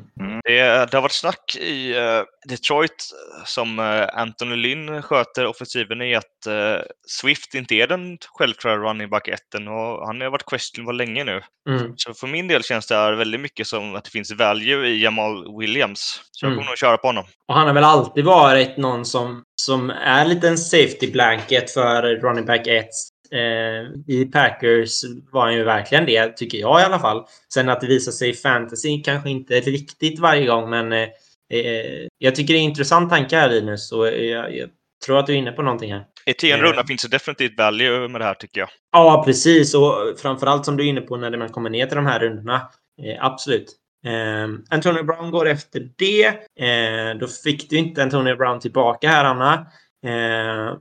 Det, 0.44 0.62
det 0.92 0.94
har 0.94 1.02
varit 1.02 1.12
snack 1.12 1.56
i 1.60 1.98
eh, 1.98 2.22
Detroit 2.50 2.92
eh, 2.92 3.46
som 3.46 3.80
uh, 3.80 4.08
Anthony 4.14 4.56
Lynn 4.56 5.02
sköter 5.02 5.46
offensiven 5.46 6.02
i 6.02 6.16
att 6.16 6.46
eh, 6.48 6.82
Swift 7.08 7.56
inte 7.56 7.76
är 7.76 7.88
den 7.88 8.18
självklara 8.38 8.78
running 8.78 9.10
back 9.10 9.28
etten 9.28 9.68
och 9.68 10.08
han 10.08 10.22
har 10.22 10.30
varit 10.30 10.46
questionable 10.46 11.06
länge 11.06 11.24
nu. 11.24 11.42
Mm. 11.70 11.94
Så 11.96 12.14
för 12.14 12.28
min 12.28 12.48
del 12.48 12.64
känns 12.64 12.88
det 12.88 12.96
här 12.96 13.14
väldigt 13.14 13.42
mycket 13.42 13.68
som 13.68 13.96
att 13.96 14.04
det 14.04 14.10
finns 14.10 14.32
value 14.32 14.88
i 14.88 15.04
Jamal 15.04 15.58
Williams. 15.60 16.22
Så 16.32 16.46
jag 16.46 16.50
Mm. 16.52 16.58
kommer 16.58 16.72
nog 16.72 16.78
köra 16.78 16.98
på 16.98 17.08
honom. 17.08 17.26
Och 17.48 17.56
han 17.56 17.68
har 17.68 17.74
väl 17.74 17.84
alltid 17.84 18.26
varit 18.26 18.78
någon 18.78 19.06
som, 19.06 19.44
som 19.62 19.90
är 19.90 20.26
lite 20.26 20.48
en 20.48 20.58
safety 20.58 21.12
blanket 21.12 21.72
för 21.72 22.04
running 22.04 22.46
back 22.46 22.68
1. 22.68 22.86
Eh, 23.34 24.16
I 24.16 24.26
Packers 24.34 25.02
var 25.32 25.42
han 25.42 25.54
ju 25.54 25.64
verkligen 25.64 26.06
det, 26.06 26.38
tycker 26.38 26.58
jag 26.58 26.82
i 26.82 26.84
alla 26.84 27.00
fall. 27.00 27.26
Sen 27.54 27.70
att 27.70 27.82
det 27.82 27.88
visar 27.88 28.12
sig 28.12 28.30
i 28.30 28.34
fantasy 28.34 29.04
kanske 29.04 29.30
inte 29.30 29.60
riktigt 29.60 30.20
varje 30.20 30.46
gång, 30.46 30.70
men 30.70 30.94
eh, 30.94 31.08
eh, 31.54 32.08
jag 32.18 32.36
tycker 32.36 32.54
det 32.54 32.60
är 32.60 32.64
en 32.64 32.70
intressant 32.70 33.10
tanke 33.10 33.36
här 33.36 33.50
Linus. 33.50 33.92
Och 33.92 34.08
jag, 34.08 34.56
jag 34.56 34.70
tror 35.06 35.20
att 35.20 35.28
du 35.28 35.34
är 35.34 35.38
inne 35.38 35.52
på 35.52 35.62
någonting 35.62 35.94
här. 35.94 36.06
I 36.26 36.34
tionde 36.34 36.66
Eh. 36.66 36.70
rundan 36.70 36.88
finns 36.88 37.02
det 37.02 37.08
definitivt 37.10 37.58
value 37.58 38.08
med 38.08 38.22
det 38.22 38.26
här 38.26 38.34
tycker 38.34 38.60
jag. 38.60 38.70
Ja, 38.92 39.24
precis. 39.26 39.74
Och 39.76 39.94
framförallt 40.18 40.66
som 40.66 40.78
du 40.78 40.84
är 40.84 40.88
inne 40.88 41.02
på 41.02 41.18
när 41.18 41.38
man 41.38 41.50
kommer 41.50 41.70
ner 41.70 41.86
till 41.86 41.96
de 41.96 42.06
här 42.06 42.20
rundorna. 42.20 42.70
Eh, 43.04 43.26
absolut. 43.26 43.76
Eh, 44.06 44.48
Antonio 44.70 45.04
Brown 45.04 45.32
går 45.32 45.48
efter 45.50 45.90
det. 45.98 46.28
Eh, 46.68 47.18
då 47.20 47.28
fick 47.28 47.70
du 47.70 47.78
inte 47.78 48.04
Antonio 48.04 48.36
Brown 48.36 48.60
tillbaka 48.60 49.08
här, 49.08 49.26
Anna. 49.26 49.54
Eh, 50.06 50.78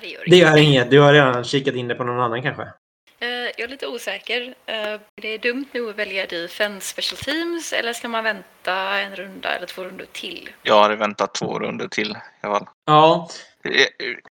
Det 0.00 0.06
gör 0.08 0.20
det 0.24 0.30
inget. 0.36 0.40
gör 0.48 0.56
inget. 0.58 0.90
Du 0.90 1.00
har 1.00 1.12
redan 1.12 1.44
kikat 1.44 1.74
in 1.74 1.88
det 1.88 1.94
på 1.94 2.04
någon 2.04 2.20
annan 2.20 2.42
kanske? 2.42 2.62
Eh, 2.62 3.28
Jag 3.28 3.60
är 3.60 3.68
lite 3.68 3.86
osäker. 3.86 4.54
Eh, 4.66 5.00
Det 5.22 5.28
är 5.28 5.38
dumt 5.38 5.66
nu 5.72 5.90
att 5.90 5.96
välja 5.98 6.26
defense 6.26 6.86
special 6.88 7.18
teams 7.18 7.72
eller 7.72 7.92
ska 7.92 8.08
man 8.08 8.24
vänta 8.24 8.74
en 9.00 9.16
runda 9.16 9.48
eller 9.56 9.66
två 9.66 9.84
rundor 9.84 10.06
till? 10.12 10.48
Jag 10.62 10.82
hade 10.82 10.96
väntat 10.96 11.34
två 11.34 11.58
runder 11.58 11.88
till 11.88 12.10
i 12.10 12.16
alla 12.46 12.54
fall. 12.58 12.68
Ja. 12.86 13.28
Eh, 13.64 13.70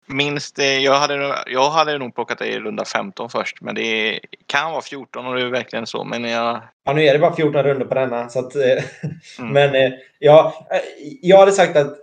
Minst, 0.07 0.59
jag 0.59 0.95
hade, 0.95 1.43
jag 1.47 1.71
hade 1.71 1.99
nog 1.99 2.15
plockat 2.15 2.41
i 2.43 2.59
runda 2.61 2.85
15 2.85 3.31
först, 3.31 3.61
men 3.61 3.75
det 3.75 4.21
kan 4.47 4.71
vara 4.73 4.83
14 4.83 5.27
och 5.27 5.35
det 5.37 5.43
är 5.43 5.47
verkligen 5.47 5.87
så. 5.87 6.05
Men 6.05 6.25
jag, 6.25 6.63
ja. 6.85 6.93
Nu 6.93 7.05
är 7.05 7.13
det 7.13 7.19
bara 7.19 7.37
14 7.37 7.63
runder 7.63 7.87
på 7.87 7.95
denna. 7.95 8.29
Så 8.29 8.39
att, 8.39 8.55
Mm. 8.55 9.53
Men 9.73 9.93
ja, 10.19 10.67
jag 11.23 11.39
hade 11.39 11.53
sagt 11.53 11.77
att 11.77 11.97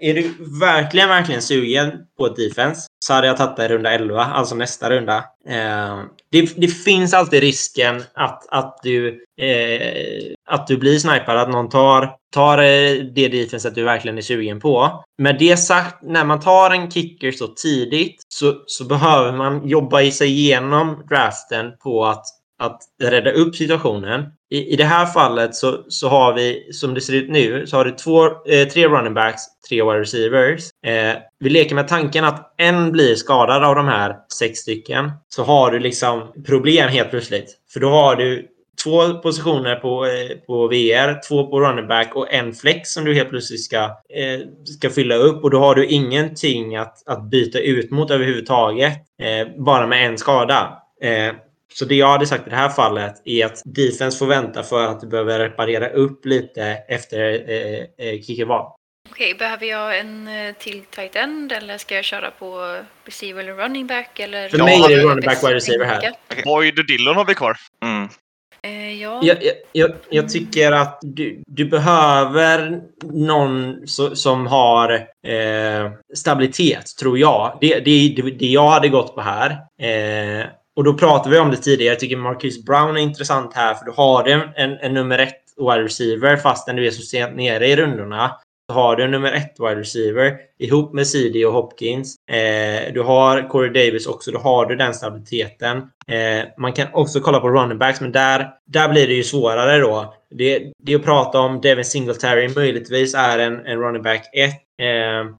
är 0.00 0.14
du 0.14 0.34
verkligen, 0.60 1.08
verkligen 1.08 1.42
sugen 1.42 2.06
på 2.18 2.26
ett 2.26 2.36
defense 2.36 2.86
så 3.06 3.12
hade 3.12 3.26
jag 3.26 3.36
tagit 3.36 3.56
det 3.56 3.64
i 3.64 3.68
runda 3.68 3.90
11, 3.90 4.24
alltså 4.24 4.54
nästa 4.54 4.90
runda. 4.90 5.16
Eh, 5.48 6.02
det, 6.30 6.60
det 6.60 6.68
finns 6.68 7.14
alltid 7.14 7.40
risken 7.40 8.02
att, 8.14 8.48
att, 8.48 8.78
du, 8.82 9.24
eh, 9.40 10.34
att 10.48 10.66
du 10.66 10.76
blir 10.76 10.98
snipad, 10.98 11.36
att 11.36 11.50
någon 11.50 11.68
tar, 11.68 12.16
tar 12.32 12.58
eh, 12.58 13.04
det 13.14 13.28
defenset 13.28 13.74
du 13.74 13.84
verkligen 13.84 14.18
är 14.18 14.22
sugen 14.22 14.60
på. 14.60 15.04
Med 15.18 15.36
det 15.38 15.56
sagt, 15.56 16.02
när 16.02 16.24
man 16.24 16.40
tar 16.40 16.70
en 16.70 16.90
kicker 16.90 17.32
så 17.32 17.46
tidigt 17.46 18.22
så, 18.28 18.54
så 18.66 18.84
behöver 18.84 19.32
man 19.32 19.68
jobba 19.68 20.00
i 20.00 20.12
sig 20.12 20.28
igenom 20.28 21.04
draften 21.08 21.72
på 21.82 22.04
att 22.04 22.24
att 22.66 22.80
rädda 23.02 23.30
upp 23.30 23.56
situationen. 23.56 24.24
I, 24.50 24.72
i 24.72 24.76
det 24.76 24.84
här 24.84 25.06
fallet 25.06 25.54
så, 25.54 25.84
så 25.88 26.08
har 26.08 26.34
vi, 26.34 26.72
som 26.72 26.94
det 26.94 27.00
ser 27.00 27.12
ut 27.12 27.30
nu, 27.30 27.66
så 27.66 27.76
har 27.76 27.84
du 27.84 27.90
två, 27.90 28.26
eh, 28.26 28.68
tre 28.68 28.88
running 28.88 29.14
backs, 29.14 29.42
tre 29.68 29.82
wide 29.82 30.00
receivers. 30.00 30.70
Eh, 30.86 31.16
vi 31.40 31.50
leker 31.50 31.74
med 31.74 31.88
tanken 31.88 32.24
att 32.24 32.54
en 32.58 32.92
blir 32.92 33.14
skadad 33.14 33.64
av 33.64 33.74
de 33.74 33.88
här 33.88 34.16
sex 34.38 34.58
stycken. 34.58 35.10
Så 35.28 35.42
har 35.42 35.70
du 35.70 35.78
liksom 35.78 36.32
problem 36.46 36.88
helt 36.88 37.10
plötsligt. 37.10 37.56
För 37.72 37.80
då 37.80 37.88
har 37.88 38.16
du 38.16 38.48
två 38.84 39.14
positioner 39.14 39.76
på, 39.76 40.06
eh, 40.06 40.36
på 40.46 40.68
VR, 40.68 41.28
två 41.28 41.46
på 41.46 41.60
running 41.60 41.88
back 41.88 42.14
och 42.14 42.32
en 42.32 42.52
flex 42.52 42.88
som 42.88 43.04
du 43.04 43.14
helt 43.14 43.30
plötsligt 43.30 43.64
ska, 43.64 43.82
eh, 43.84 44.40
ska 44.78 44.90
fylla 44.90 45.14
upp. 45.14 45.44
Och 45.44 45.50
då 45.50 45.58
har 45.58 45.74
du 45.74 45.86
ingenting 45.86 46.76
att, 46.76 47.08
att 47.08 47.30
byta 47.30 47.58
ut 47.58 47.90
mot 47.90 48.10
överhuvudtaget. 48.10 48.92
Eh, 49.22 49.64
bara 49.64 49.86
med 49.86 50.06
en 50.06 50.18
skada. 50.18 50.78
Eh, 51.02 51.34
så 51.72 51.84
det 51.84 51.94
jag 51.94 52.08
hade 52.08 52.26
sagt 52.26 52.46
i 52.46 52.50
det 52.50 52.56
här 52.56 52.68
fallet 52.68 53.22
är 53.24 53.46
att 53.46 53.62
defense 53.64 54.18
får 54.18 54.26
vänta 54.26 54.62
för 54.62 54.86
att 54.86 55.00
du 55.00 55.06
behöver 55.06 55.38
reparera 55.38 55.88
upp 55.88 56.26
lite 56.26 56.62
efter 56.88 57.50
eh, 57.50 58.08
eh, 58.08 58.20
kickerval. 58.22 58.72
Okej, 59.10 59.34
behöver 59.34 59.66
jag 59.66 59.98
en 59.98 60.28
eh, 60.28 60.54
till 60.54 60.82
tight 60.84 61.16
end 61.16 61.52
eller 61.52 61.78
ska 61.78 61.94
jag 61.94 62.04
köra 62.04 62.30
på 62.30 62.78
receiver 63.04 63.42
eller 63.42 63.54
running 63.54 63.86
back? 63.86 64.18
Eller 64.18 64.48
För 64.48 64.58
mig 64.58 64.84
är 64.84 64.88
det 64.88 65.02
running 65.02 65.24
back, 65.24 65.44
wide 65.44 65.54
receiver 65.54 65.84
här. 65.84 66.12
Boyd 66.44 66.78
och 66.78 66.86
Dillon 66.86 67.16
har 67.16 67.24
vi 67.24 67.34
kvar. 67.34 67.56
Mm. 67.84 68.08
Eh, 68.64 69.02
ja, 69.02 69.20
Jag, 69.22 69.38
jag, 69.72 69.90
jag, 70.10 70.28
tycker 70.28 70.72
att 70.72 70.98
du, 71.02 71.42
du 71.46 71.64
behöver 71.64 72.80
någon 73.02 73.86
so, 73.86 74.16
som 74.16 74.46
har 74.46 74.92
eh, 75.26 75.92
stabilitet, 76.14 76.86
tror 77.00 77.18
jag. 77.18 77.58
Det, 77.60 77.78
det, 77.78 78.14
det, 78.16 78.30
det 78.30 78.46
jag 78.46 78.70
hade 78.70 78.88
gått 78.88 79.14
på 79.14 79.20
här. 79.20 79.50
Eh, 79.80 80.46
och 80.76 80.84
då 80.84 80.94
pratade 80.94 81.30
vi 81.30 81.40
om 81.40 81.50
det 81.50 81.56
tidigare. 81.56 81.92
Jag 81.92 82.00
tycker 82.00 82.16
Marcus 82.16 82.64
Brown 82.64 82.96
är 82.96 83.00
intressant 83.00 83.54
här, 83.54 83.74
för 83.74 83.84
du 83.84 83.92
har 83.92 84.28
en, 84.28 84.40
en, 84.56 84.78
en 84.78 84.94
nummer 84.94 85.18
ett 85.18 85.44
wide 85.56 85.84
receiver 85.84 86.36
fastän 86.36 86.76
du 86.76 86.86
är 86.86 86.90
så 86.90 87.02
sent 87.02 87.36
nere 87.36 87.66
i 87.66 87.76
rundorna. 87.76 88.36
Så 88.68 88.74
har 88.74 88.96
du 88.96 89.04
en 89.04 89.10
nummer 89.10 89.32
ett 89.32 89.54
wide 89.58 89.80
receiver 89.80 90.36
ihop 90.58 90.92
med 90.92 91.06
CD 91.06 91.46
och 91.46 91.52
Hopkins. 91.52 92.16
Eh, 92.28 92.92
du 92.92 93.02
har 93.02 93.48
Corey 93.48 93.70
Davis 93.70 94.06
också. 94.06 94.30
Då 94.30 94.38
har 94.38 94.66
du 94.66 94.76
den 94.76 94.94
stabiliteten. 94.94 95.76
Eh, 96.06 96.44
man 96.58 96.72
kan 96.72 96.86
också 96.92 97.20
kolla 97.20 97.40
på 97.40 97.48
running 97.48 97.78
backs, 97.78 98.00
men 98.00 98.12
där, 98.12 98.50
där 98.66 98.88
blir 98.88 99.06
det 99.06 99.14
ju 99.14 99.24
svårare 99.24 99.78
då. 99.78 100.14
Det, 100.30 100.72
det 100.78 100.94
att 100.94 101.04
prata 101.04 101.40
om 101.40 101.60
Devin 101.60 101.84
Singletary 101.84 102.48
möjligtvis 102.48 103.14
är 103.14 103.38
en, 103.38 103.66
en 103.66 103.80
running 103.80 104.02
back 104.02 104.30
1. 104.32 104.50
Eh, 104.50 104.56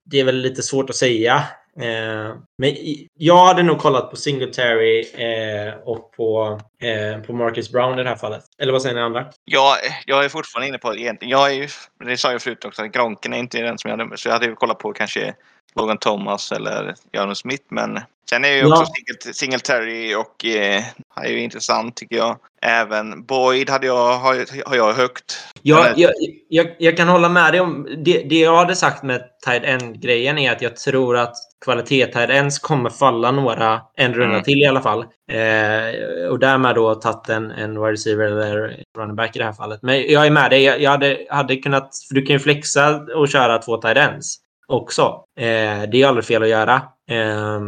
det 0.05 0.19
är 0.19 0.23
väl 0.23 0.37
lite 0.37 0.61
svårt 0.61 0.89
att 0.89 0.95
säga. 0.95 1.43
Eh, 1.79 2.35
men 2.57 2.69
i- 2.69 3.07
jag 3.17 3.45
hade 3.45 3.63
nog 3.63 3.77
kollat 3.79 4.09
på 4.09 4.15
Singletary 4.15 4.99
eh, 5.01 5.73
och 5.85 6.11
på, 6.11 6.59
eh, 6.81 7.21
på 7.21 7.33
Marcus 7.33 7.71
Brown 7.71 7.99
i 7.99 8.03
det 8.03 8.09
här 8.09 8.15
fallet. 8.15 8.43
Eller 8.59 8.71
vad 8.71 8.81
säger 8.81 8.95
ni 8.95 9.01
andra? 9.01 9.25
Ja, 9.45 9.75
jag 10.05 10.25
är 10.25 10.29
fortfarande 10.29 10.67
inne 10.67 10.77
på 10.77 10.95
egentligen. 10.95 11.31
Jag 11.31 11.51
är 11.51 11.55
ju, 11.55 11.67
det 12.05 12.17
sa 12.17 12.31
jag 12.31 12.41
förut 12.41 12.65
också, 12.65 12.81
att 12.83 12.91
Gronken 12.91 13.33
är 13.33 13.37
inte 13.37 13.61
den 13.61 13.77
som 13.77 13.91
jag 13.91 13.97
hade. 13.97 14.17
Så 14.17 14.27
jag 14.27 14.33
hade 14.33 14.45
ju 14.45 14.55
kollat 14.55 14.79
på 14.79 14.93
kanske 14.93 15.33
Logan 15.75 15.97
Thomas 15.97 16.51
eller 16.51 16.95
Jaron 17.11 17.35
Smith. 17.35 17.63
Men 17.69 17.99
sen 18.29 18.45
är 18.45 18.49
ju 18.49 18.65
också 18.65 18.81
Ja. 18.81 18.85
Singlet- 18.95 19.35
Singletary 19.35 20.15
och 20.15 20.45
eh, 20.45 20.83
är 21.15 21.29
ju 21.29 21.39
intressant 21.39 21.95
tycker 21.95 22.15
jag. 22.15 22.37
Även 22.61 23.23
Boyd 23.25 23.69
hade 23.69 23.87
jag, 23.87 24.17
har, 24.17 24.67
har 24.69 24.75
jag 24.75 24.93
högt. 24.93 25.37
Eller- 25.63 25.93
jag, 25.97 26.11
jag, 26.49 26.75
jag 26.79 26.97
kan 26.97 27.07
hålla 27.07 27.29
med 27.29 27.53
dig 27.53 27.61
om... 27.61 27.87
Det, 28.05 28.23
det 28.29 28.39
jag 28.39 28.55
hade 28.57 28.75
sagt 28.75 29.03
med 29.03 29.21
tight 29.45 29.63
end-grejen 29.63 30.37
är 30.37 30.51
att 30.51 30.61
jag 30.61 30.77
tror 30.77 31.17
att 31.17 31.35
kvalitet 31.65 32.05
tight 32.05 32.29
ends 32.29 32.59
kommer 32.59 32.89
falla 32.89 33.31
några, 33.31 33.81
en 33.95 34.13
runda 34.13 34.33
Mm. 34.35 34.43
till 34.43 34.61
i 34.61 34.65
alla 34.65 34.81
fall. 34.81 34.99
Eh, 35.31 36.29
och 36.29 36.39
därmed 36.39 36.75
då 36.75 36.95
tagit 36.95 37.29
en, 37.29 37.51
en 37.51 37.71
wide 37.81 37.91
receiver 37.91 38.25
eller 38.25 38.83
running 38.97 39.15
back 39.15 39.35
i 39.35 39.39
det 39.39 39.45
här 39.45 39.53
fallet. 39.53 39.79
Men 39.81 40.11
jag 40.11 40.25
är 40.25 40.31
med 40.31 40.49
dig. 40.51 40.63
Jag, 40.63 40.81
jag 40.81 40.91
hade, 40.91 41.17
hade 41.29 41.55
kunnat... 41.55 41.89
För 42.07 42.15
du 42.15 42.21
kan 42.21 42.33
ju 42.33 42.39
flexa 42.39 42.95
och 43.15 43.29
köra 43.29 43.57
två 43.57 43.77
tight 43.77 43.97
ends 43.97 44.37
också. 44.67 45.23
Eh, 45.39 45.89
det 45.91 46.01
är 46.01 46.07
aldrig 46.07 46.25
fel 46.25 46.43
att 46.43 46.49
göra. 46.49 46.75
Eh, 47.11 47.61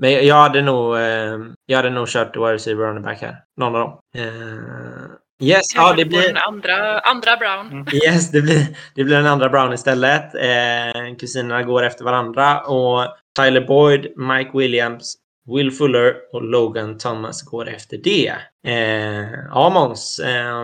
men 0.00 0.26
jag 0.26 0.34
hade 0.34 0.62
nog, 0.62 0.96
eh, 0.96 1.38
jag 1.66 1.76
hade 1.76 1.90
nog 1.90 2.08
kört 2.08 2.36
wide 2.36 2.52
receiver 2.54 2.84
running 2.84 3.02
back 3.02 3.22
här. 3.22 3.36
Någon 3.56 3.74
av 3.74 3.80
dem. 3.80 3.98
Eh, 4.16 5.46
yes, 5.48 5.74
ja, 5.74 5.94
det 5.96 6.04
blir... 6.04 6.22
den 6.22 6.36
andra, 6.36 6.98
andra 6.98 7.36
Brown. 7.36 7.86
Yes, 8.04 8.30
det 8.30 8.42
blir, 8.42 8.66
det 8.94 9.04
blir 9.04 9.16
en 9.16 9.26
andra 9.26 9.48
Brown 9.48 9.72
istället. 9.72 10.34
Eh, 10.34 11.16
kusinerna 11.18 11.62
går 11.62 11.82
efter 11.82 12.04
varandra 12.04 12.60
och 12.60 13.06
Tyler 13.38 13.60
Boyd, 13.66 14.12
Mike 14.16 14.50
Williams, 14.58 15.14
Will 15.56 15.70
Fuller 15.72 16.14
och 16.32 16.42
Logan 16.42 16.98
Thomas 16.98 17.42
går 17.42 17.68
efter 17.68 17.96
det. 17.96 18.32
Eh, 18.66 19.30
ja, 19.50 19.70
Måns. 19.70 20.18
Eh, 20.18 20.60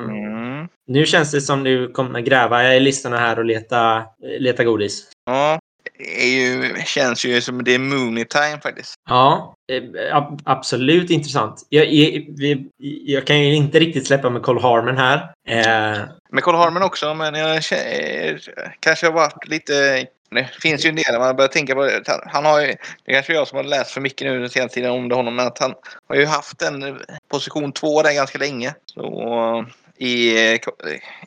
Mm. 0.57 0.69
Nu 0.89 1.07
känns 1.07 1.31
det 1.31 1.41
som 1.41 1.65
du 1.65 1.93
kommer 1.93 2.21
gräva 2.21 2.75
i 2.75 2.81
listorna 2.81 3.17
här 3.19 3.39
och 3.39 3.45
leta, 3.45 4.05
leta 4.39 4.65
godis. 4.65 5.09
Ja, 5.27 5.59
är 5.99 6.27
ju, 6.29 6.75
känns 6.85 7.25
ju 7.25 7.41
som 7.41 7.65
det 7.65 7.75
är 7.75 7.79
Mooney 7.79 8.25
time 8.25 8.61
faktiskt. 8.63 8.95
Ja, 9.09 9.55
eh, 9.73 10.17
ab- 10.17 10.43
absolut 10.45 11.11
intressant. 11.11 11.67
Jag, 11.69 11.87
jag, 11.93 12.25
jag 13.07 13.27
kan 13.27 13.39
ju 13.41 13.55
inte 13.55 13.79
riktigt 13.79 14.07
släppa 14.07 14.31
med 14.31 14.43
Cole 14.43 14.61
Harmon 14.61 14.97
här. 14.97 15.17
Eh, 15.49 15.99
Men 16.31 16.43
Cole 16.43 16.59
Harmon 16.59 16.83
också, 16.83 17.15
men 17.15 17.35
jag 17.35 17.63
kanske 18.81 19.07
har 19.07 19.13
varit 19.13 19.49
lite... 19.49 20.07
Det 20.31 20.49
finns 20.63 20.85
ju 20.85 20.89
en 20.89 20.97
del, 20.97 21.19
man 21.19 21.37
börjar 21.37 21.49
tänka 21.49 21.75
på 21.75 21.85
det. 21.85 22.03
Han- 22.27 22.45
har 22.45 22.61
ju, 22.61 22.67
det 22.67 23.11
är 23.11 23.15
kanske 23.15 23.33
jag 23.35 23.49
som 23.49 23.57
har 23.57 23.65
läst 23.65 23.91
för 23.91 24.01
mycket 24.01 24.27
nu 24.27 24.41
den 24.41 24.49
senaste 24.51 24.75
tiden 24.75 24.91
om 24.91 25.09
det 25.09 25.15
honom, 25.15 25.37
men 25.37 25.47
att 25.47 25.59
han 25.59 25.75
har 26.09 26.17
ju 26.17 26.27
haft 26.27 26.63
en 26.63 26.99
position 27.31 27.73
två 27.73 28.03
där 28.03 28.13
ganska 28.15 28.39
länge. 28.39 28.75
Så 28.87 29.67
i, 29.99 30.31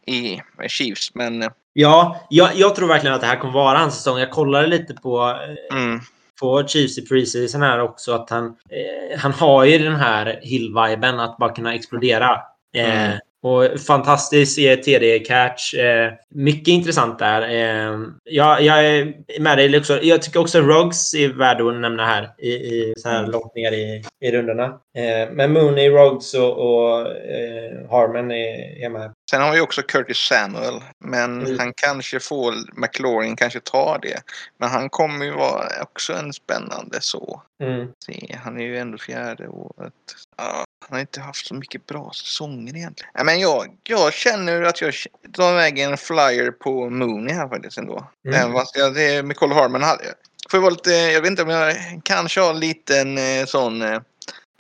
i 0.05 0.41
Chiefs, 0.67 1.15
men 1.15 1.49
ja, 1.73 2.25
jag, 2.29 2.49
jag 2.55 2.75
tror 2.75 2.87
verkligen 2.87 3.15
att 3.15 3.21
det 3.21 3.27
här 3.27 3.39
kommer 3.39 3.53
vara 3.53 3.77
hans 3.77 3.95
säsong. 3.95 4.19
Jag 4.19 4.31
kollade 4.31 4.67
lite 4.67 4.93
på 4.93 5.37
eh, 5.71 5.77
mm, 5.77 5.99
på 6.39 6.67
Chiefs 6.67 6.97
i 6.97 7.05
preseason 7.07 7.61
här 7.61 7.79
också 7.79 8.11
att 8.13 8.29
han, 8.29 8.45
eh, 8.45 9.19
han 9.19 9.31
har 9.33 9.65
ju 9.65 9.77
den 9.77 9.95
här 9.95 10.39
Hill-viben 10.43 11.19
att 11.19 11.37
bara 11.37 11.53
kunna 11.55 11.75
explodera. 11.75 12.41
Eh, 12.75 13.05
Mm. 13.05 13.19
Och 13.41 13.79
fantastisk 13.87 14.59
TD-catch. 14.59 15.73
Eh, 15.73 16.13
mycket 16.29 16.67
intressant 16.67 17.19
där. 17.19 17.41
Eh, 17.41 17.99
jag, 18.23 18.61
jag 18.61 18.85
är 18.85 19.13
med 19.39 19.57
dig 19.57 19.77
också. 19.77 20.01
Jag 20.01 20.21
tycker 20.21 20.39
också 20.39 20.61
Ruggs 20.61 21.13
är 21.13 21.29
värd 21.29 21.61
att 21.61 21.75
nämna 21.75 22.05
här 22.05 22.29
i, 22.37 22.49
i 22.49 22.93
så 22.97 23.09
här 23.09 23.19
Mm. 23.19 23.31
långt 23.31 23.55
ner 23.55 23.71
i, 23.71 24.03
i 24.21 24.31
rundorna. 24.31 24.63
Eh, 24.97 25.29
men 25.31 25.53
Mooney, 25.53 25.89
Ruggs 25.89 26.33
och, 26.33 26.57
och 26.57 26.99
eh, 27.07 27.89
Harmon 27.89 28.31
är, 28.31 28.85
är 28.85 28.89
med. 28.89 29.11
Sen 29.31 29.41
har 29.41 29.51
vi 29.53 29.61
också 29.61 29.81
Curtis 29.81 30.17
Samuel, 30.17 30.81
men 31.05 31.41
Mm. 31.41 31.59
han 31.59 31.73
kanske 31.75 32.19
får, 32.19 32.53
McLaurin 32.81 33.35
kanske 33.35 33.59
tar 33.59 33.99
det. 34.01 34.21
Men 34.59 34.69
han 34.69 34.89
kommer 34.89 35.25
ju 35.25 35.31
vara 35.31 35.65
också 35.81 36.13
en 36.13 36.33
spännande 36.33 36.97
så. 37.01 37.41
Mm. 37.63 37.87
Se, 38.05 38.35
han 38.43 38.59
är 38.59 38.65
ju 38.65 38.77
ändå 38.77 38.97
fjärde 38.97 39.47
året. 39.47 39.93
Ja, 40.39 40.65
han 40.89 40.95
har 40.95 40.99
inte 40.99 41.21
haft 41.21 41.47
så 41.47 41.53
mycket 41.53 41.85
bra 41.85 42.11
säsonger 42.15 42.75
egentligen. 42.75 43.11
Ja, 43.13 43.23
men 43.23 43.39
jag, 43.39 43.65
jag 43.83 44.13
känner 44.13 44.61
att 44.61 44.81
jag 44.81 44.93
drar 45.27 45.51
iväg 45.51 45.79
en 45.79 45.97
flyer 45.97 46.51
på 46.51 46.89
Mooney 46.89 47.35
här 47.35 47.47
faktiskt 47.47 47.77
ändå. 47.77 48.07
Mm. 48.27 48.41
Mm. 48.41 48.53
Fast 48.53 48.75
jag, 48.75 48.93
det 48.93 49.21
Nicole 49.21 49.55
Harman 49.55 49.83
hade 49.83 50.03
Får 50.49 50.57
jag 50.57 50.61
vara 50.61 50.71
lite, 50.71 50.91
jag 50.91 51.21
vet 51.21 51.29
inte 51.29 51.43
om 51.43 51.49
jag 51.49 51.75
kanske 52.03 52.41
har 52.41 52.49
en 52.49 52.59
liten 52.59 53.17
eh, 53.17 53.45
sån 53.45 53.81
eh, 53.81 53.99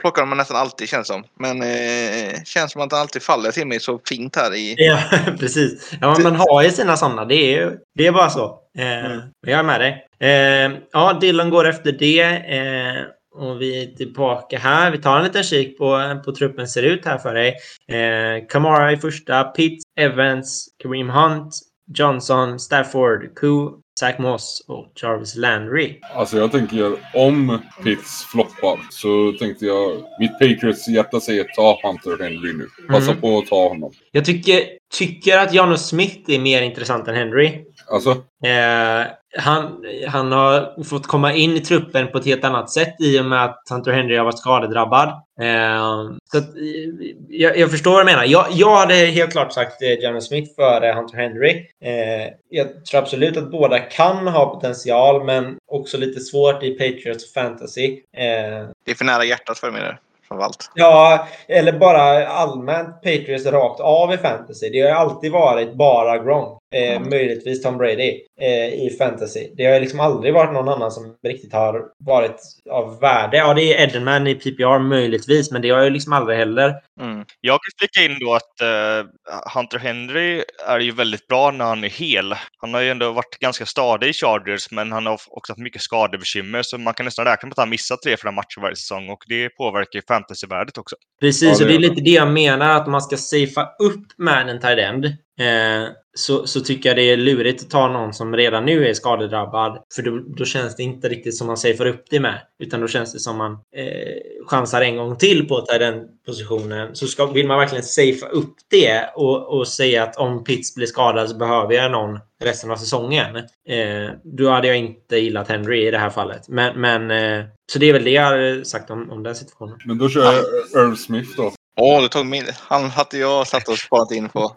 Plockar 0.01 0.25
man 0.25 0.37
nästan 0.37 0.57
alltid 0.57 0.89
känns 0.89 1.07
som. 1.07 1.23
Men 1.39 1.61
eh, 1.61 2.43
känns 2.45 2.71
som 2.71 2.81
att 2.81 2.91
han 2.91 3.01
alltid 3.01 3.21
faller 3.21 3.51
till 3.51 3.67
mig 3.67 3.79
så 3.79 3.99
fint 4.09 4.35
här 4.35 4.55
i... 4.55 4.75
Ja, 4.77 4.99
precis. 5.39 5.91
Ja, 6.01 6.19
man 6.19 6.35
har 6.35 6.63
ju 6.63 6.71
sina 6.71 6.97
sådana. 6.97 7.25
Det 7.25 7.55
är, 7.55 7.77
det 7.95 8.07
är 8.07 8.11
bara 8.11 8.29
så. 8.29 8.59
Eh, 8.77 9.05
Mm. 9.05 9.21
Jag 9.41 9.59
är 9.59 9.63
med 9.63 9.79
dig. 9.79 10.07
Eh, 10.19 10.71
ja, 10.91 11.13
Dylan 11.21 11.49
går 11.49 11.67
efter 11.67 11.91
det. 11.91 12.21
Eh, 12.21 13.05
och 13.39 13.61
vi 13.61 13.83
är 13.83 13.87
tillbaka 13.95 14.57
här. 14.59 14.91
Vi 14.91 14.97
tar 14.97 15.17
en 15.17 15.23
liten 15.23 15.43
kik 15.43 15.77
på 15.77 16.19
på 16.25 16.31
truppen 16.35 16.67
ser 16.67 16.83
ut 16.83 17.05
här 17.05 17.17
för 17.17 17.33
dig. 17.33 17.55
Eh, 17.87 18.45
Kamara 18.49 18.91
i 18.91 18.97
första. 18.97 19.43
Pitts, 19.43 19.83
Evans, 19.99 20.67
Kareem 20.83 21.09
Hunt, 21.09 21.53
Johnson, 21.97 22.59
Stafford, 22.59 23.35
Koo, 23.35 23.71
Zach 23.99 24.19
Moss 24.19 24.65
och 24.67 24.91
Jarvis 24.95 25.35
Landry. 25.35 25.99
Alltså 26.15 26.37
jag 26.37 26.51
tänker 26.51 26.95
om 27.13 27.59
Pitts 27.83 28.23
floppar 28.23 28.79
så 28.89 29.33
tänkte 29.39 29.65
jag 29.65 29.97
mitt 30.19 30.31
Patriots 30.39 30.87
hjärta 30.87 31.19
säger 31.19 31.43
ta 31.43 31.79
Hunter 31.83 32.23
Henry 32.23 32.53
nu. 32.53 32.67
Passa 32.87 33.11
Mm. 33.11 33.21
på 33.21 33.37
att 33.37 33.45
ta 33.47 33.67
honom. 33.69 33.91
Jag 34.11 34.25
tycker, 34.25 34.59
tycker 34.91 35.37
att 35.37 35.53
Jano 35.53 35.77
Smith 35.77 36.31
är 36.31 36.39
mer 36.39 36.61
intressant 36.61 37.07
än 37.07 37.15
Henry. 37.15 37.65
Alltså, 37.91 38.15
Eh, 38.45 39.07
han, 39.37 39.85
han 40.07 40.31
har 40.31 40.83
fått 40.83 41.07
komma 41.07 41.33
in 41.33 41.51
i 41.51 41.59
truppen 41.59 42.07
på 42.07 42.17
ett 42.17 42.25
helt 42.25 42.43
annat 42.43 42.69
sätt 42.69 42.95
i 42.99 43.19
och 43.19 43.25
med 43.25 43.43
att 43.43 43.63
Hunter 43.69 43.91
Henry 43.91 44.17
har 44.17 44.25
varit 44.25 44.39
skadedrabbad. 44.39 45.07
Eh, 45.41 46.09
så 46.31 46.37
att, 46.37 46.55
eh, 46.55 47.07
jag, 47.29 47.57
jag 47.57 47.71
förstår 47.71 47.91
vad 47.91 48.01
du 48.01 48.05
menar. 48.05 48.25
Jag, 48.25 48.45
jag 48.51 48.75
hade 48.75 48.93
helt 48.93 49.31
klart 49.31 49.53
sagt 49.53 49.81
eh, 49.81 49.93
Johnny 49.93 50.21
Smith 50.21 50.55
före 50.55 50.93
Hunter 50.93 51.17
Henry. 51.17 51.49
Eh, 51.85 52.33
jag 52.49 52.85
tror 52.85 53.01
absolut 53.01 53.37
att 53.37 53.51
båda 53.51 53.79
kan 53.79 54.27
ha 54.27 54.53
potential, 54.53 55.23
men 55.25 55.57
också 55.71 55.97
lite 55.97 56.19
svårt 56.19 56.63
i 56.63 56.71
Patriots 56.71 57.33
fantasy. 57.33 57.91
Eh, 58.17 58.67
Det 58.85 58.91
är 58.91 58.95
för 58.95 59.05
nära 59.05 59.25
hjärtat 59.25 59.59
för 59.59 59.71
mig 59.71 59.81
där 59.81 59.99
framförallt. 60.29 60.71
Ja, 60.73 61.27
eller 61.47 61.79
bara 61.79 62.27
allmänt 62.27 62.95
Patriots 62.95 63.45
rakt 63.45 63.79
av 63.79 64.13
i 64.13 64.17
fantasy. 64.17 64.69
Det 64.69 64.81
har 64.81 64.89
ju 64.89 64.95
alltid 64.95 65.31
varit 65.31 65.73
bara 65.73 66.17
Gronk. 66.17 66.58
Eh, 66.75 66.95
Mm. 66.95 67.09
Möjligtvis 67.09 67.61
Tom 67.61 67.77
Brady 67.77 68.21
eh, 68.41 68.67
i 68.85 68.95
fantasy. 68.99 69.49
Det 69.57 69.65
har 69.65 69.79
liksom 69.79 69.99
aldrig 69.99 70.33
varit 70.33 70.53
någon 70.53 70.69
annan 70.69 70.91
som 70.91 71.15
riktigt 71.27 71.53
har 71.53 71.85
varit 72.05 72.41
av 72.69 72.99
värde. 72.99 73.37
Ja, 73.37 73.53
det 73.53 73.63
är 73.63 73.83
Edelman 73.83 74.27
i 74.27 74.35
PPR 74.35 74.79
möjligtvis, 74.79 75.51
men 75.51 75.61
det 75.61 75.69
har 75.69 75.83
ju 75.83 75.89
liksom 75.89 76.13
aldrig 76.13 76.37
heller. 76.37 76.75
Mm. 77.01 77.25
Jag 77.41 77.53
kan 77.53 77.71
flika 77.79 78.11
in 78.13 78.19
då 78.19 78.33
att 78.33 78.61
eh, 78.61 79.07
Hunter 79.55 79.79
Henry 79.79 80.43
är 80.67 80.79
ju 80.79 80.91
väldigt 80.91 81.27
bra 81.27 81.51
när 81.51 81.65
han 81.65 81.83
är 81.83 81.89
hel. 81.89 82.35
Han 82.57 82.73
har 82.73 82.81
ju 82.81 82.89
ändå 82.89 83.11
varit 83.11 83.39
ganska 83.39 83.65
stadig 83.65 84.07
i 84.09 84.13
Chargers, 84.13 84.71
men 84.71 84.91
han 84.91 85.05
har 85.05 85.19
också 85.29 85.51
haft 85.51 85.59
mycket 85.61 85.81
skadebekymmer, 85.81 86.61
så 86.61 86.77
man 86.77 86.93
kan 86.93 87.05
nästan 87.05 87.25
räkna 87.25 87.47
med 87.47 87.53
att 87.53 87.57
han 87.57 87.69
missar 87.69 87.95
tre, 87.95 88.17
fyra 88.23 88.31
matcher 88.31 88.61
varje 88.61 88.75
säsong 88.75 89.09
och 89.09 89.23
det 89.27 89.49
påverkar 89.49 89.99
ju 89.99 90.01
fantasyvärdet 90.07 90.77
också. 90.77 90.95
Precis, 91.21 91.59
Ja, 91.59 91.65
det 91.67 91.73
och 91.73 91.81
det 91.81 91.87
är 91.87 91.89
lite 91.89 92.01
det 92.01 92.11
jag 92.11 92.31
menar, 92.31 92.69
att 92.75 92.87
man 92.87 93.01
ska 93.01 93.17
safea 93.17 93.69
upp 93.79 94.05
med 94.17 94.49
en 94.49 94.59
tight 94.61 94.79
end. 94.79 95.05
Eh, 95.39 95.87
så, 96.19 96.47
så 96.47 96.61
tycker 96.61 96.89
jag 96.89 96.97
det 96.97 97.11
är 97.11 97.17
lurigt 97.17 97.63
att 97.63 97.69
ta 97.69 97.87
någon 97.87 98.13
som 98.13 98.35
redan 98.35 98.65
nu 98.65 98.87
är 98.87 98.93
skadedrabbad. 98.93 99.83
För 99.95 100.01
då, 100.01 100.19
då 100.37 100.45
känns 100.45 100.75
det 100.75 100.83
inte 100.83 101.09
riktigt 101.09 101.37
som 101.37 101.47
man 101.47 101.57
safear 101.57 101.87
upp 101.87 102.03
det 102.09 102.19
med. 102.19 102.41
Utan 102.59 102.81
då 102.81 102.87
känns 102.87 103.13
det 103.13 103.19
som 103.19 103.37
man 103.37 103.51
eh, 103.51 104.47
chansar 104.47 104.81
en 104.81 104.97
gång 104.97 105.17
till 105.17 105.47
på 105.47 105.61
tight 105.61 105.81
end-positionen. 105.81 106.95
Så 106.95 107.07
ska, 107.07 107.25
vill 107.25 107.47
man 107.47 107.59
verkligen 107.59 107.83
safea 107.83 108.29
upp 108.29 108.55
det 108.69 109.09
och, 109.15 109.57
och 109.57 109.67
säga 109.67 110.03
att 110.03 110.17
om 110.17 110.43
Pitts 110.43 110.75
blir 110.75 110.87
skadad 110.87 111.29
så 111.29 111.37
behöver 111.37 111.73
jag 111.73 111.91
någon 111.91 112.19
resten 112.43 112.71
av 112.71 112.75
säsongen. 112.75 113.35
Eh, 113.35 114.11
då 114.23 114.49
hade 114.49 114.67
jag 114.67 114.77
inte 114.77 115.17
gillat 115.17 115.47
Henry 115.47 115.87
i 115.87 115.91
det 115.91 115.97
här 115.97 116.09
fallet. 116.09 116.49
Men, 116.49 116.81
men 116.81 117.11
eh, 117.11 117.45
så 117.71 117.79
det 117.79 117.89
är 117.89 117.93
väl 117.93 118.03
det 118.03 118.11
jag 118.11 118.23
har 118.23 118.63
sagt 118.63 118.89
om, 118.89 119.11
om 119.11 119.23
den 119.23 119.35
situationen. 119.35 119.77
Men 119.85 119.97
då 119.97 120.09
kör 120.09 120.23
jag 120.23 120.43
Earl 120.83 120.95
Smith 120.95 121.29
då. 121.37 121.51
Åh, 121.81 122.01
du 122.01 122.07
tog 122.07 122.25
min. 122.25 122.45
Han 122.67 122.89
hade 122.89 123.17
jag 123.17 123.47
satt 123.47 123.67
och 123.67 123.77
sparat 123.77 124.11
in 124.11 124.29
på. 124.29 124.39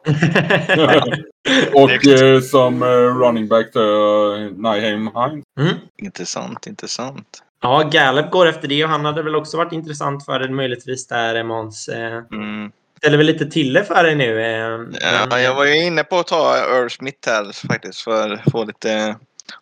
och 1.74 2.06
eh, 2.06 2.40
som 2.40 2.82
eh, 2.82 2.86
running 2.88 3.48
back 3.48 3.72
till 3.72 3.80
uh, 3.80 4.50
Nyheim 4.56 5.10
Hines. 5.14 5.44
Mm. 5.60 5.74
Intressant, 6.02 6.66
intressant. 6.66 7.42
Ja, 7.62 7.88
Gallup 7.92 8.30
går 8.30 8.46
efter 8.46 8.68
det 8.68 8.84
och 8.84 8.90
han 8.90 9.04
hade 9.04 9.22
väl 9.22 9.36
också 9.36 9.56
varit 9.56 9.72
intressant 9.72 10.24
för 10.24 10.38
det 10.38 10.48
möjligtvis 10.50 11.06
där 11.06 11.34
eh, 11.34 11.44
Måns. 11.44 11.88
Eh, 11.88 12.12
Mm. 12.32 12.72
ställer 12.98 13.16
väl 13.16 13.26
lite 13.26 13.46
till 13.46 13.72
det 13.72 13.84
för 13.84 14.04
dig 14.04 14.14
nu. 14.14 14.40
Eh, 14.42 14.80
Ja, 15.00 15.26
men, 15.30 15.42
jag 15.42 15.54
var 15.54 15.64
ju 15.64 15.84
inne 15.84 16.04
på 16.04 16.18
att 16.18 16.26
ta 16.26 16.56
Earl 16.56 16.88
Smith 16.90 17.28
här 17.30 17.66
faktiskt 17.68 18.00
för 18.00 18.30
att 18.30 18.50
få 18.52 18.64
lite... 18.64 19.16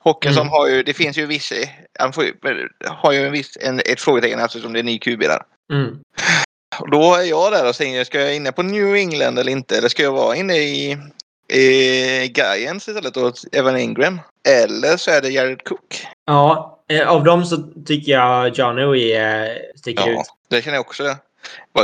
Hawkinson 0.05 0.41
Mm. 0.43 0.53
har 0.53 0.69
ju, 0.69 0.83
det 0.83 0.95
finns 0.95 1.19
ju 1.19 1.27
viss, 1.27 1.53
han 1.99 2.13
får, 2.13 2.25
har 2.87 3.13
ju 3.13 3.27
en 3.27 3.33
viss, 3.33 3.59
en, 3.61 3.81
ett 3.81 4.01
frågetecken 4.01 4.39
eftersom 4.41 4.73
det 4.73 4.79
är 4.79 4.83
ny 4.83 4.99
QB 4.99 5.21
där. 5.21 5.43
Mm. 5.73 5.97
Och 6.81 6.91
då 6.91 7.15
är 7.15 7.23
jag 7.23 7.53
där 7.53 7.69
och 7.69 7.75
säger, 7.77 8.05
ska 8.05 8.21
jag 8.21 8.37
inne 8.37 8.53
på 8.53 8.63
New 8.63 8.95
England 8.95 9.39
eller 9.39 9.53
inte? 9.53 9.79
Eller 9.79 9.89
ska 9.89 10.03
jag 10.03 10.13
vara 10.13 10.37
inne 10.37 10.57
i, 10.57 10.99
i 11.53 12.33
Giants 12.37 12.89
istället 12.89 13.17
och 13.17 13.35
Evan 13.53 13.77
Ingram? 13.77 14.21
Eller 14.49 14.97
så 14.97 15.11
är 15.11 15.21
det 15.21 15.29
Jared 15.31 15.65
Cook. 15.65 16.07
Ja, 16.27 16.79
eh, 16.89 17.09
av 17.09 17.25
dem 17.25 17.45
så 17.45 17.57
tycker 17.87 18.13
jag 18.13 18.55
eh, 19.13 19.57
sticker 19.77 20.11
Ja, 20.11 20.21
ut. 20.21 20.27
det 20.49 20.63
känner 20.63 20.77
jag 20.77 20.87
också. 20.87 21.03
Mm. 21.03 21.17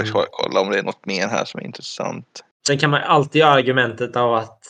ska 0.07 0.27
kolla 0.31 0.61
om 0.61 0.71
det 0.71 0.79
är 0.79 0.83
något 0.83 1.07
mer 1.07 1.29
här 1.29 1.45
som 1.45 1.61
är 1.61 1.65
intressant. 1.65 2.43
Sen 2.67 2.79
kan 2.79 2.91
man 2.91 3.03
alltid 3.03 3.41
göra 3.41 3.51
argumentet 3.51 4.17
av 4.17 4.35
att 4.35 4.61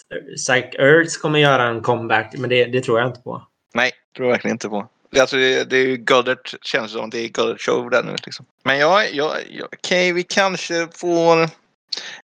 Zach 0.47 0.65
Ertz 0.79 1.17
kommer 1.17 1.39
göra 1.39 1.63
en 1.69 1.81
comeback, 1.83 2.35
men 2.39 2.51
det, 2.51 2.65
det 2.65 2.81
tror 2.81 2.99
jag 2.99 3.09
inte 3.09 3.21
på. 3.21 3.43
Nej, 3.75 3.93
tror 4.17 4.29
jag 4.29 4.33
verkligen 4.33 4.55
inte 4.55 4.69
på. 4.69 4.87
Alltså, 5.21 5.37
det, 5.37 5.71
det 5.71 5.77
är 5.77 5.87
ju 5.87 5.97
Goddard, 5.97 6.39
känns 6.63 6.93
som. 6.93 7.11
Det 7.11 7.19
är 7.19 7.29
Goddard 7.29 7.61
show 7.61 7.91
där 7.91 8.03
nu 8.03 8.17
liksom. 8.27 8.47
Men 8.65 8.79
ja, 8.79 9.05
ja, 9.05 9.37
ja 9.51 9.65
okej, 9.73 10.13
vi 10.13 10.23
kanske 10.23 10.89
får 10.95 11.49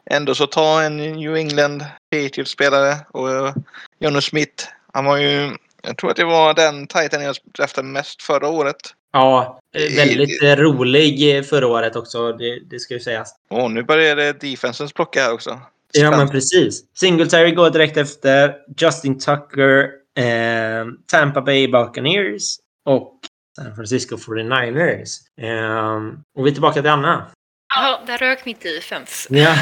ändå 0.06 0.36
så 0.36 0.48
ta 0.48 0.82
en 0.82 0.98
New 0.98 1.36
England 1.36 1.86
Patriots-spelare 2.12 2.96
och 3.12 3.28
uh, 3.28 3.54
Jonas 4.00 4.26
Smith. 4.26 4.64
Han 4.94 5.06
var 5.06 5.18
ju, 5.18 5.52
jag 5.82 5.98
tror 5.98 6.10
att 6.12 6.18
det 6.18 6.26
var 6.26 6.54
den 6.54 6.88
titan 6.88 7.24
jag 7.24 7.36
draftade 7.58 7.88
mest 7.88 8.22
förra 8.22 8.48
året. 8.48 8.78
Ja, 9.14 9.60
eh, 9.76 9.96
väldigt 9.96 10.44
eh, 10.44 10.56
rolig 10.56 11.38
eh, 11.38 11.44
förra 11.44 11.68
året 11.68 11.96
också, 11.96 12.32
det, 12.34 12.60
det 12.70 12.80
ska 12.80 12.94
ju 12.94 13.00
sägas. 13.00 13.36
Och 13.50 13.72
nu 13.72 13.84
börjar 13.84 14.16
det 14.16 14.34
defensens 14.42 14.94
plocka 14.94 15.22
här 15.22 15.34
också. 15.34 15.50
Ja, 15.50 16.02
men 16.02 16.12
Spännande. 16.12 16.32
precis. 16.32 16.84
Singletary 16.94 17.52
går 17.52 17.70
direkt 17.70 17.98
efter. 17.98 18.56
Justin 18.78 19.20
Tucker, 19.20 19.90
eh, 20.18 20.86
Tampa 21.08 21.42
Bay 21.42 21.68
Buccaneers 21.68 22.58
och 22.92 23.20
San 23.60 23.76
Francisco 23.76 24.16
49ers. 24.16 25.10
Eh, 25.42 25.96
och 26.38 26.46
vi 26.46 26.50
är 26.50 26.54
tillbaka 26.54 26.82
till 26.82 26.92
Anna. 26.92 27.28
Ja, 27.76 28.02
där 28.08 28.18
rök 28.18 28.46
mitt 28.46 28.62
defense. 28.62 29.36
Ja. 29.36 29.56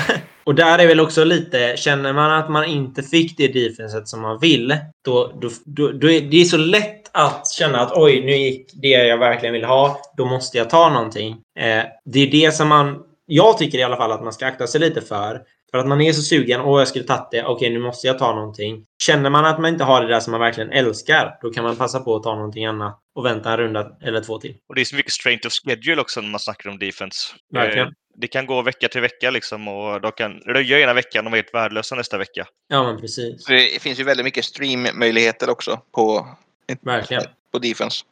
Och 0.44 0.56
där 0.56 0.80
är 0.80 0.88
väl 0.88 1.00
också 1.00 1.24
lite, 1.24 1.74
känner 1.78 2.14
man 2.14 2.32
att 2.32 2.50
man 2.50 2.66
inte 2.66 3.04
fick 3.04 3.38
det 3.38 3.48
defenset 3.48 4.08
som 4.08 4.22
man 4.22 4.40
vill, 4.40 4.78
då, 5.06 5.40
då, 5.42 5.50
då, 5.66 5.92
då 5.92 6.10
är 6.10 6.22
det 6.22 6.42
är 6.42 6.46
så 6.46 6.58
lätt 6.58 7.10
att 7.12 7.48
känna 7.48 7.80
att 7.80 7.92
oj, 7.96 8.26
nu 8.26 8.32
gick 8.32 8.72
det 8.74 8.88
jag 8.88 9.18
verkligen 9.18 9.54
vill 9.54 9.64
ha, 9.64 10.02
då 10.18 10.26
måste 10.26 10.58
jag 10.58 10.70
ta 10.70 10.90
någonting. 10.90 11.32
Eh, 11.60 11.84
det 12.06 12.20
är 12.20 12.32
det 12.32 12.52
som 12.52 12.68
man, 12.68 13.04
jag 13.26 13.58
tycker 13.58 13.78
i 13.78 13.84
alla 13.84 13.98
fall 13.98 14.12
att 14.12 14.24
man 14.24 14.34
ska 14.34 14.48
akta 14.48 14.68
sig 14.68 14.82
lite 14.82 15.02
för. 15.02 15.42
För 15.72 15.78
att 15.78 15.88
man 15.88 16.02
är 16.02 16.14
så 16.14 16.22
sugen, 16.22 16.62
åh 16.62 16.80
jag 16.82 16.88
skulle 16.88 17.06
tagit 17.06 17.32
det, 17.32 17.44
okej 17.46 17.70
nu 17.70 17.80
måste 17.80 18.08
jag 18.08 18.20
ta 18.20 18.36
någonting. 18.36 18.86
Känner 19.04 19.30
man 19.30 19.46
att 19.46 19.60
man 19.60 19.74
inte 19.74 19.84
har 19.84 20.02
det 20.02 20.08
där 20.08 20.20
som 20.20 20.32
man 20.32 20.40
verkligen 20.41 20.72
älskar, 20.72 21.38
då 21.41 21.50
kan 21.50 21.64
man 21.64 21.76
passa 21.76 22.00
på 22.00 22.16
att 22.16 22.24
ta 22.24 22.36
någonting 22.36 22.66
annat 22.66 23.00
och 23.16 23.26
vänta 23.26 23.52
en 23.52 23.58
runda 23.58 23.91
eller 24.02 24.22
två 24.22 24.38
till. 24.40 24.56
Och 24.70 24.76
det 24.76 24.82
är 24.82 24.86
så 24.86 24.96
mycket 24.96 25.12
strength 25.12 25.48
of 25.48 25.54
schedule 25.54 26.02
också 26.02 26.22
när 26.22 26.30
man 26.30 26.40
snackar 26.40 26.70
om 26.70 26.80
defense. 26.80 27.34
Verkligen. 27.54 27.88
Eh, 27.88 27.94
Det 28.16 28.28
kan 28.28 28.46
gå 28.46 28.62
vecka 28.62 28.88
till 28.88 29.02
vecka 29.02 29.30
liksom 29.32 29.68
och 29.68 30.02
de 30.02 30.12
kan 30.12 30.32
röja 30.40 30.80
ena 30.80 30.94
veckan 30.94 31.26
och 31.26 31.32
vara 31.32 31.38
helt 31.38 31.54
värdelösa 31.54 31.96
nästa 31.96 32.18
vecka. 32.18 32.48
Ja, 32.68 32.84
men 32.84 33.02
precis. 33.02 33.46
Det 33.46 33.82
finns 33.82 34.00
ju 34.00 34.04
väldigt 34.04 34.24
mycket 34.24 34.46
streammöjligheter 34.46 35.50
också 35.50 35.80
på, 35.96 36.28
Verkligen. 36.82 37.24
på 37.52 37.60
defense. 37.60 38.06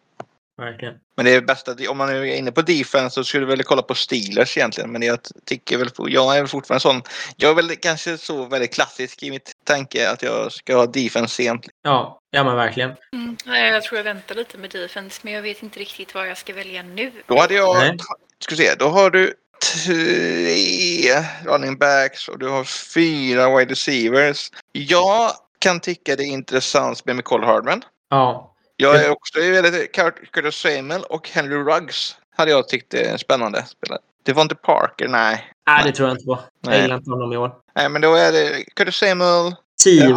Verkligen. 0.57 0.93
Men 1.15 1.25
det 1.25 1.31
är 1.35 1.41
bästa, 1.41 1.75
om 1.89 1.97
man 1.97 2.09
är 2.09 2.23
inne 2.23 2.51
på 2.51 2.61
defense 2.61 3.15
så 3.15 3.23
skulle 3.23 3.45
du 3.45 3.49
väl 3.49 3.63
kolla 3.63 3.81
på 3.81 3.95
Steelers 3.95 4.57
egentligen. 4.57 4.91
Men 4.91 5.01
jag 5.01 5.19
tycker 5.45 5.77
väl, 5.77 5.89
jag 6.07 6.35
är 6.35 6.39
väl 6.39 6.47
fortfarande 6.47 6.79
sån. 6.79 7.01
Jag 7.35 7.51
är 7.51 7.55
väl 7.55 7.75
kanske 7.75 8.17
så 8.17 8.45
väldigt 8.45 8.73
klassisk 8.73 9.23
i 9.23 9.31
mitt 9.31 9.51
tanke 9.63 10.09
att 10.09 10.23
jag 10.23 10.51
ska 10.51 10.75
ha 10.75 10.85
defense 10.85 11.35
sent. 11.35 11.67
Ja, 11.81 12.21
ja 12.31 12.43
men 12.43 12.55
verkligen. 12.55 12.91
Mm. 13.13 13.38
nej, 13.45 13.71
Jag 13.71 13.84
tror 13.84 13.97
jag 13.97 14.03
väntar 14.03 14.35
lite 14.35 14.57
med 14.57 14.69
defense, 14.69 15.19
men 15.23 15.34
jag 15.34 15.41
vet 15.41 15.63
inte 15.63 15.79
riktigt 15.79 16.15
vad 16.15 16.29
jag 16.29 16.38
ska 16.38 16.53
välja 16.53 16.84
nu. 16.84 17.11
Då 17.25 17.39
hade 17.39 17.53
jag, 17.53 17.75
Nej. 17.77 17.97
ska 18.39 18.55
vi 18.55 18.61
se, 18.61 18.75
då 18.75 18.88
har 18.88 19.09
du 19.09 19.34
tre 19.75 21.23
running 21.45 21.77
backs 21.77 22.27
och 22.27 22.39
du 22.39 22.49
har 22.49 22.63
fyra 22.63 23.57
wide 23.57 23.71
receivers. 23.71 24.51
Jag 24.71 25.31
kan 25.59 25.79
tycka 25.79 26.15
det 26.15 26.23
är 26.23 26.27
intressant 26.27 27.05
med 27.05 27.15
Nicole 27.15 27.45
Hardman. 27.45 27.81
Ja. 28.09 28.53
Jag 28.77 29.05
är 29.05 29.09
också 29.09 29.39
väldigt 29.39 29.91
Curtis 30.31 30.55
Samuel 30.55 31.03
och 31.03 31.29
Henry 31.29 31.55
Ruggs 31.55 32.17
hade 32.35 32.51
jag 32.51 32.67
tyckt 32.67 32.93
är 32.93 33.17
spännande 33.17 33.65
spelare. 33.65 33.99
Det 34.23 34.33
var 34.33 34.41
inte 34.41 34.55
Parker, 34.55 35.07
nej. 35.07 35.45
Nej, 35.67 35.83
det 35.85 35.91
tror 35.91 36.09
jag 36.09 36.15
inte 36.15 36.25
på. 36.25 36.39
Jag 36.61 36.71
Nej. 36.71 36.81
gillar 36.81 36.97
inte 36.97 37.09
honom 37.09 37.33
i 37.33 37.37
år. 37.37 37.51
Nej, 37.75 37.89
men 37.89 38.01
då 38.01 38.15
är 38.15 38.31
det 38.31 38.63
Curtis 38.75 38.95
Samuel. 38.95 39.55
T.Y. 39.83 40.13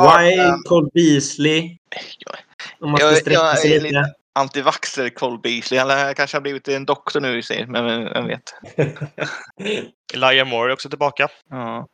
Cole 0.64 0.90
Beasley. 0.94 1.76
Jag, 2.18 2.36
Om 2.80 2.90
man 2.90 2.98
ska 2.98 3.06
jag, 3.06 3.16
sträcka 3.16 3.40
jag 3.40 3.58
sig 3.58 3.70
är 3.76 3.80
lite. 3.80 3.94
lite 3.94 4.14
antivaxer 4.32 5.08
Cole 5.08 5.38
Beasley. 5.42 5.80
Han 5.80 6.14
kanske 6.14 6.36
har 6.36 6.42
blivit 6.42 6.68
en 6.68 6.84
doktor 6.84 7.20
nu 7.20 7.38
i 7.38 7.42
sig, 7.42 7.66
men 7.66 8.04
vem 8.04 8.26
vet. 8.26 8.54
Elijah 10.14 10.48
Moore 10.48 10.70
är 10.70 10.72
också 10.72 10.88
tillbaka. 10.88 11.28
Ja. 11.50 11.86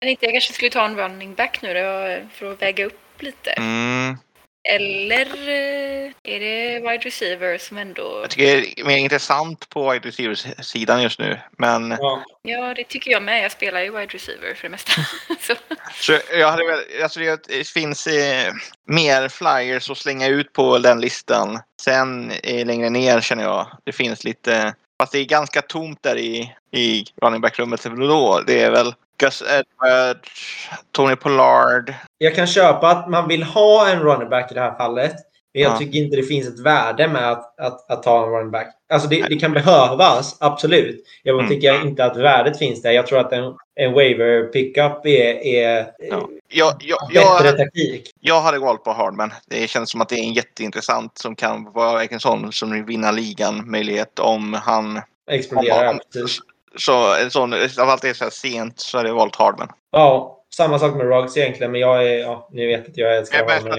Men 0.00 0.08
inte 0.08 0.24
jag 0.24 0.34
kanske 0.34 0.52
skulle 0.52 0.70
ta 0.70 0.84
en 0.84 0.96
running 0.96 1.34
back 1.34 1.62
nu 1.62 1.74
då, 1.74 2.28
för 2.34 2.52
att 2.52 2.62
väga 2.62 2.86
upp 2.86 3.22
lite. 3.22 3.50
Mm. 3.50 4.16
Eller 4.64 5.26
eh, 5.48 6.12
är 6.22 6.40
det 6.40 6.80
wide 6.80 7.04
receiver 7.04 7.58
som 7.58 7.78
ändå... 7.78 8.18
Jag 8.20 8.30
tycker 8.30 8.44
det 8.44 8.80
är 8.80 8.84
mer 8.84 8.96
intressant 8.96 9.68
på 9.68 9.90
wide 9.90 10.08
receivers-sidan 10.08 11.02
just 11.02 11.18
nu. 11.18 11.38
Men 11.58 11.90
Ja. 11.90 12.24
Ja, 12.42 12.74
det 12.74 12.84
tycker 12.84 13.10
jag 13.10 13.22
med. 13.22 13.44
Jag 13.44 13.52
spelar 13.52 13.80
ju 13.80 13.90
wide 13.90 14.14
receiver 14.14 14.54
för 14.54 14.62
det 14.62 14.68
mesta. 14.68 14.92
Så, 15.40 15.54
så 15.92 16.18
jag 16.32 16.50
hade 16.50 16.66
väl, 16.66 17.02
alltså 17.02 17.20
det 17.48 17.68
finns 17.68 18.06
eh, 18.06 18.52
mer 18.86 19.28
flyers 19.28 19.90
att 19.90 19.98
slänga 19.98 20.28
ut 20.28 20.52
på 20.52 20.78
den 20.78 21.00
listan. 21.00 21.58
Sen 21.80 22.30
eh, 22.30 22.66
längre 22.66 22.90
ner 22.90 23.20
känner 23.20 23.42
jag 23.42 23.78
det 23.84 23.92
finns 23.92 24.24
lite, 24.24 24.74
fast 25.00 25.12
det 25.12 25.18
är 25.18 25.24
ganska 25.24 25.62
tomt 25.62 26.02
där 26.02 26.16
i, 26.18 26.54
i 26.72 27.04
running 27.22 27.40
back-rummet 27.40 27.82
då. 27.82 28.42
Det 28.46 28.60
är 28.60 28.70
väl 28.70 28.94
Gus 29.22 29.42
Edwards, 29.42 30.68
Tony 30.92 31.16
Pollard. 31.16 31.94
Jag 32.18 32.34
kan 32.34 32.46
köpa 32.46 32.88
att 32.90 33.08
man 33.10 33.28
vill 33.28 33.42
ha 33.42 33.88
en 33.88 34.00
running 34.00 34.28
back 34.28 34.50
i 34.50 34.54
det 34.54 34.60
här 34.60 34.74
fallet. 34.76 35.14
Men 35.54 35.62
jag 35.62 35.72
Ja. 35.72 35.78
tycker 35.78 35.98
inte 35.98 36.16
det 36.16 36.22
finns 36.22 36.48
ett 36.48 36.60
värde 36.60 37.08
med 37.08 37.30
att, 37.32 37.60
att, 37.60 37.90
att 37.90 38.02
ta 38.02 38.24
en 38.24 38.30
running 38.32 38.50
back. 38.50 38.68
Alltså 38.92 39.08
det, 39.08 39.22
det 39.28 39.36
kan 39.36 39.52
behövas, 39.52 40.36
absolut. 40.40 41.04
Jag 41.22 41.34
Mm. 41.38 41.48
tycker 41.48 41.86
inte 41.86 42.04
att 42.04 42.16
värdet 42.16 42.58
finns 42.58 42.82
där. 42.82 42.90
Jag 42.90 43.06
tror 43.06 43.18
att 43.18 43.32
en, 43.32 43.44
en 43.74 43.92
waiver 43.92 44.42
pickup 44.46 45.06
är, 45.06 45.46
är 45.46 45.86
Ja. 45.98 46.28
Jag, 46.48 46.74
jag, 46.80 46.98
bättre 47.12 47.48
jag, 47.48 47.56
taktik. 47.56 48.10
jag 48.20 48.40
hade 48.40 48.58
valt 48.58 48.84
på 48.84 48.92
Hardman. 48.92 49.32
Det 49.48 49.68
känns 49.70 49.90
som 49.90 50.00
att 50.00 50.08
det 50.08 50.14
är 50.14 50.22
en 50.24 50.32
jätteintressant 50.32 51.18
som 51.18 51.36
kan 51.36 51.72
vara 51.72 52.04
en 52.04 52.20
sån 52.20 52.52
som 52.52 52.70
vill 52.72 52.84
vinna 52.84 53.10
ligan 53.10 53.70
möjlighet 53.70 54.18
om 54.18 54.54
han 54.54 55.00
Exploderar. 55.30 55.88
Om- 55.90 56.00
precis. 56.12 56.38
Så, 56.76 57.14
en 57.14 57.30
sån, 57.30 57.52
av 57.52 57.88
allt 57.88 58.02
det 58.02 58.08
är 58.08 58.14
så 58.14 58.24
här 58.24 58.30
sent 58.30 58.80
så 58.80 58.96
hade 58.98 59.08
jag 59.08 59.16
valt 59.16 59.36
Hardman. 59.36 59.68
Ja, 59.90 60.38
samma 60.56 60.78
sak 60.78 60.94
med 60.96 61.06
Ruggs 61.08 61.36
egentligen, 61.36 61.72
men 61.72 61.80
jag 61.80 62.04
är, 62.08 62.18
ja, 62.18 62.48
ni 62.52 62.66
vet 62.66 62.88
att 62.88 62.96
jag 62.96 63.16
älskar 63.16 63.38
Jag, 63.48 63.60
honom. 63.60 63.78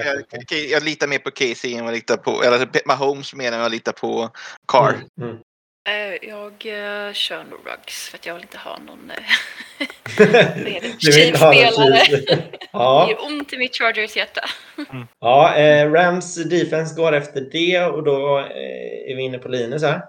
jag, 0.49 0.59
jag 0.59 0.83
litar 0.83 1.07
mer 1.07 1.19
på 1.19 1.31
Casey 1.31 1.75
än 1.75 1.85
jag 1.85 1.93
litar 1.93 2.17
på, 2.17 2.43
eller 2.43 2.59
alltså 2.59 2.79
Mahomes 2.85 3.33
mer 3.35 3.51
än 3.51 3.59
jag 3.59 3.71
litar 3.71 3.91
på 3.91 4.29
Carr. 4.67 4.89
Mm, 5.17 5.29
mm. 5.29 5.41
Eh, 5.89 6.29
Jag 6.29 6.51
eh, 6.53 7.13
kör 7.13 7.43
nog 7.43 7.59
Ruggs 7.65 8.09
för 8.09 8.17
att 8.17 8.25
jag 8.25 8.33
vill 8.33 8.43
inte 8.43 8.57
ha 8.57 8.77
någon 8.79 9.11
eh, 9.11 9.87
Chiefs-spelare. 10.99 12.05
Chiefs. 12.05 12.25
Det 12.27 12.79
ja, 12.79 13.09
gör 13.09 13.25
ont 13.25 13.53
i 13.53 13.57
mitt 13.57 13.75
Chargers 13.77 14.15
hjärta. 14.15 14.41
ja 15.19 15.55
eh, 15.55 15.91
Rams 15.91 16.35
defense 16.35 16.95
går 16.95 17.11
efter 17.13 17.41
det 17.51 17.79
och 17.85 18.03
då 18.03 18.39
eh, 18.39 19.11
är 19.11 19.15
vi 19.15 19.21
inne 19.21 19.37
på 19.37 19.47
Linus 19.49 19.83
här. 19.83 20.01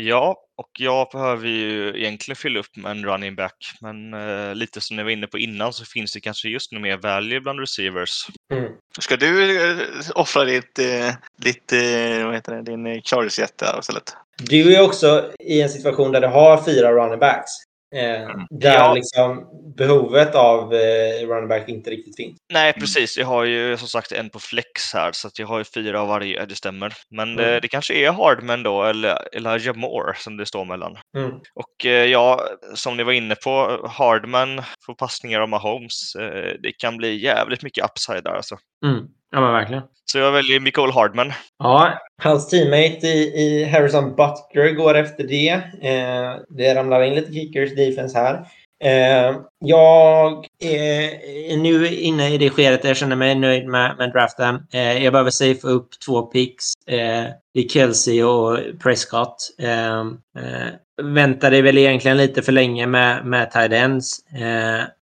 Ja, 0.00 0.36
och 0.56 0.70
jag 0.78 1.08
behöver 1.12 1.48
ju 1.48 1.88
egentligen 1.88 2.36
fylla 2.36 2.60
upp 2.60 2.76
med 2.76 2.90
en 2.90 3.04
running 3.04 3.34
back, 3.34 3.54
men 3.80 4.14
eh, 4.14 4.54
lite 4.54 4.80
som 4.80 4.96
ni 4.96 5.02
var 5.02 5.10
inne 5.10 5.26
på 5.26 5.38
innan 5.38 5.72
så 5.72 5.84
finns 5.84 6.12
det 6.12 6.20
kanske 6.20 6.48
just 6.48 6.72
nu 6.72 6.78
mer 6.78 6.96
value 6.96 7.40
bland 7.40 7.60
receivers. 7.60 8.26
Mm. 8.52 8.72
Ska 9.00 9.16
du 9.16 9.60
eh, 9.70 9.86
offra 10.14 10.44
ditt, 10.44 10.78
eh, 10.78 11.14
ditt 11.42 11.72
eh, 11.72 12.26
vad 12.26 12.34
heter 12.34 12.54
det, 12.54 12.62
din 12.62 13.02
Chargers-hjärta 13.02 13.76
istället? 13.80 14.16
Du 14.42 14.74
är 14.74 14.82
också 14.82 15.32
i 15.40 15.62
en 15.62 15.68
situation 15.68 16.12
där 16.12 16.20
du 16.20 16.26
har 16.26 16.64
fyra 16.64 16.92
running 16.92 17.18
backs. 17.18 17.50
Eh, 17.96 18.28
där 18.50 18.74
Ja. 18.74 18.94
liksom 18.94 19.44
behovet 19.76 20.34
av 20.34 20.74
eh, 20.74 21.26
running 21.28 21.48
back 21.48 21.68
inte 21.68 21.90
riktigt 21.90 22.16
finns. 22.16 22.36
Nej, 22.52 22.72
precis. 22.72 23.18
Jag 23.18 23.26
har 23.26 23.44
ju 23.44 23.76
som 23.76 23.88
sagt 23.88 24.12
en 24.12 24.30
på 24.30 24.38
flex 24.38 24.92
här, 24.94 25.12
så 25.12 25.28
att 25.28 25.38
jag 25.38 25.46
har 25.46 25.58
ju 25.58 25.64
fyra 25.64 26.00
av 26.02 26.08
varje, 26.08 26.44
det 26.46 26.54
stämmer. 26.56 26.92
Men 27.10 27.32
Mm. 27.38 27.54
eh, 27.54 27.60
det 27.60 27.68
kanske 27.68 27.94
är 27.94 28.12
Hardman 28.12 28.62
då, 28.62 28.82
eller 28.84 29.36
Elijah 29.36 29.76
Moore 29.76 30.14
som 30.16 30.36
det 30.36 30.46
står 30.46 30.64
mellan. 30.64 30.96
Mm. 31.16 31.30
Och 31.54 31.86
eh, 31.86 32.04
ja, 32.04 32.40
som 32.74 32.96
ni 32.96 33.02
var 33.02 33.12
inne 33.12 33.34
på, 33.34 33.80
Hardman 33.88 34.62
får 34.86 34.94
passningar 34.94 35.40
av 35.40 35.48
Mahomes. 35.48 36.14
Eh, 36.14 36.52
det 36.62 36.72
kan 36.78 36.96
bli 36.96 37.16
jävligt 37.24 37.62
mycket 37.62 37.84
upside 37.84 38.24
där 38.24 38.32
alltså. 38.32 38.56
Mm. 38.86 39.04
Ja, 39.30 39.40
men 39.40 39.52
verkligen. 39.52 39.82
Så 40.12 40.18
jag 40.18 40.32
väljer 40.32 40.60
Mikael 40.60 40.90
Hardman. 40.90 41.32
Ja, 41.58 41.92
hans 42.22 42.48
teammate 42.48 43.06
i, 43.06 43.32
i 43.36 43.64
Harrison 43.64 44.16
Butker 44.16 44.74
går 44.74 44.94
efter 44.94 45.24
det. 45.24 45.50
Eh, 45.88 46.40
det 46.48 46.74
ramlar 46.74 47.02
in 47.02 47.14
lite 47.14 47.32
kickers 47.32 47.74
defense 47.76 48.18
här. 48.18 48.46
Eh, 48.84 49.36
jag 49.64 50.46
är 50.64 51.56
nu 51.56 51.88
inne 51.88 52.28
i 52.34 52.38
det 52.38 52.50
skedet 52.50 52.84
jag 52.84 52.96
känner 52.96 53.16
mig 53.16 53.34
nöjd 53.34 53.66
med, 53.66 53.94
med 53.98 54.12
draften. 54.12 54.66
Eh, 54.72 55.04
jag 55.04 55.12
behöver 55.12 55.30
safea 55.30 55.70
upp 55.70 55.88
två 56.06 56.22
picks. 56.22 56.64
Eh, 56.86 57.24
det 57.54 57.60
är 57.60 57.68
Kelsey 57.68 58.22
och 58.22 58.58
Prescott. 58.82 59.36
Eh, 59.58 60.00
eh, 60.44 60.68
väntade 61.02 61.62
väl 61.62 61.78
egentligen 61.78 62.16
lite 62.16 62.42
för 62.42 62.52
länge 62.52 62.86
med, 62.86 63.26
med 63.26 63.50
tight 63.50 63.72
ends. 63.72 64.18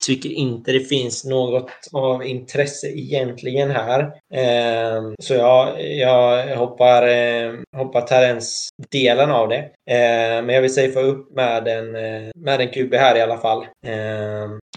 Tycker 0.07 0.29
inte 0.29 0.73
det 0.73 0.81
finns 0.81 1.25
något 1.25 1.71
av 1.93 2.27
intresse 2.27 2.87
egentligen 2.87 3.71
här. 3.71 4.13
Ehm, 4.35 5.15
så 5.19 5.35
jag, 5.35 5.83
jag 5.97 6.57
hoppar, 6.57 7.07
ehm, 7.07 7.65
hoppar 7.77 8.01
Terrence-delen 8.01 9.31
av 9.31 9.49
det. 9.49 9.71
Ehm, 9.91 10.47
men 10.47 10.55
jag 10.55 10.63
vill 10.63 10.75
safea 10.75 11.03
upp 11.03 11.35
med 11.37 11.69
en, 11.69 11.97
eh, 11.97 12.31
med 12.37 12.61
en 12.61 12.69
QB 12.69 12.95
här 12.95 13.17
i 13.17 13.21
alla 13.21 13.39
fall. 13.39 13.67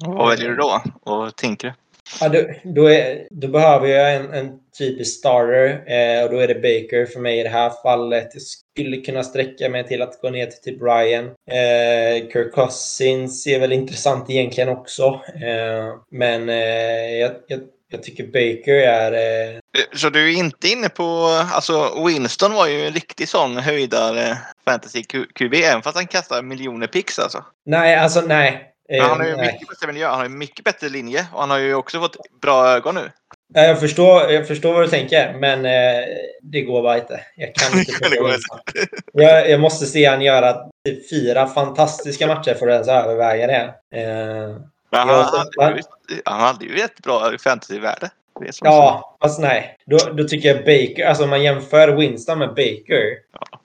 Vad 0.02 0.30
väljer 0.30 0.50
du 0.50 0.56
då? 0.56 0.82
Och 1.06 1.36
tänker 1.36 1.68
du? 1.68 1.74
Ja, 2.22 2.30
då, 2.30 2.40
då, 2.64 2.90
är, 2.90 3.28
då 3.32 3.48
behöver 3.48 3.88
jag 3.88 4.16
en, 4.16 4.34
en 4.34 4.52
typisk 4.78 5.20
starter 5.20 5.70
eh, 5.88 6.24
och 6.24 6.32
då 6.32 6.40
är 6.40 6.48
det 6.48 6.56
Baker 6.56 7.06
för 7.06 7.20
mig 7.20 7.40
i 7.40 7.44
det 7.44 7.50
här 7.50 7.72
fallet. 7.84 8.30
Jag 8.34 8.42
skulle 8.42 8.98
kunna 8.98 9.24
sträcka 9.24 9.70
mig 9.70 9.88
till 9.88 10.02
att 10.02 10.22
gå 10.22 10.30
ner 10.30 10.46
till 10.46 10.62
typ 10.62 10.82
Ryan. 10.82 11.26
Eh, 11.26 12.30
Kirk 12.34 12.54
Cousins 12.54 13.48
är 13.48 13.60
väl 13.60 13.72
intressant 13.72 14.30
egentligen 14.30 14.70
också. 14.70 15.04
Eh, 15.36 15.96
men 16.12 16.50
eh, 16.50 17.16
jag, 17.20 17.32
jag, 17.48 17.60
jag 17.92 18.04
tycker 18.04 18.24
Baker 18.24 18.74
är... 18.74 19.12
Eh, 19.12 19.60
Eh, 19.78 19.98
Så 19.98 20.10
du 20.10 20.34
är 20.34 20.38
inte 20.40 20.68
inne 20.68 20.90
på, 20.90 21.04
alltså 21.54 22.04
Winston 22.08 22.54
var 22.54 22.68
ju 22.68 22.82
en 22.86 22.94
riktig 22.94 23.30
sån 23.30 23.58
höjdare 23.58 24.38
fantasy 24.66 25.04
Q- 25.04 25.26
QB, 25.36 25.54
även 25.54 25.82
fast 25.82 25.96
han 25.96 26.08
kastar 26.08 26.42
miljoner 26.44 26.88
pix 26.88 27.20
alltså. 27.20 27.46
nej, 27.66 27.96
alltså 27.96 28.22
nej. 28.22 28.69
Eh, 28.92 28.98
Men 28.98 29.10
han 29.10 29.20
har 29.20 29.28
ju 29.28 29.36
nej. 29.36 29.52
mycket 29.54 29.68
bättre 29.70 29.88
miljö, 29.88 30.08
han 30.08 30.18
har 30.18 30.24
ju 30.24 30.30
mycket 30.30 30.66
bättre 30.66 30.90
linje 30.90 31.28
och 31.34 31.40
han 31.40 31.50
har 31.50 31.58
ju 31.58 31.76
också 31.76 32.00
fått 32.00 32.16
bra 32.42 32.68
ögon 32.68 32.96
nu. 32.96 33.12
Ja, 33.54 33.62
Jag 33.62 33.80
förstår, 33.80 34.32
jag 34.32 34.48
förstår 34.48 34.74
vad 34.74 34.84
du 34.84 34.88
tänker, 34.88 35.34
men 35.34 35.66
eh, 35.66 36.06
det 36.42 36.62
går 36.62 36.82
bara 36.84 36.98
inte. 36.98 37.22
Jag 37.36 37.56
kan 37.56 37.80
inte. 37.80 37.92
Det 39.14 39.24
jag, 39.24 39.50
jag 39.50 39.60
måste 39.60 39.86
se 39.86 40.06
han 40.06 40.22
göra 40.22 40.54
typ 40.86 41.10
fyra 41.10 41.48
fantastiska 41.48 42.28
matcher 42.28 42.54
för 42.54 42.68
att 42.68 42.74
ens 42.74 42.88
överväga 42.88 43.48
det. 43.48 43.74
Eh, 44.00 44.56
Men 44.92 45.08
han, 45.10 45.10
han, 45.10 45.66
hade 45.66 45.76
ju, 45.78 45.84
han 46.26 46.40
hade 46.42 46.66
ju 46.66 46.78
jättebra 46.78 47.38
fantasyvärde. 47.38 48.10
Ja, 48.62 49.18
fast 49.22 49.40
nej. 49.40 49.78
Då, 49.86 49.98
då 49.98 50.24
tycker 50.24 50.50
jag 50.50 50.58
Baker, 50.58 51.06
alltså 51.06 51.24
om 51.24 51.30
man 51.30 51.44
jämför 51.44 51.88
Winston 51.96 52.40
med 52.40 52.50
Baker. 52.50 53.04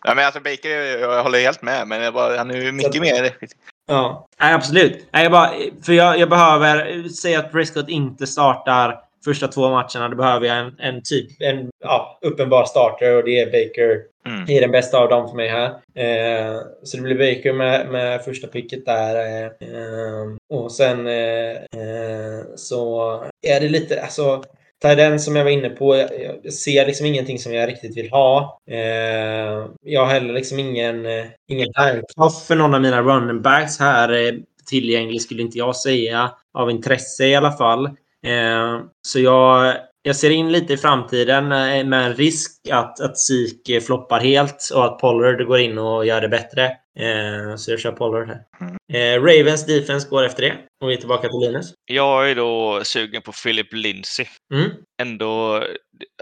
Ja, 0.04 0.14
men 0.14 0.24
alltså 0.26 0.40
Baker, 0.40 0.98
jag 1.00 1.22
håller 1.22 1.38
helt 1.40 1.62
med, 1.62 1.88
men 1.88 2.12
bara, 2.12 2.36
han 2.38 2.50
är 2.50 2.54
ju 2.60 2.72
mycket 2.72 2.94
Så- 2.94 3.00
mer. 3.00 3.36
Ja, 3.86 4.26
nej, 4.40 4.54
absolut. 4.54 5.06
Nej, 5.12 5.22
jag 5.22 5.32
bara, 5.32 5.50
för 5.82 5.92
jag, 5.92 6.18
jag 6.18 6.30
behöver, 6.30 7.08
säga 7.08 7.38
att 7.38 7.52
Prescott 7.52 7.88
inte 7.88 8.26
startar 8.26 9.00
första 9.24 9.48
två 9.48 9.70
matcherna. 9.70 10.08
Då 10.08 10.16
behöver 10.16 10.46
jag 10.46 10.58
en, 10.58 10.76
en 10.78 11.02
typ, 11.02 11.42
en 11.42 11.70
ja, 11.84 12.18
uppenbar 12.22 12.64
starter 12.64 13.16
och 13.16 13.24
det 13.24 13.40
är 13.40 13.46
Baker. 13.46 14.00
Mm. 14.26 14.46
Det 14.46 14.56
är 14.56 14.60
den 14.60 14.70
bästa 14.70 14.98
av 14.98 15.08
dem 15.08 15.28
för 15.28 15.36
mig 15.36 15.48
här. 15.48 15.66
Eh, 15.94 16.60
så 16.82 16.96
det 16.96 17.02
blir 17.02 17.34
Baker 17.34 17.52
med, 17.52 17.88
med 17.88 18.24
första 18.24 18.46
picket 18.46 18.86
där. 18.86 19.16
Eh, 19.16 19.44
eh, 19.44 20.58
och 20.60 20.72
sen 20.72 21.06
eh, 21.06 21.52
eh, 21.52 22.44
så 22.56 23.14
är 23.42 23.60
det 23.60 23.68
lite, 23.68 24.02
alltså 24.02 24.44
den 24.88 25.20
som 25.20 25.36
jag 25.36 25.44
var 25.44 25.50
inne 25.50 25.68
på, 25.70 25.96
jag, 25.96 26.52
ser 26.52 26.86
liksom 26.86 27.06
ingenting 27.06 27.38
som 27.38 27.54
jag 27.54 27.68
riktigt 27.68 27.96
vill 27.96 28.10
ha. 28.10 28.58
Eh, 28.70 29.66
jag 29.82 30.00
har 30.00 30.06
heller 30.06 30.34
liksom 30.34 30.58
ingen, 30.58 31.06
eh, 31.06 31.24
ingen 31.48 31.68
handcuff 31.74 32.46
för 32.46 32.56
någon 32.56 32.74
av 32.74 32.80
mina 32.80 33.02
running 33.02 33.42
backs 33.42 33.78
här 33.78 34.12
eh, 34.12 34.34
tillgänglig 34.66 35.22
skulle 35.22 35.42
inte 35.42 35.58
jag 35.58 35.76
säga. 35.76 36.30
Av 36.54 36.70
intresse 36.70 37.26
i 37.26 37.34
alla 37.34 37.52
fall. 37.52 37.86
Eh, 38.26 38.80
så 39.02 39.20
jag, 39.20 39.76
jag 40.06 40.16
ser 40.16 40.30
in 40.30 40.52
lite 40.52 40.72
i 40.72 40.76
framtiden 40.76 41.52
eh, 41.52 41.84
med 41.84 42.06
en 42.06 42.14
risk 42.14 42.50
att, 42.70 43.00
att 43.00 43.18
Sik 43.18 43.68
eh, 43.68 43.80
floppar 43.80 44.20
helt 44.20 44.70
och 44.74 44.84
att 44.84 44.98
Pollard 44.98 45.46
går 45.46 45.58
in 45.58 45.78
och 45.78 46.06
gör 46.06 46.20
det 46.20 46.28
bättre. 46.28 46.64
Eh, 46.98 47.56
så 47.56 47.70
jag 47.70 47.80
kör 47.80 47.92
Pollard 47.92 48.28
här. 48.28 48.44
Eh, 48.92 49.22
Ravens 49.22 49.66
defense 49.66 50.08
går 50.08 50.24
efter 50.24 50.42
det. 50.42 50.56
Och 50.82 50.90
vi 50.90 50.94
är 50.94 50.98
tillbaka 50.98 51.28
till 51.28 51.40
Linus. 51.40 51.72
Jag 51.84 52.30
är 52.30 52.34
då 52.34 52.80
sugen 52.84 53.22
på 53.22 53.32
Philip 53.32 53.72
Lindsay. 53.72 54.26
Mm. 54.54 54.70
Ändå, 55.02 55.64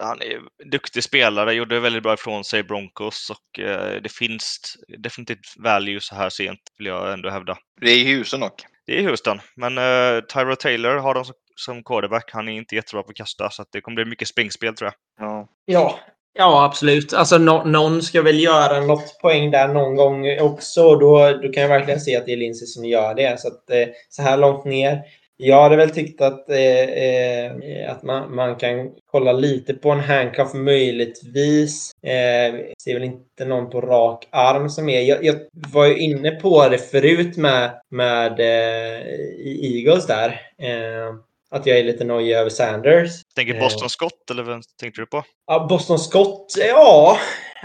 han 0.01 0.23
är 0.23 0.37
en 0.37 0.71
duktig 0.71 1.05
spelare, 1.05 1.55
gjorde 1.55 1.81
väldigt 1.81 2.03
bra 2.03 2.15
ifrån 2.15 2.45
sig 2.45 2.61
i 2.61 2.65
Broncos 2.65 3.31
och 3.31 3.65
eh, 3.65 4.03
det 4.03 4.13
finns 4.13 4.77
definitivt 4.99 5.55
value 5.57 6.01
så 6.01 6.15
här 6.15 6.31
sent 6.31 6.61
vill 6.79 6.87
jag 6.87 7.13
ändå 7.13 7.31
hävda. 7.31 7.59
Det 7.81 7.91
är 7.91 7.99
ju 7.99 8.17
husen 8.17 8.41
dock. 8.41 8.63
Det 8.87 8.99
är 8.99 9.09
Houston, 9.09 9.41
men 9.57 9.79
uh, 9.79 10.21
Tyra 10.21 10.57
Taylor 10.57 10.97
har 10.97 11.15
de 11.15 11.25
som, 11.25 11.35
som 11.65 11.85
quarterback. 11.85 12.31
Han 12.33 12.49
är 12.49 12.53
inte 12.53 12.75
jättebra 12.75 13.03
på 13.03 13.11
att 13.11 13.17
kasta 13.17 13.51
så 13.51 13.63
att 13.63 13.69
det 13.73 13.81
kommer 13.81 13.95
bli 13.95 14.05
mycket 14.05 14.29
springspel 14.29 14.75
tror 14.75 14.91
jag. 15.19 15.27
Ja. 15.29 15.49
Ja. 15.65 15.99
Ja, 16.39 16.65
absolut. 16.65 17.13
Alltså, 17.13 17.39
nå- 17.39 17.65
någon 17.65 18.03
ska 18.03 18.23
väl 18.23 18.41
göra 18.41 18.81
något 18.81 19.19
poäng 19.23 19.51
där 19.51 19.69
någon 19.69 19.97
gång 19.97 20.41
också. 20.41 20.95
Då, 20.97 21.31
då 21.43 21.53
kan 21.53 21.63
jag 21.63 21.69
verkligen 21.69 22.01
se 22.01 22.17
att 22.17 22.27
det 22.27 22.33
är 22.33 22.37
Lindsey 22.37 22.67
som 22.67 22.85
gör 22.85 23.15
det. 23.15 23.41
Så, 23.41 23.49
att, 23.49 23.71
eh, 23.71 23.89
så 24.09 24.23
här 24.23 24.37
långt 24.37 24.65
ner. 24.65 25.03
Jag 25.37 25.63
hade 25.63 25.77
väl 25.77 25.91
tyckt 25.91 26.21
att, 26.21 26.51
eh, 26.51 26.81
eh, 26.83 27.53
att 27.91 28.03
man, 28.03 28.35
man 28.35 28.57
kan 28.57 28.91
kolla 29.11 29.33
lite 29.33 29.75
på 29.75 29.91
en 29.91 30.01
handcuff 30.01 30.55
möjligtvis. 30.55 31.91
Eh, 32.03 32.55
ser 32.85 32.95
väl 32.95 33.03
inte 33.05 33.45
någon 33.45 33.71
på 33.71 33.81
rak 33.81 34.29
arm 34.31 34.69
som 34.71 34.89
är. 34.89 35.01
Jag, 35.01 35.25
jag 35.25 35.37
var 35.73 35.87
ju 35.87 35.99
inne 35.99 36.31
på 36.31 36.69
det 36.69 36.79
förut 36.79 37.37
med, 37.37 37.71
med 37.91 38.41
eh, 38.41 39.03
Eagles 39.47 40.07
där. 40.07 40.29
Eh, 40.59 41.15
att 41.53 41.67
jag 41.67 41.79
är 41.79 41.85
lite 41.85 42.05
nojig 42.05 42.33
över 42.37 42.51
Sanders. 42.51 43.11
Tänker 43.37 43.55
Eh. 43.55 43.61
Boston 43.61 43.91
Scott 43.91 44.31
eller 44.31 44.43
vem 44.43 44.61
tänkte 44.81 45.01
du 45.01 45.07
på? 45.07 45.25
Ja, 45.47 45.67
Boston 45.69 45.99
Scott, 45.99 46.55
ja. 46.59 47.19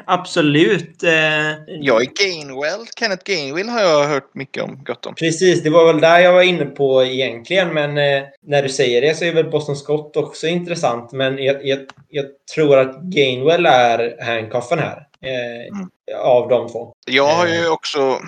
Absolut. 0.06 1.04
Eh, 1.04 1.12
Jag 1.80 2.02
är 2.02 2.06
Gainwell. 2.26 2.86
Kenneth 3.00 3.24
Gainwell 3.26 3.70
har 3.70 3.82
jag 3.82 4.04
hört 4.08 4.36
mycket 4.36 4.64
om, 4.64 4.84
gott 4.84 5.06
om. 5.06 5.16
Precis, 5.16 5.64
det 5.64 5.70
var 5.70 5.86
väl 5.94 6.02
där 6.02 6.20
jag 6.20 6.34
var 6.34 6.42
inne 6.42 6.66
på 6.66 7.04
egentligen. 7.04 7.74
Men 7.74 7.98
eh, 7.98 8.24
när 8.42 8.64
du 8.64 8.70
säger 8.70 9.02
det 9.02 9.16
så 9.16 9.26
är 9.26 9.34
väl 9.34 9.50
Boston 9.50 9.76
Scott 9.76 10.18
också 10.18 10.48
intressant. 10.48 11.12
Men 11.12 11.44
jag, 11.44 11.66
jag, 11.68 11.80
jag 12.10 12.26
tror 12.56 12.78
att 12.78 13.02
Gainwell 13.02 13.66
är 13.66 14.24
handcuffen 14.26 14.80
här. 14.80 15.04
Eh, 15.22 15.76
Mm. 15.78 15.90
Av 16.24 16.50
de 16.50 16.70
två. 16.70 16.94
Jag 17.06 17.28
har 17.28 17.46
Eh. 17.48 17.54
ju 17.62 17.70
också, 17.70 18.20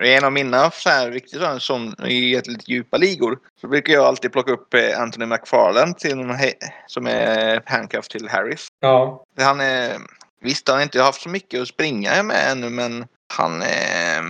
det 0.00 0.14
är 0.14 0.18
en 0.18 0.24
av 0.24 0.32
mina 0.32 0.70
här, 0.84 1.10
riktigt 1.10 1.40
som 1.58 1.94
i 2.06 2.34
ett 2.36 2.46
lite 2.46 2.70
djupa 2.72 2.96
ligor. 2.96 3.38
Så 3.60 3.68
brukar 3.68 3.92
jag 3.92 4.04
alltid 4.04 4.32
plocka 4.32 4.52
upp 4.52 4.74
eh, 4.74 5.00
Anthony 5.00 5.26
McFarland 5.26 5.98
till, 5.98 6.16
som 6.86 7.06
är 7.06 7.62
handcuff 7.66 8.08
till 8.08 8.28
Harris. 8.28 8.66
Ja. 8.80 9.24
Han 9.40 9.60
är, 9.60 9.92
visst, 10.40 10.68
han 10.68 10.76
har 10.76 10.82
inte 10.82 11.02
haft 11.02 11.20
så 11.22 11.28
mycket 11.28 11.60
att 11.62 11.68
springa 11.68 12.22
med 12.22 12.50
ännu, 12.50 12.70
men 12.70 13.06
han 13.34 13.62
är, 13.62 14.22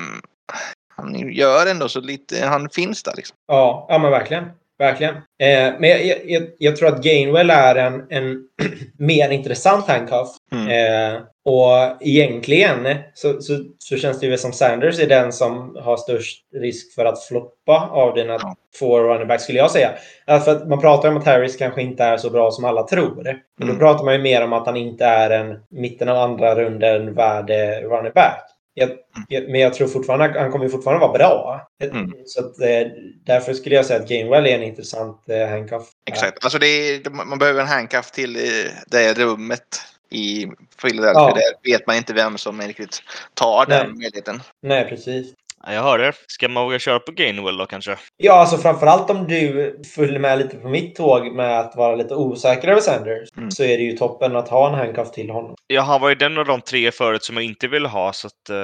han 0.96 1.14
gör 1.32 1.66
ändå 1.66 1.88
så 1.88 2.00
lite, 2.00 2.46
han 2.46 2.68
finns 2.70 3.02
där 3.02 3.12
liksom. 3.16 3.36
Ja, 3.46 3.86
ja 3.88 3.98
men 3.98 4.10
verkligen. 4.10 4.44
Verkligen. 4.82 5.14
Eh, 5.14 5.72
men 5.78 5.90
jag, 5.90 6.20
jag, 6.26 6.42
jag, 6.58 6.76
tror 6.76 6.88
att 6.88 7.04
Gainwell 7.04 7.50
är 7.50 7.74
en, 7.74 8.06
en 8.10 8.36
mer 8.98 9.30
intressant 9.30 9.88
handcuff. 9.88 10.28
Mm. 10.52 10.68
Eh, 11.14 11.20
och 11.44 12.02
egentligen 12.02 12.88
så, 13.14 13.40
så, 13.40 13.58
så, 13.78 13.96
känns 13.96 14.20
det 14.20 14.26
ju 14.26 14.38
som 14.38 14.52
Sanders 14.52 15.00
är 15.00 15.06
den 15.06 15.32
som 15.32 15.76
har 15.80 15.96
störst 15.96 16.38
risk 16.54 16.94
för 16.94 17.04
att 17.04 17.24
floppa 17.24 17.88
av 17.92 18.14
dina 18.14 18.32
Ja. 18.32 18.54
två 18.78 19.00
running 19.00 19.28
backs 19.28 19.42
skulle 19.42 19.58
jag 19.58 19.70
säga. 19.70 19.90
Alltså 20.26 20.50
för 20.50 20.56
att 20.56 20.68
man 20.68 20.80
pratar 20.80 21.08
om 21.08 21.16
att 21.16 21.26
Harris 21.26 21.56
kanske 21.56 21.82
inte 21.82 22.04
är 22.04 22.16
så 22.16 22.30
bra 22.30 22.50
som 22.50 22.64
alla 22.64 22.82
tror. 22.82 23.22
Men 23.24 23.36
då 23.58 23.64
Mm. 23.64 23.78
pratar 23.78 24.04
man 24.04 24.14
ju 24.14 24.20
mer 24.20 24.44
om 24.44 24.52
att 24.52 24.66
han 24.66 24.76
inte 24.76 25.04
är 25.04 25.30
en 25.30 25.58
mitten 25.70 26.08
av 26.08 26.16
andra 26.16 26.54
runden 26.54 27.14
värde 27.14 27.80
running 27.80 28.12
back. 28.14 28.51
Jag, 28.74 28.90
men 29.28 29.60
jag 29.60 29.74
tror 29.74 29.88
fortfarande 29.88 30.40
han 30.40 30.52
kommer 30.52 30.68
fortfarande 30.68 31.06
vara 31.06 31.18
bra. 31.18 31.68
Mm. 31.82 32.12
Så 32.26 32.40
att, 32.40 32.60
eh, 32.60 32.86
därför 33.24 33.54
skulle 33.54 33.74
jag 33.74 33.86
säga 33.86 34.00
att 34.00 34.08
Gainwell 34.08 34.46
är 34.46 34.54
en 34.54 34.62
intressant 34.62 35.28
eh, 35.28 35.48
handcuff. 35.48 35.82
Exakt. 36.06 36.44
Alltså 36.44 36.58
är, 36.58 37.10
man 37.10 37.38
behöver 37.38 37.60
en 37.60 37.68
handcuff 37.68 38.10
till 38.10 38.38
det 38.86 39.18
rummet 39.18 39.80
i 40.10 40.46
Philadelphia. 40.82 41.12
Ja. 41.20 41.34
Där 41.34 41.70
vet 41.72 41.86
man 41.86 41.96
inte 41.96 42.12
vem 42.12 42.38
som 42.38 42.60
riktigt 42.60 43.02
tar 43.34 43.66
den 43.66 43.86
Nej. 43.86 43.96
möjligheten. 43.96 44.42
Nej, 44.62 44.88
precis. 44.88 45.32
Ja, 45.66 45.72
jag 45.72 45.82
hör 45.82 45.98
det. 45.98 46.12
Ska 46.26 46.48
man 46.48 46.64
våga 46.64 46.78
köra 46.78 46.98
på 46.98 47.12
Gainwell 47.12 47.56
då 47.56 47.66
kanske? 47.66 47.96
Ja, 48.16 48.32
alltså 48.32 48.56
framförallt 48.58 49.10
om 49.10 49.26
du 49.28 49.76
följer 49.94 50.18
med 50.18 50.38
lite 50.38 50.56
på 50.56 50.68
mitt 50.68 50.96
tåg 50.96 51.32
med 51.32 51.60
att 51.60 51.76
vara 51.76 51.96
lite 51.96 52.14
osäker 52.14 52.68
över 52.68 52.80
Sanders 52.80 53.28
Mm. 53.36 53.50
så 53.50 53.62
är 53.64 53.76
det 53.78 53.82
ju 53.84 53.92
toppen 53.96 54.36
att 54.36 54.48
ha 54.48 54.68
en 54.68 54.74
handcuff 54.74 55.10
till 55.12 55.30
honom. 55.30 55.54
Ja, 55.66 55.82
han 55.82 56.00
var 56.00 56.08
ju 56.08 56.14
den 56.14 56.38
av 56.38 56.44
de 56.44 56.60
tre 56.60 56.90
förut 56.90 57.24
som 57.24 57.36
jag 57.36 57.44
inte 57.44 57.68
ville 57.68 57.88
ha, 57.88 58.12
så 58.12 58.26
att, 58.26 58.50
eh, 58.50 58.56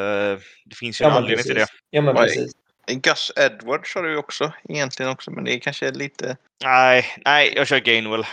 det 0.65 0.77
finns 0.81 1.01
ju 1.01 1.05
en 1.05 1.11
men 1.11 1.17
anledning 1.23 1.43
till 1.45 1.55
det. 1.55 1.61
precis. 1.61 1.77
Ja, 1.91 2.01
men 2.03 2.17
Oj. 2.17 2.23
precis. 2.23 2.53
Gus 2.91 3.33
Edwards 3.37 3.95
har 3.95 4.03
du 4.03 4.11
ju 4.11 4.17
också 4.17 4.53
egentligen 4.69 5.13
också, 5.13 5.31
men 5.31 5.45
det 5.45 5.55
är 5.55 5.59
kanske 5.59 5.91
lite... 5.91 6.37
Nej, 6.65 7.05
nej, 7.25 7.53
jag 7.57 7.67
kör 7.67 7.79
Gainwell. 7.79 8.25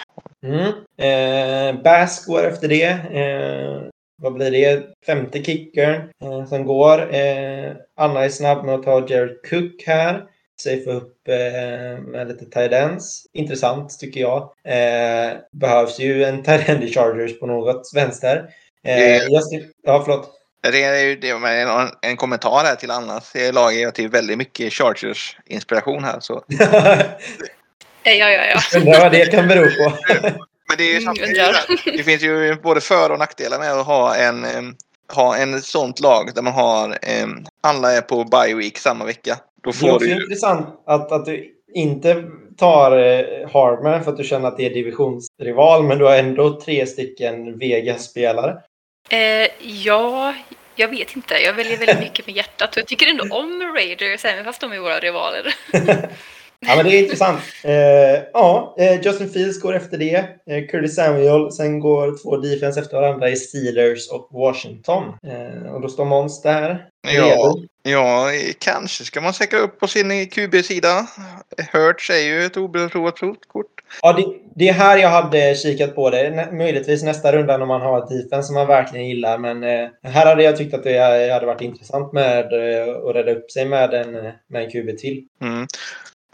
Mm. 0.46 0.66
Eh, 0.98 1.82
Bass 1.84 2.26
går 2.26 2.48
efter 2.48 2.68
det. 2.68 2.84
Eh, 2.86 3.82
vad 4.22 4.34
blir 4.34 4.52
det? 4.52 4.84
Femte 5.06 5.44
kickern 5.44 6.10
eh, 6.24 6.46
som 6.46 6.66
går. 6.66 7.16
Eh, 7.16 7.72
Anna 7.98 8.26
är 8.26 8.30
snabb 8.30 8.66
med 8.66 8.76
att 8.76 8.84
ta 8.84 9.08
Jared 9.10 9.38
Cook 9.50 9.84
här. 9.88 10.24
Safea 10.62 10.94
upp 10.94 11.28
eh, 11.28 12.04
med 12.04 12.28
lite 12.28 12.46
tight 12.46 12.72
ends. 12.72 13.24
Intressant 13.34 14.00
tycker 14.00 14.22
jag. 14.22 14.42
Eh, 14.68 15.34
behövs 15.52 16.00
ju 16.00 16.24
en 16.24 16.44
tight 16.44 16.70
end 16.70 16.84
i 16.84 16.94
Chargers 16.94 17.40
på 17.40 17.46
något 17.46 17.92
vänster. 17.96 18.38
Eh, 18.86 18.96
Det- 18.98 19.28
Justin, 19.32 19.72
ja, 19.84 20.02
förlåt. 20.06 20.32
Det 20.72 20.84
är 20.84 21.04
ju 21.04 21.16
det 21.16 21.40
med 21.40 21.68
en, 21.68 21.88
en 22.02 22.18
kommentar 22.18 22.64
här 22.66 22.76
till 22.76 22.92
Annas 22.92 23.34
lag 23.54 23.76
är 23.76 23.88
att 23.88 23.96
det 23.96 24.04
är 24.04 24.10
väldigt 24.10 24.38
mycket 24.38 24.74
Chargers-inspiration 24.74 26.04
här. 26.04 26.20
Så. 26.20 26.44
Ja, 26.48 26.66
ja, 28.04 28.30
ja. 28.30 28.46
ja. 28.46 28.80
Undrar 28.80 29.00
vad 29.00 29.12
det 29.12 29.26
kan 29.32 29.48
bero 29.48 29.64
på. 29.64 29.92
Men 30.68 30.78
det, 30.78 30.84
är 30.84 31.00
ju 31.00 31.08
Mm, 31.08 31.98
det 31.98 32.04
finns 32.04 32.24
ju 32.24 32.56
både 32.56 32.82
för 32.82 33.12
och 33.12 33.20
nackdelar 33.20 33.60
med 33.60 33.72
att 33.72 33.86
ha 33.86 34.16
en, 34.16 34.46
ha 35.14 35.38
en 35.38 35.62
sånt 35.62 36.00
lag 36.00 36.32
där 36.36 36.42
man 36.42 36.54
har 36.54 36.98
alla 37.62 37.92
är 37.92 38.02
på 38.02 38.24
bye 38.24 38.56
week 38.56 38.78
samma 38.78 39.06
vecka. 39.06 39.38
Då 39.64 39.72
Det 39.72 39.78
är 39.78 39.80
får 39.80 39.92
också 39.92 40.06
du 40.08 40.24
intressant 40.24 40.68
att, 40.86 41.12
att 41.12 41.26
du 41.26 41.52
inte 41.74 42.24
tar 42.58 42.92
eh, 42.98 43.50
Harman 43.54 44.04
för 44.04 44.12
att 44.12 44.18
du 44.18 44.24
känner 44.24 44.48
att 44.48 44.58
det 44.58 44.66
är 44.66 44.74
divisionsrival, 44.74 45.84
men 45.84 45.98
du 45.98 46.06
har 46.06 46.16
ändå 46.16 46.62
tre 46.62 46.86
stycken 46.86 47.58
Vegas-spelare. 47.60 48.58
Eh, 49.10 49.48
ja, 49.60 50.34
jag 50.76 50.88
vet 50.88 51.16
inte. 51.16 51.34
Jag 51.34 51.54
väljer 51.54 51.78
väldigt 51.78 52.00
mycket 52.00 52.28
med 52.28 52.36
hjärtat 52.36 52.72
och 52.72 52.78
jag 52.78 52.88
tycker 52.88 53.08
ändå 53.08 53.36
om 53.36 53.74
Raiders 53.76 54.26
även 54.26 54.46
fast 54.46 54.62
de 54.62 54.72
är 54.72 54.80
våra 54.80 55.00
rivaler. 55.00 55.56
Ja, 56.68 56.76
men 56.76 56.86
det 56.86 56.92
är 56.98 57.04
intressant. 57.04 57.40
Eh, 57.64 58.24
ja, 58.34 58.76
eh, 58.80 59.02
Justin 59.02 59.30
Fields 59.30 59.62
går 59.62 59.76
efter 59.76 59.98
det. 59.98 60.16
Eh, 60.50 60.68
Curtis 60.72 60.96
Samuel. 60.96 61.52
Sen 61.52 61.80
går 61.80 62.24
två 62.24 62.38
defense 62.38 62.80
efter 62.80 63.02
varandra 63.02 63.30
i 63.30 63.36
Steelers 63.36 64.10
och 64.12 64.30
Washington. 64.32 65.04
Eh, 65.04 65.74
och 65.74 65.82
då 65.82 65.90
står 65.90 66.06
Måns 66.06 66.42
där. 66.42 66.88
Ja, 67.14 67.56
ja, 67.84 68.30
kanske 68.60 69.04
ska 69.04 69.22
man 69.22 69.34
säkra 69.34 69.60
upp 69.60 69.80
på 69.80 69.88
sin 69.88 70.30
QB-sida. 70.30 71.08
Hurts 71.72 72.10
är 72.10 72.26
ju 72.28 72.46
ett 72.46 72.58
obeprovat 72.58 73.20
kort. 73.48 73.76
Ja, 74.02 74.14
det, 74.14 74.26
det 74.56 74.70
är 74.70 74.74
här 74.74 74.98
jag 74.98 75.10
hade 75.10 75.56
kikat 75.56 75.96
på 75.96 76.10
det. 76.10 76.30
Nä, 76.30 76.52
möjligtvis 76.52 77.04
nästa 77.04 77.32
runda 77.32 77.58
när 77.58 77.66
man 77.66 77.82
har 77.82 78.04
ett 78.04 78.10
defense 78.10 78.48
som 78.48 78.56
man 78.56 78.68
verkligen 78.68 79.08
gillar. 79.08 79.38
Men 79.38 79.64
eh, 79.64 79.90
här 80.04 80.26
hade 80.26 80.44
jag 80.44 80.58
tyckt 80.58 80.74
att 80.74 80.84
det 80.84 81.32
hade 81.34 81.46
varit 81.46 81.62
intressant 81.62 82.14
med 82.14 82.40
eh, 82.40 82.96
att 82.96 83.16
rädda 83.16 83.32
upp 83.32 83.52
sig 83.52 83.66
med 83.66 83.94
en, 83.94 84.12
med 84.48 84.64
en 84.64 84.72
QB 84.72 84.98
till. 84.98 85.24
Mm. 85.42 85.68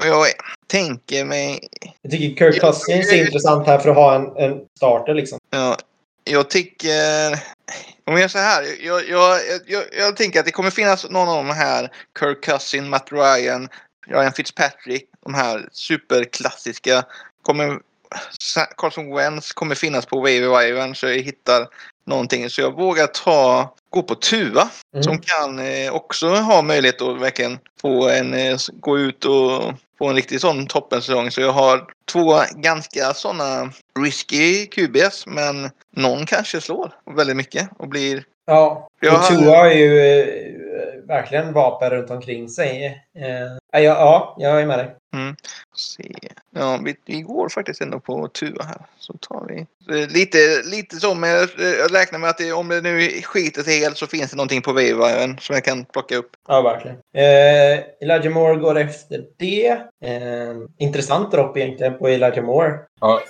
Jag 0.04 0.28
tänker 0.68 1.26
mig... 1.26 1.68
Jag 2.02 2.12
tycker 2.12 2.52
Kirk 2.52 2.62
Cousins 2.62 3.12
är 3.12 3.26
intressant 3.26 3.68
här 3.68 3.80
för 3.80 3.90
att 3.90 3.96
ha 3.96 4.16
en, 4.16 4.38
en 4.38 4.66
starter 4.78 5.14
liksom. 5.14 5.40
Ja, 5.50 5.78
jag 6.24 6.50
tycker... 6.50 7.40
Om 8.06 8.18
jag 8.18 8.32
säger 8.32 8.46
så 8.46 8.50
här. 8.50 8.64
Jag, 8.86 9.10
jag, 9.10 9.40
jag, 9.68 9.84
jag 9.98 10.18
tänker 10.18 10.40
att 10.40 10.46
det 10.46 10.52
kommer 10.52 10.70
finnas 10.70 11.10
någon 11.10 11.30
av 11.30 11.46
de 11.46 11.54
här. 11.54 11.92
Kirk 12.20 12.44
Cousin, 12.44 12.90
Matt 12.90 13.12
Ryan, 13.12 13.70
Ryan 14.08 14.34
Fitzpatrick. 14.34 15.10
De 15.24 15.34
här 15.34 15.70
superklassiska. 15.72 17.06
Kommer, 17.42 17.80
Carson 18.78 19.16
Wentz 19.16 19.52
kommer 19.52 19.76
finnas 19.76 20.06
på 20.06 20.22
waiver 20.22 20.60
wire 20.60 20.96
så 20.96 21.08
jag 21.08 21.18
hittar 21.18 21.68
någonting. 22.06 22.50
Så 22.50 22.62
jag 22.62 22.78
vågar 22.78 23.08
ta, 23.08 23.76
gå 23.92 24.04
på 24.04 24.16
Tua. 24.16 24.70
Mm. 24.94 25.04
Som 25.04 25.20
kan 25.20 25.60
eh, 25.60 25.94
också 25.94 26.28
ha 26.28 26.62
möjlighet 26.62 27.02
att 27.02 27.22
verkligen 27.22 27.60
få 27.82 28.10
en, 28.10 28.34
eh, 28.34 28.58
gå 28.80 29.00
ut 29.00 29.26
och 29.26 29.74
få 29.98 30.10
en 30.10 30.16
riktig 30.16 30.42
sån 30.42 30.68
toppensäsong. 30.68 31.32
Så 31.32 31.42
jag 31.42 31.52
har 31.52 31.84
två 32.12 32.42
ganska 32.56 33.14
sådana 33.14 33.72
risky 34.00 34.66
QBs. 34.66 35.26
Men 35.28 35.70
någon 35.96 36.26
kanske 36.26 36.62
slår 36.62 36.92
väldigt 37.16 37.38
mycket 37.38 37.70
och 37.78 37.88
blir... 37.88 38.24
Ja, 38.46 38.90
och 39.12 39.28
Tua 39.28 39.58
har 39.58 39.72
ju 39.72 40.00
eh, 40.00 40.28
verkligen 41.07 41.53
vapen 41.53 41.89
runt 41.89 42.10
omkring 42.10 42.49
sig. 42.49 42.85
Eh, 43.18 43.81
ja, 43.81 43.81
ja, 43.81 44.35
jag 44.38 44.61
är 44.61 44.65
med 44.65 44.80
dig. 44.80 44.95
Se. 45.76 46.14
Ja, 46.56 46.80
vi, 46.85 46.95
vi 47.06 47.22
går 47.22 47.49
faktiskt 47.49 47.81
ändå 47.81 47.99
på 47.99 48.27
Tua 48.27 48.64
här. 48.64 48.85
Så 48.98 49.14
tar 49.14 49.45
vi 49.48 49.60
eh, 49.95 50.10
lite, 50.10 50.38
lite 50.64 50.95
så. 50.95 51.14
Men 51.14 51.30
jag, 51.30 51.49
jag 51.57 51.93
räknar 51.93 52.19
med 52.19 52.30
att 52.30 52.38
det, 52.38 52.53
om 52.53 52.68
det 52.68 52.81
nu 52.81 52.99
skiter 53.22 53.64
sig 53.64 53.80
helt 53.80 53.98
så 53.98 54.07
finns 54.07 54.31
det 54.31 54.38
någonting 54.38 54.61
på 54.61 54.73
waivern 54.73 55.38
som 55.39 55.53
jag 55.53 55.65
kan 55.65 55.85
plocka 55.85 56.18
upp. 56.18 56.30
Ja, 56.48 56.61
verkligen. 56.61 56.98
Eh, 57.14 57.84
Elijah 58.02 58.34
Moore 58.34 58.56
går 58.56 58.80
efter 58.80 59.26
det. 59.38 59.69
Eh, 60.03 60.56
intressant 60.77 61.31
dropp 61.31 61.57
egentligen 61.57 61.98
på 61.98 62.07
Elijah 62.07 62.45
Moore. 62.45 62.80
Ja, 62.99 63.22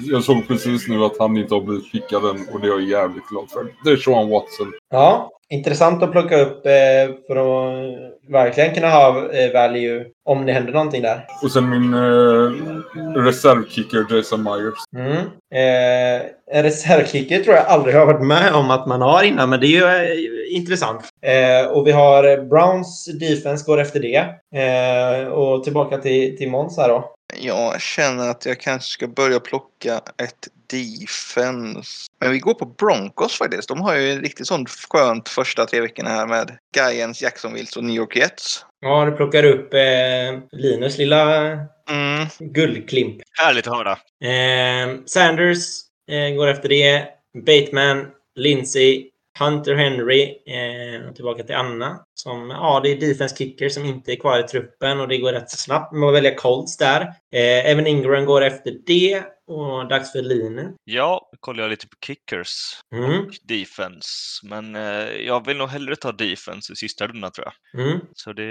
jag 0.00 0.24
såg 0.24 0.48
precis 0.48 0.88
nu 0.88 1.04
att 1.04 1.18
han 1.18 1.36
inte 1.36 1.54
har 1.54 1.60
blivit 1.60 1.92
pickad 1.92 2.24
än 2.24 2.48
och 2.52 2.60
det 2.60 2.66
är 2.66 2.70
jag 2.70 2.82
jävligt 2.82 3.28
glad 3.28 3.50
för. 3.50 3.74
Det 3.84 3.90
är 3.90 3.96
Sean 3.96 4.28
Watson. 4.28 4.72
Ja, 4.90 5.30
intressant 5.50 6.02
att 6.02 6.12
plocka 6.12 6.40
upp 6.40 6.66
eh, 6.66 7.14
för 7.26 7.36
att 7.36 7.98
verkligen 8.28 8.74
kunna 8.74 8.90
ha 8.90 9.32
eh, 9.32 9.52
value 9.52 10.04
om 10.24 10.46
det 10.46 10.52
händer 10.52 10.72
någonting 10.72 11.02
där. 11.02 11.26
Och 11.42 11.52
sen 11.52 11.70
min 11.70 11.94
eh, 11.94 13.20
reservkicker 13.22 14.06
Jason 14.10 14.42
Myers. 14.42 14.78
Mm. 14.96 15.16
Eh, 15.54 16.26
en 16.50 16.62
reservkicker 16.62 17.42
tror 17.42 17.56
jag 17.56 17.66
aldrig 17.66 17.94
har 17.94 18.06
varit 18.06 18.26
med 18.26 18.54
om 18.54 18.70
att 18.70 18.86
man 18.86 19.00
har 19.00 19.22
innan, 19.22 19.50
men 19.50 19.60
det 19.60 19.66
är 19.66 19.68
ju 19.68 19.84
eh, 19.84 20.56
intressant. 20.56 21.04
Eh, 21.22 21.70
och 21.70 21.86
vi 21.86 21.92
har 21.92 22.48
Browns 22.48 23.04
defense 23.20 23.64
går 23.66 23.80
efter 23.80 24.00
det. 24.00 24.24
Eh, 24.54 25.28
och 25.28 25.64
tillbaka 25.64 25.98
till, 25.98 26.36
till 26.36 26.50
Måns 26.50 26.76
här 26.76 26.88
då. 26.88 27.14
Jag 27.40 27.80
känner 27.80 28.30
att 28.30 28.46
jag 28.46 28.60
kanske 28.60 28.90
ska 28.90 29.06
börja 29.06 29.40
plocka 29.40 29.94
ett 30.22 30.48
defense. 30.70 32.06
Men 32.20 32.30
vi 32.32 32.38
går 32.38 32.54
på 32.54 32.64
Broncos 32.66 33.38
faktiskt. 33.38 33.68
De 33.68 33.80
har 33.80 33.94
ju 33.94 34.12
en 34.12 34.20
riktigt 34.20 34.46
sånt 34.46 34.70
skönt 34.90 35.28
första 35.28 35.66
tre 35.66 35.80
veckorna 35.80 36.10
här 36.10 36.26
med 36.26 36.58
Giants, 36.76 37.22
Jacksonville 37.22 37.68
och 37.76 37.84
New 37.84 37.96
York 37.96 38.16
Jets. 38.16 38.64
Ja, 38.80 39.04
du 39.04 39.12
plockar 39.12 39.44
upp 39.44 39.74
eh, 39.74 39.80
Linus 40.52 40.98
lilla 40.98 41.52
Mm. 41.90 42.26
guldklimp. 42.40 43.16
Härligt 43.42 43.66
att 43.66 43.76
höra. 43.76 43.90
Eh, 44.24 44.96
Sanders 45.06 45.58
eh, 46.10 46.34
går 46.36 46.46
efter 46.48 46.68
det. 46.68 47.06
Bateman, 47.46 48.06
Lindsey, 48.36 49.04
Hunter 49.38 49.74
Henry. 49.74 50.22
Eh, 50.22 51.12
tillbaka 51.14 51.42
till 51.42 51.54
Anna. 51.54 52.00
Som, 52.22 52.50
ja, 52.50 52.80
det 52.84 52.90
är 52.92 53.00
defense 53.00 53.36
kicker 53.36 53.68
som 53.68 53.84
inte 53.84 54.12
är 54.12 54.16
kvar 54.16 54.38
i 54.38 54.42
truppen 54.42 55.00
och 55.00 55.08
det 55.08 55.18
går 55.18 55.32
rätt 55.32 55.50
så 55.50 55.56
snabbt 55.56 55.92
med 55.92 56.08
att 56.08 56.14
välja 56.14 56.34
Colts 56.34 56.76
där. 56.76 57.00
Eh, 57.34 57.70
Evan 57.70 57.86
Ingram 57.86 58.24
går 58.24 58.42
efter 58.42 58.74
det 58.86 59.22
och 59.46 59.88
dags 59.88 60.12
för 60.12 60.22
Line. 60.22 60.74
Ja, 60.84 61.30
kollar 61.40 61.62
jag 61.62 61.70
lite 61.70 61.88
på 61.88 61.96
kickers 62.06 62.80
Mm, 62.94 63.20
och 63.20 63.34
defense. 63.42 64.08
Men 64.42 64.76
eh, 64.76 65.08
jag 65.26 65.46
vill 65.46 65.56
nog 65.56 65.68
hellre 65.68 65.96
ta 65.96 66.12
defense 66.12 66.72
i 66.72 66.76
sista 66.76 67.06
rundan 67.06 67.32
tror 67.32 67.46
jag. 67.46 67.82
mm, 67.86 68.00
Så 68.14 68.32
det... 68.32 68.44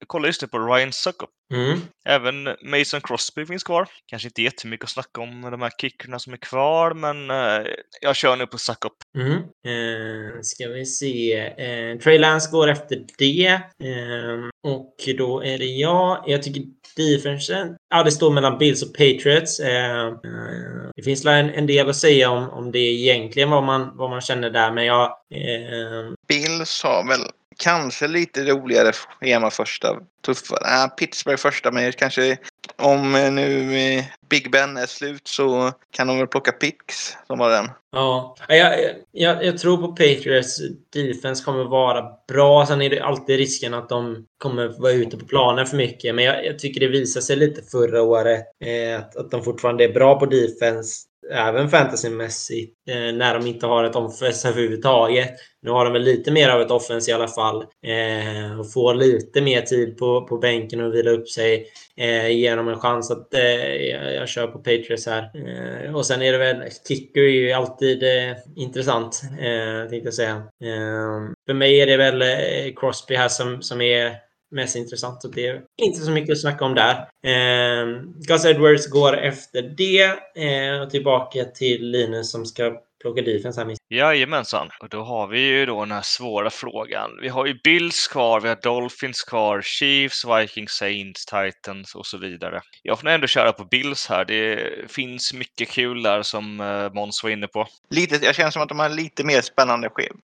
Jag 0.00 0.08
kollar 0.08 0.26
just 0.26 0.42
nu 0.42 0.48
på 0.48 0.58
Ryan 0.58 0.92
Suckup. 0.92 1.28
mm. 1.54 1.80
Även 2.08 2.44
Mason 2.62 3.00
Crosby 3.00 3.46
finns 3.46 3.64
kvar. 3.64 3.88
Kanske 4.06 4.28
inte 4.28 4.42
jättemycket 4.42 4.84
att 4.84 4.90
snacka 4.90 5.20
om 5.20 5.40
med 5.40 5.52
de 5.52 5.62
här 5.62 5.72
kickerna 5.80 6.18
som 6.18 6.32
är 6.32 6.36
kvar, 6.36 6.94
men 6.94 7.30
eh, 7.30 7.66
jag 8.00 8.16
kör 8.16 8.36
nu 8.36 8.46
på 8.46 8.58
Suckup. 8.58 8.92
Mm. 9.18 9.32
Eh, 9.34 10.40
ska 10.42 10.68
vi 10.68 10.86
se. 10.86 11.32
Eh, 11.38 11.98
Trey 11.98 12.18
Lance 12.18 12.50
går 12.50 12.68
efter 12.68 12.87
efter 12.92 13.04
det. 13.18 13.46
Eh, 13.46 14.72
och 14.72 14.94
då 15.18 15.44
är 15.44 15.58
det 15.58 15.64
jag. 15.64 16.24
Jag 16.26 16.42
tycker 16.42 16.62
defensen, 16.96 17.76
ja 17.90 18.02
det 18.02 18.10
står 18.10 18.30
mellan 18.30 18.58
Bills 18.58 18.82
och 18.82 18.92
Patriots. 18.92 19.60
Ehm, 19.60 20.08
eh, 20.08 20.90
det 20.96 21.02
finns 21.02 21.26
en, 21.26 21.50
en 21.50 21.66
del 21.66 21.88
att 21.88 21.96
säga 21.96 22.30
om, 22.30 22.50
om 22.50 22.72
det 22.72 22.78
egentligen, 22.78 23.50
vad 23.50 23.62
man, 23.62 23.96
vad 23.96 24.10
man 24.10 24.20
känner 24.20 24.50
där. 24.50 24.72
Men 24.72 24.84
jag... 24.84 25.04
Eh, 25.04 26.12
Bills 26.28 26.82
har 26.82 27.08
väl 27.08 27.20
kanske 27.58 28.08
lite 28.08 28.44
roligare 28.44 28.92
schema 28.92 29.50
första. 29.50 29.96
Tuffare. 30.26 30.84
Äh, 30.84 30.88
Pittsburgh 30.88 31.40
första, 31.40 31.70
men 31.70 31.92
kanske 31.92 32.38
om 32.76 33.14
eh, 33.14 33.32
nu 33.32 33.76
eh, 33.76 34.04
Big 34.30 34.50
Ben 34.50 34.76
är 34.76 34.86
slut 34.86 35.28
så 35.28 35.72
kan 35.90 36.06
de 36.06 36.18
väl 36.18 36.26
plocka 36.26 36.52
Picks 36.52 37.16
som 37.26 37.38
var 37.38 37.50
den. 37.50 37.70
Ja, 37.92 38.36
jag, 38.48 38.94
jag, 39.12 39.44
jag 39.44 39.58
tror 39.58 39.76
på 39.76 39.88
Patriots 39.88 40.60
defense 40.92 41.44
kommer 41.44 41.64
vara 41.64 42.04
bra. 42.28 42.66
Sen 42.66 42.82
är 42.82 42.90
det 42.90 43.00
alltid 43.00 43.36
risken 43.36 43.74
att 43.74 43.88
de 43.88 44.26
kommer 44.38 44.80
vara 44.80 44.92
ute 44.92 45.16
på 45.16 45.26
planen 45.26 45.66
för 45.66 45.76
mycket. 45.76 46.14
Men 46.14 46.24
jag, 46.24 46.46
jag 46.46 46.58
tycker 46.58 46.80
det 46.80 46.88
visade 46.88 47.24
sig 47.24 47.36
lite 47.36 47.62
förra 47.62 48.02
året 48.02 48.44
eh, 48.64 48.98
att, 48.98 49.16
att 49.16 49.30
de 49.30 49.44
fortfarande 49.44 49.84
är 49.84 49.92
bra 49.92 50.18
på 50.18 50.26
defense 50.26 51.07
även 51.32 51.68
fantasymässigt, 51.68 52.74
eh, 52.90 53.12
när 53.12 53.34
de 53.34 53.46
inte 53.46 53.66
har 53.66 53.84
ett 53.84 53.96
offensiv 53.96 54.50
överhuvudtaget. 54.50 55.30
Nu 55.62 55.70
har 55.70 55.84
de 55.84 55.92
väl 55.92 56.02
lite 56.02 56.30
mer 56.30 56.48
av 56.48 56.60
ett 56.60 56.70
offens 56.70 57.08
i 57.08 57.12
alla 57.12 57.28
fall. 57.28 57.64
Eh, 57.86 58.60
och 58.60 58.72
får 58.72 58.94
lite 58.94 59.40
mer 59.40 59.60
tid 59.60 59.98
på, 59.98 60.26
på 60.26 60.38
bänken 60.38 60.80
och 60.80 60.94
vila 60.94 61.10
upp 61.10 61.28
sig. 61.28 61.66
Eh, 61.96 62.30
ger 62.30 62.56
dem 62.56 62.68
en 62.68 62.80
chans 62.80 63.10
att 63.10 63.34
eh, 63.34 63.74
jag, 63.74 64.14
jag 64.14 64.28
kör 64.28 64.46
på 64.46 64.58
Patriots 64.58 65.06
här. 65.06 65.30
Eh, 65.34 65.94
och 65.94 66.06
sen 66.06 66.22
är 66.22 66.32
det 66.32 66.38
väl, 66.38 66.62
kicker 66.88 67.20
är 67.20 67.28
ju 67.28 67.52
alltid 67.52 68.02
eh, 68.02 68.36
intressant, 68.56 69.22
eh, 69.40 69.90
tänkte 69.90 70.06
jag 70.06 70.14
säga. 70.14 70.36
Eh, 70.64 71.20
för 71.46 71.54
mig 71.54 71.80
är 71.80 71.86
det 71.86 71.96
väl 71.96 72.22
eh, 72.22 72.74
Crosby 72.76 73.14
här 73.14 73.28
som, 73.28 73.62
som 73.62 73.80
är 73.80 74.27
mest 74.50 74.76
intressant. 74.76 75.22
Så 75.22 75.28
det 75.28 75.46
är 75.46 75.62
inte 75.82 76.00
så 76.00 76.10
mycket 76.10 76.32
att 76.32 76.40
snacka 76.40 76.64
om 76.64 76.74
där. 76.74 76.94
Eh, 77.22 78.02
Gus 78.28 78.44
Edwards 78.44 78.86
går 78.86 79.16
efter 79.16 79.62
det 79.62 80.04
eh, 80.44 80.82
och 80.82 80.90
tillbaka 80.90 81.44
till 81.44 81.90
Linus 81.90 82.30
som 82.30 82.46
ska 82.46 82.80
plocka 83.00 83.22
defense 83.22 83.64
här. 83.64 83.76
Jajamensan, 83.90 84.68
och 84.80 84.88
då 84.88 85.02
har 85.02 85.26
vi 85.26 85.40
ju 85.40 85.66
då 85.66 85.80
den 85.80 85.92
här 85.92 86.02
svåra 86.02 86.50
frågan. 86.50 87.10
Vi 87.22 87.28
har 87.28 87.46
ju 87.46 87.54
Bills 87.64 88.08
kvar, 88.08 88.40
vi 88.40 88.48
har 88.48 88.58
Dolphins 88.62 89.22
kvar, 89.22 89.62
Chiefs, 89.62 90.24
Vikings, 90.24 90.70
Saints, 90.70 91.26
Titans 91.26 91.94
och 91.94 92.06
så 92.06 92.18
vidare. 92.18 92.60
Jag 92.82 92.98
får 92.98 93.04
nog 93.04 93.14
ändå 93.14 93.26
köra 93.26 93.52
på 93.52 93.64
Bills 93.64 94.06
här. 94.08 94.24
Det 94.24 94.70
finns 94.90 95.34
mycket 95.34 95.68
kul 95.68 96.02
där 96.02 96.22
som 96.22 96.60
eh, 96.60 96.92
Måns 96.92 97.22
var 97.22 97.30
inne 97.30 97.46
på. 97.46 97.66
Lite, 97.90 98.18
jag 98.26 98.34
känner 98.34 98.50
som 98.50 98.62
att 98.62 98.68
de 98.68 98.78
har 98.78 98.88
lite 98.88 99.24
mer 99.24 99.40
spännande 99.40 99.90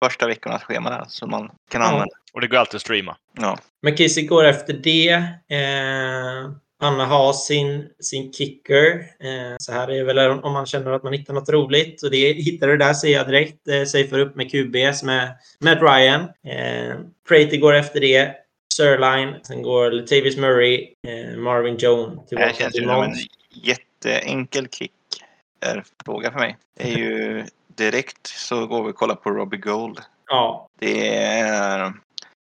första 0.05 0.27
veckornas 0.27 0.63
schema 0.63 0.89
där 0.89 1.05
som 1.07 1.29
man 1.29 1.51
kan 1.71 1.81
använda. 1.81 2.15
Och 2.33 2.41
det 2.41 2.47
går 2.47 2.57
alltid 2.57 2.75
att 2.75 2.81
streama. 2.81 3.17
Ja. 3.33 3.57
McKissick 3.85 4.29
går 4.29 4.45
efter 4.45 4.73
det. 4.73 5.09
Eh, 5.57 6.51
Anna 6.83 7.05
har 7.05 7.33
sin, 7.33 7.89
sin 7.99 8.33
kicker. 8.33 8.99
Eh, 8.99 9.55
så 9.57 9.71
här 9.71 9.91
är 9.91 10.03
väl 10.03 10.19
om 10.19 10.53
man 10.53 10.65
känner 10.65 10.91
att 10.91 11.03
man 11.03 11.13
hittar 11.13 11.33
något 11.33 11.49
roligt. 11.49 12.03
Och 12.03 12.11
det 12.11 12.33
hittar 12.33 12.67
du 12.67 12.77
där 12.77 12.93
ser 12.93 13.07
jag 13.07 13.27
direkt. 13.27 13.67
Eh, 13.67 13.83
Safear 13.83 14.19
upp 14.19 14.35
med 14.35 14.51
QB 14.51 14.95
som 14.95 15.09
är 15.09 15.31
Matt 15.59 15.81
Ryan. 15.81 16.21
Eh, 16.21 16.95
Prater 17.27 17.57
går 17.57 17.73
efter 17.73 17.99
det. 17.99 18.35
Sirline. 18.73 19.35
Sen 19.43 19.61
går 19.61 19.91
Latavius 19.91 20.37
Murray. 20.37 20.89
Marvin 21.37 21.77
Jones. 21.77 22.19
Det 22.29 22.39
här 22.39 22.53
känns 22.53 22.75
ju 22.75 22.81
som 22.81 23.03
en 23.03 23.13
jätteenkel 23.49 24.67
kick. 24.71 24.91
Är 25.61 25.83
fråga 26.05 26.31
för 26.31 26.39
mig. 26.39 26.57
Det 26.77 26.83
är 26.83 26.97
ju 26.97 27.45
direkt 27.75 28.27
så 28.27 28.67
går 28.67 28.83
vi 28.83 28.91
och 28.91 28.95
kollar 28.95 29.15
på 29.15 29.29
Robbie 29.29 29.57
Gold. 29.57 29.99
Ja, 30.27 30.69
Det 30.79 31.17
är... 31.17 31.93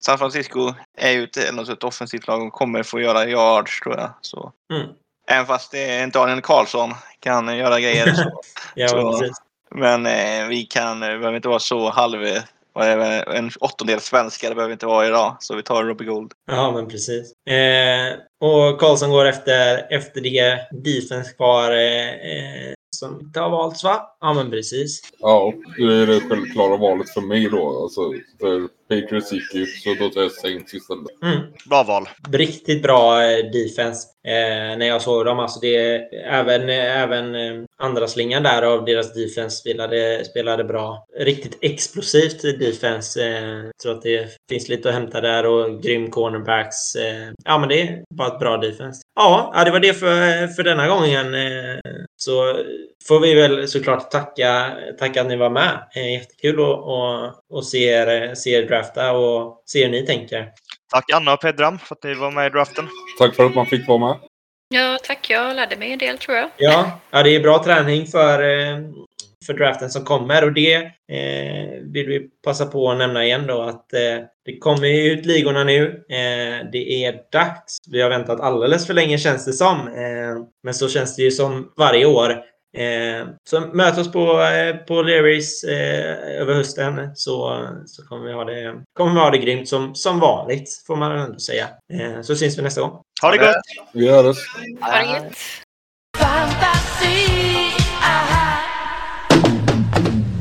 San 0.06 0.18
Francisco 0.18 0.74
är 0.98 1.12
ju 1.12 1.24
ett, 1.24 1.38
ett 1.70 1.84
offensivt 1.84 2.28
lag 2.28 2.48
och 2.48 2.54
kommer 2.54 2.84
få 2.84 3.00
göra 3.00 3.30
yards 3.30 3.80
tror 3.80 3.96
jag. 3.96 4.14
Så. 4.22 4.52
Mm. 4.74 4.88
Även 5.28 5.46
fast 5.46 5.72
det 5.72 5.92
är 5.92 6.08
Daniel 6.08 6.42
Karlsson 6.42 6.94
kan 7.20 7.58
göra 7.58 7.80
grejer. 7.80 8.14
Så. 8.14 8.42
ja 8.76 8.88
Så-. 8.88 9.34
Men 9.76 10.06
eh, 10.06 10.48
vi 10.48 10.64
kan, 10.64 11.00
det 11.00 11.08
behöver 11.08 11.36
inte 11.36 11.48
vara 11.48 11.60
så 11.60 11.90
halv... 11.90 12.26
En 13.28 13.52
åttondel 13.60 14.00
svenska, 14.00 14.50
det 14.50 14.56
behöver 14.56 14.74
inte 14.74 14.86
vara 14.86 15.08
idag. 15.08 15.38
Så 15.40 15.56
vi 15.56 15.64
tar 15.64 15.84
Robbie 15.84 16.06
Gold. 16.06 16.32
Ja, 16.52 16.72
men 16.72 16.88
precis. 16.88 17.34
Eh, 17.46 18.14
och 18.42 18.80
Karlsson 18.80 19.10
går 19.10 19.26
efter, 19.26 19.88
efter 19.94 20.22
det. 20.22 20.68
Defense 20.72 21.34
kvar 21.34 21.72
eh, 21.72 22.10
eh, 22.10 22.74
som 22.96 23.20
inte 23.22 23.40
har 23.40 23.50
valts, 23.50 23.84
va? 23.84 24.18
Ja, 24.20 24.34
men 24.34 24.52
precis. 24.52 25.02
Ja, 25.20 25.54
det 25.78 25.84
är 25.84 26.08
det 26.08 26.22
självklara 26.22 26.78
valet 26.78 27.10
för 27.10 27.22
mig 27.22 27.50
då. 27.50 27.84
Alltså, 27.84 28.02
för 28.40 28.79
Patriots 28.90 29.32
gick 29.32 29.56
ju, 29.56 29.66
så 29.66 29.94
då 29.94 30.10
tar 30.10 30.22
jag 30.22 30.32
Saints 30.32 30.74
istället. 30.74 31.24
Mm. 31.24 31.40
Bra 31.70 31.84
val. 31.84 32.10
Riktigt 32.32 32.82
bra 32.82 33.24
eh, 33.24 33.38
defense 33.52 34.08
eh, 34.28 34.78
när 34.78 34.88
jag 34.88 35.02
såg 35.02 35.26
dem. 35.26 35.40
Alltså 35.40 35.60
det, 35.60 35.76
även 36.26 36.70
även 36.70 37.36
eh, 37.36 37.64
andra 37.78 38.08
slingan 38.08 38.44
där 38.44 38.62
av 38.62 38.86
deras 38.86 39.14
defense 39.14 39.58
spelade, 39.58 40.26
spelade 40.26 40.64
bra. 40.64 41.06
Riktigt 41.18 41.58
explosivt 41.62 42.42
defense. 42.60 43.28
Eh, 43.28 43.70
tror 43.84 43.92
att 43.92 44.02
det 44.02 44.30
finns 44.50 44.70
lite 44.70 44.90
att 44.90 44.96
hämta 44.96 45.22
där 45.22 45.46
och 45.46 45.82
grym 45.82 46.12
cornerbacks. 46.12 46.96
Eh, 46.96 47.32
ja, 47.46 47.58
men 47.58 47.70
det 47.70 47.82
är 47.82 48.04
bara 48.14 48.28
ett 48.28 48.40
bra 48.40 48.58
defense. 48.58 49.02
Ja, 49.16 49.62
det 49.66 49.72
var 49.72 49.80
det 49.80 49.94
för, 49.94 50.48
för 50.48 50.64
denna 50.64 50.88
gången. 50.88 51.34
Eh, 51.34 51.80
så 52.18 52.56
får 53.08 53.20
vi 53.20 53.36
väl 53.36 53.68
såklart 53.68 54.12
tacka, 54.12 54.72
tacka 55.00 55.22
att 55.22 55.28
ni 55.28 55.36
var 55.36 55.50
med. 55.50 55.88
Eh, 55.96 56.14
jättekul 56.14 56.60
att, 56.60 57.58
att 57.58 57.66
se, 57.66 57.84
er, 57.84 58.36
se 58.36 58.50
er 58.50 58.68
drafta 58.68 59.12
och 59.12 59.64
se 59.66 59.84
hur 59.84 59.92
ni 59.92 60.06
tänker. 60.06 60.52
Tack 60.92 61.12
Anna 61.14 61.34
och 61.34 61.42
Pedram 61.42 61.80
för 61.80 61.96
att 61.96 62.04
ni 62.04 62.14
var 62.14 62.32
med 62.32 62.48
i 62.48 62.50
draften. 62.50 62.88
Tack 63.20 63.36
för 63.36 63.46
att 63.46 63.56
man 63.56 63.66
fick 63.66 63.88
vara 63.88 63.98
med. 63.98 64.16
Ja, 64.70 64.98
tack. 65.04 65.30
Jag 65.30 65.56
lärde 65.56 65.78
mig 65.78 65.92
en 65.92 66.00
del 66.00 66.18
tror 66.18 66.38
jag. 66.38 66.50
Ja, 66.58 67.00
ja 67.12 67.24
det 67.24 67.36
är 67.36 67.40
bra 67.40 67.64
träning 67.64 68.06
för, 68.06 68.44
eh, 68.44 68.78
för 69.46 69.54
draften 69.54 69.90
som 69.90 70.06
kommer. 70.06 70.44
Och 70.44 70.54
det 70.54 70.74
eh, 70.74 71.82
vill 71.82 72.08
vi 72.08 72.30
passa 72.44 72.66
på 72.66 72.92
att 72.92 72.98
nämna 72.98 73.26
igen 73.26 73.48
då 73.48 73.62
att 73.62 73.94
eh, 73.94 74.26
det 74.46 74.58
kommer 74.60 74.88
ju 74.88 75.12
ut 75.12 75.26
ligorna 75.26 75.64
nu. 75.64 76.06
Eh, 76.10 76.70
det 76.72 77.04
är 77.06 77.32
dags. 77.32 77.78
Vi 77.92 78.02
har 78.02 78.10
väntat 78.10 78.40
alldeles 78.40 78.88
för 78.88 78.94
länge 78.94 79.18
känns 79.18 79.46
det 79.46 79.54
som. 79.54 79.88
Eh, 79.88 80.46
men 80.64 80.74
så 80.74 80.90
känns 80.90 81.16
det 81.16 81.22
ju 81.22 81.32
som 81.32 81.74
varje 81.78 82.06
år. 82.06 82.44
Eh, 82.78 83.28
så 83.50 83.60
möt 83.60 83.98
oss 83.98 84.12
på, 84.12 84.42
eh, 84.42 84.76
på 84.76 85.02
Learys 85.02 85.64
eh, 85.64 86.42
över 86.42 86.54
hösten 86.54 87.16
så, 87.16 87.68
så 87.86 88.06
kommer 88.06 88.26
vi 88.28 88.34
ha 88.34 88.44
det, 88.44 88.84
kommer 88.94 89.14
vi 89.14 89.20
ha 89.20 89.30
det 89.30 89.38
grymt 89.38 89.68
som, 89.68 89.96
som 89.96 90.20
vanligt 90.20 90.84
får 90.88 90.96
man 90.96 91.12
ändå 91.12 91.40
säga. 91.40 91.68
Eh, 91.94 92.22
så 92.22 92.36
syns 92.36 92.58
vi 92.58 92.62
nästa 92.62 92.82
gång. 92.82 93.02
Ha 93.22 93.32
det 93.32 93.38
gott! 93.38 93.56
Vi 93.94 94.10
hörs. 94.10 94.38
Ha 94.82 94.98
det 94.98 95.14
gött. 95.14 95.38